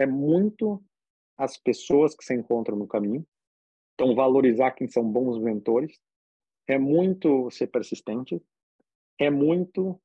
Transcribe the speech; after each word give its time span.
é 0.00 0.06
muito 0.06 0.82
as 1.36 1.58
pessoas 1.58 2.16
que 2.16 2.24
se 2.24 2.34
encontram 2.34 2.74
no 2.74 2.88
caminho. 2.88 3.22
Então, 3.94 4.14
valorizar 4.14 4.70
quem 4.70 4.88
são 4.88 5.04
bons 5.04 5.38
mentores. 5.38 5.98
É 6.66 6.78
muito 6.78 7.50
ser 7.50 7.66
persistente. 7.66 8.42
É 9.20 9.28
muito 9.28 10.00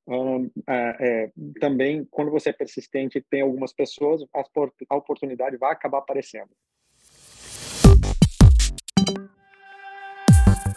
é, 0.68 0.74
é, 1.00 1.32
também, 1.62 2.04
quando 2.12 2.30
você 2.30 2.50
é 2.50 2.54
persistente, 2.54 3.26
tem 3.30 3.40
algumas 3.40 3.72
pessoas, 3.72 4.22
a 4.90 4.96
oportunidade 4.98 5.56
vai 5.56 5.72
acabar 5.72 6.00
aparecendo. 6.00 6.50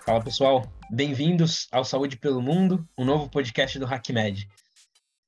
Fala 0.06 0.22
pessoal, 0.22 0.62
bem-vindos 0.88 1.66
ao 1.72 1.84
Saúde 1.84 2.16
pelo 2.16 2.40
Mundo, 2.40 2.88
um 2.96 3.04
novo 3.04 3.28
podcast 3.28 3.76
do 3.80 3.84
HackMed. 3.84 4.48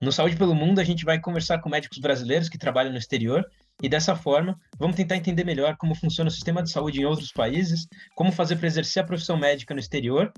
No 0.01 0.13
Saúde 0.13 0.37
pelo 0.37 0.55
Mundo, 0.55 0.81
a 0.81 0.85
gente 0.85 1.05
vai 1.05 1.21
conversar 1.21 1.61
com 1.61 1.69
médicos 1.69 1.99
brasileiros 1.99 2.49
que 2.49 2.57
trabalham 2.57 2.93
no 2.93 2.97
exterior 2.97 3.45
e 3.83 3.89
dessa 3.89 4.15
forma 4.15 4.59
vamos 4.79 4.97
tentar 4.97 5.17
entender 5.17 5.45
melhor 5.45 5.77
como 5.77 5.95
funciona 5.95 6.29
o 6.29 6.33
sistema 6.33 6.63
de 6.63 6.71
saúde 6.71 7.01
em 7.01 7.05
outros 7.05 7.33
países, 7.33 7.87
como 8.15 8.33
fazer 8.33 8.57
para 8.57 8.67
exercer 8.67 9.03
a 9.03 9.07
profissão 9.07 9.37
médica 9.37 9.75
no 9.75 9.81
exterior 9.81 10.33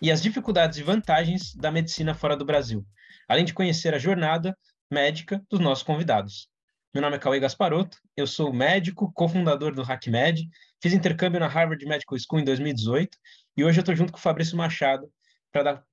e 0.00 0.10
as 0.10 0.22
dificuldades 0.22 0.78
e 0.78 0.82
vantagens 0.82 1.54
da 1.54 1.70
medicina 1.70 2.14
fora 2.14 2.36
do 2.36 2.44
Brasil, 2.44 2.84
além 3.28 3.44
de 3.44 3.54
conhecer 3.54 3.94
a 3.94 3.98
jornada 3.98 4.56
médica 4.90 5.42
dos 5.50 5.60
nossos 5.60 5.84
convidados. 5.84 6.48
Meu 6.94 7.02
nome 7.02 7.16
é 7.16 7.18
Cauê 7.18 7.38
Gasparotto, 7.38 7.98
eu 8.16 8.26
sou 8.26 8.52
médico, 8.52 9.12
cofundador 9.12 9.74
do 9.74 9.82
HackMed, 9.82 10.48
fiz 10.80 10.92
intercâmbio 10.92 11.38
na 11.38 11.46
Harvard 11.46 11.84
Medical 11.84 12.18
School 12.18 12.40
em 12.40 12.44
2018 12.44 13.18
e 13.56 13.64
hoje 13.64 13.78
eu 13.78 13.82
estou 13.82 13.94
junto 13.94 14.12
com 14.12 14.18
o 14.18 14.22
Fabrício 14.22 14.56
Machado 14.56 15.10
para 15.52 15.62
dar 15.62 15.84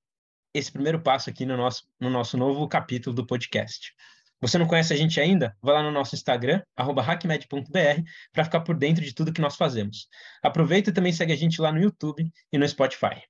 esse 0.53 0.72
primeiro 0.72 1.02
passo 1.02 1.30
aqui 1.30 1.45
no 1.45 1.58
nosso, 1.58 1.86
no 2.00 2.09
nosso 2.09 2.38
novo 2.38 2.66
capítulo 2.67 3.14
do 3.14 3.26
podcast. 3.26 3.94
Você 4.41 4.57
não 4.57 4.67
conhece 4.67 4.94
a 4.94 4.98
gente 4.98 5.20
ainda? 5.20 5.55
Vá 5.62 5.73
lá 5.73 5.84
no 5.84 5.91
nosso 5.91 6.13
Instagram, 6.13 6.62
hackmed.br, 6.77 8.03
para 8.34 8.44
ficar 8.44 8.61
por 8.61 8.75
dentro 8.75 9.03
de 9.03 9.13
tudo 9.13 9.31
que 9.31 9.41
nós 9.41 9.55
fazemos. 9.55 10.08
Aproveita 10.44 10.89
e 10.89 10.94
também 10.94 11.14
segue 11.14 11.31
a 11.31 11.38
gente 11.38 11.61
lá 11.61 11.72
no 11.72 11.80
YouTube 11.80 12.30
e 12.52 12.58
no 12.58 12.67
Spotify. 12.67 13.22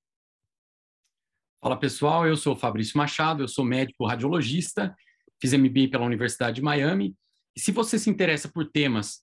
Fala 1.62 1.78
pessoal, 1.78 2.28
eu 2.28 2.36
sou 2.36 2.56
Fabrício 2.56 2.98
Machado, 2.98 3.44
eu 3.44 3.48
sou 3.48 3.64
médico 3.64 4.06
radiologista, 4.06 4.96
fiz 5.40 5.54
MBA 5.54 5.90
pela 5.90 6.06
Universidade 6.06 6.58
de 6.58 6.62
Miami. 6.62 7.16
E 7.56 7.60
se 7.60 7.72
você 7.72 7.98
se 7.98 8.10
interessa 8.10 8.50
por 8.50 8.70
temas, 8.70 9.22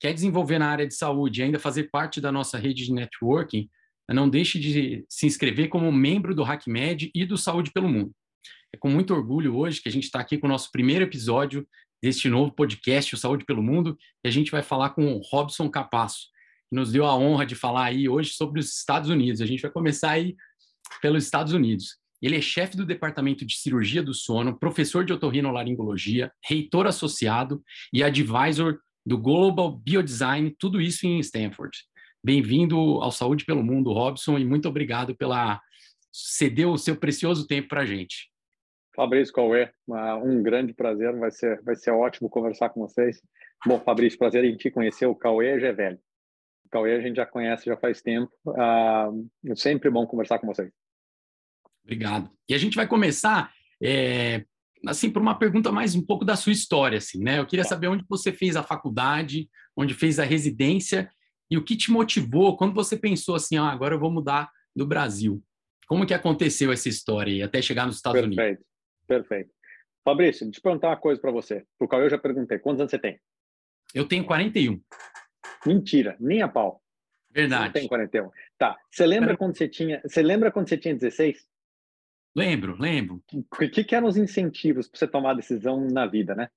quer 0.00 0.12
desenvolver 0.12 0.58
na 0.58 0.68
área 0.68 0.86
de 0.86 0.94
saúde 0.94 1.40
e 1.40 1.44
ainda 1.44 1.58
fazer 1.58 1.84
parte 1.90 2.20
da 2.20 2.32
nossa 2.32 2.58
rede 2.58 2.84
de 2.84 2.92
networking, 2.92 3.68
não 4.08 4.28
deixe 4.28 4.58
de 4.58 5.04
se 5.08 5.26
inscrever 5.26 5.68
como 5.68 5.92
membro 5.92 6.34
do 6.34 6.42
HackMed 6.42 7.10
e 7.14 7.26
do 7.26 7.36
Saúde 7.36 7.70
pelo 7.70 7.88
Mundo. 7.88 8.12
É 8.72 8.76
com 8.76 8.90
muito 8.90 9.14
orgulho 9.14 9.56
hoje 9.56 9.80
que 9.80 9.88
a 9.88 9.92
gente 9.92 10.04
está 10.04 10.20
aqui 10.20 10.36
com 10.36 10.46
o 10.46 10.50
nosso 10.50 10.70
primeiro 10.70 11.04
episódio 11.04 11.66
deste 12.02 12.28
novo 12.28 12.52
podcast, 12.52 13.14
o 13.14 13.18
Saúde 13.18 13.44
pelo 13.44 13.62
Mundo, 13.62 13.96
e 14.22 14.28
a 14.28 14.30
gente 14.30 14.50
vai 14.50 14.62
falar 14.62 14.90
com 14.90 15.14
o 15.14 15.22
Robson 15.22 15.70
Capasso, 15.70 16.28
que 16.68 16.76
nos 16.76 16.92
deu 16.92 17.06
a 17.06 17.16
honra 17.16 17.46
de 17.46 17.54
falar 17.54 17.86
aí 17.86 18.08
hoje 18.08 18.32
sobre 18.32 18.60
os 18.60 18.76
Estados 18.76 19.08
Unidos. 19.08 19.40
A 19.40 19.46
gente 19.46 19.62
vai 19.62 19.70
começar 19.70 20.10
aí 20.10 20.36
pelos 21.00 21.24
Estados 21.24 21.54
Unidos. 21.54 21.96
Ele 22.20 22.36
é 22.36 22.40
chefe 22.42 22.76
do 22.76 22.84
Departamento 22.84 23.46
de 23.46 23.56
Cirurgia 23.56 24.02
do 24.02 24.12
Sono, 24.12 24.58
professor 24.58 25.04
de 25.04 25.12
otorrinolaringologia, 25.12 26.30
reitor 26.44 26.86
associado 26.86 27.62
e 27.92 28.02
advisor 28.02 28.78
do 29.06 29.16
Global 29.16 29.78
Biodesign, 29.78 30.54
tudo 30.58 30.80
isso 30.80 31.06
em 31.06 31.18
Stanford. 31.20 31.76
Bem-vindo 32.22 32.76
ao 32.76 33.10
Saúde 33.10 33.44
pelo 33.44 33.62
Mundo, 33.62 33.92
Robson, 33.92 34.38
e 34.38 34.44
muito 34.44 34.68
obrigado 34.68 35.16
pela 35.16 35.58
ceder 36.12 36.68
o 36.68 36.76
seu 36.76 36.96
precioso 36.96 37.46
tempo 37.46 37.68
para 37.68 37.82
a 37.82 37.86
gente. 37.86 38.28
Fabrício 38.98 39.32
Cauê, 39.32 39.70
um 40.24 40.42
grande 40.42 40.74
prazer, 40.74 41.16
vai 41.16 41.30
ser, 41.30 41.62
vai 41.62 41.76
ser 41.76 41.92
ótimo 41.92 42.28
conversar 42.28 42.70
com 42.70 42.80
vocês. 42.80 43.22
Bom, 43.64 43.78
Fabrício, 43.78 44.18
prazer 44.18 44.44
em 44.44 44.56
te 44.56 44.72
conhecer, 44.72 45.06
o 45.06 45.14
Cauê 45.14 45.60
já 45.60 45.68
é 45.68 45.72
velho. 45.72 46.00
O 46.66 46.68
Cauê 46.68 46.96
a 46.96 47.00
gente 47.00 47.14
já 47.14 47.24
conhece 47.24 47.66
já 47.66 47.76
faz 47.76 48.02
tempo, 48.02 48.28
uh, 48.44 49.30
é 49.46 49.54
sempre 49.54 49.88
bom 49.88 50.04
conversar 50.04 50.40
com 50.40 50.48
vocês. 50.48 50.72
Obrigado. 51.84 52.28
E 52.48 52.54
a 52.54 52.58
gente 52.58 52.74
vai 52.74 52.88
começar, 52.88 53.52
é, 53.80 54.44
assim, 54.84 55.08
por 55.08 55.22
uma 55.22 55.38
pergunta 55.38 55.70
mais 55.70 55.94
um 55.94 56.04
pouco 56.04 56.24
da 56.24 56.34
sua 56.34 56.50
história, 56.50 56.98
assim, 56.98 57.22
né? 57.22 57.38
Eu 57.38 57.46
queria 57.46 57.62
tá. 57.62 57.68
saber 57.68 57.86
onde 57.86 58.04
você 58.08 58.32
fez 58.32 58.56
a 58.56 58.64
faculdade, 58.64 59.48
onde 59.76 59.94
fez 59.94 60.18
a 60.18 60.24
residência 60.24 61.08
e 61.48 61.56
o 61.56 61.62
que 61.62 61.76
te 61.76 61.92
motivou 61.92 62.56
quando 62.56 62.74
você 62.74 62.96
pensou 62.96 63.36
assim, 63.36 63.58
ah, 63.58 63.70
agora 63.70 63.94
eu 63.94 64.00
vou 64.00 64.10
mudar 64.10 64.50
do 64.74 64.84
Brasil? 64.84 65.40
Como 65.86 66.04
que 66.04 66.12
aconteceu 66.12 66.72
essa 66.72 66.88
história 66.88 67.32
aí, 67.32 67.42
até 67.44 67.62
chegar 67.62 67.86
nos 67.86 67.96
Estados 67.96 68.20
perfeito, 68.20 68.40
Unidos? 68.40 68.67
Perfeito. 69.08 69.50
Fabrício, 70.04 70.46
deixa 70.46 70.58
eu 70.58 70.62
perguntar 70.62 70.88
uma 70.88 70.96
coisa 70.96 71.20
para 71.20 71.32
você. 71.32 71.66
Por 71.78 71.88
qual 71.88 72.02
eu 72.02 72.10
já 72.10 72.18
perguntei. 72.18 72.58
Quantos 72.58 72.80
anos 72.80 72.90
você 72.90 72.98
tem? 72.98 73.18
Eu 73.94 74.06
tenho 74.06 74.24
41. 74.24 74.80
Mentira, 75.66 76.16
nem 76.20 76.42
a 76.42 76.48
pau. 76.48 76.80
Verdade. 77.30 77.72
Você 77.72 77.80
tem 77.80 77.88
41. 77.88 78.30
Tá. 78.56 78.76
Você 78.90 79.06
lembra 79.06 79.36
quando 79.36 79.56
você 79.56 79.68
tinha, 79.68 80.00
você 80.06 80.22
lembra 80.22 80.52
quando 80.52 80.68
você 80.68 80.76
tinha 80.76 80.94
16? 80.94 81.46
Lembro, 82.36 82.76
lembro. 82.78 83.22
O 83.34 83.68
que, 83.68 83.82
que 83.82 83.94
eram 83.94 84.06
os 84.06 84.16
incentivos 84.16 84.86
para 84.86 84.98
você 84.98 85.08
tomar 85.08 85.34
decisão 85.34 85.88
na 85.90 86.06
vida, 86.06 86.34
né? 86.34 86.48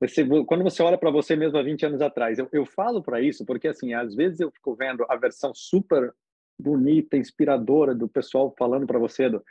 Você, 0.00 0.24
quando 0.46 0.62
você 0.62 0.82
olha 0.82 0.96
para 0.96 1.10
você 1.10 1.34
mesmo 1.34 1.58
há 1.58 1.62
20 1.62 1.86
anos 1.86 2.00
atrás, 2.00 2.38
eu, 2.38 2.48
eu 2.52 2.64
falo 2.64 3.02
para 3.02 3.20
isso 3.20 3.44
porque, 3.44 3.68
assim, 3.68 3.94
às 3.94 4.14
vezes 4.14 4.40
eu 4.40 4.50
fico 4.50 4.74
vendo 4.74 5.04
a 5.08 5.16
versão 5.16 5.52
super 5.54 6.12
bonita, 6.58 7.16
inspiradora 7.16 7.94
do 7.94 8.08
pessoal 8.08 8.54
falando 8.56 8.86
para 8.86 8.98
você 8.98 9.28
do, 9.28 9.42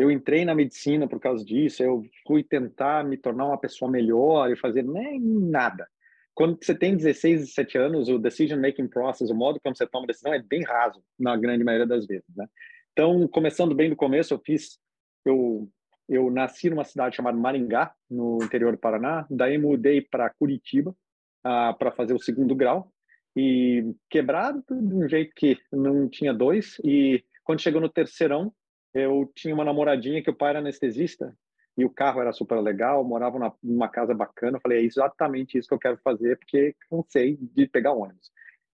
eu 0.00 0.10
entrei 0.10 0.44
na 0.44 0.54
medicina 0.54 1.06
por 1.06 1.20
causa 1.20 1.44
disso, 1.44 1.82
eu 1.82 2.02
fui 2.26 2.42
tentar 2.42 3.04
me 3.04 3.16
tornar 3.16 3.46
uma 3.46 3.58
pessoa 3.58 3.90
melhor 3.90 4.50
e 4.50 4.56
fazer 4.56 4.82
nem 4.82 5.20
nada. 5.20 5.86
Quando 6.34 6.58
você 6.60 6.74
tem 6.74 6.96
16, 6.96 7.40
17 7.40 7.76
anos, 7.76 8.08
o 8.08 8.18
decision 8.18 8.60
making 8.60 8.88
process, 8.88 9.30
o 9.30 9.34
modo 9.34 9.60
como 9.62 9.76
você 9.76 9.86
toma 9.86 10.06
decisão 10.06 10.32
é 10.32 10.42
bem 10.42 10.62
raso 10.62 11.02
na 11.18 11.36
grande 11.36 11.64
maioria 11.64 11.86
das 11.86 12.06
vezes, 12.06 12.34
né? 12.34 12.46
Então, 12.92 13.28
começando 13.28 13.74
bem 13.74 13.90
do 13.90 13.96
começo, 13.96 14.32
eu 14.32 14.38
fiz 14.38 14.78
eu 15.24 15.68
eu 16.08 16.28
nasci 16.28 16.68
numa 16.68 16.82
cidade 16.82 17.14
chamada 17.14 17.38
Maringá, 17.38 17.94
no 18.10 18.42
interior 18.42 18.72
do 18.72 18.78
Paraná. 18.78 19.24
Daí 19.30 19.56
mudei 19.58 20.00
para 20.00 20.28
Curitiba 20.30 20.90
uh, 20.90 21.78
para 21.78 21.92
fazer 21.92 22.12
o 22.12 22.18
segundo 22.18 22.52
grau. 22.56 22.92
E 23.36 23.94
quebrado 24.10 24.64
de 24.68 24.92
um 24.92 25.08
jeito 25.08 25.32
que 25.36 25.56
não 25.72 26.08
tinha 26.08 26.34
dois. 26.34 26.80
E 26.82 27.24
quando 27.44 27.60
chegou 27.60 27.80
no 27.80 27.88
terceirão, 27.88 28.52
eu 28.94 29.30
tinha 29.34 29.54
uma 29.54 29.64
namoradinha 29.64 30.22
que 30.22 30.30
o 30.30 30.34
pai 30.34 30.50
era 30.50 30.58
anestesista 30.58 31.36
e 31.76 31.84
o 31.84 31.90
carro 31.90 32.20
era 32.20 32.32
super 32.32 32.60
legal, 32.60 33.04
morava 33.04 33.38
na, 33.38 33.52
numa 33.62 33.88
casa 33.88 34.14
bacana. 34.14 34.56
Eu 34.56 34.60
falei, 34.60 34.78
é 34.78 34.84
exatamente 34.84 35.56
isso 35.56 35.68
que 35.68 35.74
eu 35.74 35.78
quero 35.78 35.98
fazer, 35.98 36.36
porque 36.38 36.74
cansei 36.88 37.38
de 37.40 37.66
pegar 37.66 37.92
ônibus. 37.92 38.30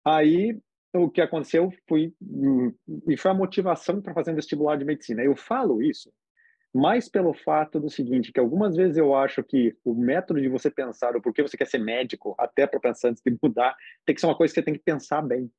Aí 0.05 0.59
o 0.93 1.09
que 1.09 1.21
aconteceu 1.21 1.71
foi 1.87 2.13
e 3.07 3.17
foi 3.17 3.31
a 3.31 3.33
motivação 3.33 4.01
para 4.01 4.13
fazer 4.13 4.31
um 4.31 4.35
vestibular 4.35 4.77
de 4.77 4.85
medicina. 4.85 5.23
Eu 5.23 5.35
falo 5.35 5.81
isso 5.81 6.11
mais 6.73 7.07
pelo 7.07 7.33
fato 7.33 7.79
do 7.79 7.89
seguinte, 7.89 8.31
que 8.31 8.39
algumas 8.39 8.75
vezes 8.75 8.97
eu 8.97 9.13
acho 9.13 9.43
que 9.43 9.75
o 9.85 9.93
método 9.93 10.41
de 10.41 10.49
você 10.49 10.71
pensar 10.71 11.15
o 11.15 11.21
porquê 11.21 11.43
você 11.43 11.55
quer 11.55 11.67
ser 11.67 11.77
médico, 11.77 12.33
até 12.37 12.65
para 12.65 12.79
pensar 12.79 13.09
antes 13.09 13.21
de 13.21 13.37
mudar, 13.41 13.75
tem 14.03 14.15
que 14.15 14.19
ser 14.19 14.25
uma 14.25 14.35
coisa 14.35 14.51
que 14.51 14.59
você 14.59 14.65
tem 14.65 14.73
que 14.73 14.79
pensar 14.79 15.21
bem 15.21 15.51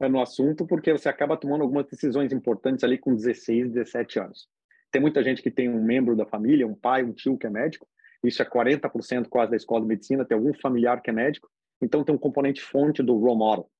no 0.00 0.20
assunto, 0.20 0.66
porque 0.66 0.92
você 0.92 1.08
acaba 1.08 1.36
tomando 1.36 1.62
algumas 1.62 1.86
decisões 1.86 2.32
importantes 2.32 2.84
ali 2.84 2.98
com 2.98 3.14
16, 3.14 3.70
17 3.70 4.18
anos. 4.18 4.48
Tem 4.90 5.00
muita 5.00 5.22
gente 5.22 5.42
que 5.42 5.50
tem 5.50 5.68
um 5.68 5.82
membro 5.82 6.14
da 6.14 6.26
família, 6.26 6.66
um 6.66 6.74
pai, 6.74 7.02
um 7.02 7.12
tio 7.12 7.38
que 7.38 7.46
é 7.46 7.50
médico, 7.50 7.88
isso 8.22 8.42
é 8.42 8.44
40% 8.44 9.28
quase 9.28 9.50
da 9.50 9.56
escola 9.56 9.82
de 9.82 9.88
medicina, 9.88 10.24
tem 10.24 10.36
algum 10.36 10.52
familiar 10.54 11.00
que 11.00 11.10
é 11.10 11.12
médico, 11.12 11.50
então 11.80 12.04
tem 12.04 12.14
um 12.14 12.18
componente 12.18 12.62
fonte 12.62 13.02
do 13.02 13.16
role 13.16 13.38
model, 13.38 13.70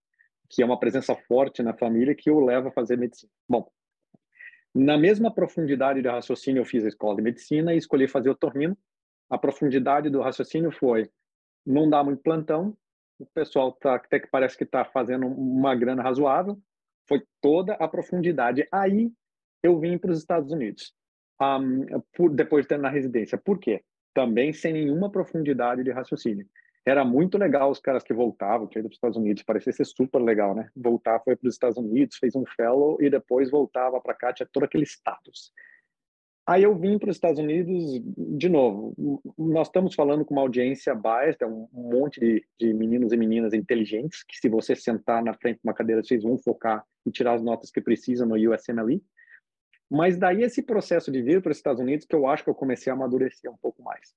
que 0.49 0.62
é 0.62 0.66
uma 0.66 0.78
presença 0.78 1.15
forte 1.15 1.62
na 1.62 1.75
família 1.75 2.15
que 2.15 2.31
o 2.31 2.41
leva 2.41 2.69
a 2.69 2.72
fazer 2.72 2.97
medicina. 2.97 3.31
Bom, 3.49 3.69
na 4.75 4.99
mesma 4.99 5.32
profundidade 5.32 6.03
de 6.03 6.09
raciocínio, 6.09 6.60
eu 6.60 6.65
fiz 6.66 6.84
a 6.84 6.88
escola 6.88 7.16
de 7.16 7.22
medicina 7.22 7.75
e 7.75 7.78
escolhi 7.78 8.06
fazer 8.06 8.28
o 8.28 8.34
torrino. 8.34 8.76
A 9.31 9.38
profundidade 9.38 10.10
do 10.10 10.21
raciocínio 10.21 10.71
foi 10.71 11.10
não 11.65 11.88
dá 11.88 12.05
muito 12.05 12.22
plantão, 12.22 12.76
o 13.19 13.27
pessoal 13.27 13.72
tá, 13.72 13.94
até 13.94 14.20
que 14.20 14.29
parece 14.29 14.56
que 14.56 14.64
está 14.64 14.85
fazendo 14.85 15.26
uma 15.26 15.75
grana 15.75 16.02
razoável. 16.02 16.58
Foi 17.08 17.23
toda 17.41 17.75
a 17.75 17.88
profundidade. 17.88 18.67
Aí 18.73 19.11
eu 19.62 19.79
vim 19.79 19.99
para 19.99 20.11
os 20.11 20.19
Estados 20.19 20.52
Unidos, 20.52 20.93
um, 21.41 22.00
por, 22.14 22.31
depois 22.31 22.64
de 22.64 22.69
ter 22.69 22.79
na 22.79 22.88
residência. 22.88 23.38
Por 23.38 23.58
quê? 23.58 23.82
Também 24.14 24.52
sem 24.52 24.73
nenhuma 24.73 25.11
profundidade 25.11 25.85
de 25.85 25.91
raciocínio 25.91 26.46
era 26.87 27.05
muito 27.05 27.37
legal 27.37 27.69
os 27.69 27.81
caras 27.81 28.05
que 28.05 28.14
voltavam, 28.14 28.69
que 28.69 28.79
iam 28.79 28.85
para 28.85 28.91
os 28.91 28.96
Estados 28.96 29.17
Unidos, 29.17 29.43
parecia 29.43 29.73
ser 29.73 29.85
super 29.85 30.23
legal, 30.23 30.55
né? 30.55 30.70
Voltar 30.75 31.20
foi 31.25 31.35
para 31.35 31.49
os 31.49 31.55
Estados 31.55 31.76
Unidos, 31.76 32.17
fez 32.17 32.37
um 32.37 32.44
fellow 32.56 32.96
e 33.02 33.11
depois 33.11 33.50
voltava 33.50 34.00
para 34.00 34.14
cá, 34.14 34.32
tinha 34.32 34.49
todo 34.50 34.62
aquele 34.62 34.85
status. 34.85 35.52
Aí 36.46 36.62
eu 36.62 36.78
vim 36.78 36.96
para 36.96 37.10
os 37.10 37.16
Estados 37.16 37.40
Unidos, 37.40 38.00
de 38.16 38.48
novo, 38.48 38.94
nós 39.37 39.66
estamos 39.66 39.96
falando 39.96 40.25
com 40.25 40.32
uma 40.32 40.43
audiência 40.43 40.94
biased, 40.94 41.43
é 41.43 41.46
um 41.46 41.69
monte 41.72 42.20
de, 42.20 42.46
de 42.58 42.72
meninos 42.72 43.12
e 43.12 43.16
meninas 43.16 43.52
inteligentes, 43.52 44.22
que 44.22 44.37
se 44.37 44.48
você 44.48 44.76
sentar 44.76 45.25
na 45.25 45.34
frente 45.34 45.56
de 45.56 45.62
uma 45.64 45.75
cadeira, 45.75 46.04
vocês 46.04 46.22
vão 46.22 46.38
focar 46.38 46.84
e 47.04 47.10
tirar 47.10 47.34
as 47.34 47.43
notas 47.43 47.72
que 47.72 47.81
precisam 47.81 48.28
no 48.28 48.37
USMLE. 48.37 49.02
Mas 49.90 50.16
daí 50.16 50.43
esse 50.43 50.62
processo 50.62 51.10
de 51.10 51.20
vir 51.20 51.43
para 51.43 51.50
os 51.50 51.56
Estados 51.56 51.81
Unidos 51.81 52.06
que 52.06 52.14
eu 52.14 52.28
acho 52.28 52.44
que 52.44 52.50
eu 52.50 52.54
comecei 52.54 52.93
a 52.93 52.94
amadurecer 52.94 53.50
um 53.50 53.56
pouco 53.56 53.82
mais. 53.82 54.14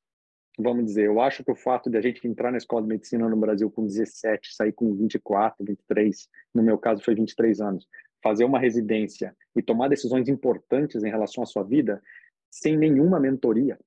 vamos 0.60 0.86
dizer, 0.86 1.06
eu 1.06 1.20
acho 1.20 1.44
que 1.44 1.52
o 1.52 1.56
fato 1.56 1.90
de 1.90 1.98
a 1.98 2.02
gente 2.02 2.28
entrar 2.28 2.52
na 2.52 2.58
escola 2.58 2.84
de 2.84 2.90
medicina 2.90 3.28
no 3.28 3.38
Brasil 3.38 3.72
com 3.72 3.88
17, 3.88 4.54
sair 4.54 4.74
com 4.74 4.94
24, 4.94 5.66
23, 5.66 6.30
no 6.54 6.62
meu 6.62 6.78
caso 6.78 7.04
foi 7.04 7.16
23 7.16 7.60
anos, 7.60 7.88
fazer 8.22 8.44
uma 8.44 8.60
residência 8.60 9.36
e 9.56 9.62
tomar 9.62 9.88
decisões 9.88 10.28
importantes 10.28 11.04
em 11.04 11.10
relação 11.10 11.44
à 11.44 11.46
sua 11.46 11.64
vida 11.64 12.02
sem 12.50 12.78
nenhuma 12.78 13.20
mentoria, 13.20 13.80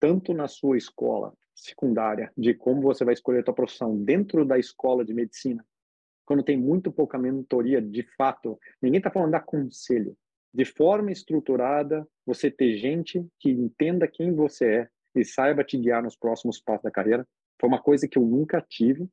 tanto 0.00 0.34
na 0.34 0.48
sua 0.48 0.76
escola 0.76 1.32
secundária, 1.54 2.32
de 2.36 2.54
como 2.54 2.82
você 2.82 3.04
vai 3.04 3.14
escolher 3.14 3.40
a 3.40 3.44
sua 3.44 3.54
profissão 3.54 3.96
dentro 3.96 4.44
da 4.44 4.58
escola 4.58 5.04
de 5.04 5.14
medicina, 5.14 5.64
quando 6.24 6.42
tem 6.42 6.56
muito 6.56 6.90
pouca 6.90 7.18
mentoria, 7.18 7.80
de 7.80 8.02
fato, 8.16 8.58
ninguém 8.80 8.98
está 8.98 9.10
falando 9.10 9.32
da 9.32 9.40
conselho. 9.40 10.16
De 10.54 10.64
forma 10.64 11.10
estruturada, 11.10 12.06
você 12.26 12.50
ter 12.50 12.76
gente 12.76 13.26
que 13.38 13.50
entenda 13.50 14.08
quem 14.08 14.34
você 14.34 14.66
é 14.66 14.88
e 15.14 15.24
saiba 15.24 15.64
te 15.64 15.78
guiar 15.78 16.02
nos 16.02 16.16
próximos 16.16 16.60
passos 16.60 16.82
da 16.82 16.90
carreira, 16.90 17.26
foi 17.60 17.68
uma 17.68 17.82
coisa 17.82 18.08
que 18.08 18.18
eu 18.18 18.22
nunca 18.22 18.60
tive 18.60 19.08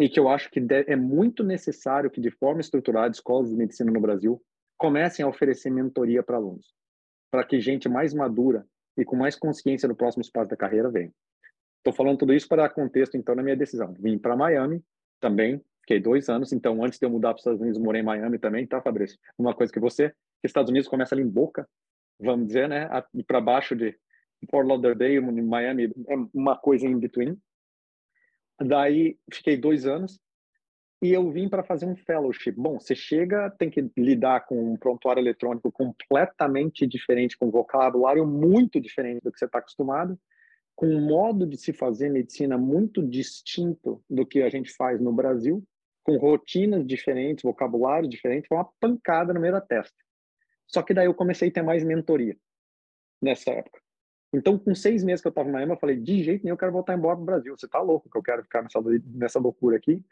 e 0.00 0.08
que 0.08 0.18
eu 0.18 0.28
acho 0.28 0.50
que 0.50 0.64
é 0.86 0.96
muito 0.96 1.44
necessário 1.44 2.10
que, 2.10 2.20
de 2.20 2.30
forma 2.30 2.60
estruturada, 2.60 3.12
escolas 3.12 3.50
de 3.50 3.56
medicina 3.56 3.92
no 3.92 4.00
Brasil 4.00 4.42
comecem 4.78 5.24
a 5.24 5.28
oferecer 5.28 5.70
mentoria 5.70 6.22
para 6.22 6.36
alunos, 6.36 6.72
para 7.30 7.44
que 7.44 7.60
gente 7.60 7.86
mais 7.86 8.14
madura 8.14 8.66
e 8.96 9.04
com 9.04 9.14
mais 9.14 9.36
consciência 9.36 9.86
no 9.86 9.94
próximo 9.94 10.22
espaço 10.22 10.48
da 10.48 10.56
carreira 10.56 10.90
venha. 10.90 11.12
Estou 11.78 11.92
falando 11.92 12.18
tudo 12.18 12.32
isso 12.32 12.48
para 12.48 12.62
dar 12.62 12.70
contexto, 12.70 13.16
então, 13.16 13.34
na 13.34 13.42
minha 13.42 13.56
decisão. 13.56 13.94
Vim 13.98 14.18
para 14.18 14.36
Miami 14.36 14.82
também, 15.20 15.62
fiquei 15.82 16.00
dois 16.00 16.30
anos, 16.30 16.50
então, 16.50 16.82
antes 16.82 16.98
de 16.98 17.04
eu 17.04 17.10
mudar 17.10 17.30
para 17.30 17.36
os 17.36 17.40
Estados 17.42 17.60
Unidos, 17.60 17.78
morei 17.78 18.00
em 18.00 18.04
Miami 18.04 18.38
também, 18.38 18.66
tá, 18.66 18.80
Fabrício? 18.80 19.18
Uma 19.38 19.54
coisa 19.54 19.70
que 19.70 19.80
você, 19.80 20.08
que 20.08 20.46
Estados 20.46 20.70
Unidos 20.70 20.88
começa 20.88 21.14
ali 21.14 21.22
em 21.22 21.28
Boca, 21.28 21.68
vamos 22.18 22.46
dizer, 22.46 22.68
né, 22.68 22.88
para 23.26 23.40
baixo 23.40 23.76
de 23.76 23.98
Fort 24.50 24.66
Lauderdale, 24.66 25.20
Miami, 25.20 25.92
é 26.08 26.14
uma 26.32 26.56
coisa 26.56 26.86
em 26.86 26.98
between. 26.98 27.36
Daí, 28.60 29.16
fiquei 29.32 29.56
dois 29.56 29.86
anos, 29.86 30.20
e 31.02 31.12
eu 31.12 31.30
vim 31.30 31.48
para 31.48 31.62
fazer 31.62 31.86
um 31.86 31.96
fellowship. 31.96 32.52
Bom, 32.52 32.78
você 32.78 32.94
chega, 32.94 33.50
tem 33.50 33.70
que 33.70 33.90
lidar 33.96 34.40
com 34.46 34.72
um 34.72 34.76
prontuário 34.76 35.20
eletrônico 35.20 35.72
completamente 35.72 36.86
diferente, 36.86 37.38
com 37.38 37.50
vocabulário 37.50 38.26
muito 38.26 38.78
diferente 38.78 39.22
do 39.22 39.32
que 39.32 39.38
você 39.38 39.46
está 39.46 39.58
acostumado, 39.60 40.18
com 40.76 40.86
um 40.86 41.00
modo 41.00 41.46
de 41.46 41.56
se 41.56 41.72
fazer 41.72 42.10
medicina 42.10 42.58
muito 42.58 43.02
distinto 43.02 44.02
do 44.10 44.26
que 44.26 44.42
a 44.42 44.50
gente 44.50 44.70
faz 44.72 45.00
no 45.00 45.12
Brasil, 45.12 45.64
com 46.02 46.16
rotinas 46.16 46.86
diferentes, 46.86 47.42
vocabulário 47.42 48.08
diferente, 48.08 48.48
foi 48.48 48.58
uma 48.58 48.70
pancada 48.78 49.32
no 49.32 49.40
meio 49.40 49.54
da 49.54 49.60
testa. 49.60 49.96
Só 50.66 50.82
que 50.82 50.94
daí 50.94 51.06
eu 51.06 51.14
comecei 51.14 51.48
a 51.48 51.52
ter 51.52 51.62
mais 51.62 51.82
mentoria 51.82 52.36
nessa 53.22 53.50
época. 53.50 53.80
Então, 54.32 54.56
com 54.56 54.74
seis 54.74 55.02
meses 55.02 55.20
que 55.20 55.26
eu 55.26 55.30
estava 55.30 55.48
na 55.48 55.54
Miami, 55.54 55.72
eu 55.72 55.78
falei, 55.78 55.96
de 55.96 56.22
jeito 56.22 56.44
nenhum 56.44 56.54
eu 56.54 56.58
quero 56.58 56.72
voltar 56.72 56.94
embora 56.94 57.16
para 57.16 57.22
o 57.22 57.26
Brasil. 57.26 57.56
Você 57.56 57.66
está 57.66 57.80
louco 57.80 58.08
que 58.08 58.16
eu 58.16 58.22
quero 58.22 58.42
ficar 58.44 58.62
nessa, 58.62 58.80
nessa 59.12 59.38
loucura 59.40 59.76
aqui? 59.76 60.04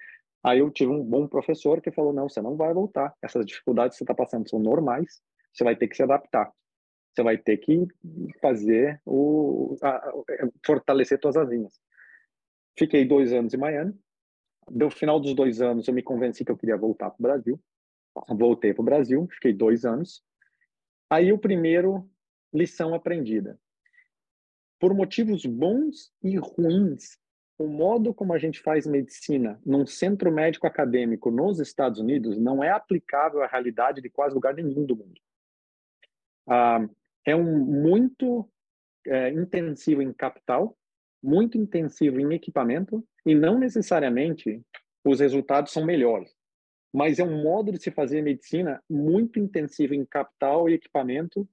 Aí 0.43 0.61
eu 0.61 0.71
tive 0.71 0.91
um 0.91 1.03
bom 1.03 1.27
professor 1.27 1.81
que 1.81 1.91
falou: 1.91 2.13
não, 2.13 2.29
você 2.29 2.41
não 2.41 2.57
vai 2.57 2.73
voltar. 2.73 3.15
Essas 3.23 3.45
dificuldades 3.45 3.97
que 3.97 3.99
você 3.99 4.05
está 4.05 4.15
passando 4.15 4.49
são 4.49 4.59
normais. 4.59 5.21
Você 5.53 5.65
vai 5.65 5.77
ter 5.77 5.89
que 5.89 5.97
se 5.97 6.03
adaptar. 6.03 6.53
Você 7.13 7.23
vai 7.23 7.37
ter 7.37 7.57
que 7.57 7.87
fazer 8.41 9.01
o 9.05 9.77
a, 9.83 9.89
a, 9.89 10.13
fortalecer 10.65 11.19
suas 11.21 11.37
asinhas. 11.37 11.81
Fiquei 12.79 13.05
dois 13.05 13.33
anos 13.33 13.53
em 13.55 13.57
Miami. 13.57 13.95
No 14.71 14.91
final 14.91 15.19
dos 15.19 15.35
dois 15.35 15.61
anos, 15.61 15.89
eu 15.89 15.95
me 15.95 16.03
convenci 16.03 16.45
que 16.45 16.53
eu 16.53 16.57
queria 16.57 16.77
voltar 16.77 17.11
para 17.11 17.19
o 17.19 17.23
Brasil. 17.23 17.61
Voltei 18.29 18.75
para 18.75 18.83
o 18.83 18.85
Brasil, 18.85 19.27
fiquei 19.33 19.53
dois 19.53 19.85
anos. 19.85 20.23
Aí 21.11 21.33
o 21.33 21.39
primeiro 21.39 22.09
lição 22.53 22.95
aprendida. 22.95 23.59
Por 24.79 24.95
motivos 24.95 25.45
bons 25.45 26.13
e 26.23 26.37
ruins, 26.37 27.19
o 27.59 27.67
modo 27.67 28.15
como 28.15 28.33
a 28.33 28.39
gente 28.39 28.61
faz 28.61 28.87
medicina 28.87 29.61
num 29.67 29.85
centro 29.85 30.31
médico 30.31 30.67
acadêmico 30.67 31.31
nos 31.31 31.59
Estados 31.59 31.99
Unidos 31.99 32.39
não 32.39 32.63
é 32.63 32.71
aplicável 32.71 33.43
à 33.43 33.47
realidade 33.47 34.01
de 34.01 34.09
quase 34.09 34.35
lugar 34.35 34.55
nenhum 34.55 34.87
do 34.87 34.95
mundo. 34.95 35.21
Ah, 36.47 36.89
é 37.27 37.35
um 37.35 37.59
muito 37.59 38.49
é, 39.07 39.31
intensivo 39.31 40.01
em 40.01 40.13
capital, 40.13 40.79
muito 41.23 41.59
intensivo 41.59 42.21
em 42.21 42.33
equipamento 42.33 43.05
e 43.27 43.35
não 43.35 43.59
necessariamente 43.59 44.63
os 45.05 45.21
resultados 45.21 45.73
são 45.73 45.85
melhores. 45.85 46.33
Mas 46.93 47.19
é 47.19 47.25
um 47.25 47.43
modo 47.43 47.73
de 47.73 47.83
se 47.83 47.91
fazer 47.91 48.23
medicina 48.23 48.83
muito 48.89 49.39
intensivo 49.39 49.95
em 49.95 50.07
capital 50.07 50.69
e 50.69 50.75
equipamento 50.75 51.47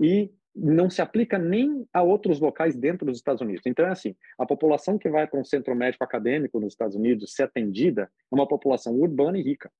e 0.00 0.32
não 0.54 0.90
se 0.90 1.00
aplica 1.00 1.38
nem 1.38 1.86
a 1.92 2.02
outros 2.02 2.40
locais 2.40 2.76
dentro 2.76 3.06
dos 3.06 3.18
Estados 3.18 3.40
Unidos. 3.40 3.62
Então, 3.66 3.86
é 3.86 3.90
assim, 3.90 4.16
a 4.38 4.44
população 4.44 4.98
que 4.98 5.08
vai 5.08 5.26
para 5.26 5.38
um 5.38 5.44
centro 5.44 5.74
médico 5.74 6.04
acadêmico 6.04 6.58
nos 6.58 6.72
Estados 6.72 6.96
Unidos 6.96 7.34
ser 7.34 7.44
atendida 7.44 8.02
é 8.02 8.34
uma 8.34 8.48
população 8.48 8.94
urbana 8.94 9.38
e 9.38 9.42
rica. 9.42 9.70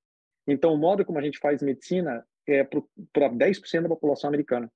Então, 0.47 0.73
o 0.73 0.79
modo 0.79 1.05
como 1.05 1.19
a 1.19 1.23
gente 1.23 1.39
faz 1.39 1.63
medicina 1.63 2.25
é 2.47 2.65
para 2.65 3.29
10% 3.29 3.83
da 3.83 3.89
população 3.89 4.29
americana. 4.29 4.71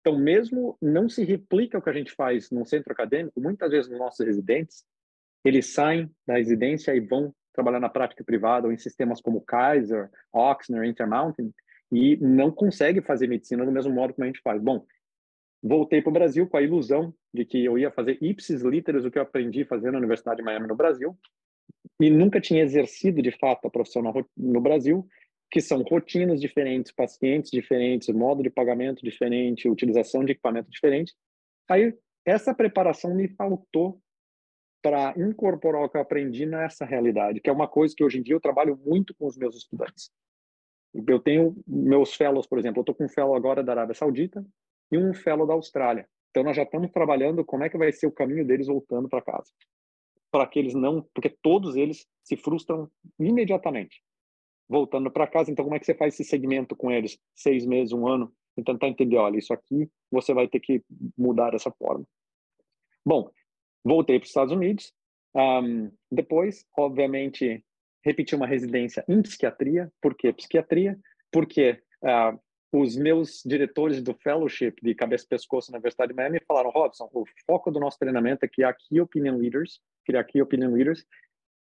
Então, 0.00 0.18
mesmo 0.18 0.76
não 0.80 1.08
se 1.08 1.24
replica 1.24 1.78
o 1.78 1.82
que 1.82 1.90
a 1.90 1.92
gente 1.92 2.12
faz 2.12 2.50
num 2.50 2.64
centro 2.64 2.92
acadêmico, 2.92 3.40
muitas 3.40 3.70
vezes 3.70 3.90
os 3.90 3.98
nossos 3.98 4.24
residentes, 4.24 4.84
eles 5.44 5.72
saem 5.72 6.10
da 6.26 6.36
residência 6.36 6.94
e 6.94 7.00
vão 7.00 7.34
trabalhar 7.52 7.80
na 7.80 7.88
prática 7.88 8.24
privada 8.24 8.66
ou 8.66 8.72
em 8.72 8.78
sistemas 8.78 9.20
como 9.20 9.40
Kaiser, 9.42 10.10
Oxner, 10.32 10.84
Intermountain, 10.84 11.52
e 11.90 12.16
não 12.16 12.50
consegue 12.50 13.02
fazer 13.02 13.28
medicina 13.28 13.64
do 13.64 13.70
mesmo 13.70 13.92
modo 13.92 14.14
como 14.14 14.24
a 14.24 14.26
gente 14.26 14.40
faz. 14.40 14.60
Bom, 14.60 14.84
Voltei 15.62 16.02
para 16.02 16.10
o 16.10 16.12
Brasil 16.12 16.46
com 16.48 16.56
a 16.56 16.62
ilusão 16.62 17.14
de 17.32 17.44
que 17.44 17.64
eu 17.64 17.78
ia 17.78 17.90
fazer 17.90 18.18
ipsis 18.20 18.62
literis 18.62 19.04
o 19.04 19.10
que 19.10 19.18
eu 19.18 19.22
aprendi 19.22 19.64
fazer 19.64 19.92
na 19.92 19.98
Universidade 19.98 20.38
de 20.38 20.42
Miami 20.42 20.66
no 20.66 20.74
Brasil 20.74 21.16
e 22.00 22.10
nunca 22.10 22.40
tinha 22.40 22.62
exercido 22.62 23.22
de 23.22 23.30
fato 23.30 23.66
a 23.66 23.70
profissão 23.70 24.02
no 24.36 24.60
Brasil, 24.60 25.06
que 25.50 25.60
são 25.60 25.82
rotinas 25.82 26.40
diferentes, 26.40 26.90
pacientes 26.90 27.50
diferentes, 27.50 28.08
modo 28.08 28.42
de 28.42 28.50
pagamento 28.50 29.04
diferente, 29.04 29.68
utilização 29.68 30.24
de 30.24 30.32
equipamento 30.32 30.68
diferente. 30.68 31.14
Aí 31.68 31.94
essa 32.24 32.52
preparação 32.52 33.14
me 33.14 33.28
faltou 33.28 34.00
para 34.82 35.14
incorporar 35.16 35.84
o 35.84 35.88
que 35.88 35.96
eu 35.96 36.00
aprendi 36.00 36.44
nessa 36.44 36.84
realidade, 36.84 37.40
que 37.40 37.48
é 37.48 37.52
uma 37.52 37.68
coisa 37.68 37.94
que 37.96 38.02
hoje 38.02 38.18
em 38.18 38.22
dia 38.22 38.34
eu 38.34 38.40
trabalho 38.40 38.76
muito 38.84 39.14
com 39.14 39.26
os 39.26 39.36
meus 39.36 39.56
estudantes. 39.56 40.10
Eu 40.92 41.20
tenho 41.20 41.56
meus 41.66 42.14
fellows, 42.14 42.46
por 42.46 42.58
exemplo, 42.58 42.80
eu 42.80 42.82
estou 42.82 42.94
com 42.94 43.04
um 43.04 43.08
fellow 43.08 43.34
agora 43.34 43.62
da 43.62 43.72
Arábia 43.72 43.94
Saudita, 43.94 44.44
e 44.92 44.98
um 44.98 45.14
fellow 45.14 45.46
da 45.46 45.54
Austrália. 45.54 46.06
Então 46.30 46.44
nós 46.44 46.56
já 46.56 46.62
estamos 46.62 46.90
trabalhando 46.92 47.44
como 47.44 47.64
é 47.64 47.68
que 47.68 47.78
vai 47.78 47.90
ser 47.92 48.06
o 48.06 48.12
caminho 48.12 48.46
deles 48.46 48.66
voltando 48.66 49.08
para 49.08 49.22
casa. 49.22 49.50
Para 50.30 50.46
que 50.46 50.58
eles 50.58 50.74
não, 50.74 51.02
porque 51.14 51.34
todos 51.42 51.74
eles 51.74 52.06
se 52.22 52.36
frustram 52.36 52.90
imediatamente 53.18 54.02
voltando 54.68 55.10
para 55.10 55.26
casa. 55.26 55.50
Então 55.50 55.64
como 55.64 55.74
é 55.74 55.78
que 55.78 55.86
você 55.86 55.94
faz 55.94 56.14
esse 56.14 56.24
segmento 56.24 56.76
com 56.76 56.90
eles? 56.90 57.18
Seis 57.34 57.66
meses, 57.66 57.92
um 57.92 58.06
ano, 58.06 58.32
e 58.56 58.62
tentar 58.62 58.88
entender, 58.88 59.16
olha, 59.16 59.38
isso 59.38 59.52
aqui 59.52 59.90
você 60.10 60.32
vai 60.34 60.46
ter 60.46 60.60
que 60.60 60.82
mudar 61.16 61.50
dessa 61.50 61.70
forma. 61.70 62.04
Bom, 63.04 63.30
voltei 63.84 64.18
para 64.18 64.24
os 64.24 64.30
Estados 64.30 64.52
Unidos. 64.52 64.92
Um, 65.34 65.90
depois, 66.10 66.66
obviamente, 66.76 67.64
repeti 68.04 68.34
uma 68.34 68.46
residência 68.46 69.04
em 69.08 69.22
psiquiatria. 69.22 69.90
Por 70.00 70.14
que 70.14 70.32
psiquiatria? 70.32 70.98
Porque 71.30 71.82
uh, 72.02 72.38
os 72.72 72.96
meus 72.96 73.42
diretores 73.44 74.02
do 74.02 74.14
fellowship 74.14 74.76
de 74.82 74.94
cabeça 74.94 75.26
e 75.26 75.28
pescoço 75.28 75.70
na 75.70 75.76
Universidade 75.76 76.10
de 76.10 76.16
Miami 76.16 76.40
falaram, 76.48 76.70
Robson, 76.70 77.08
o 77.12 77.24
foco 77.46 77.70
do 77.70 77.78
nosso 77.78 77.98
treinamento 77.98 78.44
é 78.46 78.48
criar 78.48 78.72
key 78.72 78.98
opinion 78.98 79.36
leaders, 79.36 79.78
criar 80.06 80.24
key 80.24 80.40
opinion 80.40 80.72
leaders 80.72 81.04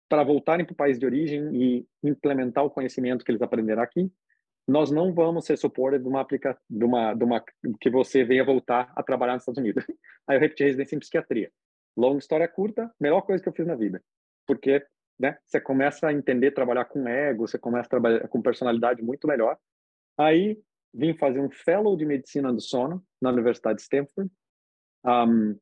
para 0.07 0.23
voltarem 0.23 0.63
para 0.63 0.73
o 0.73 0.75
país 0.75 0.99
de 0.99 1.05
origem 1.07 1.49
e 1.51 1.87
implementar 2.03 2.63
o 2.63 2.69
conhecimento 2.69 3.25
que 3.25 3.31
eles 3.31 3.41
aprenderam 3.41 3.81
aqui. 3.81 4.11
Nós 4.67 4.91
não 4.91 5.11
vamos 5.11 5.45
ser 5.45 5.57
suporte 5.57 5.97
de 5.97 6.07
uma 6.07 6.21
aplica 6.21 6.55
de 6.69 6.85
uma 6.85 7.13
de 7.15 7.23
uma 7.23 7.43
que 7.81 7.89
você 7.89 8.23
venha 8.23 8.45
voltar 8.45 8.93
a 8.95 9.01
trabalhar 9.01 9.33
nos 9.33 9.41
Estados 9.41 9.57
Unidos. 9.57 9.83
Aí 10.27 10.37
eu 10.37 10.39
repeti 10.39 10.63
residência 10.63 10.95
em 10.95 10.99
psiquiatria. 10.99 11.51
Longa 11.97 12.19
história 12.19 12.47
curta, 12.47 12.93
melhor 12.99 13.21
coisa 13.21 13.41
que 13.41 13.49
eu 13.49 13.53
fiz 13.53 13.65
na 13.65 13.75
vida. 13.75 14.01
Porque, 14.45 14.85
né, 15.19 15.37
você 15.45 15.59
começa 15.59 16.07
a 16.07 16.13
entender 16.13 16.51
trabalhar 16.51 16.85
com 16.85 17.07
ego, 17.07 17.47
você 17.47 17.57
começa 17.57 17.87
a 17.87 17.89
trabalhar 17.89 18.27
com 18.27 18.41
personalidade 18.41 19.01
muito 19.01 19.27
melhor. 19.27 19.57
Aí 20.17 20.61
vim 20.93 21.13
fazer 21.17 21.39
um 21.39 21.49
fellow 21.49 21.97
de 21.97 22.05
medicina 22.05 22.53
do 22.53 22.61
sono 22.61 23.03
na 23.21 23.31
Universidade 23.31 23.77
de 23.77 23.83
Stanford. 23.83 24.31
Um, 25.05 25.57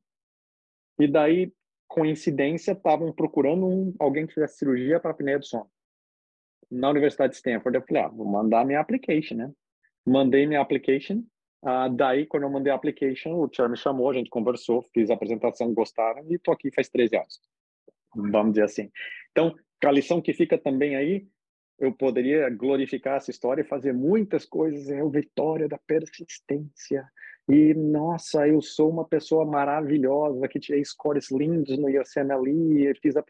e 1.00 1.07
daí, 1.07 1.53
coincidência, 1.88 2.73
estavam 2.73 3.13
procurando 3.13 3.65
um, 3.65 3.95
alguém 4.00 4.27
que 4.27 4.33
fizesse 4.33 4.57
cirurgia 4.57 5.00
para 5.00 5.11
apneia 5.11 5.39
do 5.39 5.45
sono. 5.45 5.69
Na 6.69 6.89
Universidade 6.89 7.31
de 7.31 7.38
Stanford, 7.38 7.77
eu 7.77 7.83
falei, 7.83 8.03
ah, 8.03 8.07
vou 8.07 8.25
mandar 8.25 8.65
minha 8.65 8.79
application, 8.79 9.35
né? 9.35 9.51
Mandei 10.05 10.45
minha 10.45 10.61
application. 10.61 11.23
Uh, 11.63 11.89
daí, 11.95 12.25
quando 12.25 12.43
eu 12.43 12.50
mandei 12.50 12.71
a 12.71 12.75
application, 12.75 13.33
o 13.33 13.50
Chair 13.51 13.69
me 13.69 13.77
chamou, 13.77 14.09
a 14.09 14.13
gente 14.13 14.29
conversou, 14.29 14.81
fiz 14.93 15.09
a 15.09 15.13
apresentação, 15.13 15.73
gostaram, 15.73 16.25
e 16.29 16.35
estou 16.35 16.53
aqui 16.53 16.71
faz 16.73 16.89
13 16.89 17.17
anos. 17.17 17.39
Vamos 18.15 18.53
dizer 18.53 18.65
assim. 18.65 18.91
Então, 19.31 19.55
a 19.83 19.91
lição 19.91 20.21
que 20.21 20.33
fica 20.33 20.57
também 20.57 20.95
aí 20.95 21.27
eu 21.81 21.91
poderia 21.91 22.47
glorificar 22.51 23.17
essa 23.17 23.31
história 23.31 23.63
e 23.63 23.67
fazer 23.67 23.91
muitas 23.91 24.45
coisas. 24.45 24.88
É 24.89 25.03
o 25.03 25.09
vitória 25.09 25.67
da 25.67 25.79
persistência. 25.79 27.03
e 27.50 27.73
nossa, 27.73 28.47
eu 28.47 28.61
sou 28.61 28.91
uma 28.91 29.03
pessoa 29.03 29.43
maravilhosa 29.45 30.47
que 30.47 30.59
tirei 30.59 30.85
scores 30.85 31.31
lindos 31.31 31.77
no 31.79 31.88
USMLE, 31.88 32.93
fiz 33.01 33.17
a... 33.17 33.25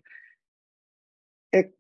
é 1.56 1.72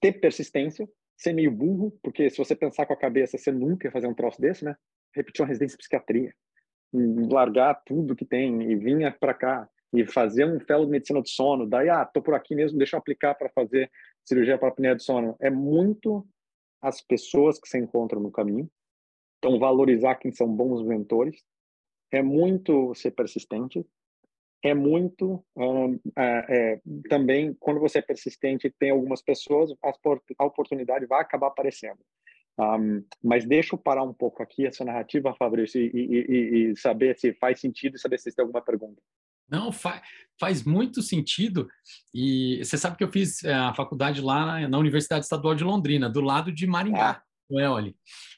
ter 0.00 0.12
persistência, 0.20 0.88
ser 1.16 1.32
meio 1.32 1.50
burro, 1.50 1.98
porque 2.00 2.30
se 2.30 2.38
você 2.38 2.54
pensar 2.54 2.86
com 2.86 2.92
a 2.92 2.96
cabeça, 2.96 3.36
você 3.36 3.50
nunca 3.50 3.88
ia 3.88 3.92
fazer 3.92 4.06
um 4.06 4.14
troço 4.14 4.40
desse, 4.40 4.64
né? 4.64 4.76
Repetir 5.12 5.42
uma 5.42 5.48
residência 5.48 5.76
de 5.76 5.78
psiquiatria, 5.78 6.32
largar 7.28 7.74
tudo 7.84 8.14
que 8.14 8.24
tem 8.24 8.70
e 8.70 8.76
vinha 8.76 9.10
para 9.10 9.34
cá 9.34 9.68
e 9.92 10.06
fazer 10.06 10.44
um 10.44 10.60
fellow 10.60 10.84
de 10.84 10.92
medicina 10.92 11.20
do 11.20 11.28
sono, 11.28 11.66
daí, 11.66 11.88
ah, 11.88 12.04
tô 12.04 12.22
por 12.22 12.34
aqui 12.34 12.54
mesmo, 12.54 12.78
deixa 12.78 12.94
eu 12.94 13.00
aplicar 13.00 13.34
para 13.34 13.50
fazer 13.50 13.90
cirurgia 14.24 14.58
para 14.58 14.68
apneia 14.68 14.94
do 14.94 15.02
sono. 15.02 15.36
É 15.40 15.50
muito 15.50 16.26
as 16.80 17.00
pessoas 17.00 17.58
que 17.58 17.68
se 17.68 17.78
encontram 17.78 18.20
no 18.20 18.30
caminho, 18.30 18.70
então 19.38 19.58
valorizar 19.58 20.16
quem 20.16 20.32
são 20.32 20.48
bons 20.48 20.82
mentores, 20.82 21.42
é 22.10 22.22
muito 22.22 22.94
ser 22.94 23.12
persistente, 23.12 23.86
é 24.62 24.74
muito 24.74 25.44
é, 26.16 26.22
é, 26.48 26.80
também 27.08 27.54
quando 27.58 27.80
você 27.80 27.98
é 27.98 28.02
persistente 28.02 28.70
tem 28.78 28.90
algumas 28.90 29.22
pessoas 29.22 29.70
a 30.38 30.44
oportunidade 30.44 31.06
vai 31.06 31.22
acabar 31.22 31.48
aparecendo. 31.48 31.98
Um, 32.58 33.02
mas 33.22 33.46
deixa 33.46 33.74
eu 33.74 33.78
parar 33.78 34.02
um 34.02 34.12
pouco 34.12 34.42
aqui 34.42 34.66
essa 34.66 34.84
narrativa 34.84 35.34
Fabrício 35.34 35.80
e, 35.80 35.90
e, 35.94 36.70
e, 36.72 36.76
saber 36.76 37.16
se 37.18 37.32
faz 37.34 37.58
sentido 37.58 37.96
e 37.96 37.98
saber 37.98 38.18
se 38.18 38.34
tem 38.34 38.42
alguma 38.42 38.60
pergunta 38.60 39.00
não 39.50 39.72
fa 39.72 40.02
faz 40.38 40.64
muito 40.64 41.02
sentido 41.02 41.68
e 42.14 42.64
você 42.64 42.78
sabe 42.78 42.96
que 42.96 43.04
eu 43.04 43.12
fiz 43.12 43.44
é, 43.44 43.52
a 43.52 43.74
faculdade 43.74 44.22
lá 44.22 44.66
na 44.66 44.78
Universidade 44.78 45.24
Estadual 45.24 45.54
de 45.54 45.64
Londrina 45.64 46.08
do 46.08 46.22
lado 46.22 46.50
de 46.50 46.66
Maringá 46.66 47.22
não 47.50 47.60
é 47.60 47.68
olha 47.68 47.94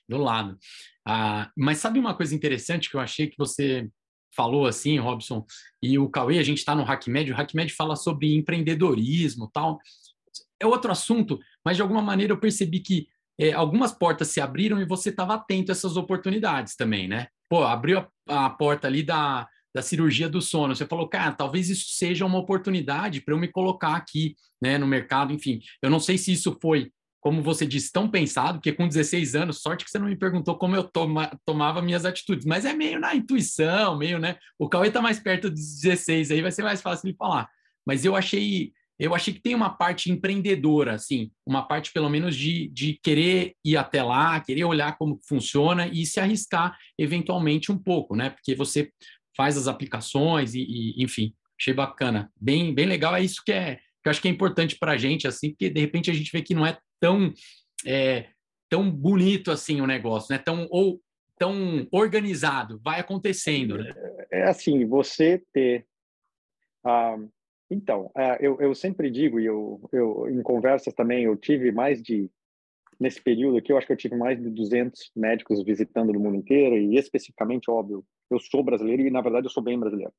do 0.08 0.16
lado 0.16 0.58
ah, 1.06 1.50
mas 1.56 1.78
sabe 1.78 1.98
uma 1.98 2.14
coisa 2.14 2.34
interessante 2.34 2.90
que 2.90 2.96
eu 2.96 3.00
achei 3.00 3.28
que 3.28 3.38
você 3.38 3.88
falou 4.34 4.66
assim, 4.66 4.98
Robson, 4.98 5.44
e 5.82 5.98
o 5.98 6.08
Cauê, 6.08 6.38
a 6.38 6.42
gente 6.42 6.58
está 6.58 6.74
no 6.74 6.82
HackMed, 6.82 7.32
o 7.32 7.36
HackMed 7.36 7.72
fala 7.72 7.96
sobre 7.96 8.34
empreendedorismo 8.34 9.50
tal. 9.52 9.78
É 10.60 10.66
outro 10.66 10.90
assunto, 10.90 11.38
mas 11.64 11.76
de 11.76 11.82
alguma 11.82 12.00
maneira 12.00 12.32
eu 12.32 12.40
percebi 12.40 12.80
que 12.80 13.08
é, 13.38 13.52
algumas 13.52 13.92
portas 13.92 14.28
se 14.28 14.40
abriram 14.40 14.80
e 14.80 14.86
você 14.86 15.10
estava 15.10 15.34
atento 15.34 15.70
a 15.70 15.74
essas 15.74 15.96
oportunidades 15.96 16.76
também, 16.76 17.08
né? 17.08 17.28
Pô, 17.48 17.64
abriu 17.64 18.06
a, 18.28 18.46
a 18.46 18.50
porta 18.50 18.86
ali 18.86 19.02
da, 19.02 19.48
da 19.74 19.82
cirurgia 19.82 20.28
do 20.28 20.40
sono. 20.40 20.74
Você 20.74 20.86
falou, 20.86 21.08
cara, 21.08 21.32
talvez 21.32 21.68
isso 21.68 21.86
seja 21.90 22.26
uma 22.26 22.38
oportunidade 22.38 23.20
para 23.20 23.34
eu 23.34 23.38
me 23.38 23.48
colocar 23.48 23.96
aqui, 23.96 24.36
né, 24.60 24.78
no 24.78 24.86
mercado. 24.86 25.32
Enfim, 25.32 25.60
eu 25.82 25.90
não 25.90 26.00
sei 26.00 26.18
se 26.18 26.32
isso 26.32 26.56
foi 26.60 26.90
como 27.22 27.40
você 27.40 27.64
disse, 27.64 27.92
tão 27.92 28.08
pensado, 28.08 28.58
porque 28.58 28.72
com 28.72 28.88
16 28.88 29.36
anos, 29.36 29.62
sorte 29.62 29.84
que 29.84 29.90
você 29.92 29.98
não 29.98 30.08
me 30.08 30.16
perguntou 30.16 30.58
como 30.58 30.74
eu 30.74 30.82
toma, 30.82 31.30
tomava 31.46 31.80
minhas 31.80 32.04
atitudes, 32.04 32.44
mas 32.44 32.64
é 32.64 32.74
meio 32.74 32.98
na 32.98 33.14
intuição, 33.14 33.96
meio, 33.96 34.18
né? 34.18 34.36
O 34.58 34.68
Cauê 34.68 34.88
está 34.88 35.00
mais 35.00 35.20
perto 35.20 35.48
dos 35.48 35.80
16, 35.80 36.32
aí 36.32 36.42
vai 36.42 36.50
ser 36.50 36.64
mais 36.64 36.82
fácil 36.82 37.08
de 37.08 37.16
falar. 37.16 37.48
Mas 37.86 38.04
eu 38.04 38.16
achei, 38.16 38.72
eu 38.98 39.14
achei 39.14 39.32
que 39.32 39.40
tem 39.40 39.54
uma 39.54 39.70
parte 39.70 40.10
empreendedora, 40.10 40.94
assim, 40.94 41.30
uma 41.46 41.62
parte 41.62 41.92
pelo 41.92 42.10
menos 42.10 42.34
de, 42.34 42.66
de 42.70 42.98
querer 43.00 43.54
ir 43.64 43.76
até 43.76 44.02
lá, 44.02 44.40
querer 44.40 44.64
olhar 44.64 44.98
como 44.98 45.20
funciona 45.24 45.86
e 45.86 46.04
se 46.04 46.18
arriscar 46.18 46.76
eventualmente 46.98 47.70
um 47.70 47.78
pouco, 47.78 48.16
né? 48.16 48.30
Porque 48.30 48.56
você 48.56 48.90
faz 49.36 49.56
as 49.56 49.68
aplicações 49.68 50.54
e, 50.54 50.60
e 50.60 51.02
enfim, 51.02 51.34
achei 51.58 51.74
bacana, 51.74 52.30
bem, 52.40 52.74
bem 52.74 52.86
legal. 52.86 53.14
É 53.14 53.22
isso 53.22 53.42
que 53.44 53.52
é 53.52 53.76
que 54.02 54.08
eu 54.08 54.10
acho 54.10 54.20
que 54.20 54.26
é 54.26 54.30
importante 54.32 54.76
para 54.76 54.92
a 54.92 54.96
gente, 54.96 55.28
assim, 55.28 55.50
porque 55.50 55.70
de 55.70 55.80
repente 55.80 56.10
a 56.10 56.14
gente 56.14 56.32
vê 56.32 56.42
que 56.42 56.54
não 56.54 56.66
é 56.66 56.76
tão 57.00 57.32
é, 57.86 58.30
tão 58.68 58.90
bonito 58.90 59.50
assim 59.50 59.80
o 59.80 59.86
negócio, 59.86 60.32
né? 60.32 60.38
Tão 60.38 60.66
ou 60.70 61.00
tão 61.38 61.86
organizado, 61.90 62.80
vai 62.82 63.00
acontecendo, 63.00 63.78
né? 63.78 63.92
É, 64.30 64.40
é 64.40 64.42
assim, 64.48 64.84
você 64.86 65.42
ter 65.52 65.86
ah, 66.84 67.16
então, 67.72 68.10
é, 68.14 68.38
eu, 68.40 68.60
eu 68.60 68.74
sempre 68.74 69.10
digo, 69.10 69.40
e 69.40 69.46
eu, 69.46 69.80
eu, 69.92 70.28
em 70.28 70.42
conversas 70.42 70.92
também, 70.92 71.24
eu 71.24 71.34
tive 71.36 71.72
mais 71.72 72.02
de, 72.02 72.30
nesse 73.00 73.20
período 73.20 73.56
aqui, 73.56 73.72
eu 73.72 73.78
acho 73.78 73.86
que 73.86 73.92
eu 73.94 73.96
tive 73.96 74.14
mais 74.14 74.38
de 74.38 74.50
200 74.50 75.10
médicos 75.16 75.64
visitando 75.64 76.12
no 76.12 76.20
mundo 76.20 76.36
inteiro, 76.36 76.76
e 76.76 76.96
especificamente, 76.96 77.70
óbvio, 77.70 78.04
eu 78.34 78.40
sou 78.40 78.62
brasileiro 78.62 79.02
e, 79.02 79.10
na 79.10 79.20
verdade, 79.20 79.46
eu 79.46 79.50
sou 79.50 79.62
bem 79.62 79.78
brasileiro. 79.78 80.12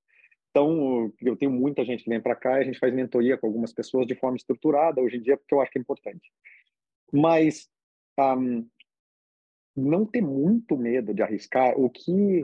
Então, 0.52 1.12
eu 1.22 1.36
tenho 1.36 1.52
muita 1.52 1.84
gente 1.84 2.04
que 2.04 2.10
vem 2.10 2.22
para 2.22 2.36
cá 2.36 2.58
e 2.58 2.62
a 2.62 2.64
gente 2.64 2.80
faz 2.80 2.94
mentoria 2.94 3.38
com 3.38 3.48
algumas 3.48 3.74
pessoas 3.74 4.06
de 4.06 4.14
forma 4.16 4.38
estruturada 4.38 5.02
hoje 5.02 5.18
em 5.18 5.22
dia, 5.22 5.36
porque 5.36 5.54
eu 5.54 5.62
acho 5.62 5.72
que 5.72 5.80
é 5.80 5.82
importante. 5.82 6.32
Mas 7.12 7.68
um, 8.20 8.68
não 9.76 10.06
ter 10.06 10.22
muito 10.22 10.78
medo 10.78 11.14
de 11.14 11.24
arriscar 11.24 11.78
o 11.80 11.90
que 11.90 12.44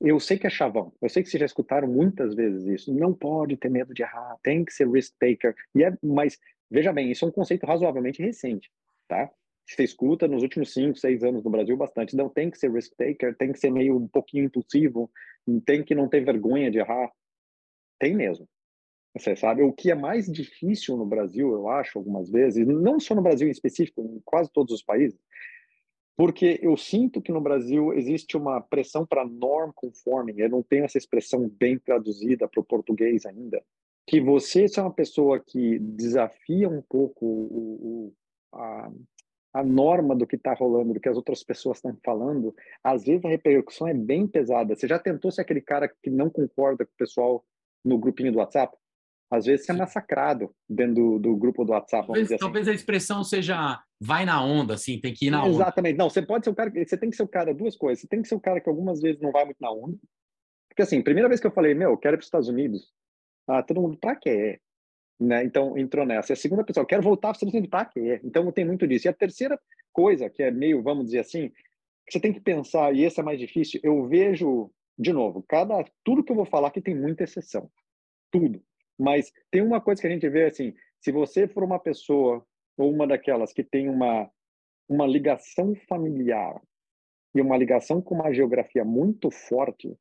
eu 0.00 0.20
sei 0.20 0.38
que 0.38 0.46
é 0.46 0.50
chavão, 0.50 0.92
eu 1.02 1.08
sei 1.08 1.22
que 1.22 1.28
vocês 1.28 1.40
já 1.40 1.46
escutaram 1.46 1.88
muitas 1.88 2.34
vezes 2.34 2.66
isso. 2.66 2.94
Não 2.94 3.12
pode 3.12 3.56
ter 3.56 3.68
medo 3.68 3.92
de 3.92 4.02
errar, 4.02 4.36
tem 4.42 4.64
que 4.64 4.72
ser 4.72 4.88
risk 4.88 5.14
taker. 5.18 5.54
E 5.74 5.82
é, 5.82 5.92
mas 6.02 6.38
veja 6.70 6.92
bem, 6.92 7.10
isso 7.10 7.24
é 7.24 7.28
um 7.28 7.32
conceito 7.32 7.66
razoavelmente 7.66 8.22
recente, 8.22 8.70
tá? 9.08 9.28
Você 9.68 9.84
escuta 9.84 10.26
nos 10.26 10.42
últimos 10.42 10.72
cinco, 10.72 10.98
seis 10.98 11.22
anos 11.22 11.44
no 11.44 11.50
Brasil 11.50 11.76
bastante. 11.76 12.16
Não 12.16 12.28
tem 12.28 12.50
que 12.50 12.58
ser 12.58 12.72
risk 12.72 12.94
taker, 12.96 13.36
tem 13.36 13.52
que 13.52 13.58
ser 13.58 13.70
meio 13.70 13.96
um 13.96 14.08
pouquinho 14.08 14.44
impulsivo, 14.44 15.10
tem 15.66 15.84
que 15.84 15.94
não 15.94 16.08
ter 16.08 16.24
vergonha 16.24 16.70
de 16.70 16.78
errar. 16.78 17.12
Tem 17.98 18.14
mesmo. 18.14 18.48
Você 19.14 19.34
sabe, 19.36 19.62
o 19.62 19.72
que 19.72 19.90
é 19.90 19.94
mais 19.94 20.26
difícil 20.26 20.96
no 20.96 21.04
Brasil, 21.04 21.52
eu 21.52 21.68
acho, 21.68 21.98
algumas 21.98 22.30
vezes, 22.30 22.66
não 22.66 23.00
só 23.00 23.14
no 23.14 23.22
Brasil 23.22 23.48
em 23.48 23.50
específico, 23.50 24.00
em 24.00 24.20
quase 24.24 24.50
todos 24.52 24.72
os 24.72 24.82
países, 24.82 25.18
porque 26.16 26.58
eu 26.62 26.76
sinto 26.76 27.20
que 27.20 27.32
no 27.32 27.40
Brasil 27.40 27.92
existe 27.94 28.36
uma 28.36 28.60
pressão 28.60 29.06
para 29.06 29.24
norm 29.24 29.72
conforming, 29.74 30.38
eu 30.38 30.48
não 30.48 30.62
tenho 30.62 30.84
essa 30.84 30.98
expressão 30.98 31.48
bem 31.48 31.78
traduzida 31.78 32.46
para 32.46 32.60
o 32.60 32.64
português 32.64 33.24
ainda, 33.24 33.62
que 34.06 34.20
você 34.20 34.68
se 34.68 34.78
é 34.78 34.82
uma 34.82 34.92
pessoa 34.92 35.40
que 35.40 35.78
desafia 35.78 36.68
um 36.68 36.82
pouco 36.82 37.24
o, 37.24 38.12
o, 38.52 38.58
a, 38.58 38.90
a 39.58 39.64
norma 39.64 40.14
do 40.14 40.26
que 40.26 40.36
está 40.36 40.54
rolando, 40.54 40.94
do 40.94 41.00
que 41.00 41.08
as 41.08 41.16
outras 41.16 41.42
pessoas 41.42 41.78
estão 41.78 41.96
falando, 42.04 42.54
às 42.82 43.04
vezes 43.04 43.24
a 43.24 43.28
repercussão 43.28 43.88
é 43.88 43.94
bem 43.94 44.26
pesada. 44.26 44.76
Você 44.76 44.86
já 44.86 44.98
tentou 44.98 45.30
ser 45.30 45.40
aquele 45.40 45.60
cara 45.60 45.88
que 46.02 46.10
não 46.10 46.30
concorda 46.30 46.84
com 46.84 46.92
o 46.92 46.96
pessoal 46.98 47.44
no 47.84 47.98
grupinho 47.98 48.32
do 48.32 48.38
WhatsApp? 48.38 48.76
às 49.30 49.44
vezes 49.44 49.66
você 49.66 49.72
é 49.72 49.74
massacrado 49.74 50.50
dentro 50.68 50.94
do, 50.94 51.18
do 51.18 51.36
grupo 51.36 51.64
do 51.64 51.72
WhatsApp. 51.72 52.06
Talvez, 52.06 52.32
assim. 52.32 52.38
talvez, 52.38 52.66
a 52.66 52.72
expressão 52.72 53.22
seja 53.22 53.78
vai 54.00 54.24
na 54.24 54.42
onda, 54.42 54.74
assim, 54.74 54.98
tem 54.98 55.12
que 55.12 55.26
ir 55.26 55.30
na 55.30 55.44
onda. 55.44 55.50
Exatamente. 55.50 55.98
Não, 55.98 56.08
você 56.08 56.22
pode 56.22 56.44
ser 56.44 56.50
o 56.50 56.54
cara, 56.54 56.70
você 56.70 56.96
tem 56.96 57.10
que 57.10 57.16
ser 57.16 57.24
o 57.24 57.28
cara, 57.28 57.52
duas 57.52 57.76
coisas. 57.76 58.00
Você 58.00 58.08
tem 58.08 58.22
que 58.22 58.28
ser 58.28 58.34
o 58.34 58.40
cara 58.40 58.58
que 58.58 58.70
algumas 58.70 59.00
vezes 59.00 59.20
não 59.20 59.30
vai 59.30 59.44
muito 59.44 59.58
na 59.60 59.70
onda. 59.70 59.98
Porque 60.70 60.82
assim, 60.82 61.02
primeira 61.02 61.28
vez 61.28 61.40
que 61.40 61.46
eu 61.46 61.52
falei, 61.52 61.74
meu, 61.74 61.90
eu 61.90 61.98
quero 61.98 62.14
ir 62.14 62.18
para 62.18 62.22
os 62.22 62.26
Estados 62.26 62.48
Unidos, 62.48 62.90
ah, 63.46 63.62
todo 63.62 63.82
mundo, 63.82 63.98
pra 63.98 64.16
quê? 64.16 64.60
Né? 65.20 65.44
Então 65.44 65.76
entrou 65.76 66.06
nessa. 66.06 66.32
E 66.32 66.34
a 66.34 66.36
segunda 66.36 66.64
pessoa, 66.64 66.86
quero 66.86 67.02
voltar 67.02 67.32
para 67.32 67.48
Unidos, 67.48 67.68
pra 67.68 67.84
quê? 67.84 68.20
Então 68.22 68.50
tem 68.52 68.64
muito 68.64 68.86
disso. 68.86 69.08
E 69.08 69.10
a 69.10 69.12
terceira 69.12 69.58
coisa, 69.92 70.30
que 70.30 70.42
é 70.42 70.50
meio, 70.50 70.82
vamos 70.82 71.06
dizer 71.06 71.20
assim, 71.20 71.50
você 72.08 72.20
tem 72.20 72.32
que 72.32 72.40
pensar, 72.40 72.94
e 72.94 73.04
esse 73.04 73.18
é 73.20 73.22
mais 73.22 73.38
difícil, 73.38 73.80
eu 73.82 74.06
vejo, 74.06 74.70
de 74.98 75.12
novo, 75.12 75.44
cada 75.48 75.84
tudo 76.04 76.22
que 76.22 76.30
eu 76.32 76.36
vou 76.36 76.46
falar 76.46 76.68
aqui 76.68 76.80
tem 76.80 76.94
muita 76.94 77.24
exceção. 77.24 77.70
Tudo. 78.30 78.62
Mas 78.98 79.32
tem 79.50 79.62
uma 79.62 79.80
coisa 79.80 80.00
que 80.00 80.06
a 80.06 80.10
gente 80.10 80.28
vê 80.28 80.44
assim, 80.46 80.74
se 81.00 81.12
você 81.12 81.46
for 81.48 81.64
uma 81.64 81.78
pessoa 81.78 82.44
ou 82.76 82.92
uma 82.92 83.06
daquelas 83.06 83.52
que 83.52 83.64
tem 83.64 83.88
uma 83.88 84.30
uma 84.88 85.06
ligação 85.06 85.74
familiar 85.86 86.58
e 87.34 87.42
uma 87.42 87.56
ligação 87.58 88.00
com 88.00 88.14
uma 88.14 88.32
geografia 88.32 88.84
muito 88.84 89.30
forte, 89.30 89.94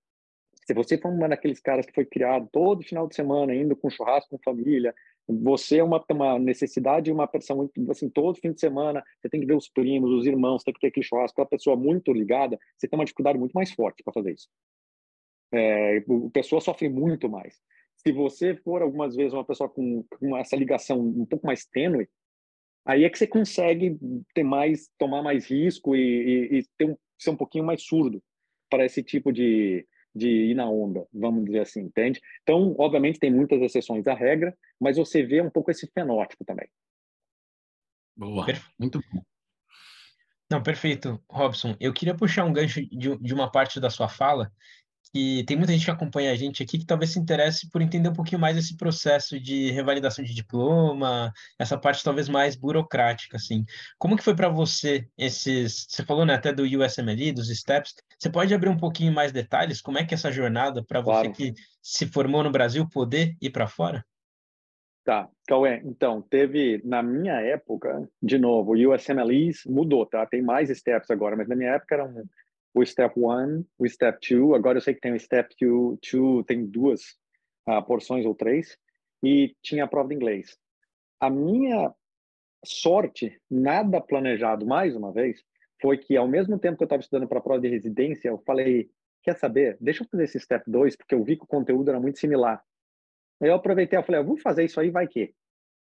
se 0.67 0.73
você 0.73 0.97
for 0.97 1.09
uma 1.09 1.29
daqueles 1.29 1.61
caras 1.61 1.85
que 1.85 1.93
foi 1.93 2.05
criado 2.05 2.49
todo 2.51 2.83
final 2.83 3.07
de 3.07 3.15
semana 3.15 3.55
indo 3.55 3.75
com 3.75 3.89
churrasco 3.89 4.29
com 4.29 4.43
família, 4.43 4.93
você 5.27 5.77
é 5.77 5.83
uma, 5.83 6.03
uma 6.11 6.37
necessidade, 6.37 7.11
uma 7.11 7.27
pessoa 7.27 7.57
muito 7.57 7.91
assim 7.91 8.09
todo 8.09 8.39
fim 8.39 8.51
de 8.51 8.59
semana, 8.59 9.03
você 9.19 9.29
tem 9.29 9.39
que 9.39 9.47
ver 9.47 9.55
os 9.55 9.69
primos, 9.69 10.11
os 10.11 10.25
irmãos, 10.25 10.63
tem 10.63 10.73
que 10.73 10.79
ter 10.79 10.87
aquele 10.87 11.05
churrasco, 11.05 11.33
aquela 11.33 11.47
pessoa 11.47 11.75
muito 11.75 12.11
ligada, 12.11 12.59
você 12.77 12.87
tem 12.87 12.99
uma 12.99 13.05
dificuldade 13.05 13.39
muito 13.39 13.53
mais 13.53 13.71
forte 13.71 14.03
para 14.03 14.13
fazer 14.13 14.33
isso. 14.33 14.47
É, 15.53 15.99
a 15.99 16.29
pessoa 16.33 16.59
sofre 16.59 16.89
muito 16.89 17.29
mais 17.29 17.57
se 18.07 18.11
você 18.11 18.55
for 18.55 18.81
algumas 18.81 19.15
vezes 19.15 19.33
uma 19.33 19.45
pessoa 19.45 19.69
com, 19.69 20.03
com 20.03 20.37
essa 20.37 20.55
ligação 20.55 20.99
um 20.99 21.25
pouco 21.25 21.45
mais 21.45 21.65
tênue, 21.65 22.07
aí 22.85 23.03
é 23.03 23.09
que 23.09 23.17
você 23.17 23.27
consegue 23.27 23.97
ter 24.33 24.43
mais, 24.43 24.89
tomar 24.97 25.21
mais 25.21 25.45
risco 25.49 25.95
e, 25.95 25.99
e, 25.99 26.59
e 26.59 26.63
ter 26.77 26.85
um, 26.85 26.95
ser 27.19 27.31
um 27.31 27.35
pouquinho 27.35 27.65
mais 27.65 27.83
surdo 27.83 28.23
para 28.69 28.85
esse 28.85 29.03
tipo 29.03 29.31
de, 29.31 29.85
de 30.17 30.29
ir 30.29 30.55
na 30.55 30.69
onda, 30.69 31.05
vamos 31.13 31.45
dizer 31.45 31.59
assim, 31.59 31.81
entende? 31.81 32.19
Então, 32.43 32.75
obviamente, 32.77 33.19
tem 33.19 33.31
muitas 33.31 33.61
exceções 33.61 34.07
à 34.07 34.13
regra, 34.13 34.57
mas 34.79 34.97
você 34.97 35.23
vê 35.23 35.41
um 35.41 35.49
pouco 35.49 35.71
esse 35.71 35.87
fenótipo 35.87 36.43
também. 36.43 36.67
Boa, 38.15 38.45
muito 38.79 38.99
bom. 39.11 39.21
Não, 40.49 40.63
perfeito, 40.63 41.21
Robson. 41.29 41.75
Eu 41.79 41.93
queria 41.93 42.15
puxar 42.15 42.45
um 42.45 42.53
gancho 42.53 42.81
de, 42.81 43.17
de 43.17 43.33
uma 43.33 43.51
parte 43.51 43.79
da 43.79 43.89
sua 43.89 44.07
fala 44.07 44.51
que 45.13 45.43
tem 45.45 45.57
muita 45.57 45.73
gente 45.73 45.85
que 45.85 45.91
acompanha 45.91 46.31
a 46.31 46.35
gente 46.35 46.61
aqui 46.61 46.77
que 46.77 46.85
talvez 46.85 47.11
se 47.11 47.19
interesse 47.19 47.69
por 47.69 47.81
entender 47.81 48.09
um 48.09 48.13
pouquinho 48.13 48.39
mais 48.39 48.57
esse 48.57 48.75
processo 48.75 49.39
de 49.39 49.71
revalidação 49.71 50.23
de 50.23 50.33
diploma, 50.33 51.31
essa 51.57 51.77
parte 51.77 52.03
talvez 52.03 52.27
mais 52.27 52.55
burocrática, 52.55 53.37
assim. 53.37 53.65
Como 53.97 54.17
que 54.17 54.23
foi 54.23 54.35
para 54.35 54.49
você 54.49 55.07
esses, 55.17 55.85
você 55.89 56.03
falou, 56.03 56.25
né, 56.25 56.33
até 56.33 56.53
do 56.53 56.63
USMLE, 56.63 57.31
dos 57.31 57.49
steps, 57.49 57.95
Você 58.17 58.29
pode 58.31 58.53
abrir 58.53 58.69
um 58.69 58.77
pouquinho 58.77 59.13
mais 59.13 59.31
detalhes? 59.31 59.81
Como 59.81 59.97
é 59.97 60.05
que 60.05 60.13
é 60.13 60.15
essa 60.15 60.31
jornada 60.31 60.83
para 60.83 61.01
você 61.01 61.29
que 61.29 61.53
se 61.81 62.07
formou 62.07 62.43
no 62.43 62.51
Brasil 62.51 62.87
poder 62.89 63.35
ir 63.41 63.51
para 63.51 63.67
fora? 63.67 64.03
Tá, 65.03 65.29
Cauê, 65.47 65.81
então, 65.85 66.21
teve, 66.21 66.81
na 66.83 67.01
minha 67.01 67.39
época, 67.39 68.09
de 68.21 68.37
novo, 68.37 68.73
o 68.73 68.93
USMLEs 68.93 69.63
mudou, 69.65 70.05
tá? 70.05 70.25
Tem 70.25 70.41
mais 70.41 70.69
steps 70.69 71.09
agora, 71.09 71.35
mas 71.37 71.47
na 71.47 71.55
minha 71.55 71.71
época 71.71 71.95
era 71.95 72.05
um, 72.05 72.25
o 72.73 72.85
Step 72.85 73.13
1, 73.17 73.63
o 73.79 73.87
Step 73.87 74.17
2, 74.19 74.53
agora 74.53 74.77
eu 74.77 74.81
sei 74.81 74.93
que 74.93 74.99
tem 74.99 75.13
o 75.13 75.19
Step 75.19 75.55
2, 75.61 76.45
tem 76.45 76.65
duas 76.65 77.01
uh, 77.69 77.81
porções 77.85 78.25
ou 78.25 78.35
três, 78.35 78.77
e 79.23 79.55
tinha 79.61 79.85
a 79.85 79.87
prova 79.87 80.09
de 80.09 80.15
inglês. 80.15 80.57
A 81.21 81.29
minha 81.29 81.93
sorte, 82.65 83.39
nada 83.49 84.01
planejado, 84.01 84.65
mais 84.65 84.93
uma 84.93 85.13
vez, 85.13 85.41
foi 85.81 85.97
que 85.97 86.17
ao 86.17 86.27
mesmo 86.27 86.57
tempo 86.57 86.77
que 86.77 86.83
eu 86.83 86.87
estava 86.87 87.01
estudando 87.01 87.27
para 87.27 87.39
a 87.39 87.41
prova 87.41 87.61
de 87.61 87.67
residência, 87.67 88.29
eu 88.29 88.37
falei, 88.39 88.89
quer 89.23 89.37
saber, 89.37 89.77
deixa 89.79 90.03
eu 90.03 90.07
fazer 90.09 90.23
esse 90.23 90.39
Step 90.39 90.69
2, 90.69 90.95
porque 90.95 91.13
eu 91.13 91.23
vi 91.23 91.37
que 91.37 91.43
o 91.43 91.47
conteúdo 91.47 91.89
era 91.89 91.99
muito 91.99 92.19
similar. 92.19 92.63
Aí 93.41 93.49
eu 93.49 93.55
aproveitei 93.55 93.99
e 93.99 94.03
falei, 94.03 94.21
ah, 94.21 94.23
vou 94.23 94.37
fazer 94.37 94.63
isso 94.63 94.79
aí, 94.79 94.89
vai 94.89 95.07
que. 95.07 95.33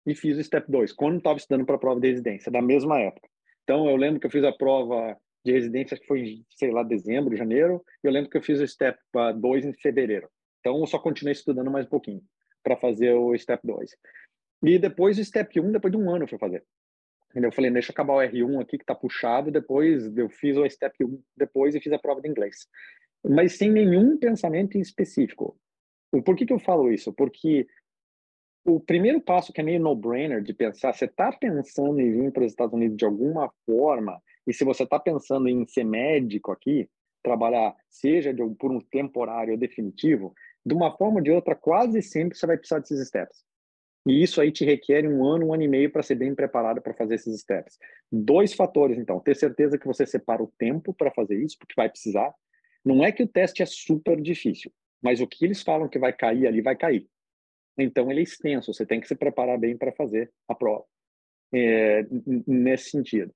E 0.05 0.15
fiz 0.15 0.37
o 0.37 0.43
Step 0.43 0.69
2, 0.69 0.93
quando 0.93 1.17
estava 1.17 1.37
estudando 1.37 1.65
para 1.65 1.75
a 1.75 1.79
prova 1.79 1.99
de 1.99 2.07
residência, 2.07 2.51
da 2.51 2.61
mesma 2.61 2.99
época. 2.99 3.27
Então, 3.63 3.89
eu 3.89 3.95
lembro 3.95 4.19
que 4.19 4.25
eu 4.25 4.31
fiz 4.31 4.43
a 4.43 4.51
prova 4.51 5.17
de 5.45 5.51
residência, 5.51 5.97
que 5.97 6.05
foi, 6.05 6.43
sei 6.49 6.71
lá, 6.71 6.83
dezembro, 6.83 7.35
janeiro, 7.35 7.83
e 8.03 8.07
eu 8.07 8.11
lembro 8.11 8.29
que 8.29 8.37
eu 8.37 8.41
fiz 8.41 8.59
o 8.59 8.67
Step 8.67 8.99
2 9.37 9.65
em 9.65 9.73
fevereiro. 9.73 10.29
Então, 10.59 10.79
eu 10.79 10.85
só 10.85 10.99
continuei 10.99 11.33
estudando 11.33 11.71
mais 11.71 11.85
um 11.85 11.89
pouquinho 11.89 12.21
para 12.63 12.75
fazer 12.75 13.13
o 13.13 13.37
Step 13.37 13.65
2. 13.65 13.91
E 14.63 14.77
depois 14.77 15.17
o 15.17 15.23
Step 15.23 15.59
1, 15.59 15.71
depois 15.71 15.91
de 15.91 15.97
um 15.97 16.09
ano 16.09 16.23
eu 16.23 16.27
fui 16.27 16.37
fazer. 16.37 16.63
Eu 17.35 17.51
falei, 17.51 17.69
deixa 17.69 17.91
eu 17.91 17.93
acabar 17.93 18.13
o 18.13 18.19
R1 18.19 18.61
aqui, 18.61 18.77
que 18.77 18.83
está 18.83 18.95
puxado, 18.95 19.51
depois 19.51 20.15
eu 20.17 20.29
fiz 20.29 20.57
o 20.57 20.67
Step 20.67 20.95
1 21.03 21.21
depois 21.37 21.75
e 21.75 21.79
fiz 21.79 21.93
a 21.93 21.99
prova 21.99 22.21
de 22.21 22.27
inglês. 22.27 22.67
Mas 23.23 23.57
sem 23.57 23.71
nenhum 23.71 24.17
pensamento 24.17 24.77
em 24.77 24.81
específico. 24.81 25.57
Por 26.25 26.35
que, 26.35 26.45
que 26.45 26.53
eu 26.53 26.59
falo 26.59 26.91
isso? 26.91 27.13
Porque 27.13 27.67
o 28.65 28.79
primeiro 28.79 29.21
passo 29.21 29.53
que 29.53 29.61
é 29.61 29.63
meio 29.63 29.79
no-brainer 29.79 30.41
de 30.41 30.53
pensar, 30.53 30.93
você 30.93 31.05
está 31.05 31.31
pensando 31.31 31.99
em 31.99 32.11
vir 32.11 32.31
para 32.31 32.43
os 32.43 32.51
Estados 32.51 32.73
Unidos 32.73 32.97
de 32.97 33.05
alguma 33.05 33.51
forma, 33.65 34.21
e 34.47 34.53
se 34.53 34.63
você 34.63 34.83
está 34.83 34.99
pensando 34.99 35.47
em 35.47 35.67
ser 35.67 35.83
médico 35.83 36.51
aqui, 36.51 36.89
trabalhar, 37.23 37.75
seja 37.89 38.33
de, 38.33 38.43
por 38.55 38.71
um 38.71 38.79
temporário 38.79 39.53
ou 39.53 39.59
definitivo, 39.59 40.33
de 40.65 40.73
uma 40.73 40.95
forma 40.97 41.17
ou 41.17 41.23
de 41.23 41.31
outra, 41.31 41.55
quase 41.55 42.01
sempre 42.01 42.37
você 42.37 42.47
vai 42.47 42.57
precisar 42.57 42.79
desses 42.79 43.07
steps. 43.07 43.43
E 44.09 44.23
isso 44.23 44.41
aí 44.41 44.51
te 44.51 44.65
requer 44.65 45.07
um 45.07 45.23
ano, 45.25 45.47
um 45.47 45.53
ano 45.53 45.63
e 45.63 45.67
meio 45.67 45.91
para 45.91 46.03
ser 46.03 46.15
bem 46.15 46.33
preparado 46.33 46.81
para 46.81 46.93
fazer 46.93 47.15
esses 47.15 47.41
steps. 47.41 47.77
Dois 48.11 48.53
fatores, 48.53 48.97
então. 48.97 49.19
Ter 49.19 49.35
certeza 49.35 49.77
que 49.77 49.85
você 49.85 50.05
separa 50.05 50.41
o 50.41 50.51
tempo 50.57 50.93
para 50.93 51.11
fazer 51.11 51.41
isso, 51.41 51.57
porque 51.59 51.75
vai 51.75 51.89
precisar. 51.89 52.33
Não 52.83 53.03
é 53.03 53.11
que 53.11 53.23
o 53.23 53.27
teste 53.27 53.61
é 53.61 53.65
super 53.65 54.19
difícil 54.19 54.71
mas 55.01 55.21
o 55.21 55.27
que 55.27 55.45
eles 55.45 55.61
falam 55.61 55.87
que 55.87 55.99
vai 55.99 56.13
cair 56.13 56.47
ali 56.47 56.61
vai 56.61 56.75
cair. 56.75 57.07
Então 57.77 58.11
ele 58.11 58.19
é 58.19 58.23
extenso, 58.23 58.73
você 58.73 58.85
tem 58.85 58.99
que 58.99 59.07
se 59.07 59.15
preparar 59.15 59.57
bem 59.57 59.77
para 59.77 59.91
fazer 59.91 60.31
a 60.47 60.55
prova. 60.55 60.85
É, 61.53 62.05
nesse 62.45 62.91
sentido. 62.91 63.33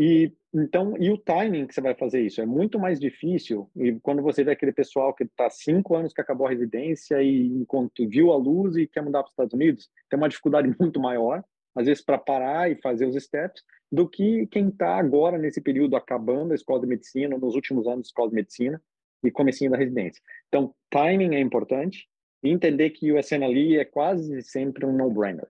E 0.00 0.32
então, 0.52 0.96
e 0.98 1.10
o 1.10 1.16
timing 1.16 1.64
que 1.64 1.74
você 1.74 1.80
vai 1.80 1.94
fazer 1.94 2.22
isso 2.22 2.40
é 2.40 2.46
muito 2.46 2.76
mais 2.76 2.98
difícil. 2.98 3.70
E 3.76 3.92
quando 4.00 4.20
você 4.20 4.42
vê 4.42 4.50
aquele 4.50 4.72
pessoal 4.72 5.14
que 5.14 5.22
está 5.22 5.48
cinco 5.48 5.94
anos 5.94 6.12
que 6.12 6.20
acabou 6.20 6.46
a 6.46 6.50
residência 6.50 7.22
e 7.22 7.46
enquanto 7.46 8.08
viu 8.08 8.32
a 8.32 8.36
luz 8.36 8.76
e 8.76 8.86
quer 8.86 9.00
mudar 9.00 9.20
para 9.20 9.28
os 9.28 9.32
Estados 9.32 9.54
Unidos, 9.54 9.88
tem 10.08 10.18
uma 10.18 10.28
dificuldade 10.28 10.74
muito 10.80 10.98
maior, 10.98 11.44
às 11.76 11.86
vezes 11.86 12.02
para 12.02 12.18
parar 12.18 12.68
e 12.68 12.74
fazer 12.80 13.06
os 13.06 13.14
steps, 13.14 13.62
do 13.92 14.08
que 14.08 14.46
quem 14.48 14.68
está 14.68 14.96
agora 14.96 15.38
nesse 15.38 15.60
período 15.60 15.94
acabando 15.94 16.50
a 16.50 16.56
escola 16.56 16.80
de 16.80 16.86
medicina, 16.88 17.38
nos 17.38 17.54
últimos 17.54 17.86
anos 17.86 18.00
da 18.00 18.06
escola 18.06 18.30
de 18.30 18.34
medicina, 18.34 18.82
e 19.22 19.30
comecinho 19.30 19.70
da 19.70 19.76
residência. 19.76 20.22
Então, 20.48 20.74
timing 20.90 21.34
é 21.34 21.40
importante 21.40 22.08
e 22.42 22.48
entender 22.48 22.90
que 22.90 23.12
o 23.12 23.18
SNLE 23.18 23.78
é 23.78 23.84
quase 23.84 24.42
sempre 24.42 24.86
um 24.86 24.96
no-brainer. 24.96 25.46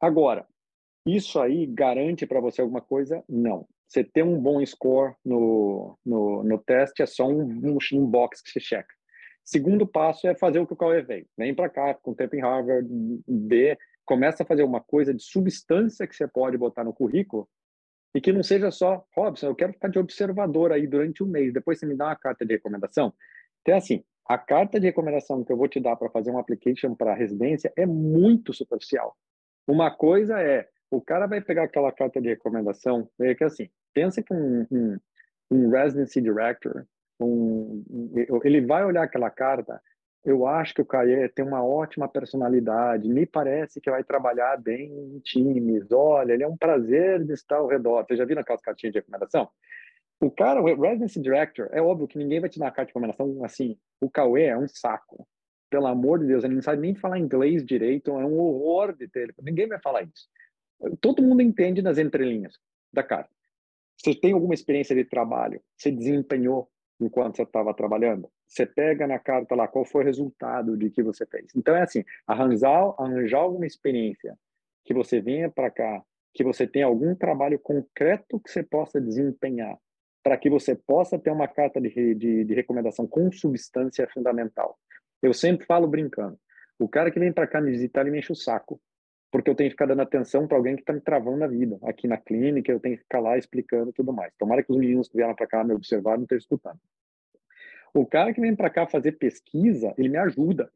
Agora, 0.00 0.46
isso 1.06 1.38
aí 1.40 1.66
garante 1.66 2.26
para 2.26 2.40
você 2.40 2.62
alguma 2.62 2.80
coisa? 2.80 3.22
Não. 3.28 3.66
Você 3.92 4.02
ter 4.02 4.22
um 4.22 4.40
bom 4.40 4.64
score 4.64 5.14
no, 5.22 5.98
no, 6.02 6.42
no 6.42 6.58
teste 6.58 7.02
é 7.02 7.06
só 7.06 7.28
um, 7.28 7.76
um, 7.92 8.06
box 8.06 8.42
que 8.42 8.50
você 8.50 8.58
checa. 8.58 8.88
Segundo 9.44 9.86
passo 9.86 10.26
é 10.26 10.34
fazer 10.34 10.60
o 10.60 10.66
que 10.66 10.72
o 10.72 10.76
Cauê 10.76 11.02
veio. 11.02 11.26
Vem 11.36 11.54
para 11.54 11.68
cá, 11.68 11.92
com 11.92 12.14
tempo 12.14 12.34
em 12.34 12.40
Harvard, 12.40 12.88
B, 13.28 13.76
começa 14.06 14.44
a 14.44 14.46
fazer 14.46 14.62
uma 14.62 14.80
coisa 14.80 15.12
de 15.12 15.22
substância 15.22 16.06
que 16.06 16.16
você 16.16 16.26
pode 16.26 16.56
botar 16.56 16.84
no 16.84 16.94
currículo 16.94 17.46
e 18.14 18.20
que 18.20 18.32
não 18.32 18.42
seja 18.42 18.70
só, 18.70 19.04
Robson, 19.14 19.48
eu 19.48 19.54
quero 19.54 19.74
ficar 19.74 19.88
de 19.88 19.98
observador 19.98 20.72
aí 20.72 20.86
durante 20.86 21.22
um 21.22 21.26
mês, 21.26 21.52
depois 21.52 21.78
você 21.78 21.84
me 21.84 21.94
dá 21.94 22.06
uma 22.06 22.16
carta 22.16 22.46
de 22.46 22.54
recomendação. 22.54 23.12
Então, 23.60 23.76
assim, 23.76 24.02
a 24.26 24.38
carta 24.38 24.80
de 24.80 24.86
recomendação 24.86 25.44
que 25.44 25.52
eu 25.52 25.56
vou 25.56 25.68
te 25.68 25.80
dar 25.80 25.96
para 25.96 26.08
fazer 26.08 26.30
um 26.30 26.38
application 26.38 26.94
para 26.94 27.12
residência 27.12 27.70
é 27.76 27.84
muito 27.84 28.54
superficial. 28.54 29.14
Uma 29.66 29.90
coisa 29.90 30.40
é, 30.40 30.66
o 30.92 31.00
cara 31.00 31.26
vai 31.26 31.40
pegar 31.40 31.64
aquela 31.64 31.90
carta 31.90 32.20
de 32.20 32.28
recomendação, 32.28 33.08
é 33.20 33.34
que 33.34 33.44
assim, 33.44 33.68
pensa 33.94 34.22
que 34.22 34.32
um, 34.32 34.66
um, 34.70 34.98
um 35.50 35.70
residency 35.70 36.20
director, 36.20 36.86
um, 37.20 37.84
ele 38.44 38.60
vai 38.60 38.84
olhar 38.84 39.02
aquela 39.02 39.30
carta 39.30 39.80
eu 40.24 40.46
acho 40.46 40.72
que 40.72 40.80
o 40.80 40.86
Caê 40.86 41.28
tem 41.28 41.44
uma 41.44 41.64
ótima 41.64 42.08
personalidade, 42.08 43.08
me 43.08 43.26
parece 43.26 43.80
que 43.80 43.90
vai 43.90 44.04
trabalhar 44.04 44.56
bem 44.56 44.92
em 44.92 45.18
times. 45.18 45.90
Olha, 45.90 46.32
ele 46.32 46.44
é 46.44 46.48
um 46.48 46.56
prazer 46.56 47.24
de 47.24 47.32
estar 47.32 47.56
ao 47.56 47.66
redor. 47.66 48.04
Você 48.04 48.16
já 48.16 48.24
viu 48.24 48.38
aquelas 48.38 48.62
cartinhas 48.62 48.92
de 48.92 49.00
recomendação? 49.00 49.48
O 50.20 50.30
cara, 50.30 50.62
o 50.62 50.80
Residency 50.80 51.20
Director, 51.20 51.68
é 51.72 51.82
óbvio 51.82 52.06
que 52.06 52.16
ninguém 52.16 52.38
vai 52.38 52.48
te 52.48 52.56
dar 52.56 52.66
uma 52.66 52.70
carta 52.70 52.86
de 52.86 52.90
recomendação 52.90 53.44
assim. 53.44 53.76
O 54.00 54.08
Cauê 54.08 54.44
é 54.44 54.56
um 54.56 54.68
saco. 54.68 55.26
Pelo 55.68 55.88
amor 55.88 56.20
de 56.20 56.26
Deus, 56.26 56.44
ele 56.44 56.54
não 56.54 56.62
sabe 56.62 56.80
nem 56.80 56.94
falar 56.94 57.18
inglês 57.18 57.64
direito, 57.64 58.12
é 58.12 58.24
um 58.24 58.38
horror 58.38 58.94
de 58.94 59.08
ter. 59.08 59.34
Ninguém 59.42 59.66
vai 59.66 59.80
falar 59.80 60.02
isso. 60.02 60.28
Todo 61.00 61.22
mundo 61.22 61.42
entende 61.42 61.82
nas 61.82 61.98
entrelinhas 61.98 62.58
da 62.92 63.02
carta. 63.02 63.30
Você 63.96 64.14
tem 64.14 64.32
alguma 64.32 64.54
experiência 64.54 64.96
de 64.96 65.04
trabalho? 65.04 65.62
Você 65.76 65.90
desempenhou 65.90 66.68
enquanto 67.00 67.36
você 67.36 67.42
estava 67.42 67.72
trabalhando? 67.72 68.28
Você 68.48 68.66
pega 68.66 69.06
na 69.06 69.18
carta 69.18 69.54
lá 69.54 69.68
qual 69.68 69.84
foi 69.84 70.02
o 70.02 70.04
resultado 70.04 70.76
de 70.76 70.90
que 70.90 71.02
você 71.02 71.24
fez. 71.26 71.54
Então 71.54 71.74
é 71.74 71.82
assim, 71.82 72.04
arranjar, 72.26 72.94
arranjar 72.98 73.38
alguma 73.38 73.66
experiência 73.66 74.36
que 74.84 74.92
você 74.92 75.20
venha 75.20 75.48
para 75.50 75.70
cá, 75.70 76.02
que 76.34 76.42
você 76.42 76.66
tenha 76.66 76.86
algum 76.86 77.14
trabalho 77.14 77.58
concreto 77.58 78.40
que 78.40 78.50
você 78.50 78.62
possa 78.62 79.00
desempenhar, 79.00 79.78
para 80.22 80.36
que 80.36 80.50
você 80.50 80.74
possa 80.74 81.18
ter 81.18 81.30
uma 81.30 81.46
carta 81.46 81.80
de, 81.80 82.14
de, 82.14 82.44
de 82.44 82.54
recomendação 82.54 83.06
com 83.06 83.30
substância 83.30 84.08
fundamental. 84.12 84.78
Eu 85.22 85.32
sempre 85.32 85.64
falo 85.66 85.86
brincando, 85.86 86.38
o 86.78 86.88
cara 86.88 87.10
que 87.10 87.20
vem 87.20 87.32
para 87.32 87.46
cá 87.46 87.60
me 87.60 87.70
visitar, 87.70 88.00
ele 88.00 88.10
me 88.10 88.18
enche 88.18 88.32
o 88.32 88.36
saco 88.36 88.80
porque 89.32 89.48
eu 89.48 89.54
tenho 89.54 89.70
que 89.70 89.72
ficar 89.72 89.86
dando 89.86 90.02
atenção 90.02 90.46
para 90.46 90.58
alguém 90.58 90.76
que 90.76 90.82
está 90.82 90.92
me 90.92 91.00
travando 91.00 91.38
na 91.38 91.46
vida. 91.46 91.78
Aqui 91.84 92.06
na 92.06 92.18
clínica, 92.18 92.70
eu 92.70 92.78
tenho 92.78 92.98
que 92.98 93.02
ficar 93.02 93.18
lá 93.18 93.38
explicando 93.38 93.90
tudo 93.90 94.12
mais. 94.12 94.30
Tomara 94.38 94.62
que 94.62 94.70
os 94.70 94.76
meninos 94.76 95.08
que 95.08 95.16
vieram 95.16 95.34
para 95.34 95.46
cá 95.46 95.64
me 95.64 95.72
observar 95.72 96.18
não 96.18 96.24
estejam 96.24 96.40
escutando. 96.40 96.78
O 97.94 98.04
cara 98.04 98.32
que 98.34 98.40
vem 98.42 98.54
para 98.54 98.68
cá 98.68 98.86
fazer 98.86 99.12
pesquisa, 99.12 99.94
ele 99.96 100.10
me 100.10 100.18
ajuda. 100.18 100.70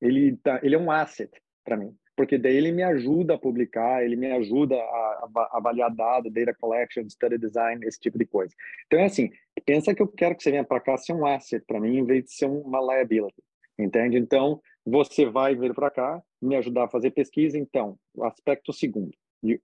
Ele, 0.00 0.34
tá, 0.38 0.60
ele 0.62 0.74
é 0.74 0.78
um 0.78 0.90
asset 0.90 1.30
para 1.62 1.76
mim, 1.76 1.94
porque 2.16 2.38
daí 2.38 2.56
ele 2.56 2.72
me 2.72 2.82
ajuda 2.82 3.34
a 3.34 3.38
publicar, 3.38 4.02
ele 4.02 4.16
me 4.16 4.32
ajuda 4.32 4.76
a, 4.76 5.28
a 5.36 5.58
avaliar 5.58 5.94
dados, 5.94 6.32
data 6.32 6.54
collection, 6.54 7.08
study 7.08 7.38
design, 7.38 7.84
esse 7.86 8.00
tipo 8.00 8.18
de 8.18 8.24
coisa. 8.24 8.54
Então 8.86 8.98
é 8.98 9.04
assim, 9.04 9.30
pensa 9.64 9.94
que 9.94 10.02
eu 10.02 10.08
quero 10.08 10.34
que 10.34 10.42
você 10.42 10.50
venha 10.50 10.64
para 10.64 10.80
cá 10.80 10.96
ser 10.96 11.12
um 11.12 11.26
asset 11.26 11.62
para 11.66 11.80
mim, 11.80 11.98
em 11.98 12.04
vez 12.04 12.24
de 12.24 12.32
ser 12.32 12.46
uma 12.46 12.80
liability, 12.80 13.42
entende? 13.78 14.16
Então, 14.18 14.60
você 14.84 15.24
vai 15.24 15.54
vir 15.54 15.74
para 15.74 15.90
cá, 15.90 16.22
me 16.44 16.56
ajudar 16.56 16.84
a 16.84 16.88
fazer 16.88 17.10
pesquisa. 17.10 17.58
Então, 17.58 17.98
aspecto 18.22 18.72
segundo. 18.72 19.12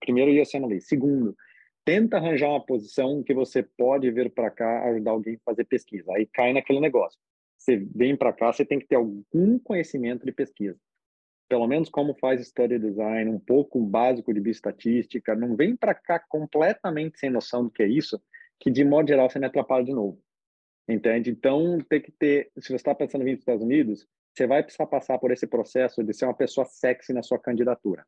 Primeiro, 0.00 0.30
lei. 0.66 0.80
Segundo, 0.80 1.36
tenta 1.84 2.16
arranjar 2.16 2.50
uma 2.50 2.64
posição 2.64 3.22
que 3.22 3.32
você 3.32 3.62
pode 3.62 4.10
vir 4.10 4.30
para 4.30 4.50
cá 4.50 4.88
ajudar 4.90 5.12
alguém 5.12 5.34
a 5.34 5.44
fazer 5.44 5.64
pesquisa. 5.64 6.12
Aí 6.12 6.26
cai 6.26 6.52
naquele 6.52 6.80
negócio. 6.80 7.18
Você 7.56 7.76
vem 7.76 8.16
para 8.16 8.32
cá, 8.32 8.52
você 8.52 8.64
tem 8.64 8.78
que 8.78 8.86
ter 8.86 8.96
algum 8.96 9.58
conhecimento 9.58 10.24
de 10.24 10.32
pesquisa. 10.32 10.78
Pelo 11.48 11.66
menos 11.66 11.88
como 11.88 12.14
faz 12.14 12.46
study 12.46 12.78
design, 12.78 13.30
um 13.30 13.38
pouco 13.40 13.80
básico 13.80 14.32
de 14.32 14.40
bioestatística. 14.40 15.34
Não 15.34 15.56
vem 15.56 15.76
para 15.76 15.94
cá 15.94 16.18
completamente 16.18 17.18
sem 17.18 17.28
noção 17.28 17.64
do 17.64 17.70
que 17.70 17.82
é 17.82 17.88
isso, 17.88 18.22
que 18.58 18.70
de 18.70 18.84
modo 18.84 19.08
geral 19.08 19.28
você 19.28 19.38
me 19.38 19.46
atrapalha 19.46 19.84
de 19.84 19.92
novo. 19.92 20.22
Entende? 20.88 21.30
Então, 21.30 21.78
tem 21.88 22.00
que 22.00 22.12
ter, 22.12 22.50
se 22.58 22.68
você 22.68 22.76
está 22.76 22.94
pensando 22.94 23.22
em 23.22 23.24
vir 23.24 23.32
para 23.32 23.38
os 23.38 23.42
Estados 23.42 23.64
Unidos, 23.64 24.06
você 24.40 24.46
vai 24.46 24.62
precisar 24.62 24.86
passar 24.86 25.18
por 25.18 25.30
esse 25.30 25.46
processo 25.46 26.02
de 26.02 26.14
ser 26.14 26.24
uma 26.24 26.34
pessoa 26.34 26.64
sexy 26.64 27.12
na 27.12 27.22
sua 27.22 27.38
candidatura. 27.38 28.06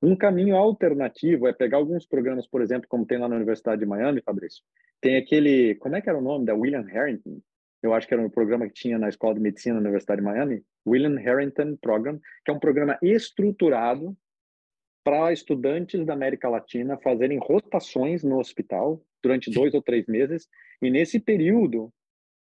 Um 0.00 0.16
caminho 0.16 0.56
alternativo 0.56 1.46
é 1.46 1.52
pegar 1.52 1.76
alguns 1.76 2.06
programas, 2.06 2.46
por 2.46 2.62
exemplo, 2.62 2.88
como 2.88 3.04
tem 3.04 3.18
lá 3.18 3.28
na 3.28 3.36
Universidade 3.36 3.80
de 3.80 3.86
Miami, 3.86 4.22
Fabrício. 4.22 4.62
Tem 4.98 5.16
aquele, 5.16 5.74
como 5.74 5.94
é 5.94 6.00
que 6.00 6.08
era 6.08 6.16
o 6.16 6.22
nome 6.22 6.46
da 6.46 6.54
William 6.54 6.86
Harrington? 6.86 7.38
Eu 7.82 7.92
acho 7.92 8.08
que 8.08 8.14
era 8.14 8.22
um 8.22 8.30
programa 8.30 8.66
que 8.66 8.72
tinha 8.72 8.98
na 8.98 9.10
Escola 9.10 9.34
de 9.34 9.40
Medicina 9.40 9.74
da 9.74 9.82
Universidade 9.82 10.22
de 10.22 10.24
Miami, 10.24 10.64
William 10.86 11.20
Harrington 11.20 11.76
Program, 11.76 12.18
que 12.42 12.50
é 12.50 12.54
um 12.54 12.58
programa 12.58 12.98
estruturado 13.02 14.16
para 15.04 15.34
estudantes 15.34 16.02
da 16.06 16.14
América 16.14 16.48
Latina 16.48 16.96
fazerem 16.96 17.38
rotações 17.38 18.24
no 18.24 18.38
hospital 18.38 19.02
durante 19.22 19.50
dois 19.50 19.74
ou 19.74 19.82
três 19.82 20.06
meses. 20.06 20.48
E 20.80 20.88
nesse 20.88 21.20
período, 21.20 21.92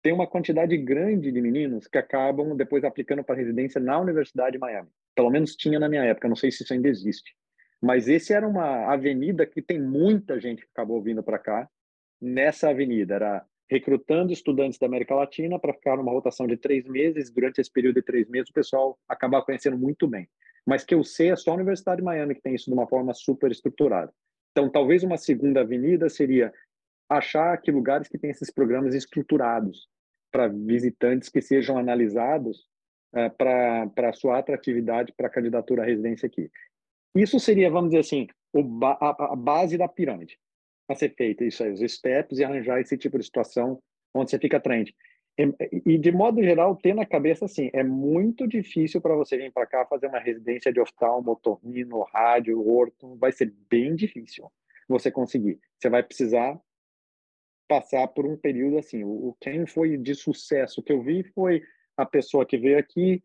tem 0.01 0.11
uma 0.11 0.27
quantidade 0.27 0.75
grande 0.77 1.31
de 1.31 1.41
meninos 1.41 1.87
que 1.87 1.97
acabam 1.97 2.55
depois 2.55 2.83
aplicando 2.83 3.23
para 3.23 3.35
residência 3.35 3.79
na 3.79 3.99
Universidade 3.99 4.53
de 4.53 4.59
Miami. 4.59 4.89
Pelo 5.15 5.29
menos 5.29 5.55
tinha 5.55 5.79
na 5.79 5.87
minha 5.87 6.03
época, 6.03 6.27
não 6.27 6.35
sei 6.35 6.51
se 6.51 6.63
isso 6.63 6.73
ainda 6.73 6.89
existe. 6.89 7.35
Mas 7.81 8.07
esse 8.07 8.33
era 8.33 8.47
uma 8.47 8.91
avenida 8.91 9.45
que 9.45 9.61
tem 9.61 9.79
muita 9.79 10.39
gente 10.39 10.63
que 10.63 10.69
acabou 10.73 11.01
vindo 11.01 11.23
para 11.23 11.39
cá. 11.39 11.69
Nessa 12.21 12.69
avenida 12.69 13.15
era 13.15 13.45
recrutando 13.69 14.33
estudantes 14.33 14.77
da 14.77 14.85
América 14.85 15.15
Latina 15.15 15.59
para 15.59 15.73
ficar 15.73 15.97
numa 15.97 16.11
rotação 16.11 16.45
de 16.45 16.57
três 16.57 16.87
meses. 16.87 17.31
Durante 17.31 17.59
esse 17.59 17.71
período 17.71 17.95
de 17.95 18.01
três 18.03 18.27
meses, 18.27 18.49
o 18.49 18.53
pessoal 18.53 18.99
acaba 19.07 19.41
conhecendo 19.41 19.77
muito 19.77 20.07
bem. 20.07 20.27
Mas 20.65 20.83
que 20.83 20.93
eu 20.93 21.03
sei 21.03 21.31
é 21.31 21.35
só 21.35 21.51
a 21.51 21.55
Universidade 21.55 21.97
de 21.97 22.03
Miami 22.03 22.35
que 22.35 22.41
tem 22.41 22.53
isso 22.53 22.69
de 22.69 22.73
uma 22.73 22.87
forma 22.87 23.13
super 23.13 23.51
estruturada. 23.51 24.13
Então, 24.51 24.69
talvez 24.69 25.03
uma 25.03 25.17
segunda 25.17 25.61
avenida 25.61 26.09
seria 26.09 26.53
achar 27.09 27.57
que 27.57 27.71
lugares 27.71 28.07
que 28.07 28.17
têm 28.17 28.29
esses 28.29 28.51
programas 28.51 28.93
estruturados 28.93 29.87
para 30.31 30.47
visitantes 30.47 31.29
que 31.29 31.41
sejam 31.41 31.77
analisados 31.77 32.65
uh, 33.13 33.29
para 33.37 34.09
a 34.09 34.13
sua 34.13 34.39
atratividade 34.39 35.13
para 35.13 35.27
a 35.27 35.31
candidatura 35.31 35.83
à 35.83 35.85
residência 35.85 36.25
aqui. 36.25 36.49
Isso 37.15 37.39
seria, 37.39 37.69
vamos 37.69 37.89
dizer 37.89 37.99
assim, 37.99 38.27
ba 38.53 38.97
a, 38.99 39.33
a 39.33 39.35
base 39.35 39.77
da 39.77 39.87
pirâmide 39.87 40.39
a 40.87 40.95
ser 40.95 41.13
feita, 41.15 41.43
isso 41.43 41.63
aí, 41.63 41.71
os 41.71 41.79
steps 41.79 42.39
e 42.39 42.43
arranjar 42.43 42.79
esse 42.79 42.97
tipo 42.97 43.17
de 43.17 43.25
situação 43.25 43.81
onde 44.13 44.29
você 44.29 44.39
fica 44.39 44.57
atraente. 44.57 44.93
E, 45.37 45.93
e, 45.93 45.97
de 45.97 46.11
modo 46.11 46.43
geral, 46.43 46.75
ter 46.75 46.93
na 46.93 47.05
cabeça 47.05 47.45
assim, 47.45 47.69
é 47.73 47.83
muito 47.83 48.47
difícil 48.47 49.01
para 49.01 49.15
você 49.15 49.37
vir 49.37 49.51
para 49.51 49.65
cá 49.65 49.85
fazer 49.85 50.07
uma 50.07 50.19
residência 50.19 50.71
de 50.71 50.79
oftalmo, 50.79 51.31
otorrino, 51.31 52.03
rádio, 52.13 52.67
orto, 52.67 53.15
vai 53.15 53.31
ser 53.31 53.53
bem 53.69 53.95
difícil 53.95 54.51
você 54.87 55.09
conseguir. 55.09 55.59
Você 55.79 55.89
vai 55.89 56.03
precisar 56.03 56.59
passar 57.71 58.05
por 58.09 58.25
um 58.25 58.35
período 58.35 58.79
assim. 58.79 59.01
O, 59.05 59.33
quem 59.39 59.65
foi 59.65 59.95
de 59.95 60.13
sucesso 60.13 60.83
que 60.83 60.91
eu 60.91 61.01
vi 61.01 61.23
foi 61.23 61.63
a 61.95 62.05
pessoa 62.05 62.45
que 62.45 62.57
veio 62.57 62.77
aqui, 62.77 63.23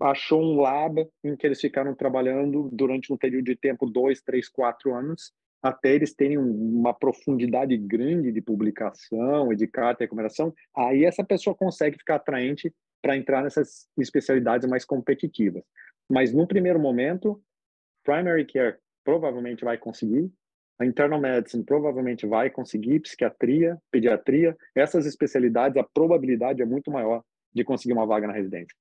achou 0.00 0.42
um 0.42 0.60
lab 0.60 1.08
em 1.22 1.36
que 1.36 1.46
eles 1.46 1.60
ficaram 1.60 1.94
trabalhando 1.94 2.68
durante 2.72 3.12
um 3.12 3.16
período 3.16 3.44
de 3.44 3.54
tempo, 3.54 3.86
dois, 3.86 4.20
três, 4.20 4.48
quatro 4.48 4.92
anos, 4.92 5.32
até 5.62 5.94
eles 5.94 6.12
terem 6.12 6.38
uma 6.38 6.92
profundidade 6.92 7.76
grande 7.76 8.32
de 8.32 8.40
publicação 8.40 9.52
e 9.52 9.56
de 9.56 9.68
carta 9.68 10.02
e 10.02 10.06
recomendação, 10.06 10.52
aí 10.76 11.04
essa 11.04 11.22
pessoa 11.22 11.54
consegue 11.54 11.98
ficar 11.98 12.16
atraente 12.16 12.74
para 13.00 13.16
entrar 13.16 13.44
nessas 13.44 13.88
especialidades 13.96 14.68
mais 14.68 14.84
competitivas. 14.84 15.62
Mas 16.10 16.34
no 16.34 16.48
primeiro 16.48 16.80
momento, 16.80 17.40
primary 18.04 18.44
care 18.44 18.76
provavelmente 19.04 19.64
vai 19.64 19.78
conseguir, 19.78 20.32
a 20.78 20.86
internal 20.86 21.20
medicine 21.20 21.64
provavelmente 21.64 22.26
vai 22.26 22.48
conseguir, 22.50 23.00
psiquiatria, 23.00 23.76
pediatria, 23.90 24.56
essas 24.74 25.06
especialidades, 25.06 25.76
a 25.76 25.82
probabilidade 25.82 26.62
é 26.62 26.64
muito 26.64 26.90
maior 26.90 27.22
de 27.52 27.64
conseguir 27.64 27.94
uma 27.94 28.06
vaga 28.06 28.26
na 28.26 28.32
residência. 28.32 28.74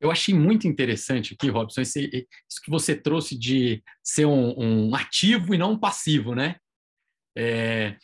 Eu 0.00 0.10
achei 0.10 0.34
muito 0.34 0.66
interessante 0.66 1.34
aqui, 1.34 1.50
Robson, 1.50 1.82
esse, 1.82 2.26
isso 2.48 2.62
que 2.62 2.70
você 2.70 2.94
trouxe 2.94 3.36
de 3.36 3.82
ser 4.02 4.24
um, 4.24 4.88
um 4.88 4.94
ativo 4.94 5.54
e 5.54 5.58
não 5.58 5.72
um 5.72 5.78
passivo, 5.78 6.34
né? 6.34 6.56
É, 7.36 7.96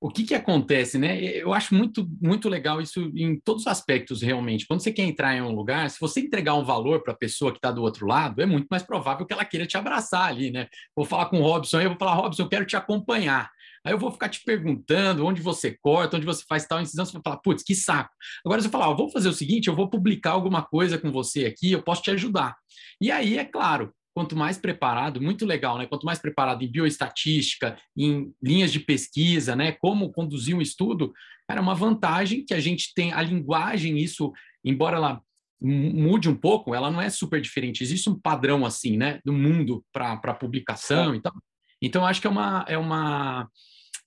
o 0.00 0.08
que, 0.08 0.22
que 0.24 0.34
acontece, 0.34 0.96
né? 0.96 1.20
Eu 1.20 1.52
acho 1.52 1.74
muito, 1.74 2.08
muito 2.20 2.48
legal 2.48 2.80
isso 2.80 3.10
em 3.16 3.38
todos 3.40 3.62
os 3.62 3.66
aspectos, 3.66 4.22
realmente. 4.22 4.66
Quando 4.66 4.80
você 4.80 4.92
quer 4.92 5.02
entrar 5.02 5.34
em 5.34 5.42
um 5.42 5.52
lugar, 5.52 5.90
se 5.90 5.98
você 6.00 6.20
entregar 6.20 6.54
um 6.54 6.64
valor 6.64 7.02
para 7.02 7.12
a 7.12 7.16
pessoa 7.16 7.50
que 7.50 7.58
está 7.58 7.72
do 7.72 7.82
outro 7.82 8.06
lado, 8.06 8.40
é 8.40 8.46
muito 8.46 8.68
mais 8.70 8.82
provável 8.82 9.26
que 9.26 9.32
ela 9.32 9.44
queira 9.44 9.66
te 9.66 9.76
abraçar 9.76 10.28
ali, 10.28 10.52
né? 10.52 10.68
Vou 10.94 11.04
falar 11.04 11.26
com 11.26 11.40
o 11.40 11.42
Robson, 11.42 11.80
eu 11.80 11.90
vou 11.90 11.98
falar, 11.98 12.14
Robson, 12.14 12.42
eu 12.42 12.48
quero 12.48 12.64
te 12.64 12.76
acompanhar. 12.76 13.50
Aí 13.84 13.92
eu 13.92 13.98
vou 13.98 14.10
ficar 14.10 14.28
te 14.28 14.40
perguntando 14.44 15.24
onde 15.24 15.42
você 15.42 15.76
corta, 15.80 16.16
onde 16.16 16.26
você 16.26 16.44
faz 16.48 16.66
tal 16.66 16.80
incisão, 16.80 17.04
você 17.04 17.12
vai 17.12 17.22
falar, 17.22 17.38
putz, 17.38 17.62
que 17.64 17.74
saco. 17.74 18.10
Agora 18.44 18.60
você 18.60 18.68
falar, 18.68 18.92
vou 18.94 19.10
fazer 19.10 19.28
o 19.28 19.32
seguinte, 19.32 19.68
eu 19.68 19.74
vou 19.74 19.88
publicar 19.88 20.32
alguma 20.32 20.62
coisa 20.62 20.98
com 20.98 21.10
você 21.10 21.46
aqui, 21.46 21.72
eu 21.72 21.82
posso 21.82 22.02
te 22.02 22.10
ajudar. 22.10 22.56
E 23.00 23.10
aí, 23.10 23.38
é 23.38 23.44
claro, 23.44 23.92
quanto 24.18 24.34
mais 24.34 24.58
preparado, 24.58 25.22
muito 25.22 25.46
legal, 25.46 25.78
né? 25.78 25.86
Quanto 25.86 26.04
mais 26.04 26.18
preparado 26.18 26.64
em 26.64 26.68
bioestatística, 26.68 27.78
em 27.96 28.34
linhas 28.42 28.72
de 28.72 28.80
pesquisa, 28.80 29.54
né? 29.54 29.70
Como 29.70 30.10
conduzir 30.10 30.56
um 30.56 30.60
estudo, 30.60 31.12
era 31.48 31.60
uma 31.60 31.72
vantagem 31.72 32.44
que 32.44 32.52
a 32.52 32.58
gente 32.58 32.92
tem 32.96 33.12
a 33.12 33.22
linguagem, 33.22 33.96
isso, 33.96 34.32
embora 34.64 34.96
ela 34.96 35.22
mude 35.60 36.28
um 36.28 36.34
pouco, 36.34 36.74
ela 36.74 36.90
não 36.90 37.00
é 37.00 37.08
super 37.08 37.40
diferente. 37.40 37.80
Existe 37.80 38.10
um 38.10 38.18
padrão 38.18 38.66
assim, 38.66 38.96
né, 38.96 39.20
do 39.24 39.32
mundo 39.32 39.84
para 39.92 40.34
publicação 40.34 41.14
é. 41.14 41.16
e 41.18 41.20
tal. 41.20 41.34
Então, 41.80 42.04
acho 42.04 42.20
que 42.20 42.26
é 42.26 42.30
uma, 42.30 42.64
é 42.66 42.76
uma 42.76 43.48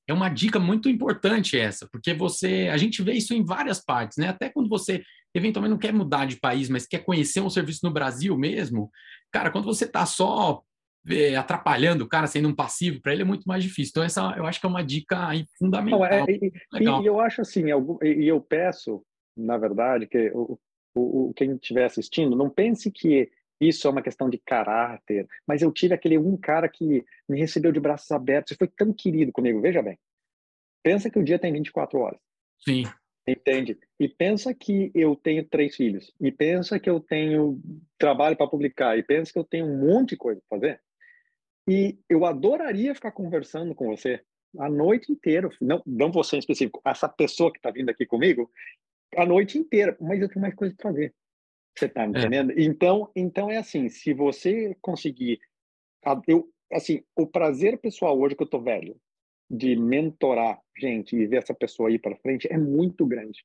é 0.09 0.13
uma 0.13 0.27
dica 0.27 0.59
muito 0.59 0.89
importante 0.89 1.57
essa, 1.57 1.87
porque 1.89 2.13
você, 2.13 2.67
a 2.69 2.75
gente 2.75 3.01
vê 3.01 3.13
isso 3.13 3.33
em 3.33 3.45
várias 3.45 3.81
partes, 3.81 4.17
né? 4.17 4.27
Até 4.27 4.49
quando 4.49 4.67
você 4.67 5.01
eventualmente 5.33 5.71
não 5.71 5.77
quer 5.77 5.93
mudar 5.93 6.25
de 6.25 6.35
país, 6.35 6.67
mas 6.67 6.85
quer 6.85 7.05
conhecer 7.05 7.39
um 7.39 7.49
serviço 7.49 7.79
no 7.83 7.91
Brasil 7.91 8.37
mesmo, 8.37 8.91
cara, 9.31 9.51
quando 9.51 9.65
você 9.65 9.85
está 9.85 10.05
só 10.05 10.63
é, 11.09 11.35
atrapalhando 11.35 12.03
o 12.03 12.07
cara, 12.07 12.27
sendo 12.27 12.49
um 12.49 12.55
passivo, 12.55 13.01
para 13.01 13.13
ele 13.13 13.21
é 13.21 13.25
muito 13.25 13.45
mais 13.45 13.63
difícil. 13.63 13.91
Então, 13.91 14.03
essa 14.03 14.33
eu 14.37 14.45
acho 14.45 14.59
que 14.59 14.65
é 14.65 14.69
uma 14.69 14.83
dica 14.83 15.29
fundamental. 15.57 15.99
Não, 15.99 16.05
é, 16.05 16.25
e, 16.29 16.51
e, 16.79 17.05
eu 17.05 17.19
acho 17.19 17.41
assim, 17.41 17.65
e 18.03 18.27
eu 18.27 18.41
peço, 18.41 19.03
na 19.35 19.57
verdade, 19.57 20.07
que 20.07 20.31
o, 20.33 20.59
o, 20.95 21.33
quem 21.35 21.55
estiver 21.55 21.85
assistindo, 21.85 22.35
não 22.35 22.49
pense 22.49 22.91
que 22.91 23.29
isso 23.59 23.87
é 23.87 23.91
uma 23.91 24.01
questão 24.01 24.29
de 24.29 24.39
caráter, 24.39 25.27
mas 25.47 25.61
eu 25.61 25.71
tive 25.71 25.93
aquele 25.93 26.17
um 26.17 26.35
cara 26.35 26.67
que 26.67 27.05
me 27.29 27.39
recebeu 27.39 27.71
de 27.71 27.79
braços 27.79 28.11
abertos 28.11 28.53
e 28.53 28.57
foi 28.57 28.67
tão 28.67 28.91
querido 28.91 29.31
comigo. 29.31 29.61
Veja 29.61 29.81
bem, 29.81 29.97
pensa 30.83 31.09
que 31.09 31.19
o 31.19 31.23
dia 31.23 31.37
tem 31.37 31.53
24 31.53 31.99
horas. 31.99 32.19
Sim. 32.59 32.83
Entende? 33.27 33.77
E 33.99 34.07
pensa 34.07 34.53
que 34.53 34.91
eu 34.95 35.15
tenho 35.15 35.47
três 35.47 35.75
filhos. 35.75 36.11
E 36.19 36.31
pensa 36.31 36.79
que 36.79 36.89
eu 36.89 36.99
tenho 36.99 37.61
trabalho 37.97 38.35
para 38.35 38.47
publicar. 38.47 38.97
E 38.97 39.03
pensa 39.03 39.31
que 39.31 39.39
eu 39.39 39.43
tenho 39.43 39.67
um 39.67 39.77
monte 39.77 40.11
de 40.11 40.17
coisa 40.17 40.41
para 40.49 40.59
fazer. 40.59 40.81
E 41.69 41.99
eu 42.09 42.25
adoraria 42.25 42.95
ficar 42.95 43.11
conversando 43.11 43.75
com 43.75 43.87
você 43.87 44.21
a 44.57 44.67
noite 44.67 45.11
inteira. 45.11 45.49
Não, 45.61 45.81
não 45.85 46.11
você 46.11 46.35
em 46.35 46.39
específico, 46.39 46.81
essa 46.85 47.07
pessoa 47.07 47.51
que 47.51 47.59
está 47.59 47.69
vindo 47.69 47.89
aqui 47.89 48.05
comigo, 48.05 48.51
a 49.15 49.25
noite 49.25 49.57
inteira. 49.57 49.95
Mas 50.01 50.19
eu 50.19 50.27
tenho 50.27 50.41
mais 50.41 50.55
coisa 50.55 50.75
para 50.75 50.89
fazer. 50.89 51.13
Você 51.77 51.85
está 51.85 52.07
me 52.07 52.17
é. 52.17 52.19
entendendo? 52.19 52.51
É. 52.51 52.55
Então, 52.63 53.11
então 53.15 53.51
é 53.51 53.57
assim, 53.57 53.87
se 53.87 54.13
você 54.13 54.75
conseguir, 54.81 55.39
eu, 56.27 56.51
assim, 56.73 57.03
o 57.15 57.27
prazer 57.27 57.77
pessoal 57.77 58.19
hoje 58.19 58.35
que 58.35 58.43
eu 58.43 58.49
tô 58.49 58.59
velho 58.59 58.99
de 59.51 59.75
mentorar 59.75 60.57
gente 60.77 61.13
e 61.13 61.27
ver 61.27 61.39
essa 61.39 61.53
pessoa 61.53 61.91
ir 61.91 61.99
para 61.99 62.15
frente 62.15 62.47
é 62.49 62.57
muito 62.57 63.05
grande. 63.05 63.43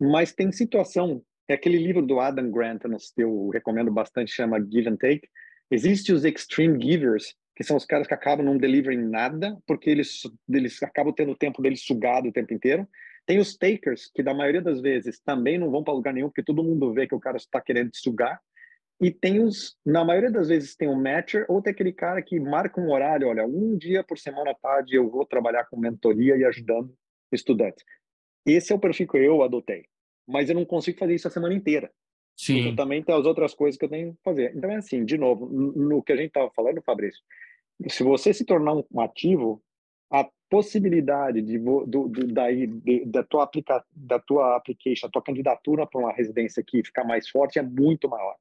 Mas 0.00 0.32
tem 0.32 0.50
situação, 0.50 1.22
é 1.46 1.52
aquele 1.52 1.76
livro 1.76 2.00
do 2.00 2.18
Adam 2.18 2.50
Grant, 2.50 2.80
eu 3.18 3.50
recomendo 3.50 3.90
bastante, 3.90 4.32
chama 4.32 4.58
Give 4.58 4.88
and 4.88 4.96
Take. 4.96 5.28
Existem 5.70 6.14
os 6.14 6.24
extreme 6.24 6.82
givers, 6.82 7.34
que 7.54 7.62
são 7.62 7.76
os 7.76 7.84
caras 7.84 8.06
que 8.06 8.14
acabam 8.14 8.46
não 8.46 8.56
delivering 8.56 9.08
nada, 9.08 9.58
porque 9.66 9.90
eles, 9.90 10.22
eles 10.48 10.82
acabam 10.82 11.12
tendo 11.12 11.32
o 11.32 11.36
tempo 11.36 11.60
deles 11.60 11.84
sugado 11.84 12.28
o 12.28 12.32
tempo 12.32 12.54
inteiro. 12.54 12.88
Tem 13.26 13.38
os 13.38 13.56
takers, 13.56 14.10
que 14.14 14.22
da 14.22 14.32
maioria 14.32 14.62
das 14.62 14.80
vezes 14.80 15.20
também 15.20 15.58
não 15.58 15.70
vão 15.70 15.84
para 15.84 15.92
lugar 15.92 16.14
nenhum, 16.14 16.28
porque 16.28 16.44
todo 16.44 16.64
mundo 16.64 16.94
vê 16.94 17.06
que 17.06 17.14
o 17.14 17.20
cara 17.20 17.36
está 17.36 17.60
querendo 17.60 17.90
te 17.90 17.98
sugar. 17.98 18.40
E 19.00 19.10
tem 19.10 19.40
os, 19.40 19.76
na 19.84 20.04
maioria 20.04 20.30
das 20.30 20.48
vezes 20.48 20.74
tem 20.74 20.88
um 20.88 21.00
matcher, 21.00 21.44
ou 21.48 21.60
tem 21.60 21.70
aquele 21.70 21.92
cara 21.92 22.22
que 22.22 22.40
marca 22.40 22.80
um 22.80 22.90
horário, 22.90 23.28
olha, 23.28 23.46
um 23.46 23.76
dia 23.76 24.02
por 24.02 24.18
semana 24.18 24.52
à 24.52 24.54
tarde 24.54 24.96
eu 24.96 25.10
vou 25.10 25.26
trabalhar 25.26 25.64
com 25.66 25.78
mentoria 25.78 26.36
e 26.36 26.44
ajudando 26.44 26.94
estudantes. 27.30 27.84
Esse 28.46 28.72
é 28.72 28.76
o 28.76 28.78
perfil 28.78 29.08
que 29.08 29.18
eu 29.18 29.42
adotei. 29.42 29.84
Mas 30.26 30.48
eu 30.48 30.54
não 30.54 30.64
consigo 30.64 30.98
fazer 30.98 31.14
isso 31.14 31.28
a 31.28 31.30
semana 31.30 31.54
inteira. 31.54 31.90
Sim. 32.36 32.58
Então, 32.60 32.76
também 32.76 33.02
tem 33.02 33.14
as 33.14 33.24
outras 33.24 33.54
coisas 33.54 33.78
que 33.78 33.84
eu 33.84 33.88
tenho 33.88 34.14
que 34.14 34.20
fazer. 34.22 34.54
Então 34.56 34.70
é 34.70 34.76
assim, 34.76 35.04
de 35.04 35.16
novo, 35.16 35.46
no 35.46 36.02
que 36.02 36.12
a 36.12 36.16
gente 36.16 36.28
estava 36.28 36.50
falando, 36.50 36.82
Fabrício, 36.82 37.22
se 37.88 38.02
você 38.02 38.32
se 38.32 38.44
tornar 38.44 38.74
um 38.74 39.00
ativo, 39.00 39.62
a 40.10 40.28
possibilidade 40.48 41.42
de, 41.42 41.58
do, 41.58 41.84
do, 41.86 42.08
daí, 42.08 42.66
de, 42.66 43.04
da, 43.06 43.22
tua 43.22 43.44
aplica, 43.44 43.84
da 43.90 44.18
tua 44.18 44.56
application, 44.56 45.06
a 45.06 45.10
tua 45.10 45.22
candidatura 45.22 45.86
para 45.86 46.00
uma 46.00 46.12
residência 46.12 46.60
aqui 46.60 46.84
ficar 46.84 47.04
mais 47.04 47.28
forte 47.28 47.58
é 47.58 47.62
muito 47.62 48.08
maior. 48.08 48.36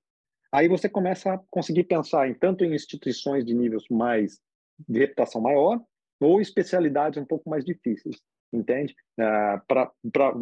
Aí 0.56 0.68
você 0.68 0.88
começa 0.88 1.34
a 1.34 1.39
conseguir 1.50 1.84
pensar 1.84 2.30
em 2.30 2.34
tanto 2.34 2.63
em 2.63 2.74
instituições 2.74 3.44
de 3.46 3.54
níveis 3.54 3.84
mais 3.89 4.39
de 4.88 5.00
reputação 5.00 5.41
maior 5.41 5.82
ou 6.20 6.39
especialidades 6.39 7.22
um 7.22 7.26
pouco 7.26 7.50
mais 7.50 7.65
difíceis 7.65 8.18
entende? 8.54 8.96
Uh, 9.20 9.60
pra, 9.68 9.91
pra, 10.12 10.34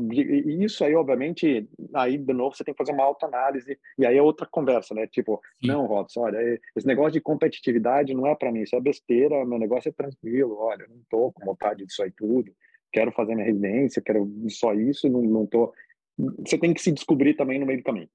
isso 0.59 0.83
aí, 0.83 0.95
obviamente, 0.95 1.67
aí 1.95 2.17
de 2.17 2.33
novo 2.33 2.55
você 2.55 2.63
tem 2.63 2.73
que 2.73 2.77
fazer 2.77 2.91
uma 2.91 3.03
autoanálise 3.03 3.77
e 3.97 4.05
aí 4.05 4.17
é 4.17 4.21
outra 4.21 4.47
conversa, 4.49 4.93
né? 4.93 5.07
Tipo, 5.07 5.41
Sim. 5.59 5.67
não, 5.67 5.85
Robson, 5.85 6.21
olha, 6.21 6.59
esse 6.75 6.87
negócio 6.87 7.13
de 7.13 7.21
competitividade 7.21 8.13
não 8.13 8.27
é 8.27 8.35
para 8.35 8.51
mim, 8.51 8.61
isso 8.61 8.75
é 8.75 8.81
besteira, 8.81 9.45
meu 9.45 9.57
negócio 9.57 9.89
é 9.89 9.91
tranquilo, 9.91 10.57
olha, 10.57 10.85
não 10.87 11.01
tô 11.09 11.31
com 11.31 11.45
vontade 11.45 11.85
disso 11.85 12.03
aí 12.03 12.11
tudo, 12.11 12.53
quero 12.91 13.11
fazer 13.11 13.35
minha 13.35 13.47
residência, 13.47 14.01
quero 14.01 14.31
só 14.49 14.73
isso, 14.73 15.09
não, 15.09 15.21
não 15.21 15.45
tô... 15.45 15.73
Você 16.45 16.57
tem 16.57 16.73
que 16.73 16.81
se 16.81 16.91
descobrir 16.91 17.33
também 17.33 17.59
no 17.59 17.65
meio 17.65 17.79
do 17.79 17.83
caminho. 17.83 18.09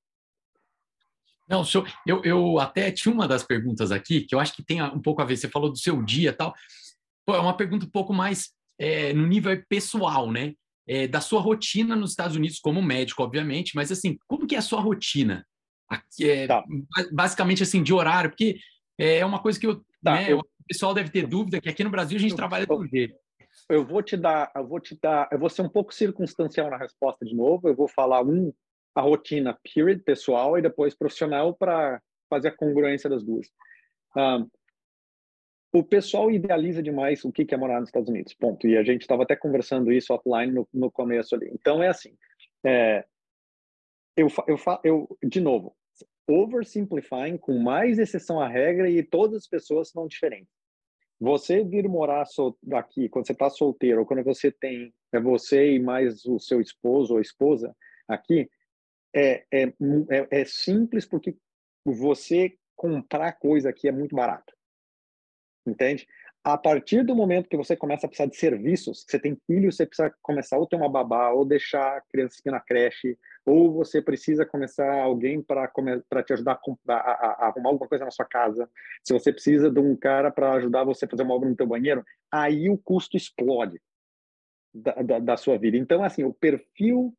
Não, 1.49 1.65
senhor, 1.65 1.91
eu, 2.07 2.23
eu 2.25 2.59
até 2.59 2.91
tinha 2.91 3.13
uma 3.13 3.27
das 3.27 3.43
perguntas 3.43 3.91
aqui, 3.91 4.21
que 4.21 4.35
eu 4.35 4.41
acho 4.41 4.55
que 4.55 4.63
tem 4.63 4.83
um 4.83 5.01
pouco 5.01 5.23
a 5.23 5.25
ver, 5.25 5.37
você 5.37 5.49
falou 5.49 5.71
do 5.71 5.79
seu 5.79 6.03
dia 6.03 6.31
e 6.31 6.33
tal, 6.33 6.55
Pô, 7.27 7.35
é 7.35 7.41
uma 7.41 7.57
pergunta 7.57 7.85
um 7.85 7.91
pouco 7.91 8.13
mais 8.13 8.51
é, 8.79 9.13
no 9.13 9.27
nível 9.27 9.63
pessoal, 9.69 10.31
né? 10.31 10.55
é, 10.89 11.07
da 11.07 11.21
sua 11.21 11.41
rotina 11.41 11.95
nos 11.95 12.11
Estados 12.11 12.35
Unidos 12.35 12.59
como 12.59 12.83
médico, 12.83 13.23
obviamente, 13.23 13.77
mas 13.77 13.93
assim, 13.93 14.19
como 14.27 14.47
que 14.47 14.55
é 14.55 14.59
a 14.59 14.63
sua 14.63 14.81
rotina? 14.81 15.47
Aqui, 15.87 16.29
é, 16.29 16.47
tá. 16.47 16.65
Basicamente 17.13 17.63
assim, 17.63 17.83
de 17.83 17.93
horário, 17.93 18.31
porque 18.31 18.59
é 18.99 19.25
uma 19.25 19.39
coisa 19.39 19.61
que 19.61 19.67
eu, 19.67 19.85
tá, 20.03 20.15
né, 20.15 20.33
eu... 20.33 20.39
o 20.39 20.65
pessoal 20.67 20.95
deve 20.95 21.11
ter 21.11 21.27
dúvida 21.27 21.61
que 21.61 21.69
aqui 21.69 21.85
no 21.85 21.91
Brasil 21.91 22.17
a 22.17 22.21
gente 22.21 22.31
eu, 22.31 22.37
trabalha 22.37 22.67
do 22.67 22.87
jeito. 22.87 23.15
Eu 23.69 23.87
vou 23.87 24.03
te 24.03 24.17
dar, 24.17 24.51
eu 24.57 24.67
vou 24.67 24.81
te 24.81 24.99
dar, 25.01 25.29
eu 25.31 25.39
vou 25.39 25.51
ser 25.51 25.61
um 25.61 25.69
pouco 25.69 25.93
circunstancial 25.93 26.71
na 26.71 26.79
resposta 26.79 27.25
de 27.25 27.35
novo. 27.35 27.69
Eu 27.69 27.77
vou 27.77 27.89
falar 27.89 28.23
um 28.23 28.53
a 28.99 29.01
rotina 29.01 29.57
period 29.63 30.03
pessoal 30.03 30.59
e 30.59 30.63
depois 30.63 30.93
profissional 30.93 31.55
para 31.55 32.03
fazer 32.29 32.49
a 32.49 32.57
congruência 32.57 33.09
das 33.09 33.23
duas. 33.23 33.47
Um, 34.17 34.51
o 35.73 35.85
pessoal 35.85 36.33
idealiza 36.33 36.83
demais 36.83 37.25
o 37.25 37.31
que 37.31 37.47
é 37.55 37.57
morar 37.57 37.79
nos 37.79 37.91
Estados 37.91 38.09
Unidos, 38.09 38.35
ponto. 38.35 38.67
E 38.67 38.77
a 38.77 38.83
gente 38.83 39.03
estava 39.03 39.23
até 39.23 39.37
conversando 39.37 39.93
isso 39.93 40.13
offline 40.13 40.53
no, 40.53 40.69
no 40.75 40.91
começo 40.91 41.33
ali. 41.37 41.49
Então 41.53 41.81
é 41.81 41.87
assim, 41.87 42.17
é, 42.65 43.05
eu, 44.17 44.27
eu, 44.49 44.59
eu, 44.83 45.19
de 45.23 45.41
novo, 45.41 45.77
oversimplifying 46.29 47.39
com 47.39 47.57
mais 47.57 48.01
exceção 48.01 48.41
à 48.41 48.49
regra 48.49 48.91
e 48.91 49.01
todas 49.05 49.37
as 49.37 49.47
pessoas 49.47 49.91
são 49.91 50.09
diferentes. 50.09 50.53
Você 51.21 51.63
vir 51.63 51.89
morar 51.89 52.27
aqui 52.73 53.09
quando 53.09 53.27
você 53.27 53.33
está 53.33 53.49
solteiro 53.49 54.01
ou 54.01 54.07
quando 54.07 54.25
você 54.25 54.51
tem 54.51 54.93
é 55.13 55.21
você 55.21 55.75
e 55.75 55.79
mais 55.79 56.25
o 56.25 56.41
seu 56.41 56.61
esposo 56.61 57.15
ou 57.15 57.21
esposa 57.21 57.73
aqui 58.09 58.49
é, 59.15 59.45
é, 59.53 59.63
é, 60.11 60.41
é 60.41 60.45
simples 60.45 61.07
porque 61.07 61.37
você 61.85 62.57
comprar 62.77 63.33
coisa 63.33 63.71
aqui 63.71 63.89
é 63.89 63.93
muito 63.93 64.15
barato 64.15 64.59
entende? 65.69 66.07
A 66.43 66.57
partir 66.57 67.05
do 67.05 67.15
momento 67.15 67.49
que 67.49 67.57
você 67.57 67.77
começa 67.77 68.07
a 68.07 68.09
precisar 68.09 68.31
de 68.31 68.37
serviços, 68.37 69.05
você 69.07 69.19
tem 69.19 69.37
filho, 69.47 69.71
você 69.71 69.85
precisa 69.85 70.13
começar 70.23 70.57
ou 70.57 70.67
ter 70.67 70.77
uma 70.77 70.89
babá, 70.89 71.31
ou 71.31 71.45
deixar 71.45 71.99
a 71.99 72.01
criança 72.01 72.41
na 72.47 72.61
creche, 72.61 73.19
ou 73.45 73.73
você 73.73 74.01
precisa 74.01 74.47
começar 74.47 74.91
alguém 75.03 75.43
para 75.43 75.71
para 76.09 76.23
te 76.23 76.33
ajudar 76.33 76.59
a, 76.89 76.95
a, 76.95 77.13
a, 77.13 77.47
arrumar 77.49 77.71
alguma 77.71 77.89
coisa 77.89 78.05
na 78.05 78.11
sua 78.11 78.25
casa. 78.25 78.71
Se 79.05 79.13
você 79.13 79.33
precisa 79.33 79.71
de 79.71 79.81
um 79.81 79.95
cara 79.97 80.31
para 80.31 80.55
ajudar 80.55 80.85
você 80.85 81.05
a 81.05 81.09
fazer 81.09 81.23
uma 81.23 81.35
obra 81.35 81.49
no 81.49 81.57
teu 81.57 81.67
banheiro, 81.67 82.05
aí 82.33 82.71
o 82.71 82.79
custo 82.79 83.17
explode 83.17 83.81
da, 84.73 84.93
da, 85.03 85.19
da 85.19 85.37
sua 85.37 85.59
vida. 85.59 85.77
Então, 85.77 86.03
assim, 86.03 86.25
o 86.25 86.33
perfil 86.33 87.13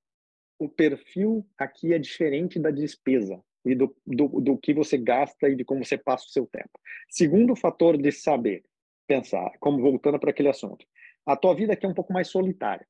o 0.60 0.68
perfil 0.68 1.46
aqui 1.58 1.94
é 1.94 1.98
diferente 1.98 2.60
da 2.60 2.70
despesa 2.70 3.42
e 3.66 3.74
do, 3.74 3.96
do, 4.06 4.28
do 4.42 4.58
que 4.58 4.74
você 4.74 4.98
gasta 4.98 5.50
e 5.50 5.56
de 5.56 5.64
como 5.64 5.84
você 5.84 5.98
passa 5.98 6.26
o 6.26 6.32
seu 6.32 6.46
tempo. 6.46 6.80
Segundo 7.10 7.56
fator 7.56 7.98
de 7.98 8.12
saber 8.12 8.64
pensar, 9.08 9.52
como 9.60 9.82
voltando 9.82 10.20
para 10.20 10.30
aquele 10.30 10.50
assunto, 10.50 10.86
a 11.26 11.36
tua 11.36 11.56
vida 11.56 11.74
aqui 11.74 11.86
é 11.86 11.90
um 11.90 11.94
pouco 11.94 12.14
mais 12.14 12.28
solitária. 12.28 12.86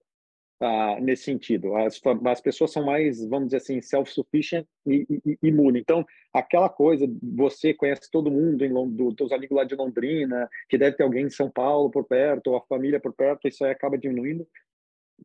Uh, 0.62 1.01
nesse 1.01 1.23
sentido. 1.23 1.73
As, 1.73 2.01
as 2.25 2.41
pessoas 2.41 2.73
são 2.73 2.86
mais, 2.86 3.25
vamos 3.29 3.45
dizer 3.45 3.58
assim, 3.58 3.79
self-sufficient 3.79 4.67
e, 4.86 5.08
e, 5.25 5.38
imune. 5.41 5.79
Então, 5.79 6.05
aquela 6.34 6.67
coisa, 6.67 7.08
você 7.23 7.73
conhece 7.73 8.12
todo 8.12 8.29
mundo, 8.29 8.65
em 8.65 8.73
do, 8.93 9.15
teus 9.15 9.32
amigos 9.32 9.55
lá 9.55 9.63
de 9.63 9.73
Londrina, 9.75 10.49
que 10.67 10.77
deve 10.77 10.97
ter 10.97 11.03
alguém 11.03 11.27
em 11.27 11.29
São 11.29 11.49
Paulo 11.49 11.89
por 11.89 12.03
perto, 12.03 12.47
ou 12.47 12.58
a 12.58 12.65
família 12.65 12.99
por 12.99 13.13
perto, 13.13 13.47
isso 13.47 13.63
aí 13.63 13.71
acaba 13.71 13.97
diminuindo 13.97 14.45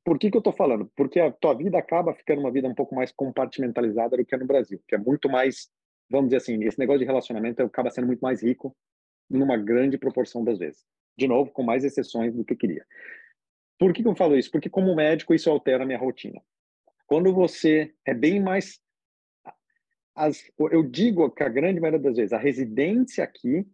por 0.02 0.18
que, 0.18 0.30
que 0.30 0.36
eu 0.36 0.40
estou 0.40 0.52
falando? 0.52 0.90
Porque 0.96 1.20
a 1.20 1.30
tua 1.30 1.54
vida 1.54 1.78
acaba 1.78 2.14
ficando 2.14 2.40
uma 2.40 2.50
vida 2.50 2.68
um 2.68 2.74
pouco 2.74 2.94
mais 2.94 3.12
compartimentalizada 3.12 4.16
do 4.16 4.24
que 4.24 4.34
é 4.34 4.38
no 4.38 4.46
Brasil, 4.46 4.80
que 4.88 4.94
é 4.94 4.98
muito 4.98 5.28
mais, 5.28 5.70
vamos 6.10 6.28
dizer 6.28 6.38
assim, 6.38 6.64
esse 6.64 6.78
negócio 6.78 7.00
de 7.00 7.04
relacionamento 7.04 7.62
acaba 7.62 7.90
sendo 7.90 8.06
muito 8.06 8.20
mais 8.20 8.42
rico 8.42 8.76
numa 9.28 9.56
grande 9.56 9.98
proporção 9.98 10.44
das 10.44 10.58
vezes. 10.58 10.84
De 11.16 11.28
novo, 11.28 11.50
com 11.50 11.62
mais 11.62 11.84
exceções 11.84 12.34
do 12.34 12.44
que 12.44 12.56
queria. 12.56 12.84
Por 13.78 13.92
que, 13.92 14.02
que 14.02 14.08
eu 14.08 14.16
falo 14.16 14.36
isso? 14.36 14.50
Porque 14.50 14.70
como 14.70 14.94
médico 14.94 15.34
isso 15.34 15.50
altera 15.50 15.84
a 15.84 15.86
minha 15.86 15.98
rotina. 15.98 16.40
Quando 17.06 17.32
você 17.32 17.92
é 18.04 18.14
bem 18.14 18.40
mais 18.40 18.80
as, 20.14 20.50
eu 20.70 20.82
digo 20.82 21.28
que 21.30 21.42
a 21.42 21.48
grande 21.48 21.80
maioria 21.80 22.00
das 22.00 22.16
vezes 22.16 22.32
a 22.32 22.38
residência 22.38 23.24
aqui 23.24 23.66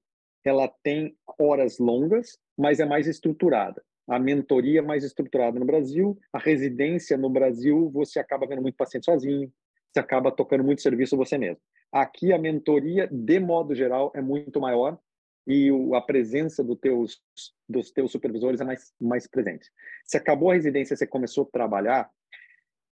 ela 0.43 0.69
tem 0.83 1.15
horas 1.39 1.79
longas, 1.79 2.39
mas 2.57 2.81
é 2.81 2.87
mais 2.87 3.07
estruturada 3.07 3.83
a 4.11 4.19
mentoria 4.19 4.83
mais 4.83 5.05
estruturada 5.05 5.57
no 5.57 5.65
Brasil, 5.65 6.19
a 6.33 6.39
residência 6.39 7.17
no 7.17 7.31
Brasil, 7.31 7.89
você 7.91 8.19
acaba 8.19 8.45
vendo 8.45 8.61
muito 8.61 8.75
paciente 8.75 9.05
sozinho, 9.05 9.53
você 9.93 10.01
acaba 10.01 10.33
tocando 10.33 10.65
muito 10.65 10.83
serviço 10.83 11.17
você 11.17 11.39
mesmo. 11.39 11.63
Aqui 11.93 12.33
a 12.33 12.39
mentoria, 12.39 13.09
de 13.11 13.39
modo 13.39 13.73
geral, 13.73 14.11
é 14.13 14.21
muito 14.21 14.61
maior 14.61 14.99
e 15.47 15.71
a 15.95 16.01
presença 16.01 16.65
do 16.65 16.75
teus, 16.75 17.23
dos 17.69 17.93
teus 17.93 18.11
supervisores 18.11 18.61
é 18.61 18.65
mais, 18.65 18.93
mais 19.01 19.29
presente. 19.29 19.71
Se 20.05 20.17
acabou 20.17 20.51
a 20.51 20.55
residência, 20.55 20.97
você 20.97 21.07
começou 21.07 21.45
a 21.45 21.53
trabalhar, 21.53 22.11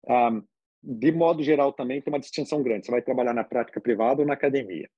um, 0.07 0.13
ah, 0.13 0.43
de 0.83 1.13
modo 1.13 1.43
geral 1.43 1.73
também 1.73 2.03
tem 2.03 2.13
uma 2.13 2.21
distinção 2.21 2.63
grande. 2.63 2.85
Você 2.85 2.93
vai 2.93 3.01
trabalhar 3.01 3.33
na 3.33 3.43
prática 3.43 3.81
privada 3.81 4.21
ou 4.21 4.29
na 4.29 4.35
academia. 4.35 4.89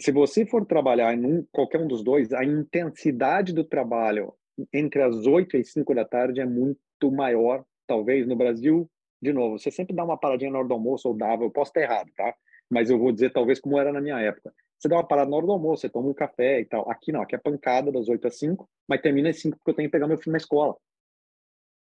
Se 0.00 0.10
você 0.10 0.44
for 0.44 0.66
trabalhar 0.66 1.14
em 1.14 1.24
um, 1.24 1.46
qualquer 1.52 1.80
um 1.80 1.86
dos 1.86 2.02
dois, 2.02 2.32
a 2.32 2.44
intensidade 2.44 3.52
do 3.52 3.62
trabalho 3.62 4.34
entre 4.72 5.02
as 5.02 5.26
8 5.26 5.56
e 5.56 5.64
5 5.64 5.94
da 5.94 6.04
tarde 6.04 6.40
é 6.40 6.46
muito 6.46 6.78
maior, 7.12 7.64
talvez, 7.86 8.26
no 8.26 8.36
Brasil. 8.36 8.90
De 9.20 9.32
novo, 9.32 9.58
você 9.58 9.70
sempre 9.70 9.94
dá 9.94 10.04
uma 10.04 10.18
paradinha 10.18 10.50
na 10.50 10.58
hora 10.58 10.68
do 10.68 10.74
almoço, 10.74 11.08
ou 11.08 11.14
dava, 11.14 11.44
eu 11.44 11.50
posso 11.50 11.70
estar 11.70 11.82
errado, 11.82 12.10
tá? 12.16 12.34
Mas 12.70 12.88
eu 12.88 12.98
vou 12.98 13.12
dizer, 13.12 13.32
talvez, 13.32 13.60
como 13.60 13.78
era 13.78 13.92
na 13.92 14.00
minha 14.00 14.18
época. 14.18 14.52
Você 14.78 14.88
dá 14.88 14.96
uma 14.96 15.06
parada 15.06 15.30
na 15.30 15.36
hora 15.36 15.46
do 15.46 15.52
almoço, 15.52 15.82
você 15.82 15.90
toma 15.90 16.08
um 16.08 16.14
café 16.14 16.60
e 16.60 16.64
tal. 16.64 16.90
Aqui 16.90 17.12
não, 17.12 17.20
aqui 17.20 17.34
é 17.34 17.38
pancada 17.38 17.92
das 17.92 18.08
8 18.08 18.26
às 18.26 18.38
5, 18.38 18.66
mas 18.88 19.02
termina 19.02 19.28
às 19.28 19.38
5 19.38 19.58
porque 19.58 19.70
eu 19.72 19.74
tenho 19.74 19.88
que 19.88 19.92
pegar 19.92 20.08
meu 20.08 20.16
filho 20.16 20.32
na 20.32 20.38
escola. 20.38 20.74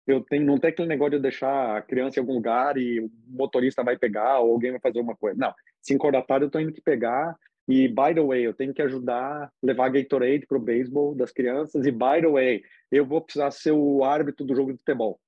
Eu 0.06 0.22
tenho, 0.22 0.46
não 0.46 0.58
tem 0.58 0.72
aquele 0.72 0.88
negócio 0.90 1.12
de 1.12 1.20
deixar 1.20 1.78
a 1.78 1.82
criança 1.82 2.20
em 2.20 2.22
algum 2.22 2.34
lugar 2.34 2.78
e 2.78 3.00
o 3.00 3.10
motorista 3.28 3.84
vai 3.84 3.98
pegar 3.98 4.40
ou 4.40 4.52
alguém 4.52 4.72
vai 4.72 4.82
fazer 4.82 4.98
alguma 5.00 5.16
coisa. 5.16 5.40
Não, 5.40 5.54
5 5.82 6.08
horas 6.08 6.22
da 6.22 6.28
tarde 6.28 6.46
eu 6.46 6.50
tô 6.50 6.60
indo 6.60 6.74
que 6.74 6.82
pegar 6.82 7.38
e, 7.70 7.88
by 7.88 8.16
the 8.16 8.24
way, 8.24 8.42
eu 8.42 8.54
tenho 8.54 8.74
que 8.74 8.82
ajudar, 8.82 9.54
levar 9.62 9.90
Gatorade 9.90 10.48
para 10.48 10.58
o 10.58 10.62
beisebol 10.62 11.14
das 11.14 11.32
crianças. 11.32 11.86
E, 11.86 11.92
by 11.92 12.20
the 12.20 12.28
way, 12.28 12.64
eu 12.92 13.06
vou 13.06 13.22
precisar 13.22 13.52
ser 13.52 13.74
o 13.74 14.04
árbitro 14.04 14.44
do 14.44 14.56
jogo 14.56 14.72
de 14.74 14.80
futebol. 14.80 15.20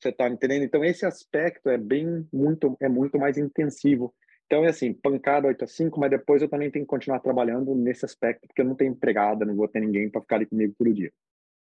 Você 0.00 0.10
está 0.10 0.28
entendendo? 0.28 0.62
Então, 0.62 0.84
esse 0.84 1.04
aspecto 1.04 1.68
é 1.68 1.76
bem, 1.76 2.24
muito, 2.32 2.76
é 2.80 2.88
muito 2.88 3.18
mais 3.18 3.36
intensivo. 3.36 4.14
Então, 4.46 4.64
é 4.64 4.68
assim, 4.68 4.92
pancada 4.92 5.48
8 5.48 5.64
a 5.64 5.66
5, 5.66 5.98
mas 5.98 6.10
depois 6.10 6.40
eu 6.40 6.48
também 6.48 6.70
tenho 6.70 6.84
que 6.84 6.90
continuar 6.90 7.18
trabalhando 7.18 7.74
nesse 7.74 8.04
aspecto, 8.04 8.46
porque 8.46 8.62
eu 8.62 8.66
não 8.66 8.76
tenho 8.76 8.92
empregada, 8.92 9.44
não 9.44 9.56
vou 9.56 9.66
ter 9.66 9.80
ninguém 9.80 10.08
para 10.08 10.20
ficar 10.20 10.36
ali 10.36 10.46
comigo 10.46 10.72
todo 10.78 10.94
dia. 10.94 11.12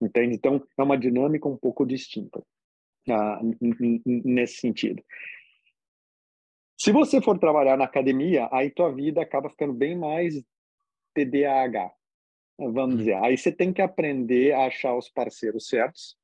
Entende? 0.02 0.36
Então, 0.36 0.64
é 0.80 0.84
uma 0.84 0.98
dinâmica 0.98 1.50
um 1.50 1.58
pouco 1.58 1.86
distinta 1.86 2.40
uh, 3.10 3.58
nesse 4.06 4.62
sentido. 4.62 5.04
Se 6.84 6.92
você 6.92 7.22
for 7.22 7.40
trabalhar 7.40 7.78
na 7.78 7.86
academia, 7.86 8.50
aí 8.52 8.70
tua 8.70 8.92
vida 8.92 9.22
acaba 9.22 9.50
ficando 9.50 9.72
bem 9.72 9.98
mais 9.98 10.44
TDAH, 11.14 11.90
vamos 12.60 12.98
dizer. 12.98 13.14
Aí 13.24 13.38
você 13.38 13.54
tem 13.54 13.72
que 13.72 13.82
aprender 13.82 14.52
a 14.52 14.66
achar 14.66 14.94
os 14.94 15.08
parceiros 15.08 15.70
certos 15.70 16.18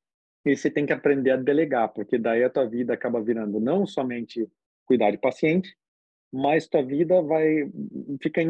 e 0.44 0.54
você 0.54 0.70
tem 0.70 0.84
que 0.84 0.92
aprender 0.92 1.30
a 1.30 1.36
delegar, 1.38 1.88
porque 1.94 2.18
daí 2.18 2.44
a 2.44 2.50
tua 2.50 2.66
vida 2.66 2.92
acaba 2.92 3.22
virando 3.22 3.58
não 3.58 3.86
somente 3.86 4.46
cuidar 4.84 5.10
de 5.12 5.16
paciente, 5.16 5.74
mas 6.30 6.68
tua 6.68 6.82
vida 6.82 7.22
vai 7.22 7.66
fica 8.22 8.42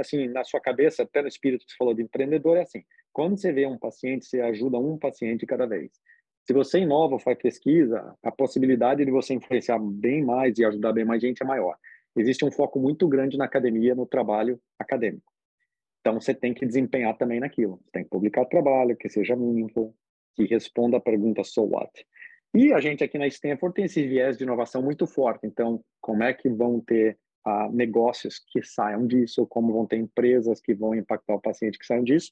assim 0.00 0.28
na 0.28 0.44
sua 0.44 0.58
cabeça, 0.58 1.02
até 1.02 1.20
no 1.20 1.28
espírito 1.28 1.66
que 1.66 1.72
você 1.72 1.76
falou 1.76 1.92
de 1.92 2.00
empreendedor 2.00 2.56
é 2.56 2.62
assim. 2.62 2.82
Quando 3.12 3.38
você 3.38 3.52
vê 3.52 3.66
um 3.66 3.76
paciente, 3.76 4.24
você 4.24 4.40
ajuda 4.40 4.78
um 4.78 4.96
paciente 4.96 5.44
cada 5.44 5.66
vez. 5.66 5.90
Se 6.44 6.52
você 6.52 6.80
inova, 6.80 7.18
faz 7.18 7.38
pesquisa, 7.38 8.16
a 8.22 8.32
possibilidade 8.32 9.04
de 9.04 9.10
você 9.10 9.34
influenciar 9.34 9.78
bem 9.78 10.24
mais 10.24 10.58
e 10.58 10.64
ajudar 10.64 10.92
bem 10.92 11.04
mais 11.04 11.22
gente 11.22 11.42
é 11.42 11.46
maior. 11.46 11.76
Existe 12.16 12.44
um 12.44 12.50
foco 12.50 12.80
muito 12.80 13.06
grande 13.08 13.38
na 13.38 13.44
academia, 13.44 13.94
no 13.94 14.06
trabalho 14.06 14.60
acadêmico. 14.78 15.32
Então, 16.00 16.20
você 16.20 16.34
tem 16.34 16.52
que 16.52 16.66
desempenhar 16.66 17.16
também 17.16 17.38
naquilo. 17.38 17.80
Você 17.84 17.92
tem 17.92 18.04
que 18.04 18.10
publicar 18.10 18.44
trabalho, 18.44 18.96
que 18.96 19.08
seja 19.08 19.36
mínimo, 19.36 19.94
que 20.34 20.44
responda 20.44 20.96
a 20.96 21.00
pergunta 21.00 21.44
so 21.44 21.62
what. 21.62 21.90
E 22.54 22.72
a 22.72 22.80
gente 22.80 23.02
aqui 23.04 23.16
na 23.16 23.26
Stanford 23.28 23.74
tem 23.74 23.84
esse 23.84 24.06
viés 24.06 24.36
de 24.36 24.42
inovação 24.42 24.82
muito 24.82 25.06
forte. 25.06 25.46
Então, 25.46 25.82
como 26.00 26.22
é 26.22 26.34
que 26.34 26.50
vão 26.50 26.80
ter 26.80 27.16
uh, 27.46 27.72
negócios 27.72 28.42
que 28.48 28.62
saiam 28.62 29.06
disso? 29.06 29.46
Como 29.46 29.72
vão 29.72 29.86
ter 29.86 29.96
empresas 29.96 30.60
que 30.60 30.74
vão 30.74 30.94
impactar 30.94 31.34
o 31.34 31.40
paciente 31.40 31.78
que 31.78 31.86
saiam 31.86 32.04
disso? 32.04 32.30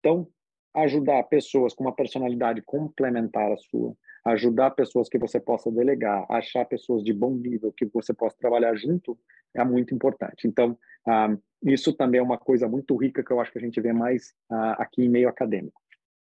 Então, 0.00 0.28
ajudar 0.74 1.22
pessoas 1.24 1.74
com 1.74 1.84
uma 1.84 1.94
personalidade 1.94 2.62
complementar 2.62 3.52
à 3.52 3.56
sua, 3.56 3.94
ajudar 4.26 4.70
pessoas 4.70 5.08
que 5.08 5.18
você 5.18 5.40
possa 5.40 5.70
delegar, 5.70 6.24
achar 6.30 6.64
pessoas 6.64 7.02
de 7.02 7.12
bom 7.12 7.34
nível 7.34 7.72
que 7.72 7.86
você 7.86 8.14
possa 8.14 8.36
trabalhar 8.38 8.74
junto, 8.76 9.18
é 9.54 9.64
muito 9.64 9.94
importante. 9.94 10.46
Então, 10.46 10.78
ah, 11.06 11.36
isso 11.62 11.92
também 11.92 12.20
é 12.20 12.22
uma 12.22 12.38
coisa 12.38 12.68
muito 12.68 12.96
rica 12.96 13.22
que 13.22 13.30
eu 13.30 13.40
acho 13.40 13.52
que 13.52 13.58
a 13.58 13.62
gente 13.62 13.80
vê 13.80 13.92
mais 13.92 14.32
ah, 14.50 14.82
aqui 14.82 15.04
em 15.04 15.08
meio 15.08 15.28
acadêmico. 15.28 15.80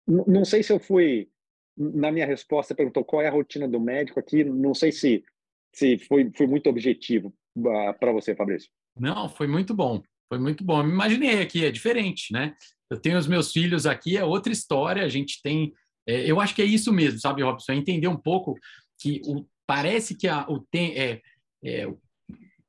N 0.08 0.24
não 0.28 0.44
sei 0.44 0.64
se 0.64 0.74
eu 0.74 0.80
fui, 0.80 1.30
na 1.78 2.12
minha 2.12 2.26
resposta, 2.26 2.76
perguntou 2.76 3.06
qual 3.06 3.22
é 3.22 3.28
a 3.28 3.32
rotina 3.32 3.68
do 3.68 3.80
médico 3.80 4.20
aqui, 4.20 4.44
não 4.44 4.74
sei 4.74 4.92
se, 4.92 5.24
se 5.72 5.98
foi, 6.00 6.32
foi 6.36 6.48
muito 6.48 6.70
objetivo 6.70 7.34
uh, 7.58 7.98
para 8.00 8.12
você, 8.12 8.36
Fabrício. 8.36 8.70
Não, 9.00 9.30
foi 9.30 9.48
muito 9.48 9.74
bom. 9.74 10.02
Foi 10.30 10.40
muito 10.40 10.64
bom. 10.64 10.80
Eu 10.80 10.86
me 10.86 10.92
imaginei 10.92 11.42
aqui, 11.42 11.66
é 11.66 11.72
diferente, 11.72 12.34
né? 12.34 12.56
Eu 12.94 13.00
tenho 13.00 13.18
os 13.18 13.28
meus 13.28 13.52
filhos 13.52 13.88
aqui, 13.88 14.16
é 14.18 14.24
outra 14.24 14.54
história. 14.54 15.04
A 15.04 15.10
gente 15.10 15.42
tem. 15.42 15.74
É, 16.08 16.30
eu 16.30 16.40
acho 16.40 16.54
que 16.54 16.62
é 16.62 16.66
isso 16.66 16.94
mesmo, 16.94 17.20
sabe, 17.20 17.42
Robson? 17.42 17.72
É 17.72 17.76
entender 17.76 18.08
um 18.08 18.18
pouco 18.18 18.56
que 19.00 19.20
o, 19.26 19.46
parece 19.66 20.16
que 20.16 20.28
a, 20.28 20.46
o, 20.48 20.60
tem, 20.60 20.94
é, 20.96 21.22
é, 21.64 21.88
o 21.88 21.98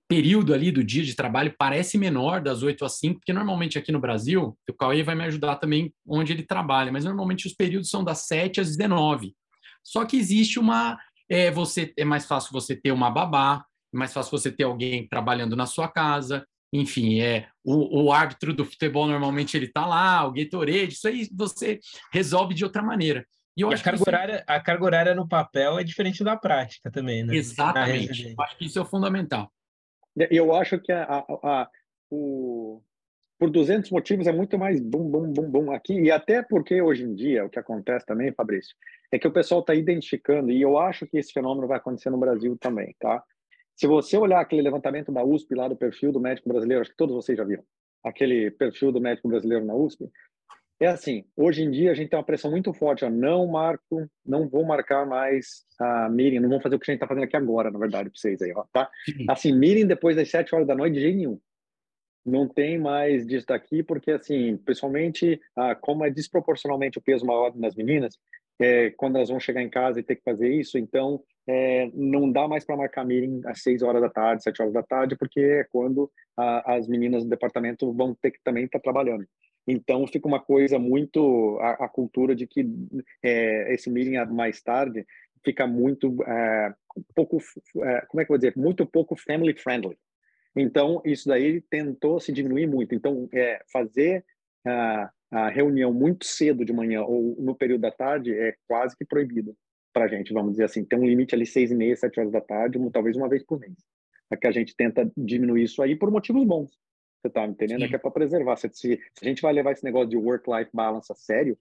período 0.09 0.55
ali 0.55 0.73
do 0.73 0.83
dia 0.83 1.05
de 1.05 1.15
trabalho 1.15 1.55
parece 1.59 1.99
menor 1.99 2.41
das 2.41 2.63
8 2.63 2.85
às 2.87 2.99
5, 2.99 3.21
porque 3.21 3.33
normalmente 3.33 3.77
aqui 3.77 3.93
no 3.93 4.01
Brasil, 4.01 4.57
o 4.69 4.73
Cauê 4.73 5.03
vai 5.03 5.15
me 5.15 5.25
ajudar 5.25 5.57
também 5.57 5.93
onde 6.07 6.33
ele 6.33 6.43
trabalha, 6.43 6.91
mas 6.91 7.05
normalmente 7.05 7.47
os 7.47 7.53
períodos 7.53 7.91
são 7.91 8.03
das 8.03 8.27
7 8.27 8.61
às 8.61 8.69
19. 8.77 9.35
Só 9.83 10.07
que 10.07 10.17
existe 10.17 10.59
uma. 10.59 10.99
É, 11.29 11.51
você, 11.51 11.93
é 11.99 12.05
mais 12.05 12.25
fácil 12.25 12.51
você 12.51 12.75
ter 12.75 12.93
uma 12.93 13.11
babá, 13.11 13.63
é 13.93 13.97
mais 13.97 14.13
fácil 14.13 14.31
você 14.31 14.51
ter 14.51 14.65
alguém 14.65 15.07
trabalhando 15.07 15.55
na 15.55 15.67
sua 15.67 15.89
casa, 15.89 16.47
enfim, 16.75 17.21
é 17.21 17.47
o, 17.63 18.07
o 18.07 18.13
árbitro 18.13 18.53
do 18.53 18.65
futebol 18.65 19.07
normalmente 19.07 19.57
ele 19.57 19.67
está 19.67 19.87
lá, 19.87 20.27
o 20.27 20.33
Gatorade, 20.33 20.95
isso 20.95 21.07
aí 21.07 21.29
você 21.33 21.79
resolve 22.13 22.53
de 22.53 22.65
outra 22.65 22.83
maneira. 22.83 23.25
E, 23.57 23.61
eu 23.61 23.71
e 23.71 23.75
acho 23.75 23.83
a, 23.83 23.85
carga 23.85 24.03
que 24.03 24.11
horária, 24.11 24.45
a 24.45 24.61
carga 24.61 24.85
horária 24.85 25.15
no 25.15 25.29
papel 25.29 25.79
é 25.79 25.85
diferente 25.85 26.25
da 26.25 26.37
prática 26.37 26.91
também, 26.91 27.23
né? 27.23 27.37
Exatamente. 27.37 28.35
Eu 28.37 28.45
acho 28.45 28.59
que 28.59 28.67
isso 28.67 28.81
é 28.81 28.85
fundamental. 28.85 29.49
Eu 30.17 30.53
acho 30.53 30.81
que 30.81 30.91
a, 30.91 31.05
a, 31.05 31.19
a, 31.21 31.71
o, 32.11 32.83
por 33.39 33.51
200 33.51 33.93
motivos 33.93 34.27
é 34.27 34.33
muito 34.33 34.59
mais 34.59 34.81
bum, 34.81 35.09
bum, 35.09 35.33
bum, 35.33 35.49
bum 35.49 35.73
aqui. 35.73 35.95
E 35.95 36.11
até 36.11 36.43
porque 36.43 36.83
hoje 36.83 37.05
em 37.05 37.15
dia, 37.15 37.45
o 37.45 37.49
que 37.49 37.59
acontece 37.61 38.05
também, 38.05 38.33
Fabrício, 38.33 38.75
é 39.13 39.19
que 39.19 39.29
o 39.29 39.33
pessoal 39.33 39.61
está 39.61 39.77
identificando, 39.77 40.51
e 40.51 40.61
eu 40.61 40.77
acho 40.77 41.07
que 41.07 41.19
esse 41.19 41.33
fenômeno 41.33 41.69
vai 41.69 41.77
acontecer 41.77 42.11
no 42.11 42.19
Brasil 42.19 42.57
também, 42.59 42.97
tá? 42.99 43.23
Se 43.77 43.87
você 43.87 44.17
olhar 44.17 44.41
aquele 44.41 44.63
levantamento 44.63 45.11
da 45.11 45.25
USP 45.25 45.55
lá 45.55 45.69
do 45.69 45.77
perfil 45.77 46.13
do 46.13 46.21
médico 46.21 46.49
brasileiro, 46.49 46.81
acho 46.81 46.91
que 46.91 46.97
todos 46.97 47.15
vocês 47.15 47.37
já 47.37 47.45
viram, 47.45 47.65
aquele 48.03 48.51
perfil 48.51 48.93
do 48.93 49.01
médico 49.01 49.29
brasileiro 49.29 49.65
na 49.65 49.75
USP, 49.75 50.09
é 50.81 50.89
assim, 50.89 51.25
hoje 51.37 51.63
em 51.63 51.71
dia 51.71 51.93
a 51.93 51.95
gente 51.95 52.11
tem 52.11 52.19
uma 52.19 52.25
pressão 52.25 52.51
muito 52.51 52.73
forte, 52.73 53.05
ó, 53.05 53.11
não 53.11 53.47
marco, 53.47 54.09
não 54.27 54.49
vou 54.49 54.65
marcar 54.65 55.07
mais 55.07 55.65
a 55.79 56.09
meeting, 56.09 56.41
não 56.41 56.49
vou 56.49 56.61
fazer 56.61 56.75
o 56.75 56.79
que 56.79 56.91
a 56.91 56.93
gente 56.93 56.99
está 56.99 57.07
fazendo 57.07 57.25
aqui 57.25 57.37
agora, 57.37 57.71
na 57.71 57.79
verdade, 57.79 58.11
para 58.11 58.19
vocês 58.19 58.43
aí, 58.43 58.53
ó, 58.55 58.65
tá? 58.73 58.91
Assim, 59.29 59.53
meeting 59.53 59.87
depois 59.87 60.17
das 60.17 60.29
sete 60.29 60.55
horas 60.55 60.67
da 60.67 60.75
noite, 60.75 60.95
de 60.95 61.01
jeito 61.01 61.17
nenhum. 61.17 61.41
Não 62.27 62.49
tem 62.49 62.79
mais 62.79 63.27
disso 63.27 63.47
daqui, 63.47 63.83
porque, 63.83 64.11
assim, 64.11 64.57
pessoalmente, 64.57 65.41
ah, 65.55 65.75
como 65.75 66.05
é 66.05 66.11
desproporcionalmente 66.11 66.99
o 66.99 67.03
peso 67.03 67.25
maior 67.25 67.55
nas 67.55 67.75
meninas, 67.75 68.19
é, 68.61 68.90
quando 68.90 69.17
elas 69.17 69.29
vão 69.29 69.40
chegar 69.40 69.62
em 69.62 69.71
casa 69.71 70.01
e 70.01 70.03
ter 70.03 70.17
que 70.17 70.23
fazer 70.23 70.49
isso, 70.49 70.79
então 70.79 71.23
é, 71.47 71.90
não 71.93 72.31
dá 72.31 72.49
mais 72.49 72.64
para 72.64 72.77
marcar 72.77 73.05
meeting 73.05 73.43
às 73.47 73.62
6 73.62 73.83
horas 73.83 74.01
da 74.01 74.09
tarde, 74.09 74.43
7 74.43 74.62
horas 74.62 74.75
da 74.75 74.83
tarde, 74.83 75.17
porque 75.17 75.40
é 75.40 75.64
quando 75.64 76.11
a, 76.37 76.77
as 76.77 76.88
meninas 76.88 77.25
do 77.25 77.31
departamento 77.31 77.93
vão 77.93 78.14
ter 78.14 78.31
que 78.31 78.38
também 78.43 78.64
estar 78.64 78.79
tá 78.79 78.83
trabalhando. 78.83 79.27
Então 79.67 80.07
fica 80.07 80.29
uma 80.29 80.40
coisa 80.40 80.79
muito 80.79 81.59
a, 81.61 81.85
a 81.85 81.88
cultura 81.88 82.35
de 82.35 82.47
que 82.47 82.67
é, 83.23 83.73
esse 83.75 83.90
meeting 83.90 84.17
mais 84.33 84.62
tarde 84.62 85.07
fica 85.45 85.67
muito 85.67 86.23
é, 86.27 86.75
pouco 87.14 87.38
é, 87.83 88.01
como 88.07 88.21
é 88.21 88.25
que 88.25 88.33
eu 88.33 88.35
vou 88.35 88.38
dizer 88.38 88.55
muito 88.57 88.87
pouco 88.87 89.17
family 89.17 89.55
friendly. 89.55 89.97
Então 90.57 91.03
isso 91.05 91.29
daí 91.29 91.61
tentou 91.62 92.21
se 92.21 92.33
diminuir 92.33 92.67
muito. 92.67 92.95
Então 92.95 93.29
é, 93.33 93.61
fazer 93.73 94.25
a, 94.66 95.11
a 95.31 95.48
reunião 95.48 95.92
muito 95.92 96.24
cedo 96.24 96.64
de 96.64 96.72
manhã 96.72 97.03
ou 97.03 97.37
no 97.38 97.55
período 97.55 97.83
da 97.83 97.90
tarde 97.90 98.33
é 98.33 98.55
quase 98.66 98.96
que 98.96 99.05
proibido 99.05 99.57
para 99.92 100.07
a 100.07 100.09
gente, 100.09 100.33
vamos 100.33 100.53
dizer 100.53 100.64
assim. 100.64 100.85
Tem 100.85 100.98
um 100.98 101.07
limite 101.07 101.35
ali 101.35 101.46
seis 101.46 101.70
e 101.70 101.74
meia, 101.74 101.96
sete 101.96 102.18
horas 102.18 102.33
da 102.33 102.40
tarde, 102.40 102.79
talvez 102.92 103.16
uma 103.16 103.29
vez 103.29 103.44
por 103.44 103.59
mês. 103.61 103.77
É 104.31 104.37
que 104.37 104.46
a 104.46 104.50
gente 104.50 104.74
tenta 104.74 105.11
diminuir 105.16 105.64
isso 105.64 105.83
aí 105.83 105.94
por 105.94 106.11
motivos 106.11 106.44
bons. 106.44 106.70
Você 107.20 107.29
está 107.29 107.46
me 107.46 107.53
entendendo? 107.53 107.81
Sim. 107.81 107.87
É 107.87 107.88
que 107.88 107.96
é 107.96 107.98
para 107.98 108.11
preservar. 108.11 108.57
Se, 108.57 108.68
se, 108.72 109.00
a 109.22 109.24
gente 109.24 109.40
vai 109.40 109.53
levar 109.53 109.72
esse 109.72 109.85
negócio 109.85 110.09
de 110.09 110.16
work-life 110.16 110.70
balance 110.74 111.11
a 111.12 111.14
sério, 111.14 111.57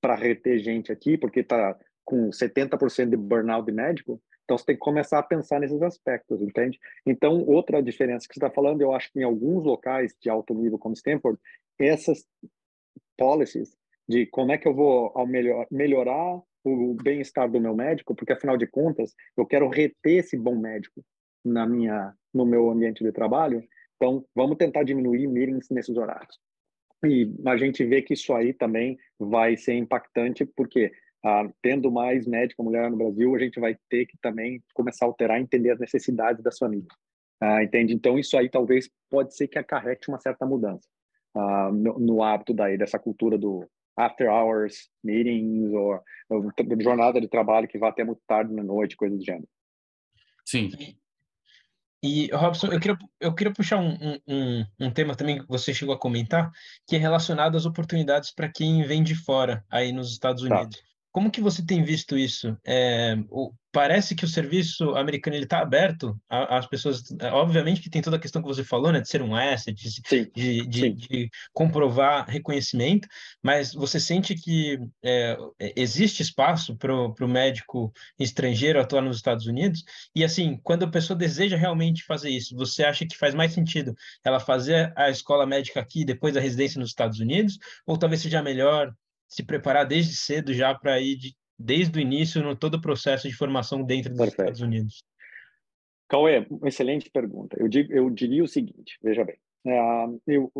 para 0.00 0.14
reter 0.14 0.58
gente 0.58 0.92
aqui, 0.92 1.18
porque 1.18 1.40
está 1.40 1.76
com 2.04 2.30
70% 2.30 3.10
de 3.10 3.16
burnout 3.16 3.66
de 3.66 3.72
médico, 3.72 4.22
então 4.44 4.56
você 4.56 4.64
tem 4.64 4.76
que 4.76 4.80
começar 4.80 5.18
a 5.18 5.22
pensar 5.24 5.58
nesses 5.58 5.82
aspectos, 5.82 6.40
entende? 6.40 6.78
Então, 7.04 7.44
outra 7.44 7.82
diferença 7.82 8.28
que 8.28 8.34
você 8.34 8.38
está 8.38 8.48
falando, 8.48 8.80
eu 8.80 8.92
acho 8.92 9.12
que 9.12 9.18
em 9.18 9.24
alguns 9.24 9.64
locais 9.64 10.14
de 10.20 10.30
alto 10.30 10.54
nível, 10.54 10.78
como 10.78 10.94
Stanford, 10.94 11.38
essas 11.78 12.26
policies 13.16 13.76
de 14.08 14.26
como 14.26 14.52
é 14.52 14.58
que 14.58 14.68
eu 14.68 14.74
vou 14.74 15.10
ao 15.14 15.26
melhor, 15.26 15.66
melhorar 15.70 16.40
o 16.64 16.94
bem-estar 16.94 17.50
do 17.50 17.60
meu 17.60 17.74
médico, 17.74 18.14
porque 18.14 18.32
afinal 18.32 18.56
de 18.56 18.66
contas, 18.66 19.14
eu 19.36 19.46
quero 19.46 19.68
reter 19.68 20.18
esse 20.18 20.36
bom 20.36 20.56
médico 20.56 21.02
na 21.44 21.66
minha 21.66 22.12
no 22.34 22.44
meu 22.44 22.70
ambiente 22.70 23.02
de 23.02 23.12
trabalho. 23.12 23.64
Então, 23.96 24.24
vamos 24.34 24.58
tentar 24.58 24.82
diminuir 24.82 25.26
meetings 25.26 25.68
nesses 25.70 25.96
horários. 25.96 26.38
E 27.04 27.32
a 27.46 27.56
gente 27.56 27.84
vê 27.84 28.02
que 28.02 28.14
isso 28.14 28.34
aí 28.34 28.52
também 28.52 28.98
vai 29.18 29.56
ser 29.56 29.74
impactante, 29.74 30.44
porque 30.44 30.92
ah, 31.24 31.48
tendo 31.62 31.90
mais 31.90 32.26
médico 32.26 32.62
mulher 32.62 32.90
no 32.90 32.96
Brasil, 32.96 33.34
a 33.34 33.38
gente 33.38 33.58
vai 33.58 33.76
ter 33.88 34.06
que 34.06 34.18
também 34.18 34.62
começar 34.74 35.06
a 35.06 35.08
alterar, 35.08 35.40
entender 35.40 35.70
as 35.70 35.78
necessidades 35.78 36.42
das 36.42 36.58
famílias. 36.58 36.92
Ah, 37.40 37.62
entende? 37.62 37.94
Então, 37.94 38.18
isso 38.18 38.36
aí 38.36 38.50
talvez 38.50 38.90
pode 39.08 39.34
ser 39.34 39.48
que 39.48 39.58
acarrete 39.58 40.08
uma 40.08 40.18
certa 40.18 40.44
mudança 40.44 40.86
ah, 41.36 41.70
no, 41.72 41.98
no 41.98 42.22
hábito 42.22 42.54
daí, 42.54 42.78
dessa 42.78 42.98
cultura 42.98 43.36
do 43.36 43.68
after 43.98 44.28
hours 44.28 44.88
meetings 45.02 45.72
ou, 45.72 46.00
ou 46.28 46.52
jornada 46.80 47.20
de 47.20 47.28
trabalho 47.28 47.68
que 47.68 47.78
vai 47.78 47.90
até 47.90 48.04
muito 48.04 48.20
tarde 48.26 48.54
na 48.54 48.62
noite, 48.62 48.96
coisa 48.96 49.16
do 49.16 49.24
gênero. 49.24 49.48
Sim. 50.44 50.70
E, 52.02 52.30
Robson, 52.32 52.68
eu 52.68 52.78
queria, 52.78 52.98
eu 53.20 53.34
queria 53.34 53.52
puxar 53.52 53.78
um, 53.78 54.20
um, 54.28 54.64
um 54.78 54.90
tema 54.90 55.14
também 55.14 55.40
que 55.40 55.48
você 55.48 55.74
chegou 55.74 55.94
a 55.94 55.98
comentar, 55.98 56.50
que 56.86 56.94
é 56.94 56.98
relacionado 56.98 57.56
às 57.56 57.66
oportunidades 57.66 58.30
para 58.30 58.50
quem 58.50 58.82
vem 58.84 59.02
de 59.02 59.14
fora, 59.14 59.64
aí 59.70 59.92
nos 59.92 60.12
Estados 60.12 60.46
tá. 60.46 60.54
Unidos. 60.54 60.78
Tá. 60.78 60.86
Como 61.16 61.30
que 61.30 61.40
você 61.40 61.64
tem 61.64 61.82
visto 61.82 62.18
isso? 62.18 62.54
É, 62.62 63.16
o, 63.30 63.50
parece 63.72 64.14
que 64.14 64.26
o 64.26 64.28
serviço 64.28 64.94
americano 64.96 65.34
está 65.34 65.60
aberto 65.60 66.14
às 66.28 66.66
pessoas. 66.66 67.04
É, 67.18 67.28
obviamente 67.32 67.80
que 67.80 67.88
tem 67.88 68.02
toda 68.02 68.18
a 68.18 68.20
questão 68.20 68.42
que 68.42 68.48
você 68.48 68.62
falou, 68.62 68.92
né, 68.92 69.00
de 69.00 69.08
ser 69.08 69.22
um 69.22 69.34
asset, 69.34 69.74
de, 69.74 70.30
de, 70.34 70.66
de, 70.66 70.92
de 70.92 71.30
comprovar 71.54 72.28
reconhecimento, 72.28 73.08
mas 73.42 73.72
você 73.72 73.98
sente 73.98 74.34
que 74.34 74.78
é, 75.02 75.38
existe 75.74 76.20
espaço 76.20 76.76
para 76.76 76.94
o 76.94 77.26
médico 77.26 77.90
estrangeiro 78.18 78.78
atuar 78.78 79.00
nos 79.00 79.16
Estados 79.16 79.46
Unidos? 79.46 79.84
E 80.14 80.22
assim, 80.22 80.60
quando 80.62 80.84
a 80.84 80.90
pessoa 80.90 81.16
deseja 81.16 81.56
realmente 81.56 82.04
fazer 82.04 82.28
isso, 82.28 82.54
você 82.54 82.84
acha 82.84 83.06
que 83.06 83.16
faz 83.16 83.34
mais 83.34 83.54
sentido 83.54 83.94
ela 84.22 84.38
fazer 84.38 84.92
a 84.94 85.08
escola 85.08 85.46
médica 85.46 85.80
aqui 85.80 86.04
depois 86.04 86.36
a 86.36 86.40
residência 86.40 86.78
nos 86.78 86.90
Estados 86.90 87.20
Unidos? 87.20 87.56
Ou 87.86 87.96
talvez 87.96 88.20
seja 88.20 88.42
melhor 88.42 88.92
se 89.28 89.44
preparar 89.44 89.86
desde 89.86 90.14
cedo 90.14 90.52
já 90.54 90.74
para 90.74 91.00
ir 91.00 91.16
de, 91.16 91.36
desde 91.58 91.98
o 91.98 92.00
início 92.00 92.42
no 92.42 92.56
todo 92.56 92.74
o 92.74 92.80
processo 92.80 93.28
de 93.28 93.34
formação 93.34 93.82
dentro 93.82 94.10
dos 94.10 94.18
Perfeito. 94.18 94.40
Estados 94.40 94.60
Unidos? 94.60 95.04
Cauê, 96.08 96.46
excelente 96.64 97.10
pergunta. 97.10 97.56
Eu, 97.58 97.68
digo, 97.68 97.92
eu 97.92 98.08
diria 98.10 98.44
o 98.44 98.48
seguinte, 98.48 98.96
veja 99.02 99.24
bem, 99.24 99.36
é, 99.66 100.06
eu, 100.28 100.52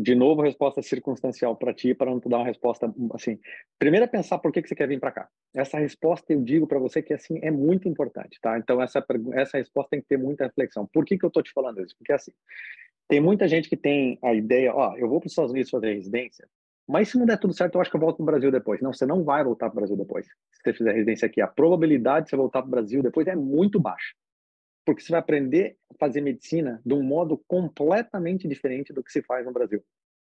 de 0.00 0.14
novo, 0.14 0.40
resposta 0.40 0.80
circunstancial 0.80 1.54
para 1.54 1.74
ti, 1.74 1.94
para 1.94 2.10
não 2.10 2.18
te 2.18 2.28
dar 2.28 2.38
uma 2.38 2.46
resposta 2.46 2.92
assim. 3.12 3.38
Primeiro 3.78 4.04
é 4.04 4.08
pensar 4.08 4.38
por 4.38 4.50
que, 4.50 4.62
que 4.62 4.68
você 4.68 4.74
quer 4.74 4.88
vir 4.88 4.98
para 4.98 5.12
cá. 5.12 5.28
Essa 5.54 5.78
resposta 5.78 6.32
eu 6.32 6.42
digo 6.42 6.66
para 6.66 6.78
você 6.78 7.02
que 7.02 7.12
assim 7.12 7.38
é 7.42 7.50
muito 7.50 7.86
importante, 7.86 8.38
tá? 8.40 8.58
Então 8.58 8.80
essa 8.80 9.04
essa 9.34 9.58
resposta 9.58 9.90
tem 9.90 10.00
que 10.00 10.08
ter 10.08 10.18
muita 10.18 10.44
reflexão. 10.46 10.86
Por 10.86 11.04
que 11.04 11.18
que 11.18 11.24
eu 11.24 11.28
estou 11.28 11.42
te 11.42 11.52
falando 11.52 11.82
isso? 11.82 11.94
Porque 11.98 12.12
assim, 12.12 12.32
tem 13.08 13.20
muita 13.20 13.48
gente 13.48 13.68
que 13.70 13.76
tem 13.76 14.18
a 14.22 14.34
ideia, 14.34 14.74
ó, 14.74 14.94
eu 14.96 15.08
vou 15.08 15.18
para 15.18 15.26
os 15.26 15.32
Estados 15.32 15.50
Unidos 15.50 15.70
fazer 15.70 15.94
residência, 15.94 16.46
mas 16.86 17.08
se 17.08 17.18
não 17.18 17.24
der 17.24 17.38
tudo 17.38 17.54
certo, 17.54 17.74
eu 17.74 17.80
acho 17.80 17.90
que 17.90 17.96
eu 17.96 18.00
volto 18.00 18.16
para 18.16 18.22
o 18.22 18.26
Brasil 18.26 18.50
depois. 18.50 18.80
Não, 18.80 18.92
você 18.92 19.04
não 19.04 19.22
vai 19.22 19.42
voltar 19.44 19.68
para 19.68 19.76
o 19.76 19.80
Brasil 19.80 19.96
depois. 19.96 20.26
Se 20.26 20.62
você 20.62 20.72
fizer 20.72 20.92
residência 20.92 21.26
aqui, 21.26 21.40
a 21.40 21.46
probabilidade 21.46 22.24
de 22.24 22.30
você 22.30 22.36
voltar 22.36 22.62
para 22.62 22.68
o 22.68 22.70
Brasil 22.70 23.02
depois 23.02 23.26
é 23.26 23.36
muito 23.36 23.78
baixa. 23.78 24.14
Porque 24.86 25.02
você 25.02 25.10
vai 25.12 25.20
aprender 25.20 25.76
a 25.90 25.94
fazer 25.98 26.22
medicina 26.22 26.80
de 26.84 26.94
um 26.94 27.02
modo 27.02 27.42
completamente 27.46 28.48
diferente 28.48 28.90
do 28.90 29.04
que 29.04 29.12
se 29.12 29.22
faz 29.22 29.44
no 29.44 29.52
Brasil. 29.52 29.84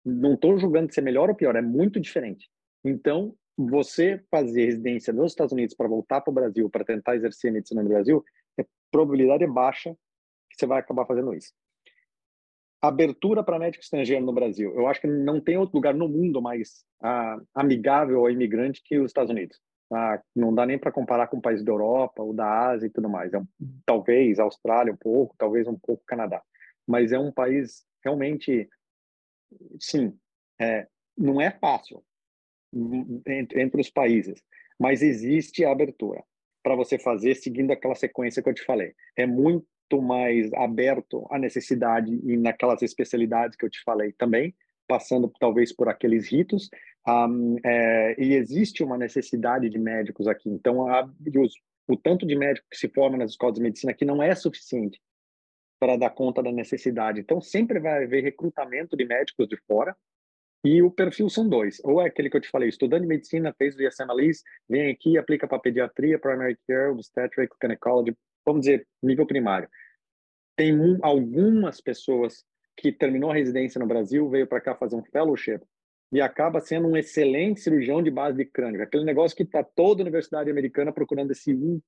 Não 0.04 0.34
estou 0.34 0.56
julgando 0.56 0.94
ser 0.94 1.00
melhor 1.00 1.28
ou 1.28 1.34
pior, 1.34 1.56
é 1.56 1.62
muito 1.62 1.98
diferente. 1.98 2.48
Então, 2.84 3.34
você 3.56 4.22
fazer 4.30 4.66
residência 4.66 5.12
nos 5.12 5.32
Estados 5.32 5.52
Unidos 5.52 5.74
para 5.74 5.88
voltar 5.88 6.20
para 6.20 6.30
o 6.30 6.34
Brasil, 6.34 6.70
para 6.70 6.84
tentar 6.84 7.16
exercer 7.16 7.50
medicina 7.50 7.82
no 7.82 7.88
Brasil, 7.88 8.24
a 8.60 8.64
probabilidade 8.92 9.42
é 9.42 9.48
baixa 9.48 9.92
que 10.48 10.56
você 10.56 10.66
vai 10.66 10.78
acabar 10.78 11.04
fazendo 11.04 11.34
isso 11.34 11.52
abertura 12.88 13.42
para 13.42 13.58
médico 13.58 13.82
estrangeiro 13.82 14.24
no 14.24 14.32
Brasil. 14.32 14.74
Eu 14.74 14.86
acho 14.86 15.00
que 15.00 15.06
não 15.06 15.40
tem 15.40 15.56
outro 15.56 15.76
lugar 15.76 15.94
no 15.94 16.08
mundo 16.08 16.42
mais 16.42 16.84
ah, 17.02 17.38
amigável 17.54 18.20
ao 18.20 18.30
imigrante 18.30 18.82
que 18.84 18.98
os 18.98 19.10
Estados 19.10 19.30
Unidos. 19.30 19.58
Ah, 19.92 20.20
não 20.34 20.54
dá 20.54 20.66
nem 20.66 20.78
para 20.78 20.92
comparar 20.92 21.28
com 21.28 21.40
países 21.40 21.64
da 21.64 21.72
Europa 21.72 22.22
ou 22.22 22.32
da 22.32 22.68
Ásia 22.68 22.86
e 22.86 22.90
tudo 22.90 23.08
mais. 23.08 23.32
É 23.32 23.40
talvez 23.86 24.38
Austrália 24.38 24.92
um 24.92 24.96
pouco, 24.96 25.34
talvez 25.38 25.66
um 25.66 25.78
pouco 25.78 26.02
Canadá, 26.06 26.42
mas 26.86 27.12
é 27.12 27.18
um 27.18 27.32
país 27.32 27.84
realmente, 28.04 28.68
sim, 29.78 30.16
é, 30.60 30.86
não 31.16 31.40
é 31.40 31.50
fácil 31.50 32.02
entre, 33.26 33.62
entre 33.62 33.80
os 33.80 33.88
países, 33.88 34.42
mas 34.78 35.02
existe 35.02 35.64
a 35.64 35.70
abertura 35.70 36.22
para 36.62 36.74
você 36.74 36.98
fazer 36.98 37.34
seguindo 37.34 37.70
aquela 37.70 37.94
sequência 37.94 38.42
que 38.42 38.48
eu 38.48 38.54
te 38.54 38.64
falei. 38.64 38.94
É 39.16 39.26
muito 39.26 39.66
mais 40.00 40.52
aberto 40.54 41.26
à 41.30 41.38
necessidade 41.38 42.12
e 42.24 42.36
naquelas 42.36 42.82
especialidades 42.82 43.56
que 43.56 43.64
eu 43.64 43.70
te 43.70 43.82
falei 43.84 44.12
também, 44.12 44.54
passando 44.86 45.32
talvez 45.40 45.72
por 45.72 45.88
aqueles 45.88 46.30
ritos, 46.30 46.68
Um, 47.06 47.58
é, 47.62 48.14
e 48.18 48.32
existe 48.32 48.82
uma 48.82 48.96
necessidade 48.96 49.68
de 49.68 49.78
médicos 49.78 50.26
aqui. 50.26 50.48
Então, 50.48 50.88
a, 50.88 51.04
os, 51.36 51.52
o 51.86 51.98
tanto 51.98 52.26
de 52.26 52.34
médicos 52.34 52.66
que 52.70 52.78
se 52.78 52.88
formam 52.88 53.18
nas 53.18 53.32
escolas 53.32 53.56
de 53.56 53.60
medicina 53.60 53.92
aqui 53.92 54.06
não 54.06 54.22
é 54.22 54.34
suficiente 54.34 54.98
para 55.78 55.98
dar 55.98 56.08
conta 56.08 56.42
da 56.42 56.50
necessidade. 56.50 57.20
Então, 57.20 57.42
sempre 57.42 57.78
vai 57.78 58.04
haver 58.04 58.22
recrutamento 58.24 58.96
de 58.96 59.04
médicos 59.04 59.46
de 59.46 59.56
fora, 59.66 59.94
e 60.64 60.80
o 60.80 60.90
perfil 60.90 61.28
são 61.28 61.46
dois. 61.46 61.78
Ou 61.84 62.00
é 62.00 62.06
aquele 62.06 62.30
que 62.30 62.38
eu 62.38 62.40
te 62.40 62.48
falei, 62.48 62.70
estudante 62.70 63.02
de 63.02 63.08
medicina, 63.08 63.54
fez 63.58 63.76
o 63.76 63.82
ISMLIs, 63.82 64.42
vem 64.66 64.90
aqui, 64.90 65.18
aplica 65.18 65.46
para 65.46 65.58
pediatria, 65.58 66.18
primary 66.18 66.56
care, 66.66 66.90
obstetric, 66.90 67.52
gynecology, 67.60 68.16
vamos 68.44 68.62
dizer, 68.62 68.86
nível 69.02 69.26
primário. 69.26 69.68
Tem 70.56 70.78
um, 70.78 70.98
algumas 71.02 71.80
pessoas 71.80 72.44
que 72.76 72.92
terminou 72.92 73.30
a 73.30 73.34
residência 73.34 73.78
no 73.78 73.86
Brasil, 73.86 74.28
veio 74.28 74.46
para 74.46 74.60
cá 74.60 74.74
fazer 74.74 74.96
um 74.96 75.04
fellowship 75.04 75.60
e 76.12 76.20
acaba 76.20 76.60
sendo 76.60 76.88
um 76.88 76.96
excelente 76.96 77.60
cirurgião 77.60 78.02
de 78.02 78.10
base 78.10 78.36
de 78.36 78.44
crânio. 78.44 78.82
Aquele 78.82 79.04
negócio 79.04 79.36
que 79.36 79.42
está 79.42 79.62
toda 79.62 80.02
a 80.02 80.04
universidade 80.04 80.50
americana 80.50 80.92
procurando 80.92 81.32
esse 81.32 81.54
um 81.54 81.80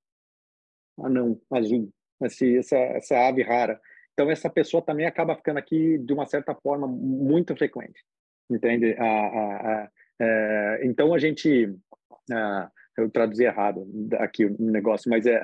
anão 0.99 1.41
azul, 1.53 1.91
esse, 2.23 2.59
essa, 2.59 2.77
essa 2.77 3.29
ave 3.29 3.43
rara. 3.43 3.81
Então, 4.13 4.31
essa 4.31 4.49
pessoa 4.49 4.83
também 4.83 5.07
acaba 5.07 5.37
ficando 5.37 5.59
aqui 5.59 5.99
de 5.99 6.13
uma 6.13 6.27
certa 6.27 6.55
forma 6.55 6.89
muito 6.89 7.55
frequente 7.55 8.01
entende? 8.51 8.95
A, 8.99 9.05
a, 9.05 9.85
a, 9.85 9.91
é, 10.21 10.81
então 10.85 11.13
a 11.13 11.19
gente, 11.19 11.75
eu 12.97 13.11
traduzi 13.11 13.45
errado 13.45 13.87
aqui 14.15 14.45
o 14.45 14.57
negócio, 14.59 15.11
mas 15.11 15.27
é, 15.27 15.41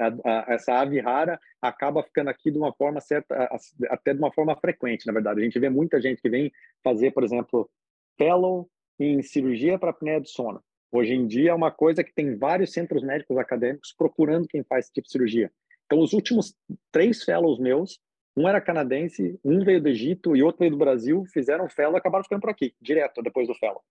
essa 0.49 0.75
ave 0.81 1.01
rara 1.01 1.39
acaba 1.61 2.03
ficando 2.03 2.31
aqui 2.31 2.51
de 2.51 2.59
uma 2.59 2.73
forma 2.73 3.01
certa, 3.01 3.49
até 3.91 4.15
de 4.15 4.19
uma 4.19 4.33
forma 4.33 4.57
frequente, 4.57 5.07
na 5.07 5.13
verdade. 5.13 5.41
A 5.41 5.45
gente 5.45 5.59
vê 5.59 5.69
muita 5.69 6.01
gente 6.01 6.23
que 6.23 6.31
vem 6.31 6.51
fazer, 6.83 7.11
por 7.11 7.25
exemplo, 7.25 7.69
fellow 8.17 8.69
em 8.99 9.23
cirurgia 9.23 9.79
para 9.79 9.91
apneia 9.91 10.21
do 10.21 10.29
sono. 10.29 10.63
Hoje 10.91 11.15
em 11.15 11.27
dia 11.27 11.51
é 11.51 11.55
uma 11.55 11.71
coisa 11.71 12.05
que 12.05 12.13
tem 12.13 12.37
vários 12.37 12.73
centros 12.73 13.03
médicos 13.03 13.37
acadêmicos 13.39 13.95
procurando 13.97 14.47
quem 14.47 14.63
faz 14.63 14.85
esse 14.85 14.93
tipo 14.93 15.07
de 15.07 15.13
cirurgia. 15.13 15.51
Então, 15.87 16.01
os 16.01 16.13
últimos 16.13 16.55
três 16.91 17.23
fellows 17.23 17.59
meus 17.59 17.99
um 18.37 18.49
era 18.49 18.61
canadense, 18.61 19.39
um 19.45 19.63
veio 19.63 19.81
do 19.81 19.89
Egito 19.89 20.35
e 20.35 20.43
outro 20.43 20.61
veio 20.61 20.71
do 20.71 20.79
Brasil, 20.79 21.25
fizeram 21.27 21.69
fellow 21.69 21.97
e 21.97 21.99
acabaram 21.99 22.25
ficando 22.25 22.41
por 22.41 22.51
aqui, 22.51 22.75
direto 22.81 23.23
depois 23.23 23.47
do 23.47 23.55
fellow. 23.55 23.83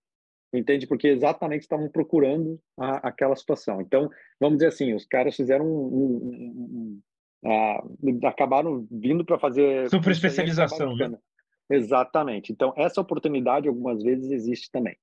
Entende? 0.54 0.86
Porque 0.86 1.08
exatamente 1.08 1.62
estavam 1.62 1.88
procurando 1.90 2.60
a, 2.78 3.08
aquela 3.08 3.36
situação. 3.36 3.80
Então, 3.80 4.10
vamos 4.40 4.58
dizer 4.58 4.68
assim, 4.68 4.94
os 4.94 5.06
caras 5.06 5.36
fizeram 5.36 5.66
um, 5.66 7.00
um, 7.00 7.02
um, 7.44 8.20
uh, 8.20 8.28
acabaram 8.28 8.86
vindo 8.92 9.24
para 9.24 9.40
fazer 9.40 9.90
super 9.90 10.12
especialização, 10.12 10.96
né? 10.96 11.18
Exatamente. 11.70 12.52
Então, 12.52 12.74
essa 12.76 13.00
oportunidade 13.00 13.70
algumas 13.70 14.04
vezes 14.04 14.30
existe 14.30 14.70
também. 14.70 14.98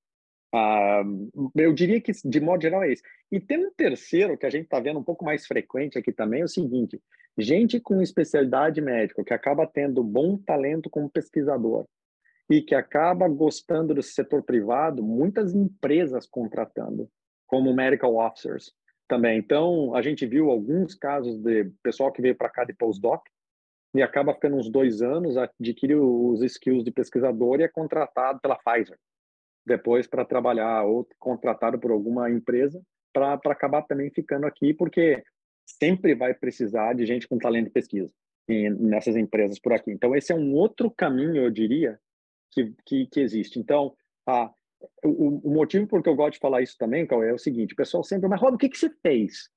Uh, 0.55 1.51
eu 1.57 1.73
diria 1.73 2.01
que, 2.01 2.13
de 2.13 2.41
modo 2.41 2.61
geral, 2.61 2.83
é 2.83 2.93
isso. 2.93 3.03
E 3.33 3.41
tem 3.41 3.59
um 3.59 3.71
terceiro 3.71 4.37
que 4.37 4.45
a 4.45 4.51
gente 4.51 4.65
está 4.65 4.79
vendo 4.81 4.99
um 4.99 5.05
pouco 5.05 5.25
mais 5.25 5.47
frequente 5.47 5.99
aqui 5.99 6.13
também, 6.13 6.43
é 6.43 6.45
o 6.45 6.49
seguinte: 6.49 7.01
gente 7.39 7.81
com 7.81 8.03
especialidade 8.03 8.83
médica 8.83 9.25
que 9.25 9.33
acaba 9.33 9.67
tendo 9.67 10.03
bom 10.03 10.37
talento 10.37 10.91
como 10.91 11.09
pesquisador 11.09 11.87
e 12.51 12.63
que 12.63 12.75
acaba 12.75 13.29
gostando 13.29 13.95
do 13.95 14.03
setor 14.03 14.43
privado, 14.43 15.03
muitas 15.03 15.55
empresas 15.55 16.27
contratando 16.27 17.09
como 17.47 17.75
medical 17.75 18.17
officers 18.17 18.73
também. 19.07 19.39
Então, 19.39 19.95
a 19.95 20.03
gente 20.03 20.27
viu 20.27 20.51
alguns 20.51 20.95
casos 20.95 21.39
de 21.39 21.65
pessoal 21.83 22.13
que 22.13 22.23
veio 22.23 22.37
para 22.37 22.51
cá 22.51 22.65
de 22.65 22.75
postdoc 22.75 23.23
e 23.95 24.03
acaba 24.03 24.35
ficando 24.35 24.57
uns 24.57 24.71
dois 24.71 25.03
anos, 25.03 25.37
adquire 25.37 25.95
os 25.95 26.43
skills 26.43 26.85
de 26.85 26.91
pesquisador 26.91 27.61
e 27.61 27.65
é 27.65 27.69
contratado 27.69 28.39
pela 28.41 28.57
Pfizer 28.57 28.99
depois 29.67 30.07
para 30.07 30.25
trabalhar 30.25 30.85
ou 30.85 31.07
contratado 31.19 31.79
por 31.79 31.91
alguma 31.91 32.31
empresa 32.31 32.83
para 33.13 33.35
acabar 33.35 33.83
também 33.83 34.11
ficando 34.11 34.47
aqui, 34.47 34.73
porque 34.73 35.23
sempre 35.67 36.15
vai 36.15 36.33
precisar 36.33 36.95
de 36.95 37.05
gente 37.05 37.29
com 37.29 37.39
talento 37.39 37.67
de 37.67 37.73
pesquisa 37.73 38.13
nessas 38.49 39.15
empresas 39.15 39.59
por 39.59 39.75
aqui. 39.75 39.91
Então, 39.91 40.17
esse 40.17 40.33
é 40.33 40.35
um 40.35 40.55
outro 40.55 40.91
caminho, 40.91 41.37
eu 41.37 41.51
diria, 41.51 42.01
que, 42.51 42.75
que, 42.85 43.07
que 43.07 43.21
existe. 43.21 43.59
Então, 43.59 43.95
a, 44.27 44.53
o, 45.05 45.49
o, 45.49 45.55
motivo 45.55 45.87
por 45.87 46.03
que 46.03 46.09
eu 46.09 46.17
gosto 46.17 46.35
de 46.35 46.39
falar 46.39 46.63
isso 46.63 46.77
também, 46.79 47.07
Cauê, 47.07 47.31
é 47.31 47.35
o 47.35 47.39
seguinte, 47.39 47.73
o 47.73 47.77
pessoal 47.77 48.03
sempre, 48.05 48.29
mas 48.29 48.41
Rob, 48.41 48.55
o 48.55 48.59
que, 48.59 48.69
que 48.69 48.79
você 48.79 48.91
fez? 49.03 49.49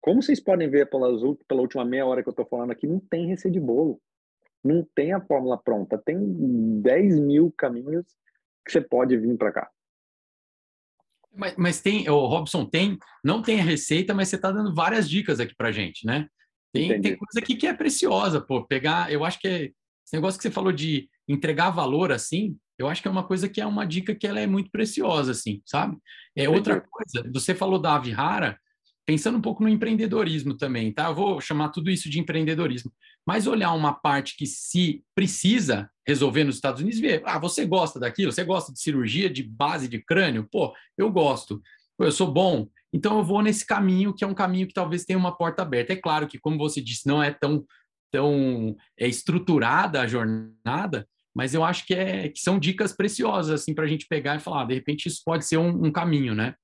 Como 0.00 0.22
vocês 0.22 0.40
podem 0.40 0.68
ver 0.68 0.90
pelas, 0.90 1.20
pela 1.48 1.62
última 1.62 1.84
meia 1.84 2.06
hora 2.06 2.22
que 2.22 2.28
eu 2.28 2.32
estou 2.32 2.46
falando 2.46 2.70
aqui, 2.70 2.86
não 2.86 3.00
tem 3.00 3.26
receita 3.26 3.58
de 3.58 3.60
bolo. 3.60 4.00
Não 4.62 4.86
tem 4.94 5.12
a 5.12 5.20
fórmula 5.20 5.58
pronta. 5.58 5.96
Tem 5.96 6.18
10 6.80 7.20
mil 7.20 7.52
caminhos 7.56 8.04
que 8.64 8.72
você 8.72 8.80
pode 8.80 9.16
vir 9.16 9.36
para 9.36 9.52
cá. 9.52 9.70
Mas, 11.34 11.56
mas, 11.56 11.80
tem, 11.80 12.08
o 12.08 12.26
Robson 12.26 12.64
tem, 12.64 12.98
não 13.22 13.42
tem 13.42 13.60
a 13.60 13.64
receita, 13.64 14.14
mas 14.14 14.28
você 14.28 14.36
está 14.36 14.52
dando 14.52 14.74
várias 14.74 15.08
dicas 15.08 15.40
aqui 15.40 15.54
para 15.54 15.72
gente, 15.72 16.06
né? 16.06 16.28
Tem, 16.72 17.00
tem 17.00 17.16
coisa 17.16 17.38
aqui 17.38 17.56
que 17.56 17.66
é 17.66 17.72
preciosa, 17.72 18.40
pô. 18.40 18.64
Pegar, 18.66 19.12
eu 19.12 19.24
acho 19.24 19.38
que 19.38 19.48
é, 19.48 19.70
esse 20.04 20.14
negócio 20.14 20.38
que 20.38 20.42
você 20.42 20.50
falou 20.50 20.72
de 20.72 21.08
entregar 21.28 21.70
valor 21.70 22.12
assim, 22.12 22.56
eu 22.78 22.88
acho 22.88 23.00
que 23.00 23.08
é 23.08 23.10
uma 23.10 23.24
coisa 23.24 23.48
que 23.48 23.60
é 23.60 23.66
uma 23.66 23.86
dica 23.86 24.14
que 24.14 24.26
ela 24.26 24.40
é 24.40 24.46
muito 24.46 24.70
preciosa, 24.70 25.32
assim, 25.32 25.62
sabe? 25.64 25.96
É 26.36 26.48
outra 26.48 26.80
coisa. 26.80 27.30
Você 27.32 27.54
falou 27.54 27.78
da 27.78 27.94
ave 27.94 28.10
rara, 28.10 28.58
pensando 29.06 29.38
um 29.38 29.40
pouco 29.40 29.62
no 29.62 29.68
empreendedorismo 29.68 30.56
também, 30.56 30.92
tá? 30.92 31.06
Eu 31.06 31.14
vou 31.14 31.40
chamar 31.40 31.68
tudo 31.68 31.90
isso 31.90 32.10
de 32.10 32.18
empreendedorismo. 32.18 32.92
Mas 33.26 33.46
olhar 33.46 33.72
uma 33.72 33.92
parte 33.92 34.36
que 34.36 34.46
se 34.46 35.02
precisa 35.14 35.88
resolver 36.06 36.44
nos 36.44 36.56
Estados 36.56 36.80
Unidos 36.80 36.98
e 36.98 37.02
ver, 37.02 37.22
ah, 37.24 37.38
você 37.38 37.64
gosta 37.64 37.98
daquilo? 37.98 38.32
Você 38.32 38.44
gosta 38.44 38.72
de 38.72 38.80
cirurgia 38.80 39.30
de 39.30 39.42
base 39.42 39.88
de 39.88 39.98
crânio? 39.98 40.46
Pô, 40.50 40.74
eu 40.98 41.10
gosto. 41.10 41.62
eu 41.98 42.12
sou 42.12 42.30
bom. 42.30 42.68
Então 42.92 43.18
eu 43.18 43.24
vou 43.24 43.42
nesse 43.42 43.64
caminho 43.64 44.12
que 44.12 44.24
é 44.24 44.26
um 44.26 44.34
caminho 44.34 44.66
que 44.66 44.74
talvez 44.74 45.04
tenha 45.04 45.18
uma 45.18 45.36
porta 45.36 45.62
aberta. 45.62 45.92
É 45.92 45.96
claro 45.96 46.26
que, 46.26 46.38
como 46.38 46.58
você 46.58 46.80
disse, 46.80 47.06
não 47.06 47.22
é 47.22 47.30
tão 47.30 47.64
tão 48.14 48.76
é 48.96 49.08
estruturada 49.08 50.00
a 50.00 50.06
jornada, 50.06 51.08
mas 51.34 51.52
eu 51.52 51.64
acho 51.64 51.84
que, 51.84 51.94
é, 51.94 52.28
que 52.28 52.38
são 52.38 52.60
dicas 52.60 52.92
preciosas 52.92 53.60
assim 53.60 53.74
para 53.74 53.84
a 53.84 53.88
gente 53.88 54.06
pegar 54.06 54.36
e 54.36 54.40
falar, 54.40 54.62
ah, 54.62 54.66
de 54.66 54.74
repente 54.74 55.06
isso 55.06 55.20
pode 55.24 55.44
ser 55.44 55.56
um, 55.56 55.86
um 55.86 55.90
caminho, 55.90 56.32
né? 56.32 56.54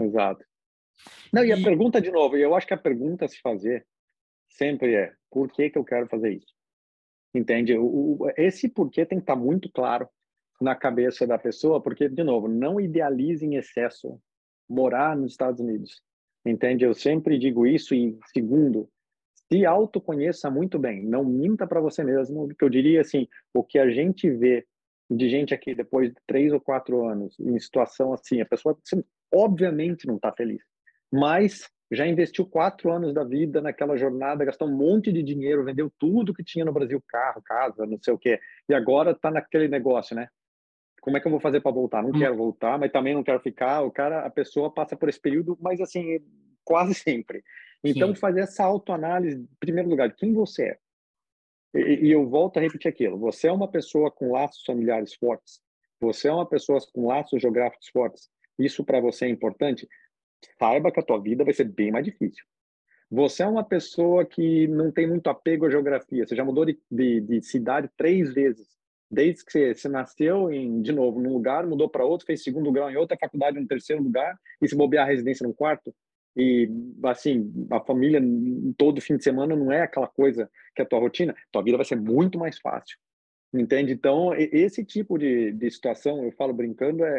Exato. 0.00 0.42
Não, 1.30 1.44
e, 1.44 1.48
e 1.48 1.52
a 1.52 1.62
pergunta, 1.62 2.00
de 2.00 2.10
novo, 2.10 2.34
eu 2.34 2.54
acho 2.54 2.66
que 2.66 2.72
a 2.72 2.78
pergunta 2.78 3.26
a 3.26 3.28
se 3.28 3.38
fazer 3.42 3.86
sempre 4.48 4.94
é: 4.94 5.12
por 5.30 5.52
que, 5.52 5.68
que 5.68 5.76
eu 5.76 5.84
quero 5.84 6.08
fazer 6.08 6.32
isso? 6.32 6.54
Entende? 7.34 7.76
O, 7.76 7.84
o, 7.84 8.30
esse 8.38 8.70
porquê 8.70 9.04
tem 9.04 9.18
que 9.18 9.24
estar 9.24 9.36
muito 9.36 9.70
claro 9.70 10.08
na 10.58 10.74
cabeça 10.74 11.26
da 11.26 11.36
pessoa, 11.36 11.82
porque, 11.82 12.08
de 12.08 12.24
novo, 12.24 12.48
não 12.48 12.80
idealize 12.80 13.44
em 13.44 13.56
excesso 13.56 14.18
morar 14.66 15.14
nos 15.14 15.32
Estados 15.32 15.60
Unidos. 15.60 16.00
Entende? 16.46 16.86
Eu 16.86 16.94
sempre 16.94 17.38
digo 17.38 17.66
isso. 17.66 17.94
E, 17.94 18.18
segundo, 18.32 18.88
se 19.52 19.64
autoconheça 19.64 20.50
muito 20.50 20.78
bem. 20.78 21.04
Não 21.04 21.24
minta 21.24 21.66
para 21.66 21.80
você 21.80 22.02
mesmo, 22.02 22.48
porque 22.48 22.64
eu 22.64 22.68
diria 22.68 23.00
assim: 23.00 23.28
o 23.54 23.62
que 23.62 23.78
a 23.78 23.90
gente 23.90 24.30
vê 24.30 24.66
de 25.10 25.28
gente 25.28 25.54
aqui 25.54 25.74
depois 25.74 26.10
de 26.10 26.16
três 26.26 26.52
ou 26.52 26.60
quatro 26.60 27.06
anos 27.06 27.38
em 27.38 27.58
situação 27.60 28.12
assim, 28.12 28.40
a 28.40 28.46
pessoa 28.46 28.76
obviamente 29.32 30.04
não 30.04 30.16
está 30.16 30.32
feliz 30.32 30.60
mas 31.12 31.68
já 31.90 32.06
investiu 32.06 32.44
quatro 32.44 32.92
anos 32.92 33.14
da 33.14 33.22
vida 33.22 33.60
naquela 33.60 33.96
jornada, 33.96 34.44
gastou 34.44 34.68
um 34.68 34.76
monte 34.76 35.12
de 35.12 35.22
dinheiro, 35.22 35.64
vendeu 35.64 35.90
tudo 35.98 36.34
que 36.34 36.42
tinha 36.42 36.64
no 36.64 36.72
Brasil, 36.72 37.02
carro, 37.06 37.42
casa, 37.42 37.86
não 37.86 37.98
sei 38.02 38.12
o 38.12 38.18
quê, 38.18 38.40
e 38.68 38.74
agora 38.74 39.12
está 39.12 39.30
naquele 39.30 39.68
negócio, 39.68 40.16
né? 40.16 40.28
Como 41.00 41.16
é 41.16 41.20
que 41.20 41.26
eu 41.26 41.30
vou 41.30 41.38
fazer 41.38 41.60
para 41.60 41.70
voltar? 41.70 42.02
Não 42.02 42.10
hum. 42.10 42.18
quero 42.18 42.36
voltar, 42.36 42.78
mas 42.78 42.90
também 42.90 43.14
não 43.14 43.22
quero 43.22 43.38
ficar. 43.38 43.82
O 43.82 43.92
cara, 43.92 44.26
a 44.26 44.30
pessoa 44.30 44.72
passa 44.72 44.96
por 44.96 45.08
esse 45.08 45.20
período, 45.20 45.56
mas 45.60 45.80
assim, 45.80 46.18
quase 46.64 46.94
sempre. 46.94 47.44
Então, 47.84 48.14
Sim. 48.14 48.20
fazer 48.20 48.40
essa 48.40 48.64
autoanálise, 48.64 49.40
em 49.40 49.48
primeiro 49.60 49.88
lugar, 49.88 50.08
de 50.08 50.16
quem 50.16 50.32
você 50.32 50.64
é. 50.64 50.78
E, 51.74 52.06
e 52.06 52.10
eu 52.10 52.28
volto 52.28 52.58
a 52.58 52.60
repetir 52.60 52.88
aquilo: 52.88 53.18
você 53.18 53.48
é 53.48 53.52
uma 53.52 53.68
pessoa 53.68 54.10
com 54.10 54.32
laços 54.32 54.62
familiares 54.64 55.14
fortes, 55.14 55.60
você 56.00 56.28
é 56.28 56.32
uma 56.32 56.46
pessoa 56.46 56.78
com 56.92 57.06
laços 57.06 57.40
geográficos 57.40 57.88
fortes. 57.88 58.28
Isso 58.58 58.84
para 58.84 59.00
você 59.00 59.26
é 59.26 59.28
importante 59.28 59.86
saiba 60.58 60.92
que 60.92 61.00
a 61.00 61.02
tua 61.02 61.20
vida 61.20 61.44
vai 61.44 61.52
ser 61.52 61.64
bem 61.64 61.90
mais 61.90 62.04
difícil. 62.04 62.44
Você 63.10 63.42
é 63.42 63.46
uma 63.46 63.64
pessoa 63.64 64.24
que 64.24 64.66
não 64.68 64.90
tem 64.90 65.06
muito 65.06 65.28
apego 65.28 65.66
à 65.66 65.70
geografia. 65.70 66.26
Você 66.26 66.34
já 66.34 66.44
mudou 66.44 66.64
de, 66.64 66.78
de, 66.90 67.20
de 67.20 67.42
cidade 67.42 67.88
três 67.96 68.34
vezes. 68.34 68.66
Desde 69.08 69.44
que 69.44 69.52
você, 69.52 69.74
você, 69.74 69.88
nasceu, 69.88 70.52
em, 70.52 70.82
de 70.82 70.90
novo, 70.90 71.20
num 71.20 71.32
lugar, 71.32 71.64
mudou 71.64 71.88
para 71.88 72.04
outro, 72.04 72.26
fez 72.26 72.42
segundo 72.42 72.72
grau 72.72 72.90
em 72.90 72.96
outra 72.96 73.16
faculdade 73.16 73.60
no 73.60 73.66
terceiro 73.66 74.02
lugar, 74.02 74.36
e 74.60 74.68
se 74.68 74.74
bobear 74.74 75.06
a 75.06 75.08
residência 75.08 75.46
no 75.46 75.54
quarto. 75.54 75.94
E, 76.36 76.68
assim, 77.04 77.50
a 77.70 77.80
família 77.80 78.20
todo 78.76 79.00
fim 79.00 79.16
de 79.16 79.24
semana 79.24 79.56
não 79.56 79.72
é 79.72 79.82
aquela 79.82 80.06
coisa 80.06 80.50
que 80.74 80.82
é 80.82 80.84
a 80.84 80.88
tua 80.88 81.00
rotina. 81.00 81.34
Tua 81.50 81.62
vida 81.62 81.78
vai 81.78 81.86
ser 81.86 81.96
muito 81.96 82.38
mais 82.38 82.58
fácil. 82.58 82.98
Entende? 83.54 83.92
Então, 83.92 84.34
esse 84.34 84.84
tipo 84.84 85.16
de, 85.16 85.52
de 85.52 85.70
situação, 85.70 86.22
eu 86.22 86.32
falo 86.32 86.52
brincando, 86.52 87.04
é, 87.04 87.10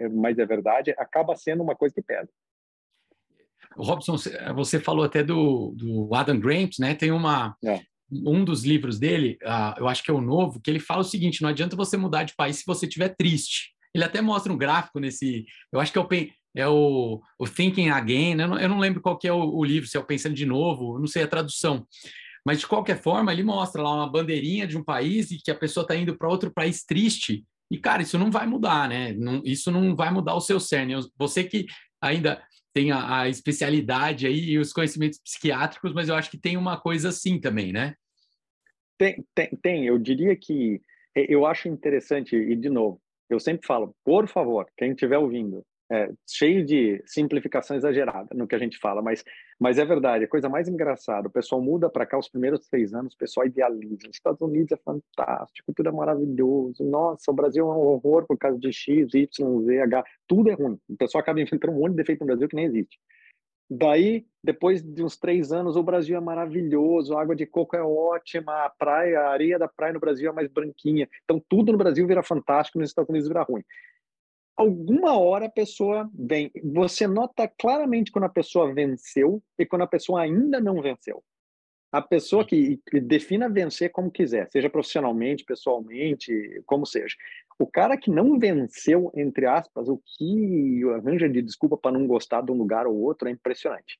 é, 0.00 0.04
é 0.04 0.08
mas 0.08 0.38
é 0.38 0.46
verdade, 0.46 0.92
acaba 0.98 1.36
sendo 1.36 1.62
uma 1.62 1.76
coisa 1.76 1.94
que 1.94 2.02
pesa. 2.02 2.28
Robson, 3.76 4.16
você 4.54 4.80
falou 4.80 5.04
até 5.04 5.22
do, 5.22 5.72
do 5.76 6.14
Adam 6.14 6.38
Grant, 6.38 6.78
né? 6.78 6.94
Tem 6.94 7.10
uma 7.10 7.56
é. 7.64 7.80
um 8.10 8.44
dos 8.44 8.64
livros 8.64 8.98
dele, 8.98 9.38
uh, 9.42 9.78
eu 9.78 9.88
acho 9.88 10.02
que 10.02 10.10
é 10.10 10.14
o 10.14 10.20
novo, 10.20 10.60
que 10.60 10.70
ele 10.70 10.78
fala 10.78 11.00
o 11.00 11.04
seguinte: 11.04 11.42
não 11.42 11.48
adianta 11.48 11.76
você 11.76 11.96
mudar 11.96 12.24
de 12.24 12.36
país 12.36 12.58
se 12.58 12.66
você 12.66 12.86
estiver 12.86 13.10
triste. 13.10 13.72
Ele 13.92 14.04
até 14.04 14.20
mostra 14.20 14.52
um 14.52 14.58
gráfico 14.58 14.98
nesse. 14.98 15.44
Eu 15.72 15.80
acho 15.80 15.92
que 15.92 15.98
é 15.98 16.00
o, 16.00 16.08
é 16.54 16.68
o, 16.68 17.20
o 17.38 17.46
Thinking 17.46 17.88
Again. 17.88 18.40
Eu 18.40 18.48
não, 18.48 18.58
eu 18.58 18.68
não 18.68 18.78
lembro 18.78 19.00
qual 19.00 19.18
que 19.18 19.26
é 19.26 19.32
o, 19.32 19.40
o, 19.40 19.64
livro, 19.64 19.88
se 19.88 19.96
é 19.96 20.00
o 20.00 20.04
Pensando 20.04 20.34
de 20.34 20.46
Novo, 20.46 20.98
não 20.98 21.06
sei 21.06 21.22
a 21.22 21.28
tradução. 21.28 21.86
Mas, 22.46 22.60
de 22.60 22.66
qualquer 22.66 23.00
forma, 23.00 23.32
ele 23.32 23.42
mostra 23.42 23.82
lá 23.82 23.94
uma 23.94 24.10
bandeirinha 24.10 24.66
de 24.66 24.76
um 24.76 24.84
país 24.84 25.30
e 25.30 25.38
que 25.38 25.50
a 25.50 25.54
pessoa 25.54 25.82
está 25.82 25.96
indo 25.96 26.16
para 26.16 26.28
outro 26.28 26.52
país 26.52 26.84
triste. 26.84 27.44
E, 27.70 27.78
cara, 27.78 28.02
isso 28.02 28.18
não 28.18 28.30
vai 28.30 28.46
mudar, 28.46 28.88
né? 28.88 29.12
Não, 29.14 29.40
isso 29.44 29.70
não 29.70 29.96
vai 29.96 30.12
mudar 30.12 30.34
o 30.34 30.40
seu 30.40 30.60
cerne. 30.60 30.94
Você 31.16 31.42
que 31.44 31.66
ainda 32.00 32.42
tem 32.74 32.90
a, 32.90 33.20
a, 33.20 33.28
especialidade 33.28 34.26
aí 34.26 34.50
e 34.50 34.58
os 34.58 34.72
conhecimentos 34.72 35.18
psiquiátricos, 35.18 35.92
mas 35.94 36.08
eu 36.08 36.14
acho 36.14 36.30
que 36.30 36.36
tem 36.36 36.56
uma 36.56 36.78
coisa 36.78 37.08
assim 37.08 37.40
também, 37.40 37.72
né? 37.72 37.94
Tem, 38.98 39.24
tem, 39.34 39.48
tem. 39.62 39.86
Eu 39.86 39.98
diria 39.98 40.36
que 40.36 40.80
eu 41.14 41.46
acho 41.46 41.68
interessante, 41.68 42.36
e 42.36 42.56
de 42.56 42.68
novo, 42.68 43.00
eu 43.30 43.38
sempre 43.38 43.66
falo, 43.66 43.94
por 44.04 44.26
favor, 44.28 44.66
quem 44.76 44.90
estiver 44.90 45.18
ouvindo, 45.18 45.64
é, 45.90 46.10
cheio 46.26 46.64
de 46.64 47.02
simplificação 47.06 47.76
exagerada 47.76 48.28
no 48.34 48.46
que 48.46 48.54
a 48.54 48.58
gente 48.58 48.78
fala, 48.78 49.02
mas, 49.02 49.24
mas 49.58 49.78
é 49.78 49.84
verdade, 49.84 50.24
a 50.24 50.28
coisa 50.28 50.48
mais 50.48 50.68
engraçada, 50.68 51.28
o 51.28 51.30
pessoal 51.30 51.60
muda 51.60 51.90
para 51.90 52.06
cá 52.06 52.18
os 52.18 52.28
primeiros 52.28 52.66
três 52.68 52.94
anos, 52.94 53.14
o 53.14 53.18
pessoal 53.18 53.46
idealiza, 53.46 54.08
os 54.08 54.16
Estados 54.16 54.40
Unidos 54.40 54.72
é 54.72 54.76
fantástico, 54.76 55.72
tudo 55.74 55.88
é 55.88 55.92
maravilhoso, 55.92 56.82
nossa, 56.84 57.30
o 57.30 57.34
Brasil 57.34 57.64
é 57.64 57.74
um 57.74 57.78
horror 57.78 58.26
por 58.26 58.38
causa 58.38 58.58
de 58.58 58.72
X, 58.72 59.12
Y, 59.14 59.62
Z, 59.62 59.80
H, 59.80 60.04
tudo 60.26 60.50
é 60.50 60.54
ruim, 60.54 60.78
o 60.88 60.96
pessoal 60.96 61.20
acaba 61.20 61.40
inventando 61.40 61.72
um 61.72 61.80
monte 61.80 61.92
de 61.92 61.96
defeito 61.96 62.20
no 62.20 62.26
Brasil 62.26 62.48
que 62.48 62.56
nem 62.56 62.66
existe. 62.66 62.98
Daí, 63.68 64.26
depois 64.42 64.82
de 64.82 65.02
uns 65.02 65.16
três 65.16 65.50
anos, 65.50 65.74
o 65.74 65.82
Brasil 65.82 66.16
é 66.16 66.20
maravilhoso, 66.20 67.16
a 67.16 67.22
água 67.22 67.34
de 67.34 67.46
coco 67.46 67.74
é 67.74 67.82
ótima, 67.82 68.66
a 68.66 68.68
praia, 68.68 69.20
a 69.20 69.30
areia 69.30 69.58
da 69.58 69.66
praia 69.66 69.94
no 69.94 69.98
Brasil 69.98 70.30
é 70.30 70.34
mais 70.34 70.48
branquinha. 70.48 71.08
Então, 71.24 71.42
tudo 71.48 71.72
no 71.72 71.78
Brasil 71.78 72.06
vira 72.06 72.22
fantástico, 72.22 72.78
nos 72.78 72.90
Estados 72.90 73.08
Unidos 73.08 73.26
vira 73.26 73.42
ruim 73.42 73.64
alguma 74.56 75.18
hora 75.18 75.46
a 75.46 75.50
pessoa 75.50 76.08
vem. 76.14 76.50
Você 76.62 77.06
nota 77.06 77.48
claramente 77.48 78.10
quando 78.10 78.24
a 78.24 78.28
pessoa 78.28 78.72
venceu 78.72 79.42
e 79.58 79.66
quando 79.66 79.82
a 79.82 79.86
pessoa 79.86 80.22
ainda 80.22 80.60
não 80.60 80.80
venceu. 80.80 81.22
A 81.92 82.02
pessoa 82.02 82.44
que, 82.44 82.80
que 82.88 83.00
defina 83.00 83.48
vencer 83.48 83.90
como 83.92 84.10
quiser, 84.10 84.50
seja 84.50 84.68
profissionalmente, 84.68 85.44
pessoalmente, 85.44 86.32
como 86.66 86.84
seja. 86.84 87.14
O 87.56 87.66
cara 87.66 87.96
que 87.96 88.10
não 88.10 88.36
venceu, 88.36 89.12
entre 89.14 89.46
aspas, 89.46 89.88
o 89.88 90.00
que 90.04 90.82
arranja 90.96 91.28
de 91.28 91.40
desculpa 91.40 91.76
para 91.76 91.92
não 91.92 92.06
gostar 92.06 92.42
de 92.42 92.50
um 92.50 92.56
lugar 92.56 92.86
ou 92.86 93.00
outro 93.00 93.28
é 93.28 93.30
impressionante. 93.30 93.98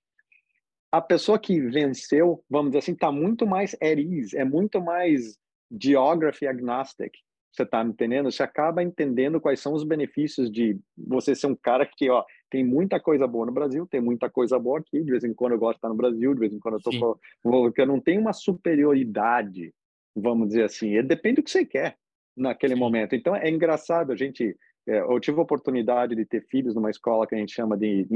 A 0.91 1.01
pessoa 1.01 1.39
que 1.39 1.61
venceu, 1.61 2.45
vamos 2.51 2.71
dizer 2.71 2.79
assim, 2.79 2.93
está 2.93 3.13
muito 3.13 3.47
mais 3.47 3.75
at 3.75 3.99
ease, 3.99 4.37
é 4.37 4.45
muito 4.45 4.81
mais 4.81 5.39
geography 5.71 6.47
agnostic 6.47 7.13
você 7.55 7.63
está 7.63 7.85
me 7.85 7.91
entendendo? 7.91 8.31
Você 8.31 8.43
acaba 8.43 8.83
entendendo 8.83 9.41
quais 9.41 9.61
são 9.61 9.73
os 9.73 9.85
benefícios 9.85 10.51
de 10.51 10.79
você 10.97 11.35
ser 11.35 11.47
um 11.47 11.55
cara 11.55 11.87
que, 11.87 12.11
ó, 12.11 12.25
tem 12.51 12.65
muita 12.65 12.99
coisa 12.99 13.27
boa 13.27 13.47
no 13.47 13.53
Brasil, 13.53 13.87
tem 13.87 14.01
muita 14.01 14.29
coisa 14.29 14.59
boa 14.59 14.81
aqui, 14.81 15.03
de 15.03 15.11
vez 15.11 15.25
em 15.25 15.33
quando 15.33 15.53
eu 15.53 15.59
gosto 15.59 15.75
de 15.75 15.79
estar 15.79 15.89
no 15.89 15.95
Brasil, 15.95 16.35
de 16.35 16.41
vez 16.41 16.53
em 16.53 16.59
quando 16.59 16.79
eu 16.79 16.83
tô 16.83 17.19
porque 17.43 17.81
eu 17.83 17.87
não 17.87 18.01
tenho 18.01 18.21
uma 18.21 18.33
superioridade, 18.33 19.73
vamos 20.15 20.49
dizer 20.49 20.65
assim, 20.65 21.01
depende 21.03 21.37
do 21.37 21.43
que 21.43 21.51
você 21.51 21.65
quer 21.65 21.97
naquele 22.37 22.75
Sim. 22.75 22.81
momento. 22.81 23.15
Então 23.15 23.37
é 23.37 23.49
engraçado, 23.49 24.13
a 24.13 24.17
gente 24.17 24.57
é, 24.87 25.01
eu 25.01 25.19
tive 25.19 25.39
a 25.39 25.43
oportunidade 25.43 26.15
de 26.15 26.25
ter 26.25 26.43
filhos 26.47 26.75
numa 26.75 26.91
escola 26.91 27.27
que 27.27 27.35
a 27.35 27.39
gente 27.39 27.53
chama 27.53 27.77
de 27.77 28.07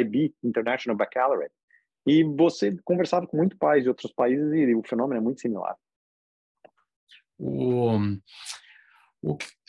IB, 0.00 0.34
International 0.44 0.96
Baccalaureate, 0.96 1.54
e 2.06 2.22
você 2.22 2.76
conversava 2.84 3.26
com 3.26 3.36
muitos 3.36 3.58
pais 3.58 3.82
de 3.82 3.88
outros 3.88 4.12
países 4.12 4.52
e 4.52 4.74
o 4.74 4.82
fenômeno 4.82 5.20
é 5.20 5.22
muito 5.22 5.40
similar. 5.40 5.76
O... 7.38 7.98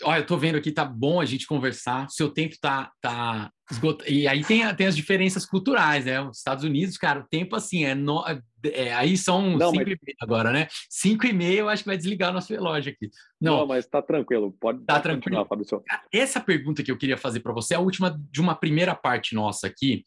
Olha, 0.04 0.20
eu 0.20 0.26
tô 0.26 0.38
vendo 0.38 0.58
aqui, 0.58 0.72
tá 0.72 0.86
bom 0.86 1.20
a 1.20 1.26
gente 1.26 1.48
conversar. 1.48 2.08
Seu 2.10 2.30
tempo 2.30 2.56
tá, 2.62 2.92
tá 3.02 3.52
esgotado. 3.72 4.10
E 4.10 4.28
aí 4.28 4.44
tem, 4.44 4.76
tem 4.76 4.86
as 4.86 4.96
diferenças 4.96 5.46
culturais, 5.46 6.06
né? 6.06 6.22
Os 6.22 6.38
Estados 6.38 6.64
Unidos, 6.64 6.98
cara, 6.98 7.22
o 7.22 7.28
tempo 7.28 7.56
assim 7.56 7.84
é, 7.84 7.96
no, 7.96 8.24
é 8.64 8.94
aí 8.94 9.18
são 9.18 9.58
Não, 9.58 9.72
cinco 9.72 9.86
mas... 9.86 9.94
e 9.94 10.06
meia 10.06 10.18
agora, 10.22 10.52
né? 10.52 10.68
Cinco 10.88 11.26
e 11.26 11.34
meia 11.34 11.62
eu 11.62 11.70
acho 11.70 11.84
que 11.84 11.90
vai 11.90 11.98
desligar 11.98 12.30
o 12.30 12.34
nosso 12.34 12.54
relógio 12.54 12.92
aqui. 12.92 13.10
Não, 13.42 13.58
Não 13.58 13.68
mas 13.68 13.88
tá 13.88 14.02
tranquilo, 14.02 14.56
pode, 14.60 14.84
tá 14.86 15.00
tranquilo. 15.00 15.46
Fábio. 15.46 15.66
Essa 16.14 16.40
pergunta 16.40 16.84
que 16.84 16.92
eu 16.92 16.98
queria 16.98 17.18
fazer 17.18 17.40
para 17.40 17.54
você 17.54 17.74
é 17.74 17.78
a 17.78 17.82
última 17.82 18.20
de 18.32 18.40
uma 18.40 18.54
primeira 18.54 18.94
parte 18.94 19.34
nossa 19.34 19.66
aqui, 19.66 20.04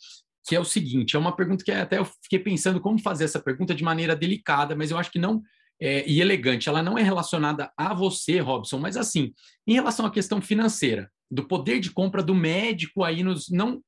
que 0.47 0.55
é 0.55 0.61
o 0.61 0.65
seguinte: 0.65 1.17
é 1.17 1.19
uma 1.19 1.35
pergunta 1.35 1.65
que 1.65 1.73
até 1.73 1.99
eu 1.99 2.05
fiquei 2.05 2.39
pensando 2.39 2.81
como 2.81 2.99
fazer 3.01 3.25
essa 3.25 3.41
pergunta 3.41 3.75
de 3.75 3.83
maneira 3.83 4.15
delicada, 4.15 4.77
mas 4.77 4.93
eu 4.93 4.99
acho 4.99 5.11
que 5.11 5.19
não 5.19 5.43
é, 5.85 6.09
e 6.09 6.21
elegante, 6.21 6.69
ela 6.69 6.81
não 6.81 6.97
é 6.97 7.03
relacionada 7.03 7.73
a 7.77 7.93
você, 7.93 8.39
Robson, 8.39 8.79
mas 8.79 8.97
assim, 8.97 9.35
em 9.67 9.73
relação 9.73 10.07
à 10.07 10.13
questão 10.13 10.41
financeira, 10.41 11.11
do 11.29 11.49
poder 11.49 11.81
de 11.81 11.91
compra 11.91 12.23
do 12.23 12.37
médico 12.37 13.03
aí 13.03 13.25
nos. 13.25 13.51
não 13.51 13.83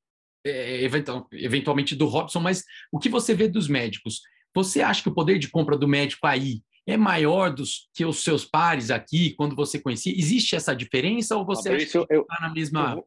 é, 0.44 0.82
eventual, 0.82 1.28
eventualmente 1.32 1.94
do 1.94 2.06
Robson, 2.06 2.40
mas 2.40 2.64
o 2.90 2.98
que 2.98 3.08
você 3.08 3.32
vê 3.32 3.46
dos 3.46 3.68
médicos? 3.68 4.22
Você 4.52 4.82
acha 4.82 5.04
que 5.04 5.08
o 5.08 5.14
poder 5.14 5.38
de 5.38 5.48
compra 5.48 5.78
do 5.78 5.86
médico 5.86 6.26
aí 6.26 6.62
é 6.84 6.96
maior 6.96 7.54
dos 7.54 7.88
que 7.94 8.04
os 8.04 8.24
seus 8.24 8.44
pares 8.44 8.90
aqui, 8.90 9.32
quando 9.34 9.54
você 9.54 9.78
conhecia? 9.78 10.12
Existe 10.12 10.56
essa 10.56 10.74
diferença 10.74 11.36
ou 11.36 11.46
você 11.46 11.68
acha 11.68 11.86
que 11.86 11.98
está 11.98 12.40
na 12.40 12.52
mesma. 12.52 12.94
Eu, 12.96 13.06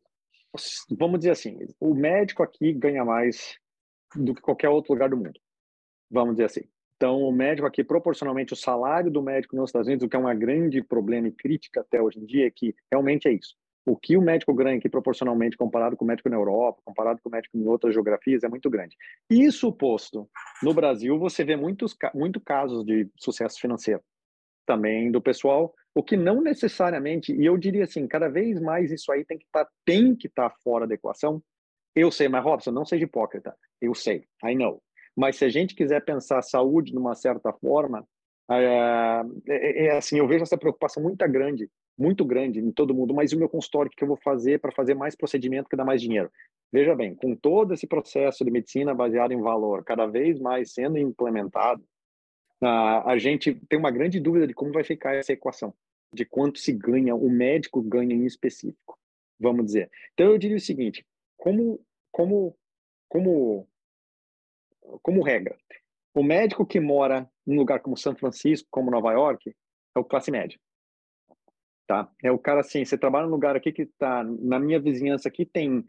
vamos 0.98 1.20
dizer 1.20 1.32
assim, 1.32 1.58
o 1.78 1.94
médico 1.94 2.42
aqui 2.42 2.72
ganha 2.72 3.04
mais 3.04 3.58
do 4.16 4.34
que 4.34 4.42
qualquer 4.42 4.70
outro 4.70 4.94
lugar 4.94 5.10
do 5.10 5.18
mundo. 5.18 5.38
Vamos 6.10 6.36
dizer 6.36 6.46
assim. 6.46 6.62
Então, 6.98 7.22
o 7.22 7.32
médico 7.32 7.68
aqui, 7.68 7.84
proporcionalmente, 7.84 8.54
o 8.54 8.56
salário 8.56 9.12
do 9.12 9.22
médico 9.22 9.56
nos 9.56 9.70
Estados 9.70 9.88
Unidos, 9.88 10.04
o 10.04 10.10
que 10.10 10.16
é 10.16 10.20
um 10.20 10.38
grande 10.38 10.82
problema 10.82 11.28
e 11.28 11.32
crítica 11.32 11.82
até 11.82 12.02
hoje 12.02 12.20
em 12.20 12.26
dia, 12.26 12.48
é 12.48 12.52
que 12.52 12.76
realmente 12.92 13.28
é 13.28 13.32
isso. 13.32 13.56
O 13.86 13.96
que 13.96 14.18
o 14.18 14.22
médico 14.22 14.54
ganha 14.54 14.78
aqui 14.78 14.90
proporcionalmente 14.90 15.56
comparado 15.56 15.96
com 15.96 16.04
o 16.04 16.08
médico 16.08 16.28
na 16.28 16.36
Europa, 16.36 16.82
comparado 16.84 17.22
com 17.22 17.30
o 17.30 17.32
médico 17.32 17.56
em 17.56 17.66
outras 17.68 17.94
geografias, 17.94 18.44
é 18.44 18.50
muito 18.50 18.70
grande. 18.70 18.98
Isso 19.30 19.72
posto, 19.72 20.28
no 20.62 20.74
Brasil, 20.74 21.18
você 21.20 21.44
vê 21.46 21.56
muitos 21.56 21.96
muito 22.14 22.42
casos 22.42 22.84
de 22.84 23.08
sucesso 23.16 23.60
financeiro 23.62 24.02
também 24.66 25.10
do 25.10 25.22
pessoal, 25.22 25.74
o 25.96 26.04
que 26.04 26.18
não 26.18 26.42
necessariamente, 26.42 27.32
e 27.32 27.46
eu 27.46 27.58
diria 27.58 27.86
assim, 27.86 28.06
cada 28.06 28.28
vez 28.28 28.60
mais 28.60 28.92
isso 28.92 29.12
aí 29.12 29.24
tem 29.24 29.38
que 29.38 29.46
estar 29.46 29.64
tá, 29.64 29.72
tem 29.86 30.16
que 30.16 30.28
estar 30.28 30.50
tá 30.50 30.56
fora 30.62 30.86
da 30.86 30.96
equação. 30.96 31.42
Eu 31.96 32.12
sei, 32.12 32.28
mas 32.28 32.44
Robson, 32.44 32.72
não 32.72 32.86
seja 32.86 33.06
hipócrita. 33.06 33.56
Eu 33.82 33.96
sei, 33.96 34.26
I 34.44 34.54
know. 34.54 34.84
Mas 35.18 35.36
se 35.38 35.46
a 35.46 35.50
gente 35.50 35.74
quiser 35.74 36.06
pensar 36.06 36.44
saúde 36.44 36.92
de 36.92 36.98
uma 36.98 37.16
certa 37.16 37.52
forma, 37.52 38.08
é, 38.52 39.22
é, 39.48 39.86
é 39.88 39.98
assim, 39.98 40.20
eu 40.20 40.28
vejo 40.28 40.44
essa 40.44 40.58
preocupação 40.58 41.02
muito 41.02 41.28
grande, 41.28 41.70
muito 41.98 42.24
grande 42.24 42.60
em 42.60 42.72
todo 42.72 42.94
mundo. 42.94 43.16
Mas 43.16 43.34
o 43.34 43.38
meu 43.38 43.50
consultório, 43.50 43.92
o 43.92 43.96
que 43.96 44.04
eu 44.04 44.08
vou 44.08 44.18
fazer 44.18 44.60
para 44.60 44.72
fazer 44.72 44.94
mais 44.94 45.16
procedimento 45.16 45.70
que 45.70 45.76
dá 45.76 45.84
mais 45.84 46.02
dinheiro? 46.02 46.32
Veja 46.72 46.96
bem, 46.96 47.16
com 47.16 47.36
todo 47.36 47.74
esse 47.74 47.88
processo 47.88 48.46
de 48.46 48.52
medicina 48.52 48.94
baseado 48.94 49.32
em 49.32 49.42
valor, 49.42 49.84
cada 49.84 50.06
vez 50.06 50.40
mais 50.40 50.72
sendo 50.74 51.00
implementado, 51.00 51.84
a 52.62 53.18
gente 53.18 53.56
tem 53.70 53.80
uma 53.80 53.92
grande 53.92 54.20
dúvida 54.20 54.46
de 54.46 54.54
como 54.54 54.72
vai 54.72 54.84
ficar 54.84 55.16
essa 55.16 55.34
equação, 55.34 55.74
de 56.14 56.26
quanto 56.26 56.60
se 56.60 56.74
ganha, 56.74 57.16
o 57.16 57.30
médico 57.30 57.82
ganha 57.82 58.14
em 58.14 58.26
específico, 58.26 58.98
vamos 59.40 59.66
dizer. 59.66 59.90
Então 60.14 60.28
eu 60.28 60.38
diria 60.38 60.58
o 60.58 60.62
seguinte, 60.62 61.06
como 61.38 61.80
como 62.12 62.56
como 63.08 63.68
como 65.02 65.24
regra, 65.24 65.56
o 66.14 66.24
médico 66.24 66.66
que 66.66 66.80
mora 66.80 67.30
num 67.46 67.58
lugar 67.58 67.80
como 67.80 67.98
São 67.98 68.16
Francisco, 68.16 68.68
como 68.72 68.92
Nova 68.92 69.12
York, 69.12 69.56
é 69.96 70.00
o 70.00 70.04
classe 70.04 70.32
média. 70.32 70.60
Tá? 71.86 72.10
É 72.24 72.32
o 72.32 72.40
cara 72.40 72.62
assim, 72.62 72.84
você 72.84 72.98
trabalha 72.98 73.26
num 73.26 73.34
lugar 73.34 73.56
aqui 73.56 73.72
que 73.72 73.86
tá 73.86 74.24
na 74.24 74.60
minha 74.60 74.80
vizinhança 74.80 75.30
aqui 75.30 75.46
tem 75.46 75.86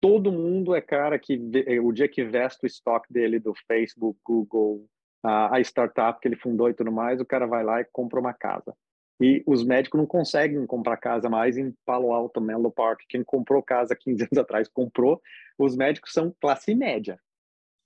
todo 0.00 0.32
mundo 0.32 0.74
é 0.74 0.80
cara 0.80 1.18
que 1.18 1.40
é, 1.66 1.80
o 1.80 1.92
dia 1.92 2.08
que 2.08 2.24
veste 2.24 2.64
o 2.64 2.66
estoque 2.66 3.12
dele 3.12 3.38
do 3.38 3.54
Facebook, 3.66 4.18
Google, 4.24 4.86
a, 5.22 5.56
a 5.56 5.60
startup 5.60 6.20
que 6.20 6.28
ele 6.28 6.36
fundou 6.36 6.68
e 6.68 6.74
tudo 6.74 6.92
mais, 6.92 7.20
o 7.20 7.26
cara 7.26 7.46
vai 7.46 7.64
lá 7.64 7.80
e 7.80 7.86
compra 7.92 8.20
uma 8.20 8.32
casa. 8.32 8.74
E 9.20 9.42
os 9.46 9.64
médicos 9.64 9.98
não 9.98 10.06
conseguem 10.06 10.66
comprar 10.66 10.96
casa 10.98 11.28
mais 11.28 11.56
em 11.56 11.74
Palo 11.84 12.12
Alto, 12.12 12.40
Menlo 12.40 12.70
Park. 12.70 13.00
Quem 13.08 13.24
comprou 13.24 13.62
casa 13.62 13.96
15 13.96 14.24
anos 14.24 14.38
atrás 14.38 14.68
comprou. 14.68 15.20
Os 15.58 15.74
médicos 15.74 16.12
são 16.12 16.34
classe 16.38 16.74
média 16.74 17.18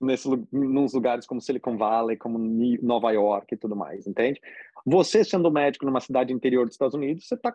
nesse, 0.01 0.29
nos 0.53 0.95
lugares 0.95 1.27
como 1.27 1.41
Silicon 1.41 1.77
Valley, 1.77 2.17
como 2.17 2.39
Nova 2.83 3.11
York 3.11 3.55
e 3.55 3.59
tudo 3.59 3.77
mais, 3.77 4.07
entende? 4.07 4.41
Você 4.87 5.23
sendo 5.25 5.51
médico 5.51 5.85
numa 5.85 6.01
cidade 6.01 6.33
interior 6.33 6.65
dos 6.65 6.75
Estados 6.75 6.95
Unidos, 6.95 7.27
você 7.27 7.35
está 7.35 7.55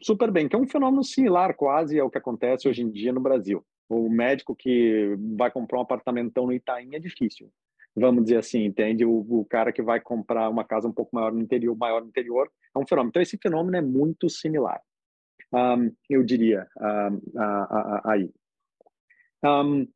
super 0.00 0.30
bem, 0.30 0.48
que 0.48 0.54
é 0.54 0.58
um 0.58 0.68
fenômeno 0.68 1.02
similar 1.02 1.54
quase 1.54 1.98
ao 1.98 2.10
que 2.10 2.18
acontece 2.18 2.68
hoje 2.68 2.82
em 2.82 2.90
dia 2.90 3.12
no 3.12 3.20
Brasil. 3.20 3.64
O 3.88 4.08
médico 4.08 4.54
que 4.54 5.16
vai 5.36 5.50
comprar 5.50 5.78
um 5.78 5.82
apartamentão 5.82 6.46
no 6.46 6.52
Itaim 6.52 6.94
é 6.94 6.98
difícil, 6.98 7.50
vamos 7.96 8.24
dizer 8.24 8.36
assim, 8.36 8.64
entende? 8.64 9.04
O, 9.04 9.26
o 9.28 9.44
cara 9.44 9.72
que 9.72 9.82
vai 9.82 10.00
comprar 10.00 10.48
uma 10.48 10.64
casa 10.64 10.86
um 10.86 10.92
pouco 10.92 11.14
maior 11.14 11.32
no 11.32 11.40
interior, 11.40 11.76
maior 11.76 12.02
no 12.02 12.08
interior, 12.08 12.50
é 12.74 12.78
um 12.78 12.86
fenômeno. 12.86 13.10
Então 13.10 13.22
esse 13.22 13.38
fenômeno 13.38 13.76
é 13.76 13.82
muito 13.82 14.28
similar, 14.28 14.80
um, 15.52 15.92
eu 16.08 16.22
diria, 16.22 16.68
um, 16.78 17.40
a, 17.40 17.44
a, 17.44 18.00
a, 18.04 18.12
aí. 18.12 18.30
Um, 19.42 19.88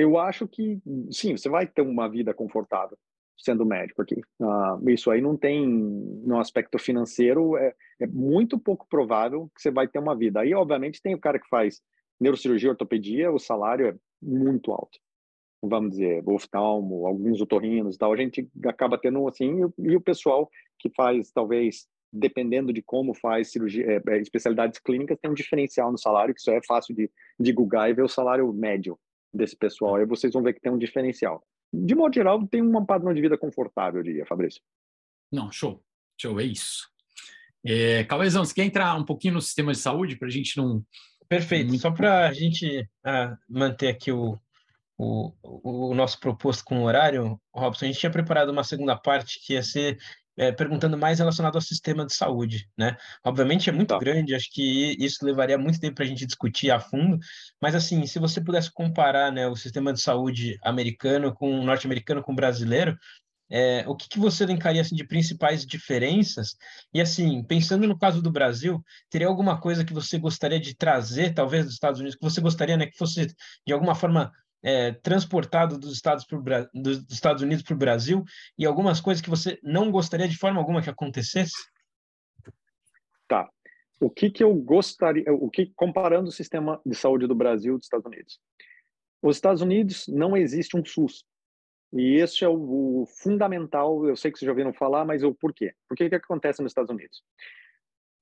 eu 0.00 0.18
acho 0.18 0.46
que, 0.48 0.80
sim, 1.10 1.36
você 1.36 1.48
vai 1.48 1.66
ter 1.66 1.82
uma 1.82 2.08
vida 2.08 2.34
confortável. 2.34 2.96
sendo 3.38 3.64
médico 3.64 4.02
aqui. 4.02 4.20
Uh, 4.38 4.90
isso 4.90 5.10
aí 5.10 5.20
não 5.20 5.36
tem, 5.36 5.66
no 5.66 6.38
aspecto 6.38 6.78
financeiro, 6.78 7.56
é, 7.56 7.74
é, 8.00 8.06
muito 8.06 8.58
pouco 8.58 8.86
provável 8.88 9.50
que 9.54 9.62
você 9.62 9.70
vai 9.70 9.88
ter 9.88 9.98
uma 9.98 10.14
vida. 10.14 10.40
Aí, 10.40 10.52
obviamente, 10.54 11.00
tem 11.02 11.14
o 11.14 11.18
cara 11.18 11.38
que 11.38 11.48
faz 11.48 11.80
neurocirurgia, 12.20 12.70
ortopedia, 12.70 13.32
o 13.32 13.38
salário 13.38 13.86
é 13.86 13.94
muito 14.20 14.70
alto. 14.72 14.98
Vamos 15.62 15.92
dizer, 15.92 16.22
oftalmo, 16.26 17.06
alguns 17.06 17.40
otorrinos 17.40 17.94
e 17.94 17.98
tal, 17.98 18.12
a 18.12 18.16
gente 18.16 18.48
acaba 18.66 18.98
tendo 18.98 19.26
assim, 19.26 19.64
e, 19.78 19.92
e 19.92 19.96
o 19.96 20.00
pessoal 20.00 20.50
que 20.78 20.90
faz, 20.90 21.30
talvez, 21.32 21.86
dependendo 22.12 22.72
de 22.72 22.82
como 22.82 23.14
faz 23.14 23.50
cirurgia, 23.50 23.86
é, 23.86 24.02
é, 24.06 24.20
especialidades 24.20 24.78
clínicas, 24.78 25.18
tem 25.18 25.30
um 25.30 25.34
diferencial 25.34 25.90
no 25.90 25.98
salário, 25.98 26.34
que 26.34 26.40
isso 26.40 26.50
é 26.50 26.60
fácil 26.66 26.94
de, 26.94 27.10
de 27.38 27.52
googar 27.52 27.88
e 27.88 27.94
ver 27.94 28.02
o 28.02 28.08
salário 28.08 28.52
médio 28.52 28.98
desse 29.32 29.56
pessoal. 29.56 29.96
Aí 29.96 30.06
vocês 30.06 30.32
vão 30.32 30.42
ver 30.42 30.54
que 30.54 30.60
tem 30.60 30.72
um 30.72 30.78
diferencial. 30.78 31.42
De 31.72 31.94
modo 31.94 32.14
geral, 32.14 32.44
tem 32.46 32.62
um 32.62 32.84
padrão 32.84 33.14
de 33.14 33.20
vida 33.20 33.38
confortável, 33.38 34.00
eu 34.00 34.04
diria, 34.04 34.26
Fabrício. 34.26 34.60
Não, 35.32 35.52
show. 35.52 35.82
Show, 36.20 36.40
é 36.40 36.44
isso. 36.44 36.88
É, 37.64 38.04
Cauêzão, 38.04 38.44
você 38.44 38.54
quer 38.54 38.64
entrar 38.64 38.96
um 38.96 39.04
pouquinho 39.04 39.34
no 39.34 39.40
sistema 39.40 39.72
de 39.72 39.78
saúde 39.78 40.16
para 40.16 40.28
a 40.28 40.30
gente 40.30 40.56
não. 40.56 40.84
Perfeito. 41.28 41.76
Só 41.78 41.90
para 41.92 42.26
a 42.26 42.32
gente 42.32 42.88
ah, 43.04 43.36
manter 43.48 43.88
aqui 43.88 44.10
o, 44.10 44.36
o, 44.98 45.32
o, 45.42 45.94
nosso 45.94 46.18
proposto 46.18 46.64
com 46.64 46.80
o 46.80 46.84
horário, 46.84 47.40
Robson, 47.54 47.84
a 47.84 47.88
gente 47.88 48.00
tinha 48.00 48.10
preparado 48.10 48.50
uma 48.50 48.64
segunda 48.64 48.96
parte 48.96 49.38
que 49.40 49.52
ia 49.52 49.62
ser 49.62 49.96
é, 50.40 50.50
perguntando 50.50 50.96
mais 50.96 51.18
relacionado 51.18 51.56
ao 51.56 51.60
sistema 51.60 52.06
de 52.06 52.14
saúde, 52.14 52.66
né? 52.76 52.96
Obviamente 53.22 53.68
é 53.68 53.72
muito 53.74 53.90
tá. 53.90 53.98
grande, 53.98 54.34
acho 54.34 54.50
que 54.50 54.96
isso 54.98 55.22
levaria 55.22 55.58
muito 55.58 55.78
tempo 55.78 55.96
para 55.96 56.04
a 56.06 56.08
gente 56.08 56.24
discutir 56.24 56.70
a 56.70 56.80
fundo, 56.80 57.18
mas 57.60 57.74
assim, 57.74 58.06
se 58.06 58.18
você 58.18 58.40
pudesse 58.40 58.72
comparar 58.72 59.30
né, 59.30 59.46
o 59.46 59.54
sistema 59.54 59.92
de 59.92 60.00
saúde 60.00 60.58
americano 60.64 61.34
com 61.34 61.62
norte-americano 61.62 62.22
com 62.22 62.34
brasileiro, 62.34 62.98
é, 63.50 63.84
o 63.86 63.94
que, 63.94 64.08
que 64.08 64.18
você 64.18 64.44
elencaria 64.44 64.80
assim, 64.80 64.96
de 64.96 65.06
principais 65.06 65.66
diferenças? 65.66 66.56
E 66.94 67.02
assim, 67.02 67.44
pensando 67.44 67.86
no 67.86 67.98
caso 67.98 68.22
do 68.22 68.32
Brasil, 68.32 68.82
teria 69.10 69.26
alguma 69.26 69.60
coisa 69.60 69.84
que 69.84 69.92
você 69.92 70.18
gostaria 70.18 70.58
de 70.58 70.74
trazer, 70.74 71.34
talvez 71.34 71.66
dos 71.66 71.74
Estados 71.74 72.00
Unidos, 72.00 72.16
que 72.16 72.24
você 72.24 72.40
gostaria 72.40 72.78
né, 72.78 72.86
que 72.86 72.96
fosse 72.96 73.26
de 73.66 73.72
alguma 73.74 73.94
forma 73.94 74.32
é, 74.62 74.92
transportado 74.92 75.78
dos 75.78 75.92
Estados, 75.92 76.24
pro, 76.24 76.42
dos 76.74 77.10
Estados 77.10 77.42
Unidos 77.42 77.62
para 77.62 77.74
o 77.74 77.78
Brasil 77.78 78.24
e 78.58 78.66
algumas 78.66 79.00
coisas 79.00 79.22
que 79.22 79.30
você 79.30 79.58
não 79.62 79.90
gostaria 79.90 80.28
de 80.28 80.36
forma 80.36 80.58
alguma 80.58 80.82
que 80.82 80.90
acontecesse? 80.90 81.56
Tá. 83.26 83.48
O 84.00 84.10
que 84.10 84.30
que 84.30 84.42
eu 84.42 84.54
gostaria, 84.54 85.24
o 85.32 85.50
que 85.50 85.72
comparando 85.76 86.28
o 86.28 86.32
sistema 86.32 86.80
de 86.84 86.94
saúde 86.94 87.26
do 87.26 87.34
Brasil 87.34 87.74
e 87.74 87.76
dos 87.76 87.86
Estados 87.86 88.06
Unidos? 88.06 88.40
Os 89.22 89.36
Estados 89.36 89.60
Unidos 89.60 90.06
não 90.08 90.36
existe 90.36 90.76
um 90.76 90.84
SUS. 90.84 91.24
E 91.92 92.16
esse 92.16 92.44
é 92.44 92.48
o, 92.48 93.02
o 93.02 93.06
fundamental, 93.06 94.06
eu 94.06 94.16
sei 94.16 94.30
que 94.30 94.38
vocês 94.38 94.46
já 94.46 94.52
ouviram 94.52 94.72
falar, 94.72 95.04
mas 95.04 95.22
o 95.22 95.34
porquê? 95.34 95.74
Por 95.88 95.96
que 95.96 96.08
que 96.08 96.14
acontece 96.14 96.62
nos 96.62 96.70
Estados 96.70 96.90
Unidos? 96.90 97.22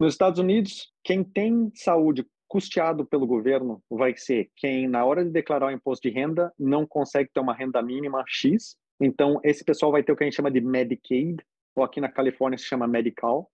Nos 0.00 0.14
Estados 0.14 0.38
Unidos, 0.38 0.92
quem 1.04 1.22
tem 1.22 1.70
saúde 1.74 2.26
custeado 2.48 3.04
pelo 3.04 3.26
governo 3.26 3.82
vai 3.90 4.16
ser 4.16 4.50
quem, 4.56 4.88
na 4.88 5.04
hora 5.04 5.24
de 5.24 5.30
declarar 5.30 5.66
o 5.66 5.70
imposto 5.70 6.08
de 6.08 6.14
renda, 6.14 6.52
não 6.58 6.86
consegue 6.86 7.30
ter 7.32 7.40
uma 7.40 7.54
renda 7.54 7.82
mínima 7.82 8.24
X. 8.26 8.76
Então, 9.00 9.38
esse 9.44 9.64
pessoal 9.64 9.92
vai 9.92 10.02
ter 10.02 10.10
o 10.12 10.16
que 10.16 10.24
a 10.24 10.26
gente 10.26 10.36
chama 10.36 10.50
de 10.50 10.60
Medicaid, 10.60 11.36
ou 11.76 11.84
aqui 11.84 12.00
na 12.00 12.10
Califórnia 12.10 12.58
se 12.58 12.64
chama 12.64 12.88
Medical. 12.88 13.50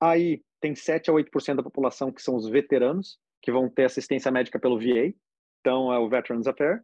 Aí, 0.00 0.42
tem 0.60 0.74
7 0.74 1.10
a 1.10 1.14
8% 1.14 1.56
da 1.56 1.62
população 1.62 2.12
que 2.12 2.20
são 2.20 2.34
os 2.34 2.48
veteranos, 2.48 3.18
que 3.40 3.52
vão 3.52 3.68
ter 3.68 3.84
assistência 3.84 4.30
médica 4.30 4.58
pelo 4.58 4.78
VA. 4.78 5.14
Então, 5.60 5.92
é 5.92 5.98
o 5.98 6.08
Veterans 6.08 6.46
Affairs. 6.46 6.82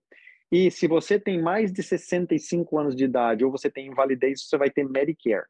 E 0.51 0.71
se 0.71 0.87
você 0.87 1.19
tem 1.19 1.43
mais 1.43 1.73
de 1.73 1.83
65 1.83 2.79
anos 2.79 2.95
de 2.95 3.05
idade 3.05 3.45
ou 3.45 3.51
você 3.51 3.69
tem 3.69 3.89
invalidez, 3.89 4.47
você 4.47 4.57
vai 4.57 4.71
ter 4.71 4.89
Medicare. 4.89 5.47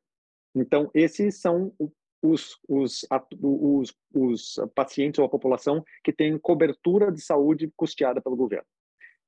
Então, 0.54 0.90
esses 0.94 1.40
são 1.40 1.72
os, 2.24 2.58
os, 2.66 3.06
os, 3.42 3.94
os 4.14 4.60
pacientes 4.74 5.18
ou 5.18 5.26
a 5.26 5.28
população 5.28 5.84
que 6.02 6.10
tem 6.10 6.38
cobertura 6.38 7.12
de 7.12 7.20
saúde 7.20 7.70
custeada 7.76 8.20
pelo 8.20 8.34
governo. 8.34 8.66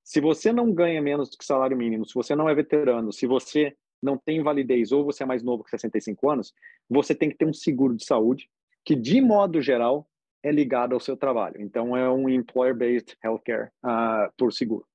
Se 0.03 0.19
você 0.19 0.51
não 0.51 0.73
ganha 0.73 1.03
menos 1.03 1.29
do 1.29 1.37
que 1.37 1.45
salário 1.45 1.77
mínimo, 1.77 2.07
se 2.07 2.15
você 2.15 2.35
não 2.35 2.49
é 2.49 2.55
veterano, 2.55 3.13
se 3.13 3.27
você 3.27 3.77
não 4.03 4.17
tem 4.17 4.43
validez 4.43 4.93
ou 4.93 5.05
você 5.05 5.25
é 5.25 5.27
mais 5.27 5.43
novo 5.43 5.63
que 5.63 5.71
65 5.71 6.31
anos, 6.31 6.55
você 6.89 7.15
tem 7.15 7.29
que 7.29 7.37
ter 7.37 7.45
um 7.45 7.53
seguro 7.53 7.95
de 7.95 8.05
saúde 8.05 8.49
que, 8.83 8.95
de 8.95 9.21
modo 9.21 9.61
geral, 9.61 10.09
é 10.43 10.51
ligado 10.51 10.95
ao 10.95 11.01
seu 11.01 11.17
trabalho. 11.17 11.61
Então, 11.61 11.95
é 11.95 12.09
um 12.09 12.29
employer-based 12.29 13.19
healthcare 13.23 13.71
uh, 13.85 14.33
por 14.39 14.53
seguro. 14.53 14.87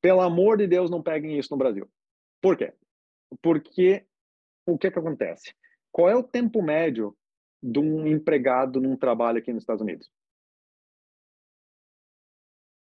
Pelo 0.00 0.22
amor 0.22 0.56
de 0.56 0.66
Deus, 0.66 0.90
não 0.90 1.02
peguem 1.02 1.38
isso 1.38 1.50
no 1.52 1.58
Brasil. 1.58 1.88
Por 2.40 2.56
quê? 2.56 2.72
Porque 3.42 4.04
o 4.66 4.78
que, 4.78 4.90
que 4.90 4.98
acontece? 4.98 5.54
Qual 5.94 6.08
é 6.08 6.16
o 6.16 6.24
tempo 6.24 6.60
médio 6.60 7.16
de 7.62 7.78
um 7.78 8.04
empregado 8.04 8.80
num 8.80 8.96
trabalho 8.96 9.38
aqui 9.38 9.52
nos 9.52 9.62
Estados 9.62 9.80
Unidos? 9.80 10.10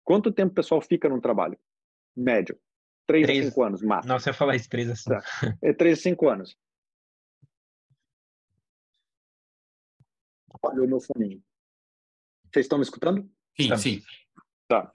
Quanto 0.01 0.31
tempo 0.31 0.53
o 0.53 0.55
pessoal 0.55 0.81
fica 0.81 1.09
num 1.09 1.19
trabalho? 1.19 1.59
Médio. 2.15 2.57
Três, 3.05 3.25
três 3.25 3.47
a 3.47 3.49
cinco 3.49 3.63
anos, 3.63 3.81
máximo. 3.81 4.13
Não, 4.13 4.17
você 4.17 4.31
falar 4.31 4.55
isso, 4.55 4.69
três 4.69 4.89
a 4.89 4.95
cinco. 4.95 5.09
Tá. 5.09 5.57
É 5.61 5.73
três 5.73 5.99
a 5.99 6.01
cinco 6.03 6.29
anos. 6.29 6.57
Olha 10.63 10.81
o 10.81 10.87
meu 10.87 11.01
foninho. 11.01 11.43
Vocês 12.45 12.65
estão 12.65 12.77
me 12.77 12.85
escutando? 12.85 13.29
Sim, 13.59 13.75
sim. 13.75 14.01
Tá. 14.69 14.89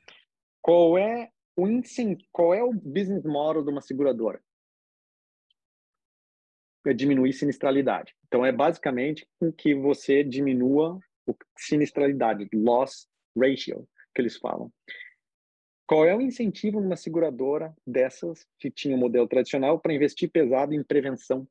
Qual 0.63 0.97
é 0.97 1.31
o 1.55 1.67
qual 2.33 2.55
é 2.55 2.65
o 2.65 2.73
business 2.73 3.27
model 3.27 3.63
de 3.63 3.71
uma 3.71 3.83
seguradora? 3.83 4.43
É 6.87 6.93
diminuir 6.93 7.33
sinistralidade. 7.33 8.15
Então, 8.27 8.45
é 8.45 8.53
basicamente 8.53 9.27
que 9.59 9.75
você 9.75 10.25
diminua 10.25 10.99
a 11.29 11.33
sinistralidade, 11.57 12.49
loss 12.55 13.09
ratio, 13.37 13.87
que 14.15 14.23
eles 14.23 14.37
falam. 14.37 14.73
Qual 15.87 16.05
é 16.05 16.15
o 16.15 16.21
incentivo 16.21 16.81
numa 16.81 16.97
seguradora 16.97 17.75
dessas 17.87 18.47
que 18.59 18.71
tinha 18.71 18.95
o 18.95 18.97
um 18.97 19.01
modelo 19.01 19.27
tradicional 19.27 19.79
para 19.79 19.93
investir 19.93 20.31
pesado 20.31 20.73
em 20.73 20.85
prevenção? 20.85 21.47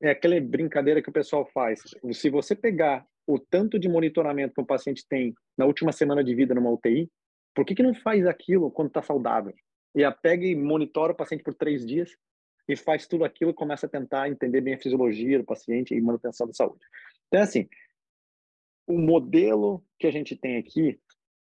É 0.00 0.10
aquela 0.10 0.40
brincadeira 0.40 1.02
que 1.02 1.08
o 1.08 1.12
pessoal 1.12 1.44
faz. 1.52 1.80
Se 2.12 2.30
você 2.30 2.54
pegar 2.54 3.04
o 3.26 3.38
tanto 3.38 3.78
de 3.78 3.88
monitoramento 3.88 4.54
que 4.54 4.60
o 4.60 4.66
paciente 4.66 5.04
tem 5.08 5.34
na 5.56 5.66
última 5.66 5.92
semana 5.92 6.22
de 6.22 6.34
vida 6.34 6.54
numa 6.54 6.70
UTI, 6.70 7.10
por 7.54 7.64
que, 7.64 7.74
que 7.74 7.82
não 7.82 7.94
faz 7.94 8.26
aquilo 8.26 8.70
quando 8.70 8.88
está 8.88 9.02
saudável? 9.02 9.54
E 9.94 10.04
a 10.04 10.12
pega 10.12 10.44
e 10.44 10.54
monitora 10.54 11.12
o 11.12 11.16
paciente 11.16 11.42
por 11.42 11.54
três 11.54 11.84
dias 11.84 12.10
e 12.68 12.76
faz 12.76 13.06
tudo 13.06 13.24
aquilo 13.24 13.50
e 13.50 13.54
começa 13.54 13.86
a 13.86 13.88
tentar 13.88 14.28
entender 14.28 14.60
bem 14.60 14.74
a 14.74 14.78
fisiologia 14.78 15.38
do 15.38 15.44
paciente 15.44 15.94
e 15.94 16.00
manutenção 16.00 16.46
da 16.46 16.54
saúde. 16.54 16.84
Então, 17.28 17.42
assim, 17.42 17.68
o 18.86 18.98
modelo 18.98 19.84
que 19.98 20.06
a 20.06 20.10
gente 20.10 20.36
tem 20.36 20.56
aqui, 20.56 20.98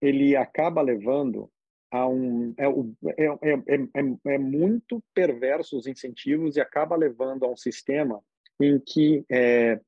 ele 0.01 0.35
acaba 0.35 0.81
levando 0.81 1.49
a 1.91 2.07
um... 2.07 2.53
É, 2.57 2.65
é, 2.65 3.25
é, 3.41 3.75
é, 3.75 4.33
é 4.33 4.37
muito 4.37 5.03
perverso 5.13 5.77
os 5.77 5.87
incentivos 5.87 6.55
e 6.55 6.61
acaba 6.61 6.95
levando 6.95 7.45
a 7.45 7.51
um 7.51 7.57
sistema 7.57 8.21
em 8.59 8.79
que 8.79 9.23
é, 9.29 9.79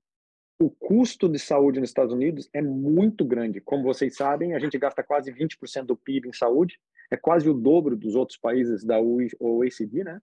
o 0.59 0.69
custo 0.69 1.27
de 1.27 1.37
saúde 1.37 1.79
nos 1.79 1.89
Estados 1.89 2.13
Unidos 2.13 2.49
é 2.53 2.61
muito 2.61 3.25
grande. 3.25 3.59
Como 3.59 3.83
vocês 3.83 4.15
sabem, 4.15 4.53
a 4.53 4.59
gente 4.59 4.77
gasta 4.77 5.03
quase 5.03 5.31
20% 5.31 5.83
do 5.83 5.97
PIB 5.97 6.29
em 6.29 6.33
saúde, 6.33 6.79
é 7.11 7.17
quase 7.17 7.49
o 7.49 7.53
dobro 7.53 7.95
dos 7.95 8.15
outros 8.15 8.37
países 8.37 8.83
da 8.83 8.99
OECD, 8.99 10.03
né? 10.03 10.19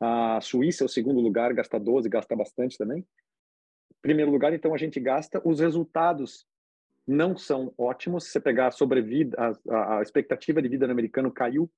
A 0.00 0.40
Suíça 0.40 0.84
é 0.84 0.86
o 0.86 0.88
segundo 0.88 1.20
lugar, 1.20 1.52
gasta 1.54 1.78
12, 1.78 2.08
gasta 2.08 2.36
bastante 2.36 2.76
também. 2.76 3.04
Primeiro 4.02 4.30
lugar, 4.30 4.52
então, 4.52 4.74
a 4.74 4.78
gente 4.78 5.00
gasta. 5.00 5.40
Os 5.44 5.60
resultados 5.60 6.46
não 7.06 7.36
são 7.36 7.72
ótimos. 7.78 8.24
Se 8.24 8.30
você 8.30 8.40
pegar 8.40 8.68
a 8.68 8.70
sobrevida, 8.70 9.36
a, 9.68 9.98
a 9.98 10.02
expectativa 10.02 10.60
de 10.60 10.68
vida 10.68 10.86
no 10.86 10.92
americano 10.92 11.32
caiu 11.32 11.70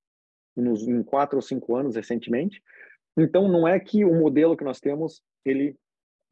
nos, 0.57 0.87
em 0.87 1.03
quatro 1.03 1.37
ou 1.37 1.43
cinco 1.43 1.77
anos 1.77 1.97
recentemente. 1.97 2.63
Então, 3.17 3.49
não 3.49 3.67
é 3.67 3.79
que 3.79 4.05
o 4.05 4.15
modelo 4.15 4.57
que 4.57 4.65
nós 4.65 4.81
temos, 4.81 5.23
ele, 5.45 5.77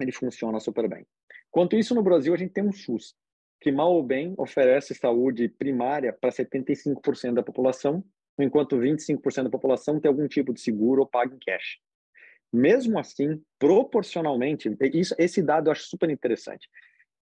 ele 0.00 0.12
funciona 0.12 0.60
super 0.60 0.88
bem. 0.88 1.06
Quanto 1.50 1.76
isso, 1.76 1.94
no 1.94 2.02
Brasil, 2.02 2.34
a 2.34 2.36
gente 2.36 2.52
tem 2.52 2.64
um 2.64 2.72
SUS, 2.72 3.14
que 3.60 3.72
mal 3.72 3.92
ou 3.92 4.02
bem 4.02 4.34
oferece 4.36 4.94
saúde 4.94 5.48
primária 5.48 6.12
para 6.12 6.30
75% 6.30 7.34
da 7.34 7.42
população, 7.42 8.04
enquanto 8.38 8.76
25% 8.76 9.44
da 9.44 9.50
população 9.50 10.00
tem 10.00 10.08
algum 10.08 10.28
tipo 10.28 10.52
de 10.52 10.60
seguro 10.60 11.00
ou 11.00 11.06
paga 11.06 11.34
em 11.34 11.38
cash. 11.38 11.78
Mesmo 12.52 12.98
assim, 12.98 13.42
proporcionalmente, 13.58 14.70
isso, 14.92 15.14
esse 15.18 15.42
dado 15.42 15.68
eu 15.68 15.72
acho 15.72 15.84
super 15.84 16.08
interessante. 16.10 16.68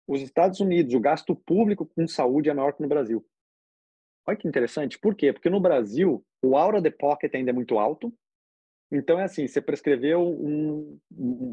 Os 0.07 0.21
Estados 0.21 0.59
Unidos, 0.59 0.93
o 0.93 0.99
gasto 0.99 1.35
público 1.35 1.85
com 1.85 2.07
saúde 2.07 2.49
é 2.49 2.53
maior 2.53 2.73
que 2.73 2.81
no 2.81 2.87
Brasil. 2.87 3.25
Olha 4.27 4.37
que 4.37 4.47
interessante. 4.47 4.99
Por 4.99 5.15
quê? 5.15 5.31
Porque 5.31 5.49
no 5.49 5.59
Brasil, 5.59 6.23
o 6.43 6.57
aura 6.57 6.81
de 6.81 6.91
pocket 6.91 7.33
ainda 7.33 7.51
é 7.51 7.53
muito 7.53 7.77
alto. 7.77 8.13
Então, 8.91 9.19
é 9.19 9.23
assim, 9.23 9.47
você 9.47 9.61
prescreveu 9.61 10.21
um, 10.21 10.99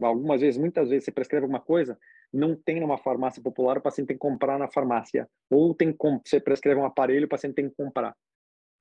algumas 0.03 0.41
vezes, 0.41 0.59
muitas 0.59 0.91
vezes, 0.91 1.05
você 1.05 1.13
prescreve 1.13 1.45
alguma 1.45 1.61
coisa, 1.61 1.99
não 2.33 2.55
tem 2.55 2.79
numa 2.79 2.99
farmácia 2.99 3.43
popular, 3.43 3.79
o 3.79 3.83
paciente 3.83 4.09
tem 4.09 4.17
que 4.17 4.21
comprar 4.21 4.59
na 4.59 4.69
farmácia. 4.69 5.29
Ou 5.51 5.75
tem 5.75 5.97
você 6.25 6.39
prescreve 6.39 6.81
um 6.81 6.85
aparelho, 6.85 7.27
o 7.27 7.29
paciente 7.29 7.55
tem 7.55 7.69
que 7.69 7.75
comprar 7.75 8.15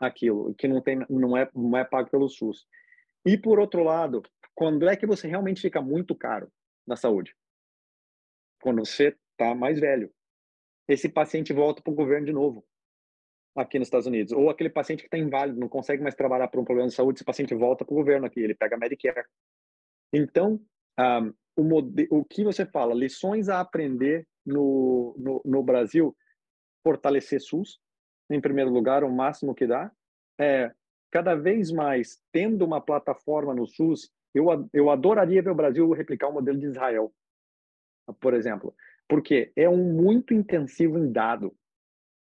aquilo, 0.01 0.53
que 0.55 0.67
não, 0.67 0.81
tem, 0.81 1.05
não, 1.09 1.37
é, 1.37 1.49
não 1.53 1.77
é 1.77 1.83
pago 1.83 2.09
pelo 2.09 2.27
SUS. 2.27 2.67
E, 3.25 3.37
por 3.37 3.59
outro 3.59 3.83
lado, 3.83 4.23
quando 4.55 4.89
é 4.89 4.95
que 4.95 5.05
você 5.05 5.27
realmente 5.27 5.61
fica 5.61 5.81
muito 5.81 6.15
caro 6.15 6.51
na 6.85 6.95
saúde? 6.95 7.35
Quando 8.61 8.85
você 8.85 9.15
está 9.41 9.55
mais 9.55 9.79
velho. 9.79 10.11
Esse 10.87 11.09
paciente 11.09 11.53
volta 11.53 11.81
para 11.81 11.91
o 11.91 11.95
governo 11.95 12.25
de 12.25 12.33
novo, 12.33 12.65
aqui 13.55 13.79
nos 13.79 13.87
Estados 13.87 14.07
Unidos. 14.07 14.33
Ou 14.33 14.49
aquele 14.49 14.69
paciente 14.69 15.01
que 15.01 15.07
está 15.07 15.17
inválido, 15.17 15.59
não 15.59 15.69
consegue 15.69 16.01
mais 16.01 16.15
trabalhar 16.15 16.47
por 16.47 16.59
um 16.59 16.65
problema 16.65 16.89
de 16.89 16.95
saúde, 16.95 17.17
esse 17.17 17.25
paciente 17.25 17.55
volta 17.55 17.85
para 17.85 17.93
o 17.93 17.97
governo 17.97 18.25
aqui, 18.25 18.39
ele 18.39 18.55
pega 18.55 18.77
Medicare. 18.77 19.25
Então, 20.13 20.59
um, 20.99 21.33
o, 21.55 22.19
o 22.19 22.25
que 22.25 22.43
você 22.43 22.65
fala, 22.65 22.93
lições 22.93 23.49
a 23.49 23.59
aprender 23.59 24.27
no, 24.45 25.15
no, 25.17 25.41
no 25.45 25.63
Brasil, 25.63 26.15
fortalecer 26.83 27.39
SUS, 27.41 27.79
em 28.33 28.41
primeiro 28.41 28.71
lugar, 28.71 29.03
o 29.03 29.11
máximo 29.11 29.55
que 29.55 29.67
dá. 29.67 29.91
É, 30.39 30.71
cada 31.11 31.35
vez 31.35 31.71
mais, 31.71 32.19
tendo 32.31 32.65
uma 32.65 32.81
plataforma 32.81 33.53
no 33.53 33.67
SUS, 33.67 34.11
eu, 34.33 34.47
eu 34.73 34.89
adoraria 34.89 35.41
ver 35.41 35.51
o 35.51 35.55
Brasil 35.55 35.91
replicar 35.91 36.29
o 36.29 36.33
modelo 36.33 36.57
de 36.57 36.67
Israel, 36.67 37.13
por 38.19 38.33
exemplo, 38.33 38.73
porque 39.07 39.51
é 39.55 39.69
um 39.69 39.93
muito 39.93 40.33
intensivo 40.33 40.97
em 40.97 41.11
dado. 41.11 41.53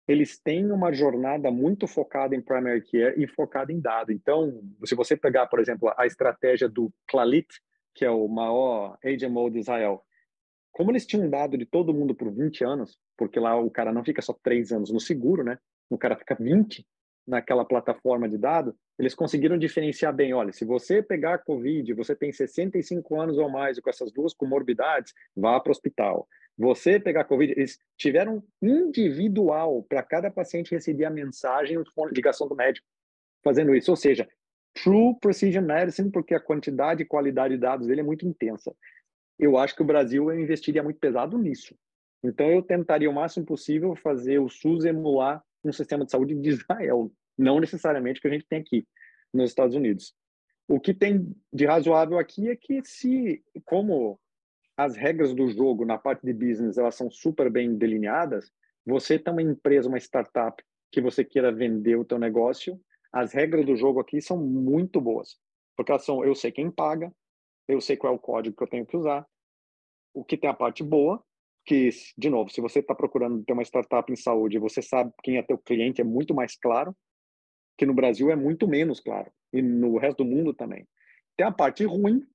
Eles 0.06 0.38
têm 0.38 0.70
uma 0.72 0.92
jornada 0.92 1.50
muito 1.50 1.86
focada 1.86 2.34
em 2.34 2.42
primary 2.42 2.82
care 2.82 3.22
e 3.22 3.26
focada 3.28 3.72
em 3.72 3.80
dado. 3.80 4.10
Então, 4.10 4.60
se 4.84 4.96
você 4.96 5.16
pegar, 5.16 5.46
por 5.46 5.60
exemplo, 5.60 5.92
a 5.96 6.06
estratégia 6.06 6.68
do 6.68 6.92
Clalit, 7.06 7.46
que 7.94 8.04
é 8.04 8.10
o 8.10 8.26
maior 8.26 8.98
HMO 9.04 9.48
de 9.48 9.60
Israel, 9.60 10.04
como 10.72 10.90
eles 10.90 11.06
tinham 11.06 11.30
dado 11.30 11.56
de 11.56 11.66
todo 11.66 11.94
mundo 11.94 12.14
por 12.14 12.32
20 12.32 12.64
anos, 12.64 12.98
porque 13.16 13.38
lá 13.38 13.54
o 13.56 13.70
cara 13.70 13.92
não 13.92 14.02
fica 14.02 14.20
só 14.22 14.32
três 14.42 14.72
anos 14.72 14.90
no 14.90 14.98
seguro, 14.98 15.44
né? 15.44 15.58
O 15.90 15.98
cara 15.98 16.16
fica 16.16 16.34
20 16.34 16.86
naquela 17.26 17.64
plataforma 17.64 18.28
de 18.28 18.36
dados, 18.36 18.74
eles 18.98 19.14
conseguiram 19.14 19.56
diferenciar 19.56 20.12
bem, 20.14 20.34
olha, 20.34 20.52
se 20.52 20.64
você 20.64 21.02
pegar 21.02 21.38
COVID, 21.38 21.94
você 21.94 22.14
tem 22.14 22.32
65 22.32 23.20
anos 23.20 23.38
ou 23.38 23.48
mais 23.48 23.78
com 23.78 23.88
essas 23.88 24.12
duas 24.12 24.34
comorbidades, 24.34 25.14
vá 25.36 25.58
para 25.60 25.70
o 25.70 25.72
hospital. 25.72 26.28
Você 26.58 27.00
pegar 27.00 27.24
COVID, 27.24 27.52
eles 27.52 27.78
tiveram 27.96 28.42
individual 28.60 29.82
para 29.84 30.02
cada 30.02 30.30
paciente 30.30 30.72
receber 30.72 31.04
a 31.04 31.10
mensagem 31.10 31.78
ou 31.78 32.08
ligação 32.08 32.48
do 32.48 32.54
médico 32.54 32.86
fazendo 33.42 33.74
isso, 33.74 33.90
ou 33.90 33.96
seja, 33.96 34.28
true 34.74 35.16
precision 35.20 35.64
medicine, 35.64 36.10
porque 36.10 36.34
a 36.34 36.40
quantidade 36.40 37.02
e 37.02 37.06
qualidade 37.06 37.54
de 37.54 37.60
dados 37.60 37.86
dele 37.86 38.00
é 38.00 38.04
muito 38.04 38.26
intensa. 38.26 38.74
Eu 39.38 39.56
acho 39.56 39.74
que 39.74 39.82
o 39.82 39.86
Brasil 39.86 40.32
investiria 40.32 40.82
muito 40.82 41.00
pesado 41.00 41.36
nisso. 41.36 41.74
Então 42.22 42.48
eu 42.48 42.62
tentaria 42.62 43.10
o 43.10 43.12
máximo 43.12 43.44
possível 43.44 43.96
fazer 43.96 44.38
o 44.38 44.48
SUS 44.48 44.84
emular 44.84 45.42
um 45.64 45.72
sistema 45.72 46.04
de 46.04 46.10
saúde 46.10 46.34
de 46.34 46.50
Israel, 46.50 47.12
não 47.38 47.60
necessariamente 47.60 48.20
que 48.20 48.28
a 48.28 48.30
gente 48.30 48.46
tem 48.46 48.60
aqui 48.60 48.86
nos 49.32 49.50
Estados 49.50 49.74
Unidos. 49.74 50.14
O 50.68 50.80
que 50.80 50.94
tem 50.94 51.34
de 51.52 51.66
razoável 51.66 52.18
aqui 52.18 52.48
é 52.48 52.56
que 52.56 52.82
se, 52.84 53.42
como 53.64 54.18
as 54.76 54.96
regras 54.96 55.34
do 55.34 55.48
jogo 55.48 55.84
na 55.84 55.98
parte 55.98 56.24
de 56.24 56.32
business 56.32 56.78
elas 56.78 56.94
são 56.94 57.10
super 57.10 57.50
bem 57.50 57.76
delineadas, 57.76 58.50
você 58.84 59.18
tem 59.18 59.32
uma 59.32 59.42
empresa, 59.42 59.88
uma 59.88 59.98
startup 59.98 60.62
que 60.90 61.00
você 61.00 61.24
queira 61.24 61.52
vender 61.52 61.96
o 61.96 62.04
teu 62.04 62.18
negócio, 62.18 62.80
as 63.12 63.32
regras 63.32 63.64
do 63.64 63.76
jogo 63.76 64.00
aqui 64.00 64.20
são 64.20 64.36
muito 64.36 65.00
boas, 65.00 65.38
porque 65.76 65.92
elas 65.92 66.04
são, 66.04 66.24
eu 66.24 66.34
sei 66.34 66.50
quem 66.50 66.70
paga, 66.70 67.12
eu 67.68 67.80
sei 67.80 67.96
qual 67.96 68.12
é 68.12 68.16
o 68.16 68.18
código 68.18 68.56
que 68.56 68.62
eu 68.62 68.68
tenho 68.68 68.86
que 68.86 68.96
usar, 68.96 69.26
o 70.14 70.24
que 70.24 70.36
tem 70.36 70.50
a 70.50 70.54
parte 70.54 70.82
boa, 70.82 71.22
que, 71.64 71.90
de 72.16 72.28
novo, 72.28 72.50
se 72.50 72.60
você 72.60 72.80
está 72.80 72.94
procurando 72.94 73.44
ter 73.44 73.52
uma 73.52 73.62
startup 73.62 74.10
em 74.12 74.16
saúde, 74.16 74.58
você 74.58 74.82
sabe 74.82 75.12
quem 75.22 75.36
é 75.36 75.42
teu 75.42 75.58
cliente, 75.58 76.00
é 76.00 76.04
muito 76.04 76.34
mais 76.34 76.56
claro, 76.56 76.94
que 77.78 77.86
no 77.86 77.94
Brasil 77.94 78.30
é 78.30 78.36
muito 78.36 78.66
menos 78.68 79.00
claro, 79.00 79.30
e 79.52 79.62
no 79.62 79.96
resto 79.98 80.24
do 80.24 80.30
mundo 80.30 80.52
também. 80.52 80.86
Tem 81.36 81.46
a 81.46 81.52
parte 81.52 81.84
ruim, 81.84 82.26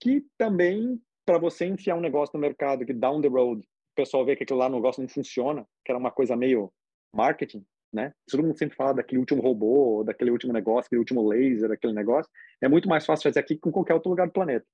que 0.00 0.24
também, 0.36 1.00
para 1.24 1.38
você 1.38 1.66
enfiar 1.66 1.96
um 1.96 2.00
negócio 2.00 2.32
no 2.34 2.40
mercado 2.40 2.84
que 2.84 2.92
down 2.92 3.20
the 3.20 3.28
road, 3.28 3.60
o 3.60 3.94
pessoal 3.94 4.24
vê 4.24 4.36
que 4.36 4.42
aquilo 4.42 4.58
lá 4.58 4.68
no 4.68 4.76
negócio 4.76 5.02
não 5.02 5.08
funciona, 5.08 5.66
que 5.84 5.92
era 5.92 5.98
uma 5.98 6.10
coisa 6.10 6.36
meio 6.36 6.72
marketing, 7.14 7.64
né? 7.92 8.14
Todo 8.30 8.42
mundo 8.42 8.56
sempre 8.56 8.74
fala 8.74 8.94
daquele 8.94 9.18
último 9.18 9.42
robô, 9.42 10.02
daquele 10.02 10.30
último 10.30 10.52
negócio, 10.52 10.86
aquele 10.86 11.00
último 11.00 11.26
laser, 11.28 11.70
aquele 11.70 11.92
negócio. 11.92 12.30
É 12.60 12.68
muito 12.68 12.88
mais 12.88 13.04
fácil 13.04 13.24
fazer 13.24 13.40
aqui 13.40 13.56
que 13.56 13.68
em 13.68 13.72
qualquer 13.72 13.94
outro 13.94 14.08
lugar 14.08 14.26
do 14.26 14.32
planeta. 14.32 14.66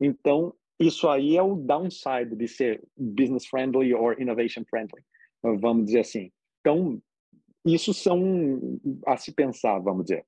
Então, 0.00 0.54
isso 0.80 1.08
aí 1.08 1.36
é 1.36 1.42
o 1.42 1.56
downside 1.56 2.34
de 2.34 2.48
ser 2.48 2.82
business 2.96 3.46
friendly 3.46 3.94
or 3.94 4.20
innovation 4.20 4.64
friendly, 4.68 5.02
vamos 5.42 5.86
dizer 5.86 6.00
assim. 6.00 6.30
Então, 6.60 7.00
isso 7.64 7.94
são 7.94 8.80
a 9.06 9.16
se 9.16 9.32
pensar, 9.32 9.78
vamos 9.78 10.04
dizer. 10.04 10.24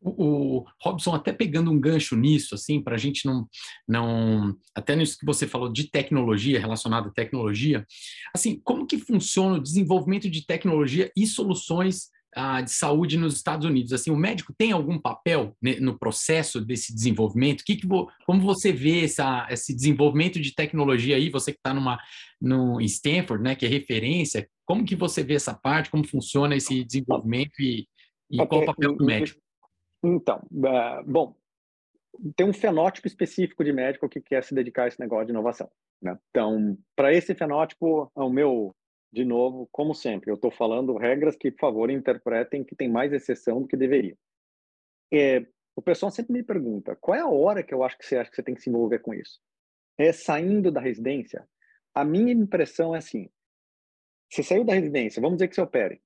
O, 0.00 0.58
o 0.58 0.64
Robson, 0.80 1.14
até 1.14 1.32
pegando 1.32 1.70
um 1.70 1.80
gancho 1.80 2.16
nisso, 2.16 2.54
assim, 2.54 2.80
para 2.80 2.94
a 2.94 2.98
gente 2.98 3.26
não, 3.26 3.48
não, 3.86 4.56
até 4.74 4.94
nisso 4.94 5.18
que 5.18 5.26
você 5.26 5.46
falou 5.46 5.72
de 5.72 5.90
tecnologia, 5.90 6.60
relacionado 6.60 7.08
à 7.08 7.12
tecnologia, 7.12 7.86
assim, 8.34 8.60
como 8.62 8.86
que 8.86 8.98
funciona 8.98 9.56
o 9.56 9.62
desenvolvimento 9.62 10.30
de 10.30 10.46
tecnologia 10.46 11.10
e 11.16 11.26
soluções 11.26 12.10
de 12.64 12.70
saúde 12.70 13.16
nos 13.16 13.36
Estados 13.36 13.66
Unidos? 13.66 13.92
Assim, 13.92 14.10
o 14.10 14.16
médico 14.16 14.54
tem 14.56 14.72
algum 14.72 14.98
papel 14.98 15.56
no 15.80 15.98
processo 15.98 16.60
desse 16.60 16.94
desenvolvimento? 16.94 17.64
Que 17.64 17.76
que 17.76 17.86
como 18.26 18.40
você 18.40 18.72
vê 18.72 19.04
essa, 19.04 19.46
esse 19.50 19.74
desenvolvimento 19.74 20.40
de 20.40 20.54
tecnologia 20.54 21.16
aí? 21.16 21.30
Você 21.30 21.52
que 21.52 21.58
está 21.58 21.72
numa 21.72 21.98
no 22.40 22.80
Stanford, 22.80 23.42
né, 23.42 23.54
que 23.54 23.64
é 23.64 23.68
referência, 23.68 24.48
como 24.66 24.84
que 24.84 24.96
você 24.96 25.22
vê 25.22 25.34
essa 25.34 25.54
parte? 25.54 25.90
Como 25.90 26.06
funciona 26.06 26.56
esse 26.56 26.84
desenvolvimento 26.84 27.60
e, 27.60 27.86
e 28.30 28.46
qual 28.46 28.62
o 28.62 28.66
papel 28.66 28.96
do 28.96 29.04
médico? 29.04 29.40
Então, 30.02 30.42
uh, 30.52 31.02
bom, 31.06 31.34
tem 32.36 32.46
um 32.46 32.52
fenótipo 32.52 33.06
específico 33.06 33.64
de 33.64 33.72
médico 33.72 34.08
que 34.08 34.20
quer 34.20 34.42
se 34.44 34.54
dedicar 34.54 34.84
a 34.84 34.88
esse 34.88 35.00
negócio 35.00 35.26
de 35.26 35.32
inovação. 35.32 35.70
Né? 36.02 36.18
Então, 36.30 36.76
para 36.94 37.12
esse 37.12 37.34
fenótipo, 37.34 38.10
o 38.14 38.28
meu 38.28 38.74
de 39.14 39.24
novo, 39.24 39.68
como 39.70 39.94
sempre, 39.94 40.28
eu 40.28 40.34
estou 40.34 40.50
falando 40.50 40.96
regras 40.96 41.36
que, 41.36 41.50
por 41.52 41.60
favor, 41.60 41.88
interpretem 41.88 42.64
que 42.64 42.74
tem 42.74 42.88
mais 42.90 43.12
exceção 43.12 43.62
do 43.62 43.68
que 43.68 43.76
deveria. 43.76 44.18
É, 45.12 45.46
o 45.76 45.80
pessoal 45.80 46.10
sempre 46.10 46.32
me 46.32 46.42
pergunta, 46.42 46.96
qual 46.96 47.16
é 47.16 47.20
a 47.20 47.28
hora 47.28 47.62
que 47.62 47.72
eu 47.72 47.84
acho 47.84 47.96
que 47.96 48.04
você 48.04 48.16
acha 48.16 48.28
que 48.28 48.34
você 48.34 48.42
tem 48.42 48.56
que 48.56 48.60
se 48.60 48.68
envolver 48.68 48.98
com 48.98 49.14
isso? 49.14 49.40
É 49.96 50.12
saindo 50.12 50.72
da 50.72 50.80
residência? 50.80 51.48
A 51.94 52.04
minha 52.04 52.32
impressão 52.32 52.92
é 52.92 52.98
assim, 52.98 53.30
você 54.28 54.42
saiu 54.42 54.64
da 54.64 54.74
residência, 54.74 55.22
vamos 55.22 55.36
dizer 55.36 55.46
que 55.46 55.54
você 55.54 55.60
opere, 55.60 56.02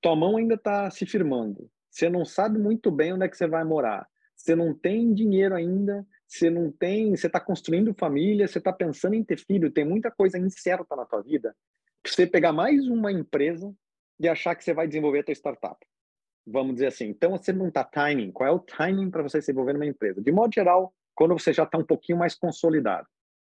tua 0.00 0.16
mão 0.16 0.36
ainda 0.36 0.54
está 0.54 0.90
se 0.90 1.06
firmando, 1.06 1.70
você 1.88 2.10
não 2.10 2.24
sabe 2.24 2.58
muito 2.58 2.90
bem 2.90 3.12
onde 3.12 3.24
é 3.24 3.28
que 3.28 3.36
você 3.36 3.46
vai 3.46 3.62
morar, 3.62 4.08
você 4.34 4.56
não 4.56 4.74
tem 4.74 5.14
dinheiro 5.14 5.54
ainda, 5.54 6.04
você 6.26 6.50
não 6.50 6.72
tem, 6.72 7.14
você 7.14 7.28
está 7.28 7.38
construindo 7.38 7.94
família, 7.94 8.48
você 8.48 8.58
está 8.58 8.72
pensando 8.72 9.14
em 9.14 9.22
ter 9.22 9.38
filho, 9.38 9.70
tem 9.70 9.84
muita 9.84 10.10
coisa 10.10 10.36
incerta 10.38 10.96
na 10.96 11.06
tua 11.06 11.22
vida 11.22 11.54
você 12.10 12.26
pegar 12.26 12.52
mais 12.52 12.86
uma 12.86 13.12
empresa 13.12 13.74
e 14.18 14.28
achar 14.28 14.54
que 14.54 14.64
você 14.64 14.74
vai 14.74 14.86
desenvolver 14.86 15.20
a 15.20 15.24
tua 15.24 15.34
startup. 15.34 15.78
Vamos 16.46 16.74
dizer 16.74 16.86
assim. 16.86 17.06
Então, 17.06 17.36
você 17.36 17.52
não 17.52 17.68
está 17.68 17.84
timing. 17.84 18.32
Qual 18.32 18.48
é 18.48 18.52
o 18.52 18.58
timing 18.58 19.10
para 19.10 19.22
você 19.22 19.40
se 19.40 19.52
envolver 19.52 19.72
numa 19.72 19.86
empresa? 19.86 20.20
De 20.20 20.32
modo 20.32 20.52
geral, 20.52 20.92
quando 21.14 21.38
você 21.38 21.52
já 21.52 21.62
está 21.64 21.78
um 21.78 21.84
pouquinho 21.84 22.18
mais 22.18 22.34
consolidado. 22.34 23.06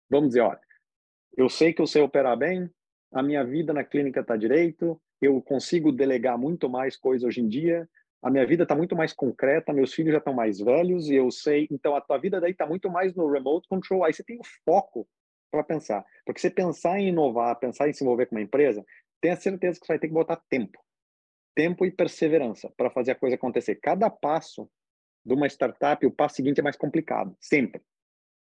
Vamos 0.09 0.29
dizer, 0.29 0.41
olha, 0.41 0.59
eu 1.37 1.49
sei 1.49 1.73
que 1.73 1.81
eu 1.81 1.87
sei 1.87 2.01
operar 2.01 2.35
bem, 2.37 2.69
a 3.11 3.21
minha 3.21 3.43
vida 3.43 3.73
na 3.73 3.83
clínica 3.83 4.21
está 4.21 4.35
direito, 4.35 4.99
eu 5.21 5.41
consigo 5.41 5.91
delegar 5.91 6.37
muito 6.37 6.69
mais 6.69 6.97
coisa 6.97 7.27
hoje 7.27 7.41
em 7.41 7.47
dia, 7.47 7.87
a 8.21 8.29
minha 8.29 8.45
vida 8.45 8.63
está 8.63 8.75
muito 8.75 8.95
mais 8.95 9.13
concreta, 9.13 9.71
meus 9.71 9.93
filhos 9.93 10.11
já 10.11 10.17
estão 10.17 10.33
mais 10.33 10.59
velhos 10.59 11.09
e 11.09 11.15
eu 11.15 11.31
sei, 11.31 11.67
então 11.71 11.95
a 11.95 12.01
tua 12.01 12.17
vida 12.17 12.41
daí 12.41 12.51
está 12.51 12.65
muito 12.65 12.89
mais 12.89 13.13
no 13.13 13.31
remote 13.31 13.67
control, 13.67 14.03
aí 14.03 14.13
você 14.13 14.23
tem 14.23 14.37
o 14.39 14.43
foco 14.65 15.07
para 15.49 15.63
pensar. 15.63 16.05
Porque 16.25 16.41
se 16.41 16.49
pensar 16.49 16.99
em 16.99 17.09
inovar, 17.09 17.59
pensar 17.59 17.89
em 17.89 17.93
se 17.93 18.03
envolver 18.03 18.27
com 18.27 18.35
uma 18.35 18.41
empresa, 18.41 18.85
tenha 19.21 19.35
certeza 19.35 19.79
que 19.79 19.85
você 19.85 19.93
vai 19.93 19.99
ter 19.99 20.07
que 20.07 20.13
botar 20.13 20.41
tempo. 20.49 20.79
Tempo 21.55 21.85
e 21.85 21.91
perseverança 21.91 22.71
para 22.77 22.89
fazer 22.89 23.11
a 23.11 23.15
coisa 23.15 23.35
acontecer. 23.35 23.75
Cada 23.75 24.09
passo 24.09 24.69
de 25.25 25.33
uma 25.33 25.47
startup, 25.47 26.05
o 26.05 26.11
passo 26.11 26.35
seguinte 26.35 26.59
é 26.59 26.63
mais 26.63 26.77
complicado, 26.77 27.35
sempre. 27.39 27.81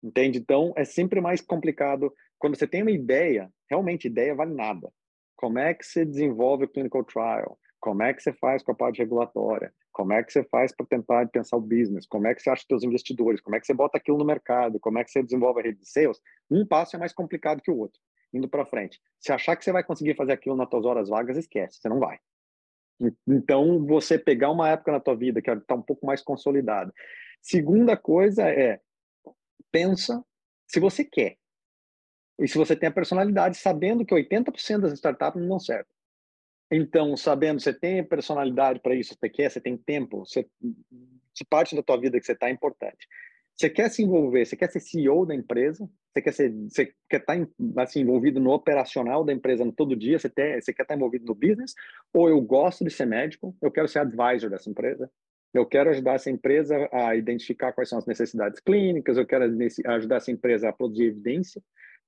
Entende? 0.02 0.38
Então, 0.38 0.72
é 0.76 0.84
sempre 0.84 1.20
mais 1.20 1.40
complicado. 1.40 2.12
Quando 2.38 2.56
você 2.56 2.66
tem 2.66 2.82
uma 2.82 2.90
ideia, 2.90 3.50
realmente, 3.68 4.06
ideia 4.06 4.34
vale 4.34 4.54
nada. 4.54 4.90
Como 5.36 5.58
é 5.58 5.72
que 5.74 5.84
você 5.84 6.04
desenvolve 6.04 6.64
o 6.64 6.68
clinical 6.68 7.04
trial? 7.04 7.58
Como 7.80 8.02
é 8.02 8.12
que 8.12 8.22
você 8.22 8.32
faz 8.32 8.62
com 8.62 8.72
a 8.72 8.74
parte 8.74 8.98
regulatória? 8.98 9.72
Como 9.90 10.12
é 10.12 10.22
que 10.22 10.32
você 10.32 10.44
faz 10.44 10.70
para 10.70 10.86
tentar 10.86 11.26
pensar 11.28 11.56
o 11.56 11.60
business? 11.60 12.06
Como 12.06 12.26
é 12.26 12.34
que 12.34 12.42
você 12.42 12.50
acha 12.50 12.64
seus 12.66 12.84
investidores? 12.84 13.40
Como 13.40 13.56
é 13.56 13.60
que 13.60 13.66
você 13.66 13.72
bota 13.72 13.96
aquilo 13.96 14.18
no 14.18 14.24
mercado? 14.24 14.78
Como 14.78 14.98
é 14.98 15.04
que 15.04 15.10
você 15.10 15.22
desenvolve 15.22 15.60
a 15.60 15.62
rede 15.64 15.80
de 15.80 15.88
sales? 15.88 16.20
Um 16.50 16.66
passo 16.66 16.96
é 16.96 16.98
mais 16.98 17.12
complicado 17.12 17.62
que 17.62 17.70
o 17.70 17.78
outro, 17.78 17.98
indo 18.32 18.48
para 18.48 18.66
frente. 18.66 19.00
Se 19.18 19.32
achar 19.32 19.56
que 19.56 19.64
você 19.64 19.72
vai 19.72 19.82
conseguir 19.82 20.14
fazer 20.14 20.32
aquilo 20.32 20.56
nas 20.56 20.68
suas 20.68 20.84
horas 20.84 21.08
vagas, 21.08 21.38
esquece, 21.38 21.80
você 21.80 21.88
não 21.88 21.98
vai. 21.98 22.18
Então, 23.26 23.84
você 23.86 24.18
pegar 24.18 24.50
uma 24.50 24.68
época 24.68 24.92
na 24.92 25.00
tua 25.00 25.16
vida 25.16 25.40
que 25.40 25.50
está 25.50 25.74
um 25.74 25.82
pouco 25.82 26.04
mais 26.04 26.20
consolidada. 26.20 26.92
Segunda 27.40 27.96
coisa 27.96 28.46
é, 28.46 28.78
pensa 29.72 30.22
se 30.68 30.78
você 30.78 31.02
quer. 31.02 31.38
E 32.38 32.46
se 32.46 32.56
você 32.56 32.76
tem 32.76 32.88
a 32.88 32.92
personalidade, 32.92 33.56
sabendo 33.56 34.04
que 34.04 34.14
80% 34.14 34.80
das 34.80 34.92
startups 34.92 35.42
não 35.42 35.58
certo. 35.58 35.88
Então, 36.70 37.16
sabendo, 37.16 37.60
você 37.60 37.72
tem 37.72 38.04
personalidade 38.04 38.80
para 38.80 38.94
isso, 38.94 39.16
você 39.18 39.28
quer, 39.28 39.50
você 39.50 39.60
tem 39.60 39.76
tempo, 39.76 40.24
você, 40.24 40.46
parte 41.48 41.74
da 41.74 41.82
tua 41.82 42.00
vida 42.00 42.20
que 42.20 42.24
você 42.26 42.32
está 42.32 42.48
é 42.48 42.52
importante. 42.52 43.08
Você 43.56 43.68
quer 43.68 43.90
se 43.90 44.02
envolver, 44.02 44.46
você 44.46 44.56
quer 44.56 44.70
ser 44.70 44.80
CEO 44.80 45.26
da 45.26 45.34
empresa, 45.34 45.88
você 46.12 46.22
quer, 46.22 46.32
ser, 46.32 46.50
você 46.50 46.94
quer 47.08 47.20
estar 47.20 47.36
tá 47.36 47.82
assim, 47.82 48.00
envolvido 48.00 48.40
no 48.40 48.52
operacional 48.52 49.24
da 49.24 49.32
empresa 49.32 49.64
no 49.64 49.72
todo 49.72 49.96
dia, 49.96 50.18
você, 50.18 50.30
ter, 50.30 50.62
você 50.62 50.72
quer 50.72 50.82
estar 50.82 50.94
tá 50.94 50.96
envolvido 50.96 51.26
no 51.26 51.34
business, 51.34 51.74
ou 52.12 52.28
eu 52.28 52.40
gosto 52.40 52.84
de 52.84 52.90
ser 52.90 53.06
médico, 53.06 53.54
eu 53.60 53.70
quero 53.70 53.88
ser 53.88 53.98
advisor 53.98 54.48
dessa 54.48 54.70
empresa, 54.70 55.10
eu 55.52 55.66
quero 55.66 55.90
ajudar 55.90 56.14
essa 56.14 56.30
empresa 56.30 56.88
a 56.92 57.16
identificar 57.16 57.72
quais 57.72 57.88
são 57.88 57.98
as 57.98 58.06
necessidades 58.06 58.60
clínicas, 58.60 59.18
eu 59.18 59.26
quero 59.26 59.44
ajudar 59.86 60.16
essa 60.16 60.30
empresa 60.30 60.68
a 60.68 60.72
produzir 60.72 61.06
evidência 61.06 61.60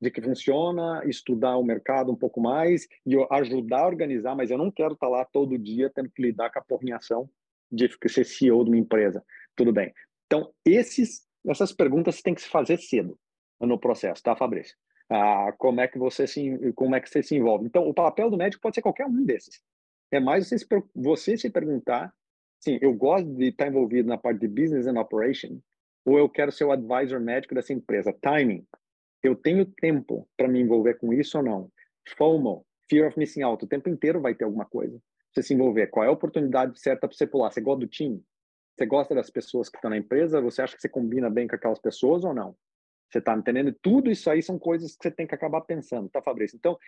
de 0.02 0.10
que 0.10 0.20
funciona, 0.20 1.00
estudar 1.06 1.56
o 1.56 1.62
mercado 1.62 2.10
um 2.10 2.16
pouco 2.16 2.40
mais 2.40 2.88
e 3.06 3.14
ajudar 3.30 3.82
a 3.82 3.86
organizar, 3.86 4.34
mas 4.34 4.50
eu 4.50 4.58
não 4.58 4.68
quero 4.68 4.94
estar 4.94 5.06
tá 5.06 5.12
lá 5.12 5.24
todo 5.24 5.56
dia 5.56 5.88
tendo 5.94 6.10
que 6.10 6.20
lidar 6.20 6.50
com 6.50 6.58
a 6.58 6.62
porrinhação 6.62 7.30
de 7.70 7.88
ser 8.08 8.24
CEO 8.24 8.64
de 8.64 8.70
uma 8.70 8.78
empresa. 8.78 9.24
Tudo 9.54 9.72
bem. 9.72 9.94
Então, 10.26 10.52
esses 10.64 11.24
essas 11.46 11.72
perguntas 11.72 12.20
tem 12.20 12.34
que 12.34 12.42
se 12.42 12.48
fazer 12.48 12.78
cedo 12.78 13.16
no 13.60 13.78
processo, 13.78 14.22
tá, 14.22 14.34
Fabrício? 14.34 14.76
Ah, 15.08 15.52
como 15.56 15.80
é 15.80 15.86
que 15.86 15.98
você 15.98 16.26
se 16.26 16.58
como 16.74 16.96
é 16.96 17.00
que 17.00 17.08
você 17.08 17.22
se 17.22 17.36
envolve? 17.36 17.66
Então, 17.66 17.88
o 17.88 17.94
papel 17.94 18.28
do 18.28 18.36
médico 18.36 18.60
pode 18.60 18.74
ser 18.74 18.82
qualquer 18.82 19.06
um 19.06 19.24
desses. 19.24 19.62
É 20.10 20.18
mais 20.18 20.48
você 20.48 20.58
se, 20.58 20.66
você 20.92 21.36
se 21.38 21.48
perguntar, 21.48 22.12
sim, 22.58 22.76
eu 22.82 22.92
gosto 22.92 23.32
de 23.34 23.50
estar 23.50 23.68
envolvido 23.68 24.08
na 24.08 24.18
parte 24.18 24.40
de 24.40 24.48
business 24.48 24.88
and 24.88 25.00
operation, 25.00 25.60
ou 26.04 26.18
eu 26.18 26.28
quero 26.28 26.50
ser 26.50 26.64
o 26.64 26.72
advisor 26.72 27.20
médico 27.20 27.54
dessa 27.54 27.72
empresa. 27.72 28.12
Timing. 28.20 28.66
Eu 29.22 29.36
tenho 29.36 29.64
tempo 29.64 30.28
para 30.36 30.48
me 30.48 30.60
envolver 30.60 30.94
com 30.94 31.12
isso 31.12 31.38
ou 31.38 31.44
não? 31.44 31.70
FOMO, 32.16 32.66
fear 32.88 33.08
of 33.08 33.18
missing 33.18 33.42
out. 33.42 33.64
O 33.64 33.68
tempo 33.68 33.88
inteiro 33.88 34.20
vai 34.20 34.34
ter 34.34 34.44
alguma 34.44 34.64
coisa. 34.64 35.00
Você 35.32 35.42
se 35.42 35.54
envolver. 35.54 35.86
Qual 35.86 36.04
é 36.04 36.08
a 36.08 36.12
oportunidade 36.12 36.78
certa 36.80 37.06
para 37.06 37.16
você 37.16 37.26
pular? 37.26 37.50
Você 37.50 37.60
gosta 37.60 37.80
do 37.80 37.86
time? 37.86 38.22
Você 38.76 38.86
gosta 38.86 39.14
das 39.14 39.30
pessoas 39.30 39.68
que 39.68 39.76
estão 39.76 39.90
na 39.90 39.96
empresa? 39.96 40.40
Você 40.40 40.62
acha 40.62 40.74
que 40.74 40.82
você 40.82 40.88
combina 40.88 41.30
bem 41.30 41.46
com 41.46 41.54
aquelas 41.54 41.78
pessoas 41.78 42.24
ou 42.24 42.34
não? 42.34 42.56
Você 43.10 43.18
está 43.18 43.36
entendendo? 43.36 43.74
Tudo 43.82 44.10
isso 44.10 44.30
aí 44.30 44.42
são 44.42 44.58
coisas 44.58 44.96
que 44.96 45.02
você 45.02 45.10
tem 45.10 45.26
que 45.26 45.34
acabar 45.34 45.60
pensando, 45.60 46.08
tá, 46.08 46.22
Fabrício? 46.22 46.56
Então, 46.56 46.78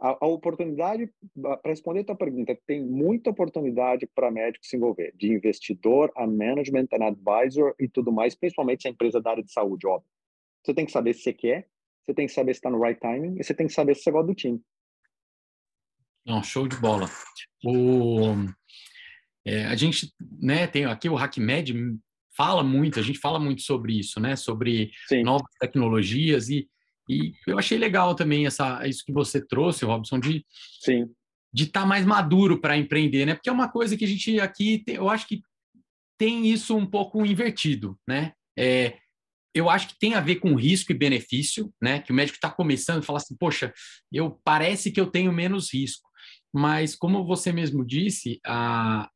a, 0.00 0.16
a 0.24 0.26
oportunidade, 0.26 1.12
para 1.40 1.60
responder 1.66 2.00
a 2.00 2.04
tua 2.04 2.16
pergunta, 2.16 2.58
tem 2.66 2.82
muita 2.82 3.28
oportunidade 3.28 4.06
para 4.14 4.30
médico 4.30 4.64
se 4.64 4.76
envolver, 4.76 5.12
de 5.14 5.30
investidor 5.30 6.10
a 6.16 6.26
management, 6.26 6.88
a 6.92 7.08
advisor 7.08 7.74
e 7.78 7.86
tudo 7.86 8.10
mais, 8.10 8.34
principalmente 8.34 8.82
se 8.82 8.88
a 8.88 8.90
empresa 8.90 9.18
é 9.18 9.20
da 9.20 9.32
área 9.32 9.44
de 9.44 9.52
saúde, 9.52 9.86
óbvio. 9.86 10.08
Você 10.64 10.72
tem 10.72 10.86
que 10.86 10.92
saber 10.92 11.12
se 11.12 11.20
você 11.20 11.34
quer, 11.34 11.68
você 12.04 12.14
tem 12.14 12.26
que 12.26 12.32
saber 12.32 12.54
se 12.54 12.58
está 12.58 12.70
no 12.70 12.82
right 12.82 13.00
timing 13.00 13.38
e 13.38 13.44
você 13.44 13.54
tem 13.54 13.66
que 13.66 13.72
saber 13.72 13.94
se 13.94 14.02
você 14.02 14.10
gosta 14.10 14.26
do 14.26 14.34
time. 14.34 14.60
Não, 16.26 16.42
show 16.42 16.66
de 16.66 16.76
bola. 16.76 17.08
O, 17.64 18.34
é, 19.44 19.66
a 19.66 19.74
gente 19.74 20.12
né, 20.40 20.66
tem 20.66 20.84
aqui 20.84 21.08
o 21.08 21.16
HackMed 21.16 21.74
fala 22.36 22.62
muito, 22.62 22.98
a 22.98 23.02
gente 23.02 23.18
fala 23.18 23.38
muito 23.38 23.62
sobre 23.62 23.98
isso, 23.98 24.18
né? 24.20 24.36
Sobre 24.36 24.90
Sim. 25.06 25.22
novas 25.22 25.50
tecnologias 25.60 26.48
e, 26.48 26.68
e 27.08 27.32
eu 27.46 27.58
achei 27.58 27.78
legal 27.78 28.14
também 28.14 28.46
essa 28.46 28.86
isso 28.86 29.04
que 29.04 29.12
você 29.12 29.44
trouxe, 29.44 29.84
Robson, 29.84 30.18
de 30.18 30.44
Sim. 30.80 31.08
de 31.52 31.64
estar 31.64 31.82
tá 31.82 31.86
mais 31.86 32.04
maduro 32.04 32.60
para 32.60 32.76
empreender, 32.76 33.26
né? 33.26 33.34
Porque 33.34 33.48
é 33.48 33.52
uma 33.52 33.70
coisa 33.70 33.96
que 33.96 34.04
a 34.04 34.08
gente 34.08 34.40
aqui, 34.40 34.82
tem, 34.84 34.96
eu 34.96 35.08
acho 35.08 35.28
que 35.28 35.42
tem 36.18 36.46
isso 36.46 36.76
um 36.76 36.86
pouco 36.86 37.24
invertido, 37.24 37.98
né? 38.06 38.32
É, 38.56 38.98
eu 39.54 39.70
acho 39.70 39.88
que 39.88 39.98
tem 39.98 40.14
a 40.14 40.20
ver 40.20 40.36
com 40.36 40.54
risco 40.54 40.90
e 40.90 40.94
benefício, 40.98 41.72
né? 41.80 42.00
Que 42.00 42.10
o 42.10 42.14
médico 42.14 42.36
está 42.36 42.50
começando 42.50 43.02
e 43.02 43.06
fala 43.06 43.18
assim, 43.18 43.36
poxa, 43.36 43.72
eu 44.12 44.40
parece 44.44 44.90
que 44.90 45.00
eu 45.00 45.06
tenho 45.06 45.32
menos 45.32 45.72
risco, 45.72 46.08
mas 46.52 46.94
como 46.96 47.24
você 47.24 47.52
mesmo 47.52 47.84
disse, 47.84 48.40
a, 48.44 49.08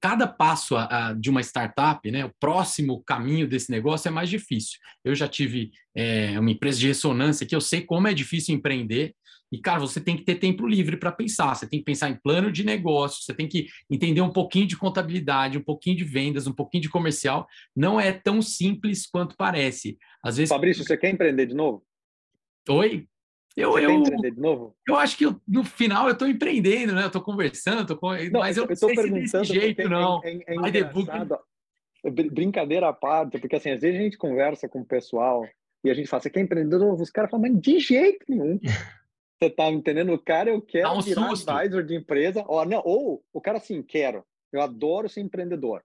cada 0.00 0.26
passo 0.26 0.76
a, 0.76 1.08
a, 1.08 1.12
de 1.12 1.30
uma 1.30 1.40
startup, 1.40 2.10
né, 2.10 2.24
o 2.24 2.32
próximo 2.40 3.02
caminho 3.04 3.48
desse 3.48 3.70
negócio 3.70 4.08
é 4.08 4.10
mais 4.10 4.28
difícil. 4.28 4.78
Eu 5.04 5.14
já 5.14 5.28
tive 5.28 5.70
é, 5.94 6.38
uma 6.38 6.50
empresa 6.50 6.78
de 6.78 6.88
ressonância 6.88 7.46
que 7.46 7.54
eu 7.54 7.60
sei 7.60 7.82
como 7.82 8.08
é 8.08 8.14
difícil 8.14 8.54
empreender. 8.54 9.14
E, 9.50 9.58
cara, 9.58 9.80
você 9.80 10.00
tem 10.00 10.16
que 10.16 10.24
ter 10.24 10.36
tempo 10.36 10.66
livre 10.66 10.96
para 10.96 11.10
pensar. 11.10 11.54
Você 11.54 11.66
tem 11.68 11.78
que 11.78 11.84
pensar 11.84 12.10
em 12.10 12.16
plano 12.16 12.52
de 12.52 12.64
negócio, 12.64 13.22
você 13.22 13.34
tem 13.34 13.48
que 13.48 13.66
entender 13.90 14.20
um 14.20 14.32
pouquinho 14.32 14.66
de 14.66 14.76
contabilidade, 14.76 15.58
um 15.58 15.62
pouquinho 15.62 15.96
de 15.96 16.04
vendas, 16.04 16.46
um 16.46 16.52
pouquinho 16.52 16.82
de 16.82 16.90
comercial. 16.90 17.46
Não 17.74 18.00
é 18.00 18.12
tão 18.12 18.42
simples 18.42 19.06
quanto 19.06 19.36
parece. 19.36 19.98
Às 20.22 20.36
vezes. 20.36 20.50
Fabrício, 20.50 20.84
você 20.84 20.96
quer 20.96 21.10
empreender 21.10 21.46
de 21.46 21.54
novo? 21.54 21.82
Oi? 22.68 23.06
Eu, 23.56 23.72
Você 23.72 23.86
eu, 23.86 23.90
empreender 23.90 24.30
de 24.30 24.40
novo? 24.40 24.76
Eu 24.86 24.96
acho 24.96 25.16
que 25.16 25.26
eu, 25.26 25.40
no 25.46 25.64
final 25.64 26.06
eu 26.06 26.12
estou 26.12 26.28
empreendendo, 26.28 26.94
né? 26.94 27.02
Eu 27.02 27.08
estou 27.08 27.20
conversando, 27.20 27.84
tô 27.84 27.96
com... 27.96 28.12
não, 28.30 28.40
mas 28.40 28.56
eu 28.56 28.66
não 28.66 28.76
sei 28.76 28.96
se 28.96 29.10
desse 29.10 29.44
jeito, 29.44 29.88
não. 29.88 30.20
É, 30.22 30.30
é, 30.30 30.54
é 32.04 32.10
Brincadeira 32.30 32.88
à 32.88 32.92
parte, 32.92 33.38
porque 33.40 33.56
assim, 33.56 33.70
às 33.70 33.80
vezes 33.80 33.98
a 33.98 34.02
gente 34.04 34.16
conversa 34.16 34.68
com 34.68 34.82
o 34.82 34.84
pessoal 34.84 35.44
e 35.82 35.90
a 35.90 35.94
gente 35.94 36.08
fala, 36.08 36.22
você 36.22 36.30
quer 36.30 36.40
empreender 36.40 36.78
de 36.78 36.84
novo? 36.84 37.02
Os 37.02 37.10
caras 37.10 37.30
falam, 37.30 37.50
mas 37.50 37.60
de 37.60 37.80
jeito 37.80 38.24
nenhum. 38.28 38.60
Você 39.40 39.50
tá 39.50 39.68
entendendo? 39.70 40.12
O 40.12 40.18
cara, 40.18 40.50
eu 40.50 40.60
quero 40.60 40.90
um 40.90 41.00
virar 41.00 41.28
susto. 41.28 41.50
advisor 41.50 41.84
de 41.84 41.94
empresa. 41.94 42.44
Ou, 42.46 42.64
não, 42.64 42.82
ou 42.84 43.24
o 43.32 43.40
cara 43.40 43.58
assim, 43.58 43.82
quero. 43.82 44.24
Eu 44.52 44.60
adoro 44.60 45.08
ser 45.08 45.20
empreendedor 45.20 45.82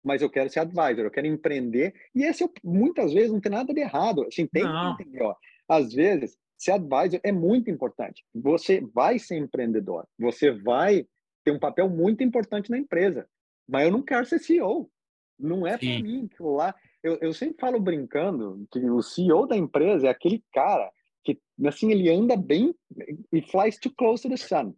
mas 0.00 0.22
eu 0.22 0.30
quero 0.30 0.48
ser 0.48 0.60
advisor, 0.60 1.04
eu 1.04 1.10
quero 1.10 1.26
empreender. 1.26 1.92
E 2.14 2.22
esse, 2.22 2.48
muitas 2.64 3.12
vezes, 3.12 3.30
não 3.30 3.40
tem 3.40 3.52
nada 3.52 3.74
de 3.74 3.80
errado. 3.80 4.24
Assim, 4.26 4.46
tem 4.46 4.62
não. 4.62 4.96
que 4.96 5.02
entender, 5.02 5.22
ó. 5.22 5.34
Às 5.68 5.92
vezes, 5.92 6.38
Ser 6.58 6.72
advisor 6.72 7.20
é 7.22 7.30
muito 7.30 7.70
importante. 7.70 8.24
Você 8.34 8.80
vai 8.80 9.16
ser 9.18 9.36
empreendedor, 9.38 10.04
você 10.18 10.50
vai 10.50 11.06
ter 11.44 11.52
um 11.52 11.58
papel 11.58 11.88
muito 11.88 12.24
importante 12.24 12.68
na 12.68 12.76
empresa. 12.76 13.28
Mas 13.66 13.84
eu 13.84 13.92
não 13.92 14.02
quero 14.02 14.26
ser 14.26 14.40
CEO. 14.40 14.90
Não 15.38 15.64
é 15.64 15.78
para 15.78 15.86
mim. 15.86 16.28
Lá, 16.40 16.74
eu, 17.00 17.16
eu 17.20 17.32
sempre 17.32 17.58
falo 17.60 17.78
brincando 17.78 18.66
que 18.72 18.80
o 18.90 19.00
CEO 19.00 19.46
da 19.46 19.56
empresa 19.56 20.08
é 20.08 20.10
aquele 20.10 20.42
cara 20.52 20.90
que, 21.34 21.66
assim, 21.66 21.90
ele 21.90 22.08
anda 22.08 22.36
bem 22.36 22.74
e 23.30 23.42
flies 23.42 23.78
too 23.78 23.92
close 23.94 24.22
to 24.22 24.30
the 24.30 24.36
sun. 24.36 24.74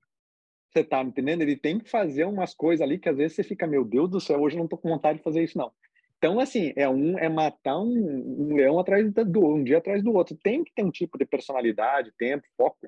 Você 0.73 0.83
tá 0.83 1.03
entendendo? 1.03 1.43
Ele 1.43 1.57
tem 1.57 1.79
que 1.79 1.89
fazer 1.89 2.25
umas 2.25 2.55
coisas 2.55 2.83
ali 2.83 2.99
que 2.99 3.09
às 3.09 3.17
vezes 3.17 3.37
você 3.37 3.45
fica, 3.45 3.67
meu 3.67 3.85
Deus 3.85 4.11
do 4.11 4.21
céu, 4.21 4.41
hoje 4.41 4.57
eu 4.57 4.61
não 4.61 4.69
tô 4.69 4.77
com 4.77 4.89
vontade 4.89 5.19
de 5.19 5.25
fazer 5.25 5.43
isso, 5.43 5.59
não. 5.59 5.73
Então, 6.19 6.39
assim, 6.39 6.73
é 6.77 6.89
um 6.89 7.19
é 7.19 7.29
matar 7.29 7.79
um, 7.79 8.51
um, 8.51 8.55
leão 8.55 8.79
atrás 8.79 9.11
do 9.11 9.47
um 9.47 9.65
dia 9.65 9.79
atrás 9.79 10.03
do 10.03 10.13
outro. 10.13 10.37
Tem 10.37 10.63
que 10.63 10.73
ter 10.75 10.85
um 10.85 10.91
tipo 10.91 11.17
de 11.17 11.25
personalidade, 11.25 12.13
tempo, 12.19 12.47
foco 12.57 12.79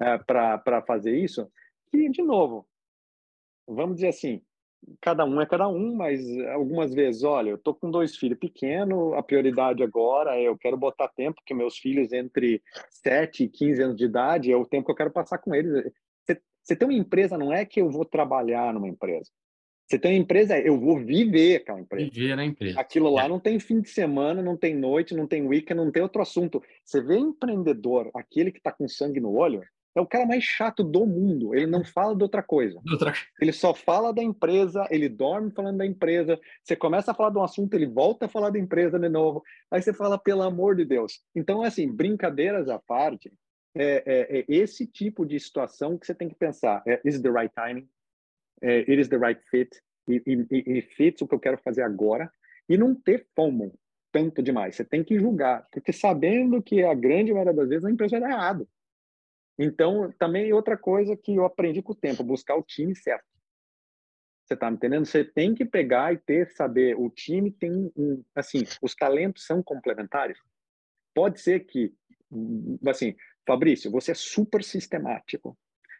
é, 0.00 0.18
para 0.18 0.82
fazer 0.86 1.16
isso. 1.16 1.50
Que, 1.90 2.08
de 2.08 2.22
novo, 2.22 2.66
vamos 3.66 3.96
dizer 3.96 4.08
assim, 4.08 4.40
cada 5.00 5.24
um 5.24 5.40
é 5.40 5.46
cada 5.46 5.68
um, 5.68 5.94
mas 5.94 6.20
algumas 6.48 6.94
vezes, 6.94 7.22
olha, 7.22 7.50
eu 7.50 7.58
tô 7.58 7.74
com 7.74 7.90
dois 7.90 8.16
filhos 8.16 8.38
pequenos, 8.38 9.14
a 9.14 9.22
prioridade 9.22 9.82
agora 9.82 10.36
é 10.36 10.42
eu 10.42 10.56
quero 10.56 10.76
botar 10.76 11.08
tempo, 11.08 11.42
que 11.44 11.54
meus 11.54 11.76
filhos 11.76 12.12
entre 12.12 12.62
7 12.90 13.44
e 13.44 13.48
15 13.48 13.82
anos 13.82 13.96
de 13.96 14.04
idade 14.04 14.52
é 14.52 14.56
o 14.56 14.66
tempo 14.66 14.86
que 14.86 14.92
eu 14.92 14.96
quero 14.96 15.10
passar 15.10 15.38
com 15.38 15.54
eles. 15.54 15.92
Você, 16.24 16.40
você 16.62 16.76
tem 16.76 16.88
uma 16.88 16.96
empresa, 16.96 17.36
não 17.36 17.52
é 17.52 17.64
que 17.64 17.80
eu 17.80 17.90
vou 17.90 18.04
trabalhar 18.04 18.72
numa 18.72 18.88
empresa. 18.88 19.30
Você 19.86 20.00
tem 20.00 20.12
uma 20.12 20.22
empresa, 20.22 20.58
eu 20.58 20.78
vou 20.78 20.98
viver 20.98 21.56
aquela 21.56 21.80
empresa. 21.80 22.10
Viver 22.10 22.36
na 22.36 22.44
empresa. 22.44 22.80
Aquilo 22.80 23.08
lá 23.08 23.26
é. 23.26 23.28
não 23.28 23.38
tem 23.38 23.60
fim 23.60 23.80
de 23.80 23.88
semana, 23.88 24.42
não 24.42 24.56
tem 24.56 24.74
noite, 24.74 25.14
não 25.14 25.28
tem 25.28 25.46
weekend, 25.46 25.80
não 25.80 25.92
tem 25.92 26.02
outro 26.02 26.20
assunto. 26.20 26.60
Você 26.84 27.00
vê 27.00 27.16
empreendedor, 27.16 28.10
aquele 28.12 28.50
que 28.50 28.58
está 28.58 28.72
com 28.72 28.88
sangue 28.88 29.20
no 29.20 29.32
olho, 29.32 29.62
é 29.96 30.00
o 30.00 30.06
cara 30.06 30.26
mais 30.26 30.44
chato 30.44 30.84
do 30.84 31.06
mundo. 31.06 31.54
Ele 31.54 31.66
não 31.66 31.84
fala 31.84 32.14
de 32.14 32.22
outra 32.22 32.42
coisa. 32.42 32.80
Outra... 32.90 33.12
Ele 33.40 33.52
só 33.52 33.74
fala 33.74 34.12
da 34.12 34.22
empresa, 34.22 34.86
ele 34.90 35.08
dorme 35.08 35.50
falando 35.50 35.78
da 35.78 35.86
empresa. 35.86 36.38
Você 36.62 36.76
começa 36.76 37.10
a 37.10 37.14
falar 37.14 37.30
de 37.30 37.38
um 37.38 37.42
assunto, 37.42 37.74
ele 37.74 37.86
volta 37.86 38.26
a 38.26 38.28
falar 38.28 38.50
da 38.50 38.58
empresa 38.58 38.98
de 38.98 39.08
novo. 39.08 39.42
Aí 39.70 39.80
você 39.80 39.92
fala, 39.92 40.18
pelo 40.18 40.42
amor 40.42 40.76
de 40.76 40.84
Deus. 40.84 41.20
Então, 41.34 41.62
assim, 41.62 41.90
brincadeiras 41.90 42.68
à 42.68 42.78
parte, 42.78 43.32
é, 43.74 44.02
é, 44.06 44.38
é 44.40 44.44
esse 44.48 44.86
tipo 44.86 45.24
de 45.26 45.40
situação 45.40 45.98
que 45.98 46.06
você 46.06 46.14
tem 46.14 46.28
que 46.28 46.34
pensar. 46.34 46.82
É, 46.86 47.00
is 47.04 47.20
the 47.20 47.30
right 47.30 47.52
timing? 47.54 47.88
é, 48.62 48.78
it 48.80 48.98
is 48.98 49.08
the 49.08 49.18
right 49.18 49.40
fit, 49.50 49.70
e, 50.08 50.22
e, 50.26 50.78
e 50.78 50.82
fits 50.82 51.20
o 51.22 51.28
que 51.28 51.34
eu 51.34 51.40
quero 51.40 51.58
fazer 51.58 51.82
agora, 51.82 52.30
e 52.68 52.76
não 52.76 52.94
ter 52.94 53.26
fomo 53.34 53.78
tanto 54.12 54.42
demais. 54.42 54.76
Você 54.76 54.84
tem 54.84 55.04
que 55.04 55.18
julgar, 55.18 55.66
porque 55.70 55.92
sabendo 55.92 56.62
que 56.62 56.82
a 56.82 56.94
grande 56.94 57.32
maioria 57.32 57.52
das 57.52 57.68
vezes 57.68 57.84
a 57.84 57.90
empresa 57.90 58.20
dar 58.20 58.30
errado. 58.30 58.68
Então, 59.58 60.12
também 60.18 60.52
outra 60.52 60.76
coisa 60.76 61.16
que 61.16 61.34
eu 61.34 61.44
aprendi 61.44 61.82
com 61.82 61.92
o 61.92 61.96
tempo, 61.96 62.22
buscar 62.22 62.56
o 62.56 62.62
time 62.62 62.94
certo. 62.94 63.24
Você 64.44 64.54
está 64.54 64.70
me 64.70 64.76
entendendo? 64.76 65.06
Você 65.06 65.24
tem 65.24 65.54
que 65.54 65.64
pegar 65.64 66.12
e 66.12 66.18
ter, 66.18 66.50
saber, 66.52 66.94
o 66.96 67.10
time 67.10 67.50
tem, 67.50 67.90
um, 67.96 68.22
assim, 68.34 68.62
os 68.80 68.94
talentos 68.94 69.44
são 69.44 69.62
complementares. 69.62 70.38
Pode 71.14 71.40
ser 71.40 71.60
que, 71.60 71.92
assim, 72.86 73.16
Fabrício, 73.46 73.90
você 73.90 74.12
é 74.12 74.14
super 74.14 74.62
sistemático. 74.62 75.58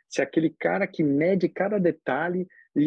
Você 0.08 0.20
é 0.20 0.24
aquele 0.24 0.50
cara 0.50 0.86
que 0.86 1.02
mede 1.02 1.48
cada 1.48 1.80
detalhe, 1.80 2.46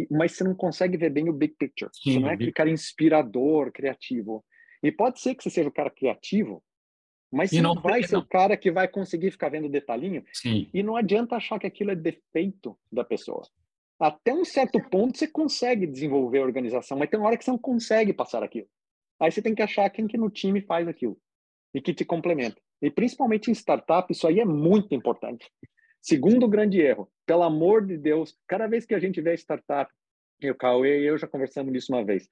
mas 0.10 0.34
você 0.34 0.44
não 0.44 0.56
consegue 0.56 0.96
ver 0.96 1.10
bem 1.10 1.28
o 1.28 1.34
big 1.34 1.56
picture. 1.56 1.92
Sim, 1.94 2.14
você 2.14 2.20
não 2.20 2.30
é 2.30 2.36
aquele 2.36 2.54
cara 2.54 2.70
inspirador, 2.70 3.72
criativo. 3.72 4.46
E 4.82 4.92
pode 4.92 5.20
ser 5.20 5.36
que 5.36 5.44
você 5.44 5.50
seja 5.50 5.68
o 5.68 5.74
cara 5.74 5.90
criativo, 5.90 6.64
mas 7.32 7.52
você 7.52 7.62
não, 7.62 7.76
não 7.76 7.82
vai 7.82 8.04
ser 8.04 8.16
não. 8.16 8.22
o 8.22 8.26
cara 8.26 8.58
que 8.58 8.72
vai 8.72 8.88
conseguir 8.88 9.32
ficar 9.32 9.50
vendo 9.50 9.70
detalhinho. 9.70 10.24
Sim. 10.34 10.70
E 10.74 10.82
não 10.82 10.96
adianta 10.96 11.36
achar 11.36 11.60
que 11.60 11.68
aquilo 11.68 11.92
é 11.92 11.96
defeito 11.96 12.78
da 12.92 13.04
pessoa. 13.04 13.44
Até 14.00 14.34
um 14.34 14.46
certo 14.46 14.80
ponto 14.90 15.18
você 15.18 15.28
consegue 15.28 15.86
desenvolver 15.86 16.40
a 16.40 16.44
organização, 16.44 16.98
mas 16.98 17.10
tem 17.10 17.20
uma 17.20 17.28
hora 17.28 17.38
que 17.38 17.44
você 17.44 17.52
não 17.52 17.58
consegue 17.58 18.14
passar 18.14 18.42
aquilo. 18.42 18.68
Aí 19.20 19.32
você 19.32 19.42
tem 19.42 19.54
que 19.54 19.62
achar 19.62 19.90
quem 19.90 20.08
que 20.08 20.18
no 20.18 20.30
time 20.30 20.62
faz 20.62 20.88
aquilo 20.88 21.18
e 21.74 21.82
que 21.82 21.94
te 21.94 22.06
complementa. 22.06 22.60
E 22.82 22.90
principalmente 22.90 23.52
em 23.52 23.54
startup, 23.54 24.12
isso 24.12 24.26
aí 24.26 24.40
é 24.40 24.46
muito 24.46 24.96
importante. 24.96 25.52
Segundo 26.02 26.48
grande 26.48 26.80
erro, 26.80 27.12
pelo 27.26 27.44
amor 27.44 27.86
de 27.86 27.98
Deus, 27.98 28.36
cada 28.48 28.68
vez 28.68 28.86
que 28.86 28.96
a 28.96 29.00
gente 29.00 29.20
vê 29.22 29.34
startup, 29.34 29.92
e 30.42 30.50
o 30.50 30.56
Cauê 30.56 31.02
e 31.02 31.06
eu 31.06 31.18
já 31.18 31.28
conversamos 31.28 31.74
disso 31.74 31.92
uma 31.94 32.04
vez, 32.04 32.30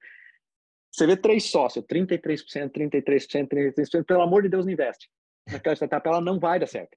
você 0.90 1.06
vê 1.06 1.16
três 1.16 1.50
sócios, 1.50 1.84
33%, 1.84 2.70
33%, 2.70 3.48
33%, 3.48 4.04
pelo 4.04 4.22
amor 4.22 4.42
de 4.42 4.48
Deus, 4.48 4.64
não 4.64 4.72
investe. 4.72 5.08
Naquela 5.50 5.74
startup, 5.74 6.06
ela 6.08 6.20
não 6.20 6.38
vai 6.38 6.58
dar 6.58 6.66
certo. 6.66 6.96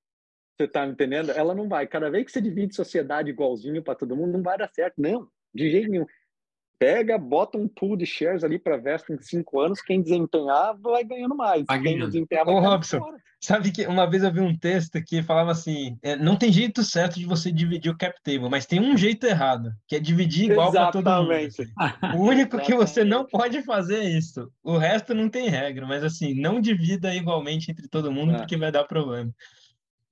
Você 0.57 0.65
está 0.65 0.85
entendendo? 0.85 1.31
Ela 1.31 1.55
não 1.55 1.67
vai. 1.67 1.87
Cada 1.87 2.09
vez 2.09 2.25
que 2.25 2.31
você 2.31 2.41
divide 2.41 2.75
sociedade 2.75 3.29
igualzinho 3.29 3.83
para 3.83 3.95
todo 3.95 4.15
mundo, 4.15 4.33
não 4.33 4.43
vai 4.43 4.57
dar 4.57 4.69
certo. 4.69 4.95
Não, 4.97 5.27
de 5.53 5.69
jeito 5.69 5.89
nenhum 5.89 6.05
pega, 6.82 7.15
bota 7.15 7.59
um 7.59 7.67
pool 7.67 7.95
de 7.95 8.07
shares 8.07 8.43
ali 8.43 8.57
para 8.57 8.75
Vespa 8.75 9.13
em 9.13 9.21
cinco 9.21 9.59
anos, 9.59 9.84
quem 9.84 10.01
desempenhar 10.01 10.75
vai 10.82 11.03
ganhando 11.03 11.36
mais. 11.36 11.63
Vai 11.67 11.79
quem 11.79 11.99
desempenhar 11.99 12.43
vai 12.43 12.55
Ô, 12.55 12.59
Robson, 12.59 12.97
fora. 12.97 13.17
sabe 13.39 13.71
que 13.71 13.86
uma 13.86 14.09
vez 14.09 14.23
eu 14.23 14.34
vi 14.34 14.39
um 14.39 14.57
texto 14.57 14.99
que 15.03 15.21
falava 15.21 15.51
assim, 15.51 15.95
é, 16.01 16.15
não 16.15 16.36
tem 16.36 16.51
jeito 16.51 16.82
certo 16.84 17.19
de 17.19 17.25
você 17.27 17.51
dividir 17.51 17.91
o 17.91 17.97
cap 17.97 18.19
table, 18.23 18.49
mas 18.49 18.65
tem 18.65 18.79
um 18.79 18.97
jeito 18.97 19.27
errado, 19.27 19.71
que 19.88 19.95
é 19.95 19.99
dividir 19.99 20.49
igual 20.49 20.71
para 20.71 20.91
todo 20.91 21.07
mundo. 21.07 21.32
Assim. 21.34 21.65
O 22.17 22.23
único 22.23 22.57
que 22.57 22.73
você 22.73 23.03
não 23.03 23.27
pode 23.27 23.61
fazer 23.61 23.99
é 23.99 24.09
isso. 24.09 24.51
O 24.63 24.75
resto 24.75 25.13
não 25.13 25.29
tem 25.29 25.49
regra, 25.49 25.86
mas 25.86 26.03
assim, 26.03 26.34
não 26.34 26.59
divida 26.59 27.13
igualmente 27.13 27.69
entre 27.69 27.88
todo 27.88 28.11
mundo, 28.11 28.34
é. 28.34 28.38
porque 28.38 28.57
vai 28.57 28.71
dar 28.71 28.86
problema. 28.86 29.32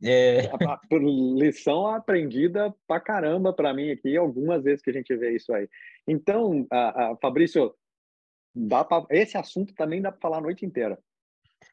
É... 0.04 0.50
Lição 0.92 1.88
aprendida 1.88 2.74
pra 2.88 3.00
caramba 3.00 3.54
para 3.54 3.74
mim 3.74 3.92
aqui, 3.92 4.16
algumas 4.16 4.64
vezes 4.64 4.82
que 4.82 4.90
a 4.90 4.94
gente 4.94 5.16
vê 5.16 5.36
isso 5.36 5.54
aí. 5.54 5.68
Então, 6.08 6.66
a, 6.72 7.12
a 7.12 7.18
Fabrício, 7.18 7.74
dá 8.56 8.84
pra, 8.84 9.06
esse 9.10 9.38
assunto 9.38 9.74
também 9.76 10.02
dá 10.02 10.12
para 10.12 10.22
falar 10.22 10.38
a 10.38 10.42
noite 10.42 10.66
inteira. 10.66 10.98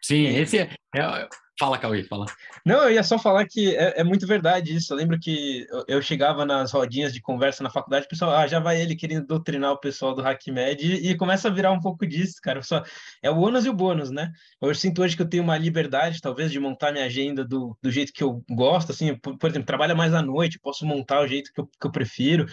Sim, 0.07 0.27
esse 0.27 0.59
é, 0.59 0.71
é, 0.95 1.29
Fala, 1.59 1.79
Cauê, 1.79 2.05
fala. 2.05 2.27
Não, 2.65 2.85
eu 2.85 2.93
ia 2.93 3.03
só 3.03 3.19
falar 3.19 3.45
que 3.45 3.75
é, 3.75 4.01
é 4.01 4.05
muito 4.05 4.25
verdade 4.25 4.73
isso. 4.73 4.93
Eu 4.93 4.97
lembro 4.99 5.19
que 5.19 5.67
eu, 5.89 6.01
chegava 6.01 6.45
nas 6.45 6.71
rodinhas 6.71 7.13
de 7.13 7.21
conversa 7.21 7.65
na 7.65 7.71
faculdade, 7.71 8.07
o 8.07 8.09
pessoal, 8.09 8.37
ah, 8.37 8.47
já 8.47 8.61
vai 8.61 8.81
ele 8.81 8.95
querendo 8.95 9.27
doutrinar 9.27 9.73
o 9.73 9.81
pessoal 9.81 10.15
do 10.15 10.23
HackMed 10.25 10.87
e, 10.87 11.11
e 11.11 11.17
começa 11.17 11.49
a 11.49 11.51
virar 11.51 11.73
um 11.73 11.81
pouco 11.81 12.07
disso, 12.07 12.37
cara. 12.41 12.63
Só, 12.63 12.85
é 13.21 13.31
o 13.31 13.39
ônus 13.39 13.65
e 13.65 13.69
o 13.69 13.75
bônus, 13.75 14.11
né? 14.13 14.31
Eu 14.63 14.73
sinto 14.77 15.03
hoje 15.03 15.17
que 15.17 15.23
eu 15.23 15.29
tenho 15.29 15.43
uma 15.43 15.59
liberdade, 15.59 16.21
talvez, 16.21 16.53
de 16.53 16.61
montar 16.61 16.93
minha 16.93 17.07
agenda 17.07 17.45
do, 17.45 17.77
do 17.83 17.91
jeito 17.91 18.13
que 18.13 18.23
eu 18.23 18.45
gosto, 18.49 18.93
assim, 18.93 19.17
por, 19.17 19.37
por 19.37 19.51
exemplo, 19.51 19.67
trabalha 19.67 19.95
mais 19.95 20.15
à 20.15 20.23
noite, 20.23 20.61
posso 20.61 20.87
montar 20.87 21.21
o 21.21 21.27
jeito 21.27 21.53
que 21.53 21.61
eu, 21.61 21.67
que 21.67 21.87
eu 21.87 21.91
prefiro, 21.91 22.47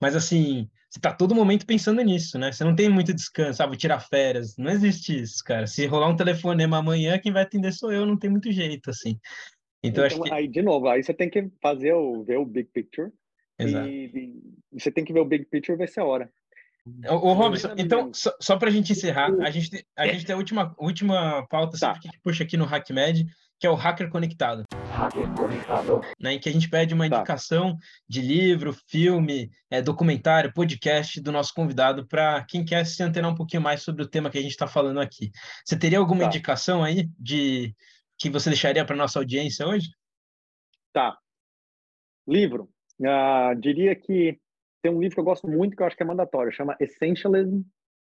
mas 0.00 0.14
assim, 0.14 0.68
você 0.90 0.98
tá 0.98 1.12
todo 1.12 1.36
momento 1.36 1.64
pensando 1.64 2.02
nisso, 2.02 2.36
né? 2.36 2.50
Você 2.50 2.64
não 2.64 2.74
tem 2.74 2.88
muito 2.88 3.14
descanso, 3.14 3.62
ah, 3.62 3.66
vou 3.66 3.76
tirar 3.76 4.00
férias. 4.00 4.56
Não 4.58 4.70
existe 4.72 5.20
isso, 5.20 5.44
cara. 5.44 5.64
Se 5.68 5.86
rolar 5.86 6.08
um 6.08 6.16
telefonema 6.16 6.78
amanhã, 6.78 7.16
quem 7.16 7.30
vai 7.30 7.44
atender 7.44 7.72
sou 7.72 7.92
eu, 7.92 8.04
não 8.04 8.18
tem 8.18 8.28
muito 8.28 8.50
jeito, 8.50 8.90
assim. 8.90 9.16
Então, 9.84 10.04
então 10.04 10.04
acho 10.04 10.20
que... 10.20 10.32
aí, 10.32 10.48
de 10.48 10.60
novo, 10.60 10.88
aí 10.88 11.00
você 11.00 11.14
tem 11.14 11.30
que 11.30 11.48
fazer 11.62 11.92
o, 11.92 12.24
ver 12.24 12.38
o 12.38 12.44
big 12.44 12.68
picture. 12.72 13.12
Exato. 13.56 13.88
E, 13.88 14.34
e 14.72 14.80
você 14.80 14.90
tem 14.90 15.04
que 15.04 15.12
ver 15.12 15.20
o 15.20 15.24
big 15.24 15.44
picture 15.44 15.76
e 15.76 15.78
ver 15.78 15.88
se 15.88 16.00
é 16.00 16.02
hora. 16.02 16.28
Ô, 17.08 17.28
ô 17.28 17.32
Robson, 17.34 17.72
então, 17.78 18.12
só, 18.12 18.34
só 18.40 18.58
para 18.58 18.68
a 18.68 18.72
gente 18.72 18.90
encerrar, 18.90 19.32
a 19.40 19.50
gente, 19.50 19.70
tem, 19.70 19.84
a 19.96 20.06
gente 20.08 20.26
tem 20.26 20.34
a 20.34 20.38
última, 20.38 20.74
última 20.76 21.46
pauta 21.46 21.78
tá. 21.78 21.96
que 22.00 22.08
puxa 22.20 22.42
aqui 22.42 22.56
no 22.56 22.64
HackMed, 22.64 23.26
que 23.60 23.66
é 23.66 23.70
o 23.70 23.74
Hacker 23.74 24.10
Conectado. 24.10 24.64
Né, 26.20 26.34
em 26.34 26.40
que 26.40 26.48
a 26.48 26.52
gente 26.52 26.68
pede 26.68 26.94
uma 26.94 27.08
tá. 27.08 27.16
indicação 27.16 27.76
de 28.08 28.20
livro, 28.20 28.72
filme, 28.88 29.50
é, 29.70 29.80
documentário, 29.80 30.52
podcast 30.52 31.20
do 31.20 31.32
nosso 31.32 31.54
convidado 31.54 32.06
para 32.06 32.44
quem 32.44 32.64
quer 32.64 32.84
se 32.84 33.02
antenar 33.02 33.30
um 33.30 33.34
pouquinho 33.34 33.62
mais 33.62 33.82
sobre 33.82 34.02
o 34.02 34.08
tema 34.08 34.30
que 34.30 34.38
a 34.38 34.42
gente 34.42 34.52
está 34.52 34.66
falando 34.66 35.00
aqui. 35.00 35.30
Você 35.64 35.78
teria 35.78 35.98
alguma 35.98 36.22
tá. 36.22 36.26
indicação 36.26 36.82
aí 36.82 37.08
de 37.18 37.74
que 38.18 38.28
você 38.28 38.50
deixaria 38.50 38.84
para 38.84 38.96
nossa 38.96 39.18
audiência 39.18 39.66
hoje? 39.66 39.88
Tá. 40.92 41.18
Livro. 42.26 42.68
Uh, 43.00 43.58
diria 43.58 43.96
que 43.96 44.38
tem 44.82 44.92
um 44.92 45.00
livro 45.00 45.14
que 45.14 45.20
eu 45.20 45.24
gosto 45.24 45.48
muito 45.48 45.76
que 45.76 45.82
eu 45.82 45.86
acho 45.86 45.96
que 45.96 46.02
é 46.02 46.06
mandatório, 46.06 46.52
chama 46.52 46.76
Essentialism, 46.78 47.62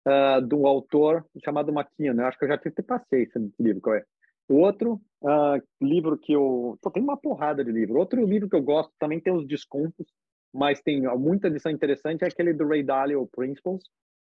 uh, 0.07 0.41
do 0.41 0.65
autor 0.65 1.25
chamado 1.43 1.71
McKeon. 1.71 2.19
Eu 2.19 2.25
acho 2.25 2.37
que 2.37 2.45
eu 2.45 2.49
já 2.49 2.57
te 2.57 2.71
passei 2.81 3.23
esse 3.23 3.53
livro, 3.59 3.81
qual 3.81 3.95
é? 3.95 4.03
O 4.49 4.55
outro 4.55 5.01
uh, 5.21 5.61
livro 5.81 6.17
que 6.17 6.33
eu. 6.33 6.77
Pô, 6.81 6.91
tem 6.91 7.01
uma 7.01 7.17
porrada 7.17 7.63
de 7.63 7.71
livro. 7.71 7.97
Outro 7.97 8.25
livro 8.25 8.49
que 8.49 8.55
eu 8.55 8.61
gosto 8.61 8.91
também 8.99 9.19
tem 9.19 9.33
os 9.33 9.47
descontos, 9.47 10.07
mas 10.53 10.81
tem 10.81 11.01
muita 11.17 11.47
edição 11.47 11.71
interessante, 11.71 12.23
é 12.23 12.27
aquele 12.27 12.53
do 12.53 12.67
Ray 12.67 12.83
Dalio 12.83 13.27
Principles, 13.35 13.83